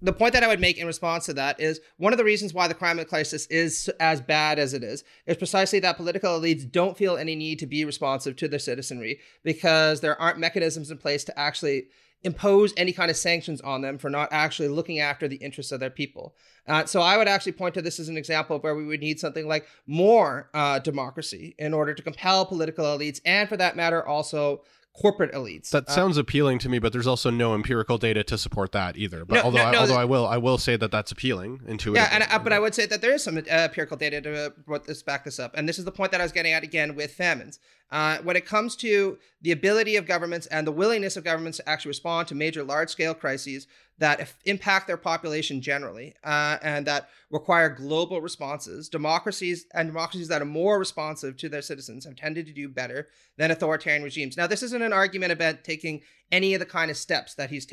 the 0.00 0.12
point 0.12 0.32
that 0.32 0.42
I 0.42 0.48
would 0.48 0.60
make 0.60 0.78
in 0.78 0.86
response 0.86 1.26
to 1.26 1.34
that 1.34 1.60
is 1.60 1.80
one 1.98 2.12
of 2.12 2.18
the 2.18 2.24
reasons 2.24 2.52
why 2.52 2.66
the 2.66 2.74
climate 2.74 3.08
crisis 3.08 3.46
is 3.46 3.88
as 4.00 4.20
bad 4.20 4.58
as 4.58 4.74
it 4.74 4.82
is 4.82 5.04
is 5.26 5.36
precisely 5.36 5.80
that 5.80 5.96
political 5.96 6.38
elites 6.38 6.70
don't 6.70 6.96
feel 6.96 7.16
any 7.16 7.34
need 7.34 7.58
to 7.60 7.66
be 7.66 7.84
responsive 7.84 8.36
to 8.36 8.48
their 8.48 8.58
citizenry 8.58 9.20
because 9.42 10.00
there 10.00 10.20
aren't 10.20 10.38
mechanisms 10.38 10.90
in 10.90 10.98
place 10.98 11.24
to 11.24 11.38
actually 11.38 11.86
impose 12.22 12.72
any 12.78 12.92
kind 12.92 13.10
of 13.10 13.16
sanctions 13.16 13.60
on 13.60 13.82
them 13.82 13.98
for 13.98 14.08
not 14.08 14.28
actually 14.32 14.68
looking 14.68 14.98
after 14.98 15.28
the 15.28 15.36
interests 15.36 15.72
of 15.72 15.80
their 15.80 15.90
people. 15.90 16.34
Uh, 16.66 16.84
so 16.86 17.02
I 17.02 17.18
would 17.18 17.28
actually 17.28 17.52
point 17.52 17.74
to 17.74 17.82
this 17.82 18.00
as 18.00 18.08
an 18.08 18.16
example 18.16 18.56
of 18.56 18.62
where 18.62 18.74
we 18.74 18.86
would 18.86 19.00
need 19.00 19.20
something 19.20 19.46
like 19.46 19.66
more 19.86 20.48
uh, 20.54 20.78
democracy 20.78 21.54
in 21.58 21.74
order 21.74 21.92
to 21.92 22.02
compel 22.02 22.46
political 22.46 22.86
elites 22.86 23.20
and, 23.26 23.46
for 23.46 23.58
that 23.58 23.76
matter, 23.76 24.06
also 24.06 24.62
corporate 24.96 25.32
elites. 25.32 25.70
That 25.70 25.88
Uh, 25.88 25.92
sounds 25.92 26.16
appealing 26.16 26.58
to 26.60 26.68
me, 26.68 26.78
but 26.78 26.92
there's 26.92 27.06
also 27.06 27.30
no 27.30 27.54
empirical 27.54 27.98
data 27.98 28.22
to 28.24 28.38
support 28.38 28.72
that 28.72 28.96
either. 28.96 29.24
But 29.24 29.34
No, 29.36 29.40
although 29.42 29.58
no, 29.58 29.64
I, 29.64 29.76
although 29.76 29.96
I 29.96 30.04
will 30.04 30.26
I 30.26 30.36
will 30.36 30.58
say 30.58 30.76
that 30.76 30.90
that's 30.90 31.10
appealing 31.10 31.60
intuitively. 31.66 32.00
Yeah, 32.00 32.08
and 32.12 32.24
uh, 32.30 32.38
but 32.38 32.52
I 32.52 32.58
would 32.60 32.74
say 32.74 32.86
that 32.86 33.00
there 33.00 33.12
is 33.12 33.22
some 33.24 33.36
uh, 33.36 33.40
empirical 33.50 33.96
data 33.96 34.20
to 34.20 34.52
uh, 34.68 34.78
this 34.86 35.02
back 35.02 35.24
this 35.24 35.38
up, 35.38 35.52
and 35.56 35.68
this 35.68 35.78
is 35.78 35.84
the 35.84 35.92
point 35.92 36.12
that 36.12 36.20
I 36.20 36.24
was 36.24 36.32
getting 36.32 36.52
at 36.52 36.62
again 36.62 36.94
with 36.94 37.12
famines. 37.12 37.58
Uh, 37.90 38.18
when 38.22 38.34
it 38.34 38.46
comes 38.46 38.74
to 38.74 39.18
the 39.42 39.52
ability 39.52 39.94
of 39.96 40.06
governments 40.06 40.46
and 40.46 40.66
the 40.66 40.72
willingness 40.72 41.16
of 41.16 41.22
governments 41.22 41.58
to 41.58 41.68
actually 41.68 41.90
respond 41.90 42.26
to 42.26 42.34
major 42.34 42.64
large-scale 42.64 43.14
crises 43.14 43.66
that 43.98 44.34
impact 44.46 44.86
their 44.88 44.96
population 44.96 45.60
generally 45.60 46.14
uh, 46.24 46.56
and 46.62 46.86
that 46.86 47.08
require 47.30 47.68
global 47.68 48.20
responses, 48.20 48.88
democracies 48.88 49.66
and 49.74 49.88
democracies 49.88 50.28
that 50.28 50.42
are 50.42 50.46
more 50.46 50.78
responsive 50.78 51.36
to 51.36 51.48
their 51.48 51.62
citizens 51.62 52.04
have 52.04 52.16
tended 52.16 52.46
to 52.46 52.52
do 52.52 52.68
better 52.68 53.08
than 53.36 53.50
authoritarian 53.50 54.02
regimes. 54.02 54.36
Now, 54.36 54.48
this 54.48 54.62
isn't 54.64 54.82
an 54.82 54.92
argument 54.92 55.30
about 55.30 55.62
taking 55.62 56.00
any 56.32 56.54
of 56.54 56.60
the 56.60 56.66
kind 56.66 56.90
of 56.90 56.96
steps 56.96 57.34
that 57.34 57.50
he's 57.50 57.66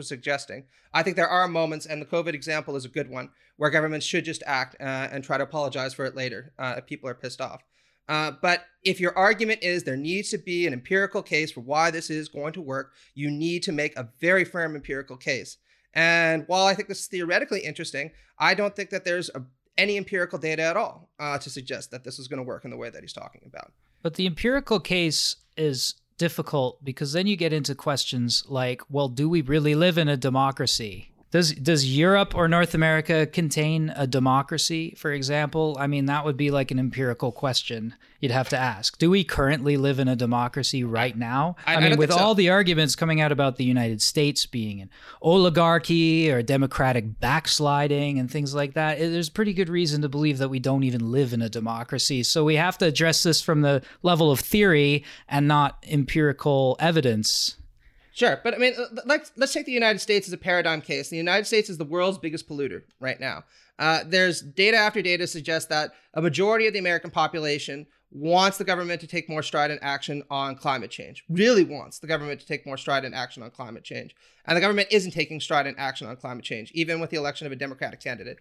suggesting. 0.00 0.64
I 0.92 1.02
think 1.02 1.16
there 1.16 1.28
are 1.28 1.48
moments, 1.48 1.86
and 1.86 2.00
the 2.00 2.06
COVID 2.06 2.34
example 2.34 2.76
is 2.76 2.84
a 2.84 2.88
good 2.88 3.10
one, 3.10 3.30
where 3.56 3.70
governments 3.70 4.06
should 4.06 4.24
just 4.24 4.42
act 4.46 4.76
uh, 4.80 5.08
and 5.10 5.24
try 5.24 5.38
to 5.38 5.44
apologize 5.44 5.94
for 5.94 6.04
it 6.04 6.14
later 6.14 6.52
uh, 6.58 6.74
if 6.78 6.86
people 6.86 7.08
are 7.08 7.14
pissed 7.14 7.40
off. 7.40 7.64
Uh, 8.08 8.32
but 8.42 8.64
if 8.82 9.00
your 9.00 9.16
argument 9.16 9.62
is 9.62 9.82
there 9.82 9.96
needs 9.96 10.30
to 10.30 10.38
be 10.38 10.66
an 10.66 10.72
empirical 10.72 11.22
case 11.22 11.50
for 11.50 11.60
why 11.60 11.90
this 11.90 12.10
is 12.10 12.28
going 12.28 12.52
to 12.52 12.60
work, 12.60 12.92
you 13.14 13.30
need 13.30 13.62
to 13.62 13.72
make 13.72 13.96
a 13.96 14.08
very 14.20 14.44
firm 14.44 14.74
empirical 14.74 15.16
case. 15.16 15.56
And 15.94 16.44
while 16.48 16.66
I 16.66 16.74
think 16.74 16.88
this 16.88 17.00
is 17.00 17.06
theoretically 17.06 17.60
interesting, 17.60 18.10
I 18.38 18.54
don't 18.54 18.74
think 18.74 18.90
that 18.90 19.04
there's 19.04 19.30
a, 19.34 19.42
any 19.78 19.96
empirical 19.96 20.38
data 20.38 20.62
at 20.62 20.76
all 20.76 21.08
uh, 21.18 21.38
to 21.38 21.48
suggest 21.48 21.90
that 21.92 22.04
this 22.04 22.18
is 22.18 22.28
going 22.28 22.38
to 22.38 22.42
work 22.42 22.64
in 22.64 22.70
the 22.70 22.76
way 22.76 22.90
that 22.90 23.00
he's 23.00 23.12
talking 23.12 23.42
about. 23.46 23.72
But 24.02 24.14
the 24.14 24.26
empirical 24.26 24.80
case 24.80 25.36
is 25.56 25.94
difficult 26.18 26.84
because 26.84 27.12
then 27.12 27.26
you 27.26 27.36
get 27.36 27.52
into 27.52 27.74
questions 27.74 28.44
like, 28.48 28.82
well, 28.90 29.08
do 29.08 29.28
we 29.28 29.40
really 29.40 29.74
live 29.74 29.96
in 29.96 30.08
a 30.08 30.16
democracy? 30.16 31.10
Does 31.34 31.50
does 31.52 31.84
Europe 31.96 32.32
or 32.36 32.46
North 32.46 32.76
America 32.76 33.26
contain 33.26 33.92
a 33.96 34.06
democracy, 34.06 34.94
for 34.96 35.10
example? 35.10 35.76
I 35.80 35.88
mean, 35.88 36.06
that 36.06 36.24
would 36.24 36.36
be 36.36 36.52
like 36.52 36.70
an 36.70 36.78
empirical 36.78 37.32
question 37.32 37.96
you'd 38.20 38.30
have 38.30 38.48
to 38.50 38.56
ask. 38.56 38.98
Do 38.98 39.10
we 39.10 39.24
currently 39.24 39.76
live 39.76 39.98
in 39.98 40.06
a 40.06 40.14
democracy 40.14 40.84
right 40.84 41.18
now? 41.18 41.56
I- 41.66 41.74
I 41.74 41.80
mean, 41.80 41.90
don't 41.90 41.98
with 41.98 42.12
so. 42.12 42.18
all 42.18 42.36
the 42.36 42.50
arguments 42.50 42.94
coming 42.94 43.20
out 43.20 43.32
about 43.32 43.56
the 43.56 43.64
United 43.64 44.00
States 44.00 44.46
being 44.46 44.80
an 44.80 44.90
oligarchy 45.20 46.30
or 46.30 46.40
democratic 46.40 47.18
backsliding 47.18 48.20
and 48.20 48.30
things 48.30 48.54
like 48.54 48.74
that, 48.74 49.00
it- 49.00 49.10
there's 49.10 49.28
pretty 49.28 49.54
good 49.54 49.68
reason 49.68 50.02
to 50.02 50.08
believe 50.08 50.38
that 50.38 50.50
we 50.50 50.60
don't 50.60 50.84
even 50.84 51.10
live 51.10 51.32
in 51.32 51.42
a 51.42 51.48
democracy. 51.48 52.22
So 52.22 52.44
we 52.44 52.54
have 52.54 52.78
to 52.78 52.86
address 52.86 53.24
this 53.24 53.42
from 53.42 53.62
the 53.62 53.82
level 54.04 54.30
of 54.30 54.38
theory 54.38 55.02
and 55.28 55.48
not 55.48 55.84
empirical 55.90 56.76
evidence. 56.78 57.56
Sure, 58.14 58.40
but 58.44 58.54
I 58.54 58.58
mean, 58.58 58.74
uh, 58.78 59.00
let's 59.06 59.32
let's 59.36 59.52
take 59.52 59.66
the 59.66 59.72
United 59.72 59.98
States 59.98 60.28
as 60.28 60.32
a 60.32 60.38
paradigm 60.38 60.80
case. 60.80 61.08
The 61.08 61.16
United 61.16 61.46
States 61.46 61.68
is 61.68 61.78
the 61.78 61.84
world's 61.84 62.16
biggest 62.16 62.48
polluter 62.48 62.82
right 63.00 63.18
now. 63.18 63.42
Uh, 63.76 64.04
there's 64.06 64.40
data 64.40 64.76
after 64.76 65.02
data 65.02 65.26
suggests 65.26 65.68
that 65.68 65.90
a 66.14 66.22
majority 66.22 66.68
of 66.68 66.72
the 66.72 66.78
American 66.78 67.10
population 67.10 67.88
wants 68.14 68.58
the 68.58 68.64
government 68.64 69.00
to 69.00 69.06
take 69.06 69.28
more 69.28 69.42
strident 69.42 69.80
action 69.82 70.22
on 70.30 70.54
climate 70.56 70.90
change. 70.90 71.24
Really 71.28 71.64
wants 71.64 71.98
the 71.98 72.06
government 72.06 72.40
to 72.40 72.46
take 72.46 72.64
more 72.64 72.76
strident 72.76 73.14
action 73.14 73.42
on 73.42 73.50
climate 73.50 73.84
change, 73.84 74.14
and 74.46 74.56
the 74.56 74.60
government 74.60 74.88
isn't 74.90 75.10
taking 75.10 75.40
strident 75.40 75.76
action 75.78 76.06
on 76.06 76.16
climate 76.16 76.44
change, 76.44 76.70
even 76.72 77.00
with 77.00 77.10
the 77.10 77.16
election 77.16 77.46
of 77.46 77.52
a 77.52 77.56
Democratic 77.56 78.00
candidate. 78.00 78.38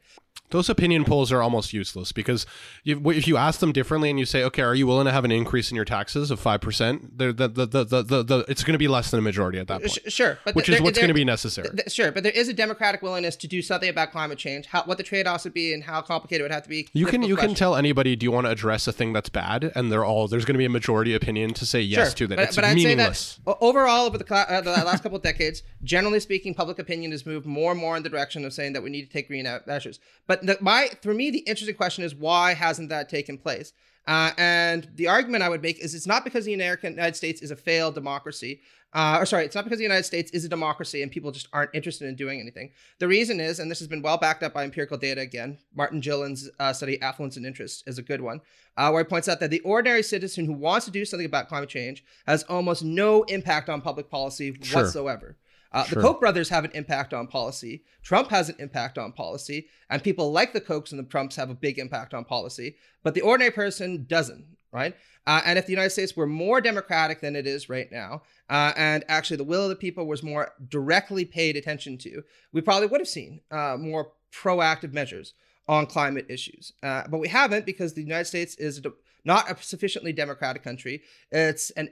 Those 0.50 0.70
opinion 0.70 1.04
polls 1.06 1.32
are 1.32 1.42
almost 1.42 1.74
useless 1.74 2.12
because 2.12 2.46
if 2.86 3.28
you 3.28 3.38
ask 3.38 3.60
them 3.60 3.72
differently 3.72 4.12
and 4.12 4.20
you 4.20 4.26
say, 4.26 4.44
okay, 4.44 4.62
are 4.62 4.76
you 4.76 4.86
willing 4.86 5.06
to 5.06 5.12
have 5.12 5.26
an 5.26 5.32
increase 5.32 5.72
in 5.72 5.76
your 5.76 5.86
taxes 5.86 6.30
of 6.30 6.40
five 6.40 6.62
percent? 6.62 7.18
The, 7.18 7.34
the, 7.34 7.48
the, 7.48 7.66
the, 7.66 8.04
the, 8.04 8.24
the, 8.24 8.46
it's 8.48 8.64
going 8.64 8.74
to 8.74 8.78
be 8.78 8.88
less 8.88 9.10
than 9.10 9.20
a 9.20 9.24
majority 9.24 9.58
at 9.58 9.68
that 9.70 9.80
point, 9.80 10.12
sure, 10.12 10.38
but 10.46 10.54
which 10.54 10.70
is 10.70 10.80
what's 10.82 11.00
going 11.00 11.08
to 11.08 11.14
be 11.16 11.26
necessary. 11.26 11.70
Sure, 11.88 12.12
but 12.12 12.22
there 12.22 12.32
is 12.34 12.50
a 12.50 12.54
democratic 12.54 13.02
willingness 13.02 13.36
to 13.38 13.48
do 13.48 13.64
something 13.64 13.90
about 13.90 14.12
climate 14.12 14.38
change. 14.38 14.68
How, 14.68 14.84
what 14.84 14.98
the 14.98 15.04
trade-offs 15.04 15.46
would 15.46 15.54
be 15.54 15.74
and 15.74 15.84
how 15.84 16.02
complicated 16.02 16.42
it 16.42 16.44
would 16.44 16.52
have 16.52 16.64
to 16.64 16.70
be. 16.70 16.88
You 16.94 17.08
can 17.08 17.24
you 17.24 17.36
can 17.36 17.56
tell 17.56 17.76
anybody, 17.76 18.16
do 18.16 18.26
you 18.26 18.32
want 18.32 18.46
to 18.46 18.52
address 18.52 18.88
a 18.88 18.92
thing 18.92 19.14
that's 19.14 19.30
bad? 19.30 19.63
And 19.76 19.92
they're 19.92 20.06
all 20.06 20.28
there's 20.28 20.46
going 20.46 20.56
to 20.56 20.60
be 20.60 20.66
a 20.66 20.70
majority 20.70 21.14
opinion 21.14 21.54
to 21.56 21.66
say 21.66 21.82
yes 21.82 22.10
Sure, 22.10 22.16
to 22.16 22.28
that. 22.28 22.36
But, 22.36 22.48
it's 22.48 22.56
but 22.56 22.66
I'd 22.66 22.76
meaningless. 22.76 23.20
say 23.20 23.42
that 23.46 23.58
overall, 23.62 24.06
over 24.06 24.18
the, 24.18 24.24
cla- 24.24 24.46
uh, 24.50 24.62
the 24.62 24.72
last 24.72 25.04
couple 25.04 25.18
of 25.18 25.24
decades, 25.24 25.64
generally 25.84 26.20
speaking, 26.20 26.54
public 26.54 26.80
opinion 26.80 27.12
has 27.12 27.26
moved 27.26 27.46
more 27.46 27.72
and 27.72 27.80
more 27.80 27.96
in 27.98 28.04
the 28.04 28.10
direction 28.10 28.46
of 28.46 28.54
saying 28.54 28.74
that 28.74 28.84
we 28.84 28.90
need 28.90 29.04
to 29.06 29.12
take 29.12 29.28
green 29.28 29.48
measures. 29.66 30.00
But 30.28 30.46
the, 30.46 30.58
my, 30.62 30.90
for 31.02 31.14
me, 31.14 31.32
the 31.32 31.40
interesting 31.40 31.76
question 31.76 32.04
is 32.04 32.14
why 32.16 32.54
hasn't 32.54 32.90
that 32.90 33.10
taken 33.10 33.38
place? 33.38 33.74
Uh, 34.06 34.32
and 34.38 34.90
the 34.96 35.08
argument 35.08 35.44
I 35.44 35.50
would 35.50 35.62
make 35.62 35.80
is 35.80 35.96
it's 35.96 36.08
not 36.08 36.26
because 36.26 36.44
the 36.46 36.54
American 36.54 36.92
United 36.94 37.16
States 37.16 37.42
is 37.42 37.52
a 37.52 37.56
failed 37.56 37.96
democracy. 37.96 38.60
Uh, 38.94 39.18
or 39.20 39.26
sorry, 39.26 39.44
it's 39.44 39.56
not 39.56 39.64
because 39.64 39.80
the 39.80 39.84
United 39.84 40.04
States 40.04 40.30
is 40.32 40.46
a 40.46 40.50
democracy 40.50 41.02
and 41.02 41.12
people 41.12 41.32
just 41.32 41.48
aren't 41.52 41.72
interested 41.74 42.08
in 42.08 42.16
doing 42.16 42.40
anything. 42.40 42.70
The 43.00 43.08
reason 43.08 43.40
is, 43.40 43.58
and 43.60 43.70
this 43.72 43.80
has 43.80 43.88
been 43.88 44.04
well 44.04 44.18
backed 44.18 44.44
up 44.44 44.54
by 44.54 44.64
empirical 44.64 44.98
data 44.98 45.22
again, 45.22 45.58
Martin 45.76 46.00
Gilens' 46.00 46.48
uh, 46.60 46.74
study, 46.74 47.02
Affluence 47.02 47.36
and 47.36 47.46
Interest, 47.46 47.84
is 47.88 47.98
a 47.98 48.04
good 48.04 48.22
one, 48.22 48.42
uh, 48.78 48.92
where 48.92 49.04
he 49.04 49.08
points 49.10 49.28
out 49.28 49.40
that 49.40 49.50
the 49.50 49.62
ordinary 49.62 50.04
citizen 50.04 50.46
who 50.46 50.54
wants 50.54 50.86
to 50.86 50.92
do 50.92 51.06
something 51.06 51.26
about 51.26 51.48
climate 51.48 51.70
change 51.70 52.04
has 52.28 52.44
almost 52.44 52.84
no 52.84 53.24
impact 53.24 53.68
on 53.68 53.82
public 53.82 54.10
policy 54.12 54.56
Sure. 54.62 54.84
whatsoever. 54.84 55.38
Uh, 55.72 55.86
Sure. 55.86 55.96
The 56.04 56.08
Koch 56.08 56.20
brothers 56.20 56.50
have 56.50 56.64
an 56.64 56.72
impact 56.76 57.16
on 57.16 57.26
policy. 57.26 57.84
Trump 58.04 58.30
has 58.30 58.48
an 58.48 58.56
impact 58.60 59.00
on 59.00 59.12
policy. 59.12 59.70
And 59.90 60.04
people 60.04 60.32
like 60.32 60.54
the 60.54 60.62
Kochs 60.62 60.92
and 60.92 61.00
the 61.00 61.04
Trumps 61.10 61.36
have 61.38 61.50
a 61.50 61.56
big 61.56 61.80
impact 61.80 62.14
on 62.14 62.26
policy. 62.26 62.76
But 63.02 63.16
the 63.16 63.22
ordinary 63.22 63.50
person 63.52 64.06
doesn't, 64.08 64.46
right? 64.74 64.96
Uh, 65.26 65.42
and 65.46 65.58
if 65.58 65.66
the 65.66 65.72
United 65.72 65.92
States 65.92 66.18
were 66.18 66.28
more 66.28 66.60
democratic 66.60 67.22
than 67.22 67.36
it 67.36 67.48
is 67.48 67.70
right 67.70 67.90
now, 67.92 68.24
uh, 68.50 68.74
and 68.76 69.06
actually 69.08 69.38
the 69.38 69.44
will 69.44 69.64
of 69.64 69.70
the 69.70 69.76
people 69.76 70.06
was 70.06 70.24
more 70.24 70.54
directly 70.68 71.24
paid 71.24 71.56
attention 71.56 71.98
to, 72.00 72.24
we 72.52 72.60
probably 72.60 72.88
would 72.88 73.00
have 73.00 73.08
seen 73.08 73.40
uh, 73.52 73.78
more 73.80 74.12
proactive 74.34 74.92
measures 74.92 75.34
on 75.68 75.86
climate 75.86 76.26
issues. 76.28 76.74
Uh, 76.82 77.04
but 77.08 77.20
we 77.20 77.28
haven't 77.28 77.66
because 77.66 77.94
the 77.94 78.02
United 78.02 78.26
States 78.26 78.56
is 78.56 78.82
de- 78.82 78.92
not 79.24 79.50
a 79.50 79.64
sufficiently 79.64 80.12
democratic 80.12 80.64
country. 80.64 81.04
It's 81.32 81.70
an 81.72 81.90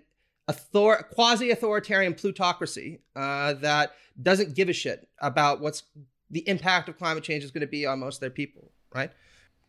author- 0.50 1.08
quasi-authoritarian 1.14 2.16
plutocracy 2.16 3.00
uh, 3.16 3.54
that 3.54 3.94
doesn't 4.22 4.56
give 4.56 4.68
a 4.68 4.74
shit 4.74 5.08
about 5.20 5.62
what's 5.62 5.84
the 6.30 6.48
impact 6.50 6.90
of 6.90 6.98
climate 6.98 7.24
change 7.24 7.44
is 7.44 7.52
going 7.52 7.62
to 7.62 7.68
be 7.68 7.86
on 7.86 8.00
most 8.00 8.16
of 8.18 8.22
their 8.22 8.30
people, 8.30 8.72
right? 8.94 9.12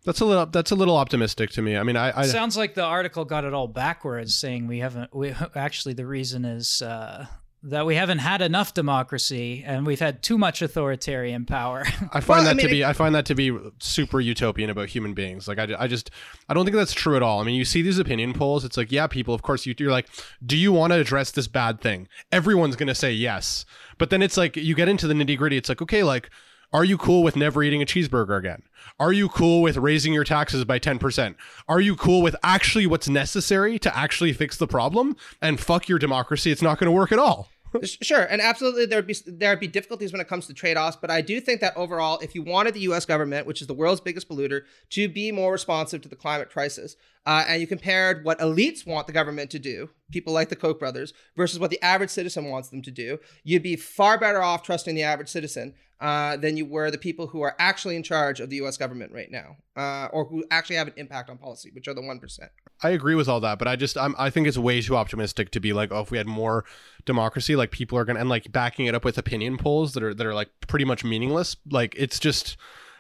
That's 0.04 0.20
a 0.20 0.24
little 0.24 0.46
that's 0.46 0.72
a 0.72 0.74
little 0.74 0.96
optimistic 0.96 1.50
to 1.50 1.62
me. 1.62 1.76
I 1.76 1.84
mean, 1.84 1.96
I, 1.96 2.20
I 2.20 2.26
Sounds 2.26 2.56
like 2.56 2.74
the 2.74 2.84
article 2.84 3.24
got 3.24 3.44
it 3.44 3.54
all 3.54 3.68
backwards, 3.68 4.34
saying 4.34 4.66
we 4.66 4.80
haven't. 4.80 5.14
We 5.14 5.34
actually 5.54 5.94
the 5.94 6.06
reason 6.06 6.44
is 6.44 6.82
uh, 6.82 7.26
that 7.64 7.86
we 7.86 7.94
haven't 7.94 8.18
had 8.18 8.42
enough 8.42 8.74
democracy 8.74 9.62
and 9.64 9.86
we've 9.86 10.00
had 10.00 10.20
too 10.20 10.36
much 10.36 10.60
authoritarian 10.60 11.46
power. 11.46 11.84
I 12.12 12.20
find 12.20 12.28
Well, 12.28 12.40
I 12.40 12.44
that 12.44 12.56
mean, 12.56 12.66
to 12.66 12.72
be 12.72 12.84
I 12.84 12.92
find 12.92 13.14
that 13.14 13.26
to 13.26 13.36
be 13.36 13.56
super 13.78 14.20
utopian 14.20 14.70
about 14.70 14.88
human 14.88 15.14
beings. 15.14 15.46
Like 15.46 15.60
I, 15.60 15.68
I 15.78 15.86
just 15.86 16.10
I 16.48 16.54
don't 16.54 16.64
think 16.64 16.76
that's 16.76 16.92
true 16.92 17.14
at 17.14 17.22
all. 17.22 17.40
I 17.40 17.44
mean, 17.44 17.54
you 17.54 17.64
see 17.64 17.82
these 17.82 17.98
opinion 17.98 18.32
polls. 18.32 18.64
It's 18.64 18.76
like 18.76 18.90
yeah, 18.90 19.06
people. 19.06 19.34
Of 19.34 19.42
course, 19.42 19.66
you, 19.66 19.74
you're 19.78 19.92
like, 19.92 20.08
do 20.44 20.56
you 20.56 20.72
want 20.72 20.92
to 20.92 20.98
address 20.98 21.30
this 21.30 21.46
bad 21.46 21.80
thing? 21.80 22.08
Everyone's 22.32 22.74
gonna 22.74 22.96
say 22.96 23.12
yes. 23.12 23.64
But 23.98 24.10
then 24.10 24.20
it's 24.20 24.36
like 24.36 24.56
you 24.56 24.74
get 24.74 24.88
into 24.88 25.06
the 25.06 25.14
nitty 25.14 25.38
gritty. 25.38 25.56
It's 25.56 25.68
like 25.68 25.82
okay, 25.82 26.02
like. 26.02 26.28
Are 26.74 26.84
you 26.84 26.96
cool 26.96 27.22
with 27.22 27.36
never 27.36 27.62
eating 27.62 27.82
a 27.82 27.84
cheeseburger 27.84 28.38
again? 28.38 28.62
Are 28.98 29.12
you 29.12 29.28
cool 29.28 29.60
with 29.60 29.76
raising 29.76 30.14
your 30.14 30.24
taxes 30.24 30.64
by 30.64 30.78
10%? 30.78 31.34
Are 31.68 31.80
you 31.80 31.94
cool 31.94 32.22
with 32.22 32.34
actually 32.42 32.86
what's 32.86 33.10
necessary 33.10 33.78
to 33.78 33.94
actually 33.94 34.32
fix 34.32 34.56
the 34.56 34.66
problem? 34.66 35.14
And 35.42 35.60
fuck 35.60 35.86
your 35.86 35.98
democracy, 35.98 36.50
it's 36.50 36.62
not 36.62 36.78
going 36.78 36.86
to 36.86 36.92
work 36.92 37.12
at 37.12 37.18
all. 37.18 37.48
Sure, 38.02 38.24
and 38.24 38.42
absolutely 38.42 38.84
there'd 38.84 39.06
be 39.06 39.16
there'd 39.26 39.58
be 39.58 39.66
difficulties 39.66 40.12
when 40.12 40.20
it 40.20 40.28
comes 40.28 40.46
to 40.46 40.52
trade-offs, 40.52 40.98
but 41.00 41.10
I 41.10 41.22
do 41.22 41.40
think 41.40 41.62
that 41.62 41.74
overall, 41.74 42.18
if 42.18 42.34
you 42.34 42.42
wanted 42.42 42.74
the 42.74 42.80
U.S. 42.80 43.06
government, 43.06 43.46
which 43.46 43.62
is 43.62 43.66
the 43.66 43.72
world's 43.72 44.02
biggest 44.02 44.28
polluter, 44.28 44.64
to 44.90 45.08
be 45.08 45.32
more 45.32 45.50
responsive 45.52 46.02
to 46.02 46.08
the 46.10 46.14
climate 46.14 46.50
crisis, 46.50 46.96
uh, 47.26 47.44
and 47.46 47.60
you 47.60 47.66
compared 47.66 48.24
what 48.24 48.38
elites 48.40 48.86
want 48.86 49.06
the 49.06 49.12
government 49.12 49.50
to 49.50 49.58
do, 49.58 49.90
people 50.10 50.32
like 50.32 50.48
the 50.48 50.56
Koch 50.56 50.78
brothers, 50.78 51.12
versus 51.36 51.58
what 51.58 51.70
the 51.70 51.82
average 51.82 52.10
citizen 52.10 52.50
wants 52.50 52.68
them 52.70 52.82
to 52.82 52.90
do, 52.90 53.18
you'd 53.44 53.62
be 53.62 53.76
far 53.76 54.18
better 54.18 54.42
off 54.42 54.62
trusting 54.62 54.94
the 54.94 55.02
average 55.02 55.28
citizen 55.28 55.74
uh, 56.00 56.36
than 56.36 56.56
you 56.56 56.66
were 56.66 56.90
the 56.90 56.98
people 56.98 57.28
who 57.28 57.42
are 57.42 57.54
actually 57.60 57.94
in 57.94 58.02
charge 58.02 58.40
of 58.40 58.50
the 58.50 58.56
U.S. 58.56 58.76
government 58.76 59.12
right 59.12 59.30
now, 59.30 59.56
uh, 59.76 60.08
or 60.12 60.24
who 60.24 60.44
actually 60.50 60.74
have 60.74 60.88
an 60.88 60.94
impact 60.96 61.30
on 61.30 61.38
policy, 61.38 61.70
which 61.72 61.86
are 61.86 61.94
the 61.94 62.02
one 62.02 62.18
percent. 62.18 62.50
I 62.82 62.90
agree 62.90 63.14
with 63.14 63.28
all 63.28 63.38
that, 63.40 63.60
but 63.60 63.68
I 63.68 63.76
just 63.76 63.96
I'm, 63.96 64.16
I 64.18 64.28
think 64.28 64.48
it's 64.48 64.58
way 64.58 64.82
too 64.82 64.96
optimistic 64.96 65.52
to 65.52 65.60
be 65.60 65.72
like, 65.72 65.92
oh, 65.92 66.00
if 66.00 66.10
we 66.10 66.18
had 66.18 66.26
more 66.26 66.64
democracy, 67.04 67.54
like 67.54 67.70
people 67.70 67.96
are 67.96 68.04
gonna 68.04 68.18
and 68.18 68.28
like 68.28 68.50
backing 68.50 68.86
it 68.86 68.96
up 68.96 69.04
with 69.04 69.16
opinion 69.16 69.58
polls 69.58 69.92
that 69.92 70.02
are 70.02 70.12
that 70.12 70.26
are 70.26 70.34
like 70.34 70.48
pretty 70.66 70.84
much 70.84 71.04
meaningless. 71.04 71.56
Like 71.70 71.94
it's 71.96 72.18
just, 72.18 72.56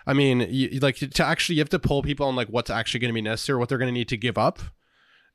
I 0.06 0.12
mean, 0.12 0.46
you, 0.50 0.80
like 0.80 0.96
to 0.96 1.24
actually 1.24 1.56
you 1.56 1.60
have 1.60 1.68
to 1.70 1.78
pull 1.78 2.02
people 2.02 2.26
on 2.26 2.36
like 2.36 2.48
what's 2.48 2.70
actually 2.70 3.00
going 3.00 3.10
to 3.10 3.14
be 3.14 3.22
necessary, 3.22 3.58
what 3.58 3.68
they're 3.68 3.78
going 3.78 3.92
to 3.92 3.98
need 3.98 4.08
to 4.08 4.16
give 4.16 4.36
up, 4.36 4.60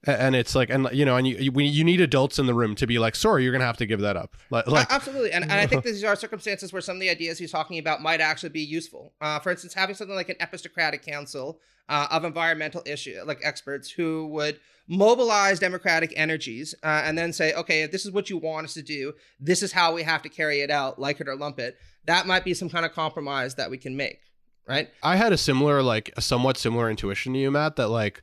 and 0.05 0.35
it's 0.35 0.55
like 0.55 0.69
and 0.69 0.87
you 0.91 1.05
know 1.05 1.17
and 1.17 1.27
you 1.27 1.35
you, 1.37 1.51
you 1.59 1.83
need 1.83 2.01
adults 2.01 2.37
in 2.37 2.45
the 2.45 2.53
room 2.53 2.75
to 2.75 2.87
be 2.87 2.99
like, 2.99 3.15
sorry, 3.15 3.43
you're 3.43 3.51
gonna 3.51 3.65
have 3.65 3.77
to 3.77 3.85
give 3.85 3.99
that 4.01 4.15
up. 4.15 4.35
Like, 4.49 4.67
like 4.67 4.87
absolutely, 4.91 5.31
and, 5.31 5.43
and 5.43 5.53
I 5.53 5.65
think 5.65 5.83
these 5.85 6.03
are 6.03 6.15
circumstances 6.15 6.71
where 6.71 6.81
some 6.81 6.97
of 6.97 7.01
the 7.01 7.09
ideas 7.09 7.39
he's 7.39 7.51
talking 7.51 7.79
about 7.79 8.01
might 8.01 8.21
actually 8.21 8.49
be 8.49 8.61
useful. 8.61 9.13
Uh, 9.19 9.39
for 9.39 9.51
instance, 9.51 9.73
having 9.73 9.95
something 9.95 10.15
like 10.15 10.29
an 10.29 10.37
epistocratic 10.39 11.03
council 11.03 11.59
uh, 11.89 12.07
of 12.11 12.23
environmental 12.25 12.83
issue, 12.85 13.19
like 13.25 13.39
experts 13.43 13.89
who 13.89 14.27
would 14.27 14.59
mobilize 14.87 15.59
democratic 15.59 16.13
energies 16.15 16.73
uh, 16.83 17.01
and 17.03 17.17
then 17.17 17.33
say, 17.33 17.53
okay, 17.53 17.81
if 17.81 17.91
this 17.91 18.05
is 18.05 18.11
what 18.11 18.29
you 18.29 18.37
want 18.37 18.65
us 18.65 18.73
to 18.73 18.81
do, 18.81 19.13
this 19.39 19.61
is 19.61 19.71
how 19.71 19.93
we 19.93 20.03
have 20.03 20.21
to 20.21 20.29
carry 20.29 20.61
it 20.61 20.71
out, 20.71 20.99
like 20.99 21.19
it 21.19 21.27
or 21.27 21.35
lump 21.35 21.59
it. 21.59 21.77
That 22.05 22.25
might 22.25 22.45
be 22.45 22.53
some 22.53 22.69
kind 22.69 22.85
of 22.85 22.93
compromise 22.93 23.55
that 23.55 23.69
we 23.69 23.77
can 23.77 23.97
make, 23.97 24.21
right? 24.67 24.89
I 25.03 25.15
had 25.15 25.33
a 25.33 25.37
similar, 25.37 25.81
like, 25.81 26.11
a 26.17 26.21
somewhat 26.21 26.57
similar 26.57 26.89
intuition 26.89 27.33
to 27.33 27.39
you, 27.39 27.51
Matt. 27.51 27.75
That 27.77 27.87
like, 27.89 28.21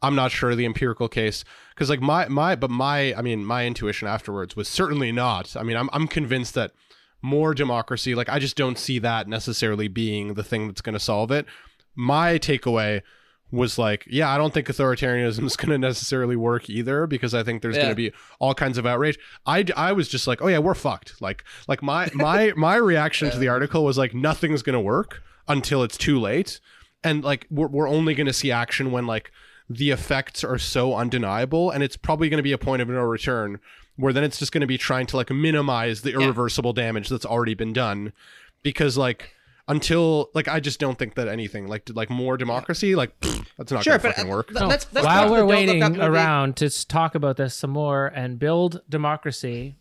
I'm 0.00 0.14
not 0.14 0.30
sure 0.32 0.54
the 0.54 0.66
empirical 0.66 1.08
case 1.08 1.44
because, 1.74 1.88
like, 1.90 2.00
my 2.00 2.28
my, 2.28 2.56
but 2.56 2.70
my, 2.70 3.14
I 3.14 3.22
mean, 3.22 3.44
my 3.44 3.66
intuition 3.66 4.08
afterwards 4.08 4.56
was 4.56 4.68
certainly 4.68 5.12
not. 5.12 5.56
I 5.56 5.62
mean, 5.62 5.76
I'm 5.76 5.88
I'm 5.92 6.08
convinced 6.08 6.54
that 6.54 6.72
more 7.22 7.54
democracy, 7.54 8.14
like, 8.16 8.28
I 8.28 8.38
just 8.40 8.56
don't 8.56 8.76
see 8.78 8.98
that 8.98 9.28
necessarily 9.28 9.86
being 9.88 10.34
the 10.34 10.42
thing 10.42 10.66
that's 10.66 10.80
going 10.80 10.94
to 10.94 10.98
solve 11.00 11.30
it. 11.30 11.46
My 11.94 12.36
takeaway 12.38 13.02
was 13.52 13.78
like, 13.78 14.04
yeah, 14.10 14.28
I 14.30 14.38
don't 14.38 14.52
think 14.52 14.66
authoritarianism 14.66 15.44
is 15.44 15.56
going 15.56 15.68
to 15.68 15.78
necessarily 15.78 16.34
work 16.36 16.70
either 16.70 17.06
because 17.06 17.34
I 17.34 17.42
think 17.44 17.60
there's 17.62 17.76
Yeah. 17.76 17.82
going 17.82 17.92
to 17.92 17.96
be 17.96 18.12
all 18.40 18.54
kinds 18.54 18.78
of 18.78 18.86
outrage. 18.86 19.18
I, 19.46 19.64
I 19.76 19.92
was 19.92 20.08
just 20.08 20.26
like, 20.26 20.40
oh 20.42 20.48
yeah, 20.48 20.58
we're 20.58 20.74
fucked. 20.74 21.20
Like 21.20 21.44
like 21.68 21.82
my 21.82 22.08
my 22.14 22.54
my 22.56 22.76
reaction 22.76 23.30
to 23.30 23.38
the 23.38 23.48
article 23.48 23.84
was 23.84 23.98
like 23.98 24.14
nothing's 24.14 24.62
going 24.62 24.72
to 24.74 24.80
work 24.80 25.22
until 25.48 25.82
it's 25.82 25.96
too 25.96 26.18
late, 26.20 26.60
and 27.02 27.22
like 27.24 27.46
we're 27.50 27.68
we're 27.68 27.88
only 27.88 28.14
going 28.14 28.26
to 28.26 28.32
see 28.32 28.50
action 28.50 28.92
when 28.92 29.06
like 29.06 29.30
the 29.68 29.90
effects 29.90 30.44
are 30.44 30.58
so 30.58 30.94
undeniable, 30.94 31.70
and 31.70 31.82
it's 31.82 31.96
probably 31.96 32.28
going 32.28 32.38
to 32.38 32.42
be 32.42 32.52
a 32.52 32.58
point 32.58 32.82
of 32.82 32.88
no 32.88 33.00
return 33.00 33.58
where 33.96 34.12
then 34.12 34.24
it's 34.24 34.38
just 34.38 34.52
going 34.52 34.62
to 34.62 34.66
be 34.66 34.78
trying 34.78 35.06
to 35.06 35.16
like 35.16 35.30
minimize 35.30 36.02
the 36.02 36.12
irreversible 36.12 36.72
damage 36.72 37.08
that's 37.08 37.26
already 37.26 37.54
been 37.54 37.72
done. 37.72 38.12
Because 38.62 38.96
like 38.96 39.34
until 39.68 40.30
like 40.34 40.48
I 40.48 40.60
just 40.60 40.80
don't 40.80 40.98
think 40.98 41.14
that 41.14 41.28
anything 41.28 41.66
like 41.68 41.88
like 41.94 42.10
more 42.10 42.36
democracy 42.36 42.94
like 42.94 43.18
pfft, 43.20 43.46
that's 43.56 43.72
not 43.72 43.84
Sure, 43.84 43.98
gonna 43.98 44.02
but 44.08 44.16
fucking 44.16 44.30
work. 44.30 44.48
th- 44.48 44.60
let's, 44.62 44.86
let's 44.92 45.04
While 45.04 45.30
we're 45.30 45.36
the 45.36 45.36
Don't 45.36 45.46
Look 45.46 45.90
waiting 45.90 46.00
around 46.00 46.56
to 46.56 46.86
talk 46.88 47.14
about 47.14 47.36
this 47.36 47.54
some 47.54 47.70
more 47.70 48.06
and 48.06 48.38
build 48.38 48.82
democracy, 48.88 49.76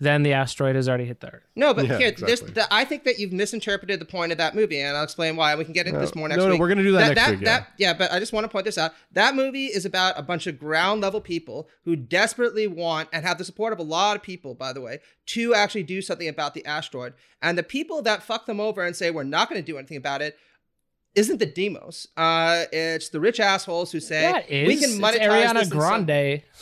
then 0.00 0.22
the 0.22 0.32
asteroid 0.32 0.76
has 0.76 0.88
already 0.88 1.04
hit 1.04 1.20
the 1.20 1.28
Earth. 1.34 1.42
No, 1.54 1.74
but 1.74 1.86
Yeah, 1.86 1.98
here, 1.98 2.10
there's 2.12 2.40
exactly. 2.40 2.54
the, 2.54 2.66
I 2.74 2.84
think 2.84 3.04
that 3.04 3.18
you've 3.18 3.32
misinterpreted 3.32 4.00
the 4.00 4.04
point 4.06 4.32
of 4.32 4.38
that 4.38 4.54
movie, 4.54 4.80
and 4.80 4.96
I'll 4.96 5.04
explain 5.04 5.36
why. 5.36 5.54
We 5.54 5.64
can 5.64 5.74
get 5.74 5.86
into 5.86 5.98
No, 5.98 6.04
this 6.06 6.14
more 6.14 6.26
next 6.28 6.38
no, 6.38 6.48
no, 6.48 6.56
we're 6.56 6.68
gonna 6.68 6.82
do 6.82 6.92
that 6.92 7.08
next 7.14 7.20
that, 7.20 7.30
week, 7.30 7.40
yeah. 7.42 7.58
That, 7.58 7.68
yeah, 7.76 7.92
but 7.94 8.10
I 8.10 8.18
just 8.18 8.32
want 8.32 8.44
to 8.44 8.48
point 8.48 8.64
this 8.64 8.78
out. 8.78 8.92
That 9.12 9.34
movie 9.34 9.66
is 9.66 9.84
about 9.84 10.18
a 10.18 10.22
bunch 10.22 10.46
of 10.46 10.58
ground 10.58 11.02
level 11.02 11.20
people 11.20 11.68
who 11.84 11.94
desperately 11.96 12.66
want 12.66 13.08
and 13.12 13.24
have 13.24 13.38
the 13.38 13.44
support 13.44 13.72
of 13.72 13.78
a 13.78 13.82
lot 13.82 14.16
of 14.16 14.22
people, 14.22 14.54
by 14.54 14.72
the 14.72 14.80
way, 14.80 15.00
to 15.26 15.54
actually 15.54 15.82
do 15.82 16.00
something 16.02 16.28
about 16.28 16.54
the 16.54 16.64
asteroid. 16.64 17.12
And 17.42 17.56
the 17.58 17.62
people 17.62 18.02
that 18.02 18.22
fuck 18.22 18.46
them 18.46 18.58
over 18.60 18.82
and 18.82 18.96
say 18.96 19.10
we're 19.10 19.22
not 19.24 19.48
going 19.50 19.60
to 19.62 19.66
do 19.66 19.76
anything 19.78 19.96
about 19.98 20.22
it 20.22 20.36
isn't 21.14 21.38
the 21.38 21.46
demos. 21.46 22.06
Uh, 22.16 22.64
it's 22.72 23.08
the 23.08 23.18
rich 23.20 23.40
assholes 23.40 23.90
who 23.92 24.00
say 24.00 24.22
Yeah, 24.22 24.38
it 24.48 24.66
we 24.68 24.74
is. 24.74 24.80
can 24.80 24.90
It's 24.90 24.98
monetize 25.00 25.28
Ariana 25.28 25.54
this 25.54 25.70
in 25.70 25.76
Grande. 25.76 26.42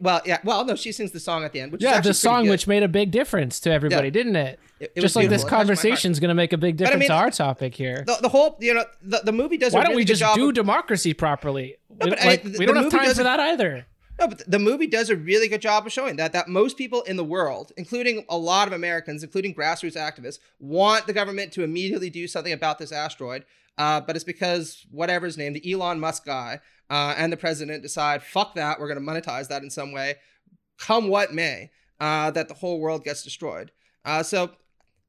Well, 0.00 0.20
yeah, 0.24 0.38
well, 0.44 0.64
no, 0.64 0.76
she 0.76 0.92
sings 0.92 1.10
the 1.12 1.20
song 1.20 1.44
at 1.44 1.52
the 1.52 1.60
end, 1.60 1.72
which 1.72 1.82
is 1.82 1.90
Yeah, 1.90 2.00
the 2.00 2.14
song 2.14 2.48
which 2.48 2.66
made 2.66 2.82
a 2.82 2.88
big 2.88 3.10
difference 3.10 3.60
to 3.60 3.70
everybody, 3.72 4.08
Yeah. 4.08 4.12
didn't 4.12 4.36
it? 4.36 4.58
It- 4.80 4.92
it 4.96 5.00
Just 5.00 5.16
like 5.16 5.28
this 5.28 5.42
beautiful. 5.42 5.46
It 5.46 5.50
touched 5.50 5.50
my 5.50 5.56
heart. 5.56 5.66
conversation 5.66 6.12
is 6.12 6.20
going 6.20 6.28
to 6.28 6.34
make 6.34 6.52
a 6.52 6.58
big 6.58 6.74
I 6.74 6.76
difference 6.84 7.00
mean, 7.00 7.08
to 7.08 7.14
our 7.14 7.30
topic 7.30 7.74
here. 7.74 8.04
The, 8.06 8.18
the 8.22 8.28
whole, 8.28 8.56
you 8.60 8.74
know, 8.74 8.84
the, 9.02 9.20
the 9.24 9.32
movie 9.32 9.56
does. 9.56 9.72
Why 9.72 9.80
don't 9.82 9.90
really 9.90 10.02
we 10.02 10.04
just 10.04 10.22
do 10.34 10.48
of- 10.48 10.54
democracy 10.54 11.14
properly? 11.14 11.76
No, 11.90 12.04
we, 12.06 12.10
but 12.10 12.20
I- 12.20 12.36
the- 12.36 12.58
we 12.58 12.66
don't 12.66 12.76
have 12.76 12.84
movie 12.86 12.96
time 12.98 13.14
for 13.14 13.22
that 13.22 13.40
either. 13.40 13.86
No, 14.18 14.28
but 14.28 14.48
the 14.48 14.60
movie 14.60 14.86
does 14.86 15.10
a 15.10 15.16
really 15.16 15.48
good 15.48 15.60
job 15.60 15.86
of 15.86 15.92
showing 15.92 16.16
that 16.16 16.32
that 16.32 16.48
most 16.48 16.78
people 16.78 17.02
in 17.02 17.16
the 17.16 17.24
world, 17.24 17.72
including 17.76 18.24
a 18.28 18.38
lot 18.38 18.68
of 18.68 18.72
Americans, 18.72 19.24
including 19.24 19.54
grassroots 19.54 19.96
activists, 19.96 20.38
want 20.60 21.06
the 21.06 21.12
government 21.12 21.52
to 21.52 21.64
immediately 21.64 22.10
do 22.10 22.28
something 22.28 22.52
about 22.52 22.78
this 22.78 22.92
asteroid. 22.92 23.44
Uh, 23.76 24.00
but 24.00 24.14
it's 24.14 24.24
because 24.24 24.86
whatever 24.90 25.26
his 25.26 25.36
name, 25.36 25.52
the 25.52 25.72
Elon 25.72 25.98
Musk 25.98 26.24
guy, 26.24 26.60
uh, 26.90 27.14
and 27.16 27.32
the 27.32 27.36
president 27.36 27.82
decide, 27.82 28.22
fuck 28.22 28.54
that, 28.54 28.78
we're 28.78 28.86
going 28.92 29.04
to 29.04 29.12
monetize 29.12 29.48
that 29.48 29.62
in 29.62 29.70
some 29.70 29.90
way, 29.90 30.14
come 30.78 31.08
what 31.08 31.34
may, 31.34 31.70
uh, 31.98 32.30
that 32.30 32.46
the 32.46 32.54
whole 32.54 32.78
world 32.78 33.02
gets 33.02 33.24
destroyed. 33.24 33.72
Uh, 34.04 34.22
so 34.22 34.52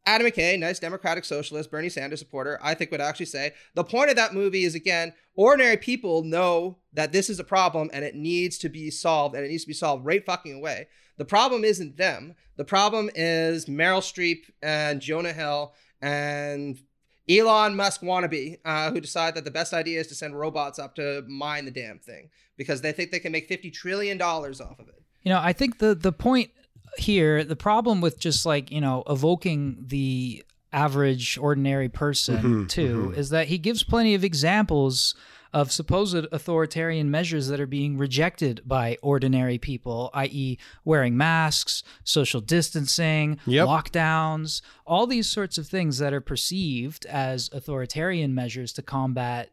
Adam 0.05 0.27
McKay, 0.27 0.59
nice 0.59 0.79
democratic 0.79 1.25
socialist, 1.25 1.71
Bernie 1.71 1.89
Sanders 1.89 2.19
supporter, 2.19 2.59
I 2.61 2.75
think 2.75 2.91
would 2.91 3.01
actually 3.01 3.25
say 3.25 3.53
the 3.73 3.83
point 3.83 4.09
of 4.09 4.15
that 4.15 4.33
movie 4.33 4.63
is 4.63 4.75
again, 4.75 5.13
ordinary 5.35 5.77
people 5.77 6.23
know 6.23 6.77
that 6.93 7.11
this 7.11 7.29
is 7.29 7.39
a 7.39 7.43
problem 7.43 7.89
and 7.91 8.05
it 8.05 8.15
needs 8.15 8.57
to 8.59 8.69
be 8.69 8.91
solved 8.91 9.35
and 9.35 9.43
it 9.43 9.49
needs 9.49 9.63
to 9.63 9.67
be 9.67 9.73
solved 9.73 10.05
right 10.05 10.25
fucking 10.25 10.53
away. 10.53 10.87
The 11.17 11.25
problem 11.25 11.63
isn't 11.63 11.97
them. 11.97 12.35
The 12.57 12.65
problem 12.65 13.09
is 13.15 13.65
Meryl 13.65 14.01
Streep 14.01 14.43
and 14.61 15.01
Jonah 15.01 15.33
Hill 15.33 15.73
and 16.01 16.79
Elon 17.27 17.75
Musk 17.75 18.01
wannabe 18.01 18.59
uh, 18.63 18.91
who 18.91 19.01
decide 19.01 19.33
that 19.35 19.45
the 19.45 19.51
best 19.51 19.73
idea 19.73 19.99
is 19.99 20.07
to 20.07 20.15
send 20.15 20.39
robots 20.39 20.77
up 20.77 20.95
to 20.95 21.23
mine 21.27 21.65
the 21.65 21.71
damn 21.71 21.99
thing 21.99 22.29
because 22.57 22.81
they 22.81 22.91
think 22.91 23.11
they 23.11 23.19
can 23.19 23.31
make 23.31 23.47
fifty 23.47 23.71
trillion 23.71 24.17
dollars 24.17 24.61
off 24.61 24.79
of 24.79 24.87
it. 24.87 25.01
You 25.23 25.31
know, 25.31 25.39
I 25.41 25.51
think 25.53 25.79
the 25.79 25.95
the 25.95 26.11
point 26.11 26.51
here, 26.97 27.43
the 27.43 27.55
problem 27.55 28.01
with 28.01 28.19
just 28.19 28.45
like 28.45 28.71
you 28.71 28.81
know 28.81 29.03
evoking 29.09 29.77
the 29.87 30.43
average 30.73 31.37
ordinary 31.37 31.87
person 31.89 32.65
Mhm, 32.65 32.69
too 32.69 33.13
is 33.15 33.29
that 33.29 33.47
he 33.47 33.57
gives 33.57 33.83
plenty 33.83 34.13
of 34.13 34.23
examples 34.25 35.15
of 35.53 35.71
supposed 35.71 36.25
authoritarian 36.33 37.09
measures 37.09 37.47
that 37.47 37.61
are 37.61 37.65
being 37.67 37.97
rejected 37.97 38.61
by 38.65 38.97
ordinary 39.01 39.57
people, 39.57 40.09
i.e., 40.13 40.57
wearing 40.83 41.15
masks, 41.15 41.81
social 42.03 42.41
distancing, 42.41 43.39
Yep. 43.45 43.65
lockdowns, 43.65 44.61
all 44.85 45.07
these 45.07 45.29
sorts 45.29 45.57
of 45.57 45.65
things 45.65 45.97
that 45.99 46.11
are 46.13 46.19
perceived 46.19 47.05
as 47.05 47.49
authoritarian 47.53 48.35
measures 48.35 48.73
to 48.73 48.81
combat 48.81 49.49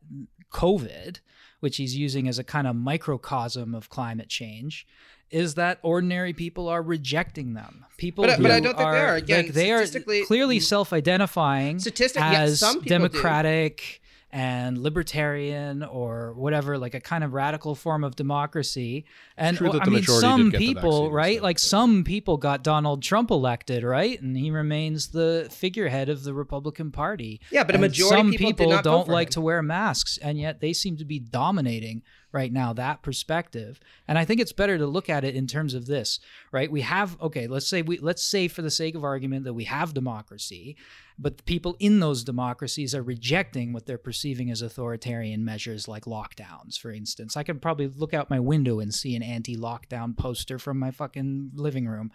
COVID, 0.53 1.21
which 1.61 1.77
he's 1.77 1.97
using 1.97 2.27
as 2.27 2.39
a 2.39 2.45
kind 2.45 2.67
of 2.67 2.75
microcosm 2.75 3.73
of 3.73 3.89
climate 3.89 4.29
change. 4.29 4.87
Is 5.33 5.55
that 5.55 5.79
ordinary 5.83 6.33
people 6.33 6.69
are 6.69 6.83
rejecting 6.83 7.55
them? 7.55 7.85
People, 7.97 8.25
But- 8.25 8.41
but 8.43 8.51
I 8.51 8.57
who 8.57 8.61
don't 8.63 8.77
think 8.77 8.91
they 8.91 8.99
are. 9.01 9.15
Again, 9.17 9.45
like, 9.47 9.55
they 9.55 9.71
are 9.73 9.79
statistically- 9.79 10.25
clearly 10.27 10.61
self-identifying 10.61 11.79
Statistic- 11.79 12.21
yeah, 12.21 12.43
as 12.43 12.61
some 12.61 12.83
people 12.83 12.83
do. 12.85 12.89
democratic 13.09 14.01
and 14.35 14.79
libertarian 14.79 15.83
or 15.83 16.33
whatever, 16.35 16.79
like 16.79 16.95
a 16.95 17.01
kind 17.01 17.23
of 17.23 17.35
radical 17.35 17.75
form 17.75 18.03
of 18.03 18.17
democracy. 18.17 19.05
And 19.37 19.59
true 19.59 19.71
that 19.73 19.83
I 19.83 19.85
the 19.85 19.91
mean, 19.91 20.03
some 20.05 20.45
did 20.45 20.53
get 20.53 20.59
the 20.59 20.67
people, 20.69 21.01
vaccine, 21.03 21.13
right? 21.13 21.37
so- 21.39 21.43
Like 21.43 21.59
some 21.59 22.03
people 22.05 22.37
got 22.39 22.65
Donald 22.65 23.03
Trump 23.03 23.31
elected, 23.31 23.85
right? 23.85 24.21
And 24.23 24.35
he 24.37 24.51
remains 24.51 25.09
the 25.09 25.49
figurehead 25.51 26.09
of 26.09 26.25
the 26.25 26.33
Republican 26.33 26.91
Party. 26.91 27.41
Yeah, 27.51 27.65
but 27.65 27.75
a 27.75 27.79
majority 27.79 28.17
some 28.17 28.31
people, 28.31 28.47
people 28.47 28.67
did 28.69 28.75
not 28.77 28.85
don't 28.85 29.07
for 29.07 29.13
like 29.13 29.29
him. 29.29 29.33
to 29.33 29.41
wear 29.43 29.63
masks, 29.63 30.17
and 30.19 30.39
yet 30.39 30.61
they 30.61 30.73
seem 30.73 30.97
to 30.97 31.05
be 31.05 31.19
dominating 31.19 32.03
right 32.33 32.53
now 32.53 32.73
that 32.73 33.03
perspective. 33.03 33.79
And 34.09 34.19
I 34.19 34.25
think 34.25 34.41
it's 34.41 34.53
better 34.53 34.79
to 34.79 34.87
look 34.87 35.09
at 35.09 35.25
it 35.25 35.35
in 35.35 35.47
terms 35.47 35.75
of 35.75 35.87
this, 35.87 36.19
right? 36.51 36.71
We 36.71 36.81
have 36.81 37.21
okay, 37.21 37.47
let's 37.47 37.67
say 37.67 37.83
we 37.83 37.99
let's 37.99 38.23
say 38.23 38.49
for 38.49 38.63
the 38.63 38.71
sake 38.71 38.95
of 38.95 39.05
argument 39.05 39.45
that 39.45 39.55
we 39.55 39.65
have 39.65 39.95
democracy, 39.95 40.77
but 41.19 41.37
the 41.37 41.43
people 41.43 41.77
in 41.79 42.01
those 42.01 42.25
democracies 42.25 42.95
are 42.95 43.03
rejecting 43.03 43.73
what 43.73 43.87
they're 43.87 43.99
perceiving 43.99 44.51
as 44.51 44.63
authoritarian 44.63 45.45
measures 45.45 45.87
like 45.87 46.05
lockdowns, 46.05 46.79
for 46.79 46.91
instance. 46.91 47.37
I 47.37 47.43
can 47.43 47.61
probably 47.61 47.89
look 47.89 48.15
out 48.15 48.31
my 48.31 48.41
window 48.41 48.81
and 48.81 48.93
see 48.93 49.15
an 49.15 49.23
anti-lockdown 49.23 50.17
poster 50.17 50.59
from 50.59 50.79
my 50.79 50.91
fucking 50.91 51.53
living 51.55 51.87
room. 51.87 52.11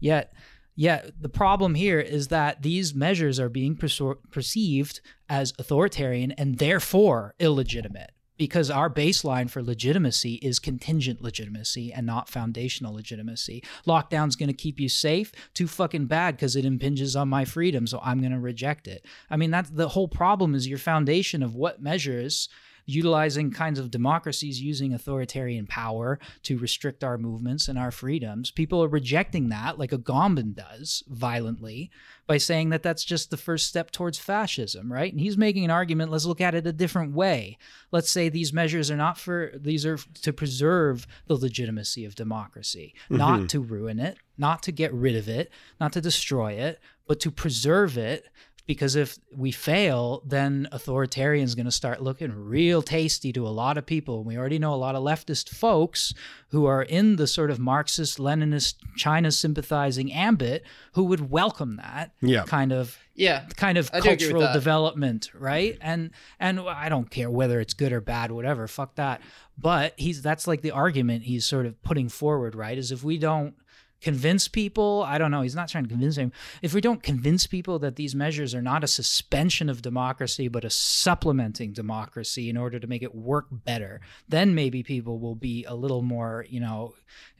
Yet 0.00 0.32
Yet 0.78 1.12
the 1.18 1.30
problem 1.30 1.74
here 1.74 1.98
is 2.00 2.28
that 2.28 2.60
these 2.60 2.94
measures 2.94 3.40
are 3.40 3.48
being 3.48 3.76
perso- 3.76 4.18
perceived 4.30 5.00
as 5.26 5.54
authoritarian 5.58 6.32
and 6.32 6.58
therefore 6.58 7.34
illegitimate 7.40 8.10
because 8.36 8.70
our 8.70 8.90
baseline 8.90 9.48
for 9.48 9.62
legitimacy 9.62 10.34
is 10.36 10.58
contingent 10.58 11.22
legitimacy 11.22 11.92
and 11.92 12.06
not 12.06 12.28
foundational 12.28 12.94
legitimacy. 12.94 13.62
Lockdown's 13.86 14.36
going 14.36 14.48
to 14.48 14.54
keep 14.54 14.78
you 14.78 14.88
safe, 14.88 15.32
too 15.54 15.66
fucking 15.66 16.06
bad 16.06 16.36
because 16.36 16.56
it 16.56 16.64
impinges 16.64 17.16
on 17.16 17.28
my 17.28 17.44
freedom, 17.44 17.86
so 17.86 18.00
I'm 18.02 18.20
going 18.20 18.32
to 18.32 18.38
reject 18.38 18.88
it. 18.88 19.04
I 19.30 19.36
mean, 19.36 19.50
that's 19.50 19.70
the 19.70 19.88
whole 19.88 20.08
problem 20.08 20.54
is 20.54 20.68
your 20.68 20.78
foundation 20.78 21.42
of 21.42 21.54
what 21.54 21.82
measures 21.82 22.48
utilizing 22.86 23.50
kinds 23.50 23.78
of 23.78 23.90
democracies 23.90 24.62
using 24.62 24.94
authoritarian 24.94 25.66
power 25.66 26.18
to 26.44 26.56
restrict 26.56 27.02
our 27.02 27.18
movements 27.18 27.68
and 27.68 27.78
our 27.78 27.90
freedoms. 27.90 28.50
People 28.52 28.82
are 28.82 28.88
rejecting 28.88 29.48
that, 29.48 29.78
like 29.78 29.90
Agamben 29.90 30.54
does 30.54 31.02
violently, 31.08 31.90
by 32.26 32.38
saying 32.38 32.70
that 32.70 32.82
that's 32.82 33.04
just 33.04 33.30
the 33.30 33.36
first 33.36 33.66
step 33.66 33.90
towards 33.90 34.18
fascism, 34.18 34.92
right? 34.92 35.12
And 35.12 35.20
he's 35.20 35.36
making 35.36 35.64
an 35.64 35.70
argument. 35.70 36.10
Let's 36.10 36.24
look 36.24 36.40
at 36.40 36.54
it 36.54 36.66
a 36.66 36.72
different 36.72 37.12
way. 37.12 37.58
Let's 37.90 38.10
say 38.10 38.28
these 38.28 38.52
measures 38.52 38.90
are 38.90 38.96
not 38.96 39.18
for, 39.18 39.52
these 39.54 39.84
are 39.84 39.98
to 40.22 40.32
preserve 40.32 41.06
the 41.26 41.36
legitimacy 41.36 42.04
of 42.04 42.14
democracy, 42.14 42.94
mm-hmm. 43.04 43.16
not 43.16 43.48
to 43.50 43.60
ruin 43.60 43.98
it, 43.98 44.16
not 44.38 44.62
to 44.62 44.72
get 44.72 44.92
rid 44.92 45.16
of 45.16 45.28
it, 45.28 45.50
not 45.80 45.92
to 45.92 46.00
destroy 46.00 46.52
it, 46.52 46.80
but 47.06 47.20
to 47.20 47.30
preserve 47.30 47.98
it 47.98 48.26
because 48.66 48.96
if 48.96 49.18
we 49.34 49.52
fail, 49.52 50.22
then 50.26 50.66
authoritarian's 50.72 51.54
going 51.54 51.66
to 51.66 51.70
start 51.72 52.02
looking 52.02 52.32
real 52.32 52.82
tasty 52.82 53.32
to 53.32 53.46
a 53.46 53.50
lot 53.50 53.78
of 53.78 53.86
people. 53.86 54.24
We 54.24 54.36
already 54.36 54.58
know 54.58 54.74
a 54.74 54.76
lot 54.76 54.94
of 54.96 55.02
leftist 55.04 55.50
folks 55.50 56.12
who 56.50 56.66
are 56.66 56.82
in 56.82 57.16
the 57.16 57.26
sort 57.26 57.50
of 57.50 57.58
Marxist, 57.58 58.18
Leninist, 58.18 58.74
China 58.96 59.30
sympathizing 59.30 60.12
ambit 60.12 60.64
who 60.94 61.04
would 61.04 61.30
welcome 61.30 61.76
that 61.76 62.12
Yeah. 62.20 62.42
kind 62.44 62.72
of 62.72 62.98
Yeah. 63.14 63.46
kind 63.56 63.78
of 63.78 63.88
I 63.92 64.00
do 64.00 64.10
agree 64.10 64.10
with 64.12 64.20
cultural 64.32 64.52
development, 64.52 65.30
right? 65.34 65.78
And 65.80 66.10
and 66.40 66.60
I 66.60 66.88
don't 66.88 67.10
care 67.10 67.30
whether 67.30 67.60
it's 67.60 67.74
good 67.74 67.92
or 67.92 68.00
bad, 68.00 68.32
whatever, 68.32 68.66
fuck 68.66 68.96
that. 68.96 69.20
But 69.58 69.94
he's 69.96 70.22
that's 70.22 70.46
like 70.46 70.62
the 70.62 70.72
argument 70.72 71.24
he's 71.24 71.44
sort 71.46 71.66
of 71.66 71.80
putting 71.82 72.08
forward, 72.08 72.54
right? 72.54 72.76
Is 72.76 72.90
if 72.92 73.02
we 73.04 73.16
don't 73.16 73.54
convince 74.00 74.46
people, 74.48 75.04
I 75.06 75.18
don't 75.18 75.30
know, 75.30 75.42
he's 75.42 75.54
not 75.54 75.68
trying 75.68 75.84
to 75.84 75.90
convince 75.90 76.16
him 76.16 76.32
If 76.62 76.74
we 76.74 76.80
don't 76.80 77.02
convince 77.02 77.46
people 77.46 77.78
that 77.80 77.96
these 77.96 78.14
measures 78.14 78.54
are 78.54 78.62
not 78.62 78.84
a 78.84 78.88
suspension 78.88 79.68
of 79.68 79.82
democracy, 79.82 80.48
but 80.48 80.64
a 80.64 80.70
supplementing 80.70 81.72
democracy 81.72 82.48
in 82.48 82.56
order 82.56 82.78
to 82.78 82.86
make 82.86 83.02
it 83.02 83.14
work 83.14 83.46
better, 83.50 84.00
then 84.28 84.54
maybe 84.54 84.82
people 84.82 85.18
will 85.18 85.34
be 85.34 85.64
a 85.64 85.74
little 85.74 86.02
more, 86.02 86.44
you 86.48 86.60
know, 86.60 86.94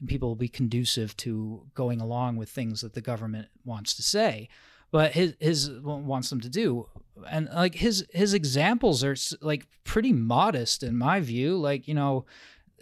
people 0.07 0.29
will 0.29 0.35
be 0.35 0.47
conducive 0.47 1.15
to 1.17 1.65
going 1.73 2.01
along 2.01 2.37
with 2.37 2.49
things 2.49 2.81
that 2.81 2.93
the 2.93 3.01
government 3.01 3.47
wants 3.63 3.93
to 3.95 4.03
say. 4.03 4.49
But 4.89 5.11
his 5.11 5.35
his 5.39 5.69
wants 5.81 6.29
them 6.29 6.39
to 6.41 6.49
do. 6.49 6.87
And 7.29 7.49
like 7.53 7.75
his 7.75 8.05
his 8.13 8.33
examples 8.33 9.03
are 9.03 9.17
like 9.41 9.67
pretty 9.83 10.13
modest 10.13 10.81
in 10.81 10.97
my 10.97 11.19
view. 11.19 11.57
Like 11.57 11.89
you 11.89 11.93
know 11.93 12.25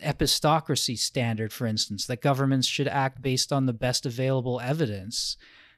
epistocracy 0.04 0.98
standard 0.98 1.54
for 1.54 1.66
instance 1.66 2.06
that 2.06 2.22
governments 2.22 2.68
should 2.68 2.88
act 2.88 3.22
based 3.22 3.54
on 3.54 3.66
the 3.66 3.74
best 3.74 4.06
available 4.06 4.60
evidence. 4.60 5.38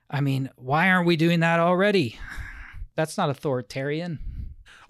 I 0.10 0.22
mean 0.22 0.50
why 0.56 0.90
aren't 0.90 1.08
we 1.08 1.16
doing 1.16 1.40
that 1.42 1.60
already? 1.60 2.20
That's 2.96 3.18
not 3.18 3.30
authoritarian. 3.30 4.20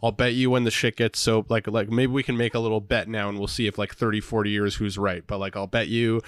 I'll 0.01 0.11
bet 0.11 0.33
you 0.33 0.49
when 0.49 0.63
the 0.63 0.71
shit 0.71 0.95
gets 0.95 1.19
so 1.19 1.45
like 1.49 1.67
like 1.67 1.89
maybe 1.89 2.11
we 2.11 2.23
can 2.23 2.37
make 2.37 2.53
a 2.53 2.59
little 2.59 2.81
bet 2.81 3.07
now 3.07 3.29
and 3.29 3.37
we'll 3.37 3.47
see 3.47 3.67
if 3.67 3.77
like 3.77 3.95
30 3.95 4.21
40 4.21 4.49
years 4.49 4.75
who's 4.75 4.97
right. 4.97 5.25
But 5.25 5.39
like 5.39 5.55
I'll 5.55 5.67
bet 5.67 5.87
you 5.87 6.21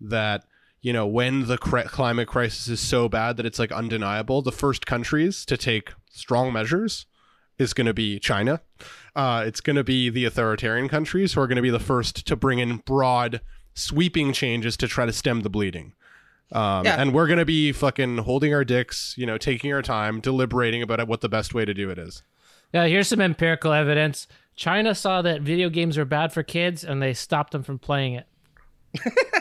that 0.00 0.44
you 0.80 0.92
know 0.92 1.06
when 1.06 1.46
the 1.46 1.58
cri- 1.58 1.84
climate 1.84 2.28
crisis 2.28 2.68
is 2.68 2.80
so 2.80 3.08
bad 3.08 3.36
that 3.36 3.46
it's 3.46 3.58
like 3.58 3.72
undeniable 3.72 4.42
the 4.42 4.52
first 4.52 4.86
countries 4.86 5.46
to 5.46 5.56
take 5.56 5.92
strong 6.10 6.52
measures 6.52 7.06
is 7.58 7.72
going 7.74 7.86
to 7.86 7.94
be 7.94 8.18
China 8.18 8.60
uh, 9.14 9.44
it's 9.46 9.60
going 9.60 9.76
to 9.76 9.84
be 9.84 10.08
the 10.10 10.24
authoritarian 10.24 10.88
countries 10.88 11.34
who 11.34 11.40
are 11.40 11.46
going 11.46 11.56
to 11.56 11.62
be 11.62 11.70
the 11.70 11.78
first 11.80 12.26
to 12.26 12.34
bring 12.36 12.58
in 12.58 12.78
broad 12.78 13.40
sweeping 13.74 14.32
changes 14.32 14.76
to 14.76 14.88
try 14.88 15.06
to 15.06 15.12
stem 15.12 15.40
the 15.42 15.50
bleeding 15.50 15.92
um, 16.52 16.84
Yeah. 16.84 17.00
and 17.00 17.12
we're 17.14 17.26
going 17.26 17.38
to 17.38 17.44
be 17.44 17.72
fucking 17.72 18.18
holding 18.18 18.52
our 18.54 18.64
dicks 18.64 19.14
you 19.16 19.26
know 19.26 19.38
taking 19.38 19.72
our 19.72 19.82
time 19.82 20.20
deliberating 20.20 20.82
about 20.82 21.06
what 21.08 21.20
the 21.20 21.28
best 21.28 21.54
way 21.54 21.64
to 21.64 21.72
do 21.74 21.88
it 21.90 21.98
is 21.98 22.22
Yeah, 22.72 22.86
here's 22.86 23.08
some 23.08 23.20
empirical 23.20 23.72
evidence. 23.72 24.26
China 24.54 24.94
saw 24.94 25.22
that 25.22 25.40
video 25.42 25.68
games 25.70 25.96
were 25.96 26.04
bad 26.04 26.32
for 26.32 26.42
kids 26.42 26.84
and 26.84 27.00
they 27.02 27.14
stopped 27.14 27.52
them 27.52 27.62
from 27.62 27.78
playing 27.78 28.14
it. 28.14 28.26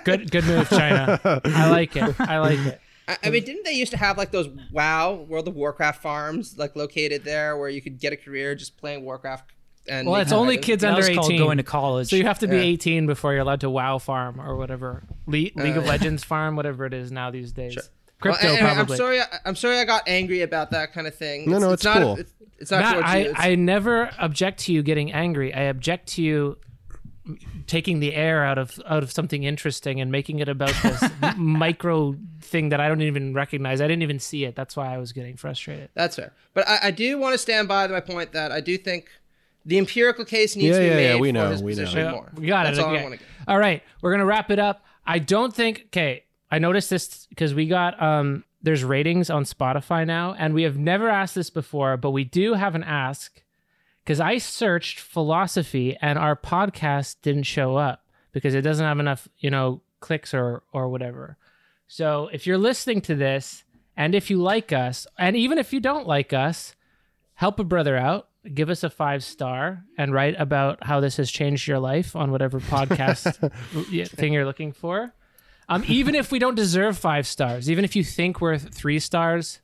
good 0.06 0.32
good 0.32 0.46
move, 0.46 0.70
China. 0.70 1.20
I 1.46 1.70
like 1.70 1.96
it. 1.98 2.16
I 2.20 2.40
like 2.40 2.60
it. 2.60 2.80
I, 3.12 3.28
I 3.28 3.30
mean, 3.30 3.44
didn't 3.44 3.64
they 3.66 3.74
used 3.74 3.92
to 3.92 3.98
have 3.98 4.18
like 4.18 4.32
those 4.32 4.48
WoW 4.72 5.26
World 5.28 5.48
of 5.48 5.56
Warcraft 5.56 6.02
farms 6.02 6.58
like 6.58 6.76
located 6.76 7.24
there 7.24 7.58
where 7.58 7.70
you 7.70 7.82
could 7.82 8.00
get 8.00 8.14
a 8.14 8.18
career 8.18 8.56
just 8.56 8.78
playing 8.78 9.04
Warcraft? 9.04 9.52
And 9.88 10.08
Well, 10.08 10.22
it's 10.22 10.32
only 10.32 10.54
items? 10.54 10.66
kids 10.66 10.82
that 10.84 10.94
under 10.94 11.06
18. 11.22 11.38
going 11.40 11.58
to 11.58 11.64
college 11.64 12.10
So 12.10 12.16
you 12.16 12.26
have 12.26 12.38
to 12.40 12.48
be 12.48 12.58
Yeah. 12.58 12.62
18 12.64 13.08
before 13.08 13.34
you're 13.34 13.42
allowed 13.42 13.62
to 13.62 13.70
WoW 13.70 13.98
farm 13.98 14.40
or 14.40 14.56
whatever. 14.56 15.04
Le- 15.26 15.32
League 15.56 15.58
of 15.58 15.84
Uh, 15.86 15.88
Legends 15.88 16.24
farm, 16.24 16.56
whatever 16.56 16.86
it 16.86 16.94
is 16.94 17.12
now 17.12 17.32
these 17.32 17.52
days. 17.52 17.76
Well, 17.76 17.86
Crypto 18.36 18.48
anyway, 18.48 18.62
probably. 18.76 18.94
I'm 18.94 18.98
sorry. 18.98 19.20
I, 19.22 19.26
I'm 19.46 19.56
sorry. 19.56 19.78
I 19.80 19.86
got 19.86 20.04
angry 20.08 20.42
about 20.44 20.70
that 20.72 20.94
kind 20.94 21.08
of 21.08 21.16
thing. 21.16 21.50
No, 21.50 21.58
no, 21.58 21.72
it's 21.72 21.84
not. 21.84 21.98
cool. 21.98 22.18
It's, 22.18 22.32
it's 22.60 22.70
not 22.70 22.82
Matt, 22.82 23.04
I, 23.06 23.18
you. 23.18 23.26
It's- 23.32 23.44
I 23.44 23.56
never 23.56 24.12
object 24.20 24.60
to 24.66 24.72
you 24.74 24.84
getting 24.84 25.12
angry. 25.12 25.52
I 25.52 25.62
object 25.64 26.10
to 26.10 26.22
you 26.22 26.58
taking 27.68 28.00
the 28.00 28.14
air 28.16 28.44
out 28.44 28.58
of 28.58 28.80
out 28.88 29.04
of 29.04 29.12
something 29.12 29.44
interesting 29.44 30.02
and 30.02 30.12
making 30.12 30.40
it 30.40 30.50
about 30.50 30.74
this 30.84 31.04
micro 31.38 32.16
thing 32.42 32.70
that 32.70 32.80
I 32.80 32.88
don't 32.88 33.02
even 33.02 33.34
recognize. 33.34 33.82
I 33.82 33.88
didn't 33.88 34.04
even 34.04 34.20
see 34.20 34.46
it. 34.46 34.56
That's 34.56 34.76
why 34.76 34.94
I 34.94 34.98
was 34.98 35.12
getting 35.12 35.38
frustrated. 35.38 35.90
That's 35.94 36.16
fair. 36.16 36.34
But 36.54 36.68
I, 36.68 36.80
I 36.84 36.92
do 36.92 37.18
want 37.18 37.34
to 37.34 37.38
stand 37.38 37.68
by 37.68 37.88
my 37.88 38.00
point 38.00 38.32
that 38.34 38.52
I 38.52 38.60
do 38.62 38.78
think 38.78 39.10
the 39.66 39.78
empirical 39.78 40.26
case 40.26 40.56
needs 40.56 40.70
Yeah, 40.70 40.74
to 40.76 40.80
be 40.82 40.88
yeah, 40.88 40.96
made 40.96 41.14
yeah, 41.16 41.20
we 41.20 41.30
for 41.30 41.34
know, 41.34 41.52
his 41.52 41.62
we 41.62 41.76
know. 41.76 42.12
more. 42.12 42.32
we 42.36 42.48
got 42.48 42.66
it. 42.66 42.80
All 42.80 42.86
I 42.90 42.94
Okay. 42.94 43.04
want 43.04 43.14
to 43.14 43.20
get. 43.20 43.28
All 43.48 43.60
right, 43.60 43.84
we're 44.02 44.12
gonna 44.12 44.26
wrap 44.26 44.50
it 44.52 44.60
up. 44.60 44.84
I 45.06 45.20
don't 45.20 45.54
think. 45.56 45.84
Okay, 45.88 46.24
I 46.50 46.60
noticed 46.60 46.90
this 46.90 47.28
because 47.28 47.54
we 47.54 47.68
got 47.68 48.02
um. 48.02 48.44
There's 48.64 48.84
ratings 48.84 49.32
on 49.32 49.44
Spotify 49.46 50.06
now, 50.06 50.36
and 50.38 50.54
we 50.54 50.62
have 50.64 50.78
never 50.78 51.10
asked 51.10 51.34
this 51.34 51.50
before, 51.50 51.98
but 51.98 52.12
we 52.12 52.24
do 52.24 52.54
have 52.54 52.76
an 52.76 52.84
ask 52.84 53.42
because 54.04 54.20
I 54.20 54.38
searched 54.38 55.00
philosophy 55.00 55.98
and 56.02 56.18
our 56.18 56.36
podcast 56.36 57.18
didn't 57.22 57.44
show 57.44 57.76
up 57.78 58.06
because 58.32 58.54
it 58.56 58.62
doesn't 58.62 58.86
have 58.86 59.00
enough, 59.00 59.28
you 59.40 59.50
know, 59.50 59.82
clicks 60.00 60.34
or 60.34 60.64
or 60.74 60.90
whatever. 60.90 61.38
So 61.88 62.30
if 62.32 62.48
you're 62.48 62.58
listening 62.58 63.02
to 63.02 63.16
this 63.16 63.64
and 63.98 64.16
if 64.16 64.30
you 64.30 64.38
like 64.42 64.72
us, 64.72 65.06
and 65.18 65.36
even 65.36 65.58
if 65.58 65.74
you 65.74 65.80
don't 65.80 66.08
like 66.08 66.34
us, 66.34 66.76
help 67.34 67.60
a 67.60 67.64
brother 67.64 67.98
out. 67.98 68.30
Give 68.54 68.70
us 68.72 68.84
a 68.84 68.90
five 68.90 69.24
star 69.24 69.84
and 69.98 70.14
write 70.14 70.36
about 70.40 70.84
how 70.84 71.00
this 71.00 71.18
has 71.18 71.30
changed 71.30 71.68
your 71.68 71.78
life 71.78 72.16
on 72.16 72.32
whatever 72.32 72.60
podcast 72.60 73.52
thing 74.10 74.34
you're 74.34 74.46
looking 74.46 74.72
for. 74.72 75.14
Um, 75.70 75.84
even 75.88 76.16
if 76.16 76.32
we 76.32 76.40
don't 76.40 76.56
deserve 76.56 76.98
five 76.98 77.28
stars, 77.28 77.70
even 77.70 77.86
if 77.86 77.96
you 77.96 78.04
think 78.04 78.42
we're 78.42 78.58
three 78.58 79.00
stars, 79.00 79.62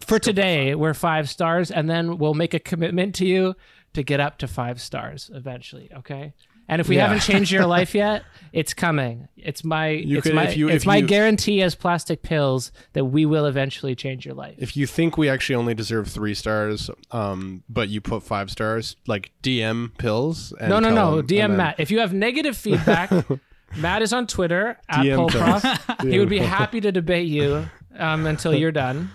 for 0.00 0.18
today 0.18 0.74
we're 0.74 0.94
five 0.94 1.28
stars, 1.28 1.70
and 1.70 1.88
then 1.88 2.18
we'll 2.18 2.34
make 2.34 2.54
a 2.54 2.58
commitment 2.60 3.14
to 3.16 3.26
you 3.26 3.54
to 3.94 4.02
get 4.02 4.20
up 4.20 4.38
to 4.38 4.46
five 4.48 4.80
stars 4.80 5.30
eventually. 5.34 5.90
Okay. 5.96 6.32
And 6.68 6.80
if 6.80 6.88
we 6.88 6.94
Yeah. 6.96 7.08
haven't 7.08 7.22
changed 7.22 7.50
your 7.50 7.66
life 7.78 7.96
yet, 7.96 8.22
it's 8.52 8.72
coming. 8.74 9.26
It's 9.36 9.64
my 9.64 9.88
You 9.88 10.18
it's 10.18 10.26
could- 10.28 10.36
my 10.36 10.50
you- 10.50 10.68
it's 10.68 10.86
my 10.86 10.98
you- 10.98 11.06
guarantee 11.08 11.62
as 11.62 11.74
plastic 11.74 12.22
pills 12.22 12.70
that 12.92 13.06
we 13.06 13.26
will 13.26 13.46
eventually 13.46 13.96
change 13.96 14.24
your 14.24 14.34
life. 14.36 14.54
If 14.58 14.76
you 14.76 14.86
think 14.86 15.18
we 15.18 15.28
actually 15.28 15.56
only 15.56 15.74
deserve 15.74 16.06
three 16.06 16.34
stars, 16.34 16.88
um, 17.10 17.64
but 17.68 17.88
you 17.88 18.00
put 18.00 18.22
five 18.22 18.52
stars, 18.52 18.94
like 19.08 19.32
DM 19.42 19.90
pills. 19.98 20.52
And 20.60 20.68
no, 20.70 20.78
no, 20.78 20.90
no. 20.94 21.16
them, 21.16 21.26
DM 21.26 21.48
then- 21.48 21.56
Matt. 21.56 21.74
If 21.80 21.90
you 21.90 21.98
have 21.98 22.12
negative 22.12 22.56
feedback, 22.56 23.10
Matt 23.76 24.02
is 24.02 24.12
on 24.12 24.28
Twitter 24.28 24.78
at 24.88 25.04
Polprof. 25.04 26.08
He 26.08 26.20
would 26.20 26.28
be 26.28 26.38
happy 26.38 26.80
to 26.80 26.92
debate 26.92 27.26
you 27.26 27.68
um, 27.98 28.26
until 28.26 28.54
you're 28.54 28.70
done, 28.72 29.10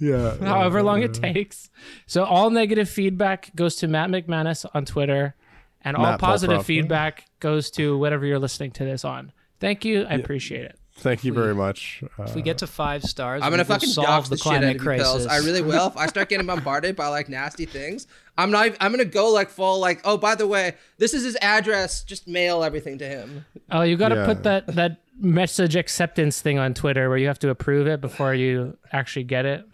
Yeah. 0.00 0.36
however 0.40 0.82
long 0.82 1.02
it 1.02 1.14
takes. 1.14 1.70
So 2.06 2.24
all 2.24 2.50
negative 2.50 2.88
feedback 2.88 3.54
goes 3.54 3.76
to 3.76 3.86
Matt 3.88 4.10
McManus 4.10 4.66
on 4.74 4.84
Twitter, 4.86 5.34
and 5.82 5.96
all 5.96 6.02
Matt 6.04 6.20
positive 6.20 6.60
Polprof. 6.62 6.64
feedback 6.64 7.26
goes 7.38 7.70
to 7.72 7.96
whatever 7.98 8.26
you're 8.26 8.38
listening 8.38 8.70
to 8.72 8.84
this 8.84 9.04
on. 9.04 9.32
Thank 9.60 9.84
you. 9.84 10.04
I 10.08 10.14
appreciate 10.14 10.64
it. 10.64 10.76
Thank 10.96 11.24
you 11.24 11.32
very 11.32 11.54
much. 11.54 12.02
Uh, 12.18 12.24
If 12.24 12.34
we 12.34 12.42
get 12.42 12.58
to 12.58 12.66
five 12.66 13.02
stars, 13.04 13.42
I'm 13.42 13.50
gonna 13.50 13.62
will 13.62 13.68
fucking 13.68 13.88
solve 13.88 14.06
dox 14.06 14.28
the 14.28 14.34
the, 14.34 14.38
shit 14.38 14.46
out 14.46 14.50
climate 14.60 14.76
of 14.76 14.82
you, 14.82 14.90
pills. 14.90 15.24
crisis. 15.24 15.26
I 15.32 15.36
really 15.38 15.62
will. 15.62 15.86
If 15.86 15.96
I 15.96 16.06
start 16.06 16.28
getting 16.28 16.46
bombarded 16.54 16.94
by 16.96 17.06
like 17.08 17.30
nasty 17.30 17.64
things, 17.64 18.06
I'm 18.36 18.50
not. 18.50 18.72
I'm 18.80 18.90
gonna 18.90 19.06
go 19.06 19.30
like 19.30 19.48
full 19.48 19.78
like. 19.80 20.00
Oh, 20.04 20.18
by 20.18 20.34
the 20.34 20.46
way, 20.46 20.74
this 20.98 21.14
is 21.14 21.24
his 21.24 21.38
address. 21.40 22.04
Just 22.04 22.28
mail 22.28 22.62
everything 22.62 22.98
to 22.98 23.06
him. 23.08 23.46
Oh, 23.70 23.80
you 23.80 23.96
got 23.96 24.10
to 24.10 24.16
Yeah. 24.16 24.26
put 24.26 24.42
that 24.42 24.66
that 24.74 25.00
message 25.18 25.74
acceptance 25.76 26.42
thing 26.42 26.58
on 26.58 26.74
Twitter 26.74 27.08
where 27.08 27.16
you 27.18 27.28
have 27.28 27.38
to 27.40 27.48
approve 27.50 27.86
it 27.86 28.00
before 28.02 28.34
you 28.34 28.76
actually 28.92 29.24
get 29.24 29.46
it. 29.46 29.64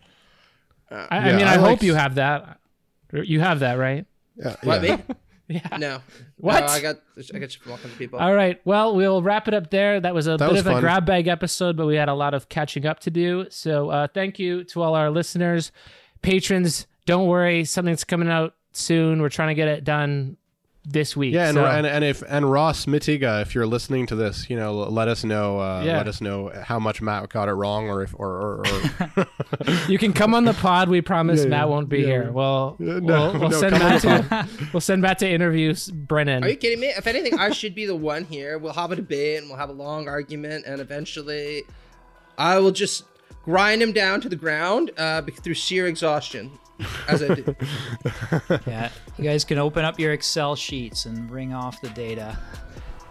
I, 0.90 1.06
I 1.10 1.26
Yeah, 1.30 1.36
mean, 1.36 1.46
I, 1.46 1.54
I 1.54 1.56
hope 1.56 1.66
like- 1.66 1.82
you 1.82 1.94
have 1.94 2.14
that. 2.16 2.58
You 3.12 3.40
have 3.40 3.60
that, 3.60 3.74
right? 3.74 4.04
yeah, 4.36 4.56
What 4.62 4.82
yeah. 4.82 4.96
me? 4.96 5.02
Yeah. 5.48 5.76
No. 5.78 6.02
What? 6.38 6.58
No, 6.58 6.66
I 6.66 6.80
got. 6.80 6.96
I 7.32 7.38
got 7.38 7.52
shit 7.52 7.62
from 7.62 7.70
all 7.70 7.78
kinds 7.78 7.92
of 7.92 7.98
people. 7.98 8.18
All 8.18 8.34
right. 8.34 8.60
Well, 8.64 8.96
we'll 8.96 9.22
wrap 9.22 9.46
it 9.46 9.54
up 9.54 9.70
there. 9.70 10.00
That 10.00 10.12
was 10.12 10.26
a 10.26 10.36
bit 10.36 10.50
was 10.50 10.58
of 10.58 10.66
a 10.66 10.80
grab 10.80 11.06
bag 11.06 11.28
episode, 11.28 11.76
but 11.76 11.86
we 11.86 11.94
had 11.94 12.08
a 12.08 12.14
lot 12.14 12.34
of 12.34 12.48
catching 12.48 12.84
up 12.84 12.98
to 13.00 13.10
do. 13.12 13.46
So 13.48 13.90
uh, 13.90 14.08
thank 14.12 14.40
you 14.40 14.64
to 14.64 14.82
all 14.82 14.96
our 14.96 15.08
listeners, 15.08 15.70
patrons. 16.20 16.88
Don't 17.04 17.28
worry, 17.28 17.64
something's 17.64 18.02
coming 18.02 18.28
out 18.28 18.54
soon. 18.72 19.22
We're 19.22 19.28
trying 19.28 19.50
to 19.50 19.54
get 19.54 19.68
it 19.68 19.84
done 19.84 20.36
this 20.88 21.16
week. 21.16 21.34
Yeah, 21.34 21.48
and, 21.48 21.56
So- 21.56 21.64
and 21.66 21.84
and 21.86 22.04
if 22.04 22.22
and 22.28 22.50
Ross 22.50 22.86
Mittiga, 22.86 23.42
if 23.42 23.54
you're 23.56 23.66
listening 23.66 24.06
to 24.06 24.14
this, 24.14 24.48
you 24.48 24.56
know, 24.56 24.72
let 24.72 25.08
us 25.08 25.24
know. 25.24 25.58
Uh, 25.60 25.82
Yeah. 25.84 25.96
Let 25.96 26.06
us 26.08 26.20
know 26.20 26.52
how 26.62 26.78
much 26.78 27.02
Matt 27.02 27.28
got 27.28 27.48
it 27.48 27.52
wrong, 27.54 27.88
or 27.90 28.02
if 28.02 28.14
or 28.16 28.62
or, 28.62 28.62
or 29.16 29.26
you 29.88 29.98
can 29.98 30.12
come 30.12 30.32
on 30.34 30.44
the 30.44 30.54
pod. 30.54 30.88
We 30.88 31.00
promise 31.00 31.42
Yeah, 31.42 31.48
Matt 31.48 31.58
yeah, 31.60 31.64
won't 31.64 31.88
be 31.88 31.98
yeah. 31.98 32.06
here. 32.06 32.32
Well, 32.32 32.76
Yeah, 32.80 32.86
we'll, 32.86 33.00
no, 33.00 33.32
we'll 33.38 33.48
no, 33.50 33.60
send 33.60 33.74
come 33.76 33.82
on 33.82 33.88
Matt 34.28 34.48
to 34.48 34.48
we'll 34.72 34.80
send 34.80 35.02
Matt 35.02 35.18
to 35.18 35.28
interview 35.28 35.74
Brennan. 35.92 36.44
Are 36.44 36.48
you 36.48 36.56
kidding 36.56 36.78
me? 36.80 36.86
If 36.88 37.06
anything, 37.08 37.38
I 37.38 37.50
should 37.50 37.74
be 37.74 37.86
the 37.86 37.96
one 37.96 38.24
here. 38.24 38.56
We'll 38.56 38.72
have 38.74 38.92
a 38.92 38.96
debate 38.96 39.38
and 39.40 39.48
we'll 39.48 39.58
have 39.58 39.70
a 39.70 39.74
long 39.74 40.08
argument, 40.08 40.66
and 40.66 40.80
eventually, 40.80 41.64
I 42.38 42.58
will 42.60 42.70
just 42.70 43.04
grind 43.42 43.82
him 43.82 43.92
down 43.92 44.20
to 44.20 44.28
the 44.28 44.36
ground 44.36 44.90
uh, 44.98 45.22
through 45.22 45.54
sheer 45.54 45.86
exhaustion, 45.86 46.50
as 47.08 47.22
I 47.22 47.34
do. 47.34 47.56
yeah, 48.66 48.90
you 49.16 49.24
guys 49.24 49.44
can 49.44 49.58
open 49.58 49.84
up 49.84 49.98
your 49.98 50.12
Excel 50.12 50.56
sheets 50.56 51.06
and 51.06 51.30
ring 51.30 51.52
off 51.54 51.80
the 51.80 51.90
data. 51.90 52.38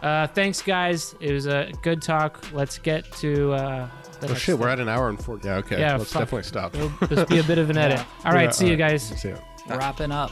Uh, 0.01 0.27
thanks, 0.27 0.61
guys. 0.61 1.15
It 1.19 1.31
was 1.31 1.47
a 1.47 1.71
good 1.81 2.01
talk. 2.01 2.45
Let's 2.53 2.77
get 2.77 3.11
to. 3.13 3.53
Uh, 3.53 3.89
oh 4.21 4.27
next 4.27 4.41
shit, 4.41 4.57
we're 4.59 4.69
at 4.69 4.79
an 4.79 4.87
hour 4.89 5.09
and 5.09 5.19
four. 5.23 5.39
Yeah, 5.43 5.55
okay, 5.55 5.79
Yeah, 5.79 5.97
let's 5.97 6.11
fuck. 6.11 6.21
definitely 6.23 6.43
stop. 6.43 6.75
It'll 6.75 6.89
just 7.07 7.27
be 7.29 7.39
a 7.39 7.43
bit 7.43 7.57
of 7.57 7.69
an 7.69 7.77
edit. 7.79 8.05
All 8.23 8.31
right, 8.31 8.43
Yeah, 8.45 8.49
see 8.51 8.65
you 8.67 8.73
all 8.75 8.79
right. 8.81 8.91
guys. 8.91 9.03
See 9.21 9.29
ya. 9.29 9.37
Wrapping 9.67 10.11
up. 10.11 10.31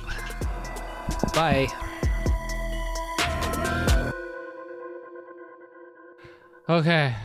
Bye. 1.33 1.67
Okay. 6.69 7.15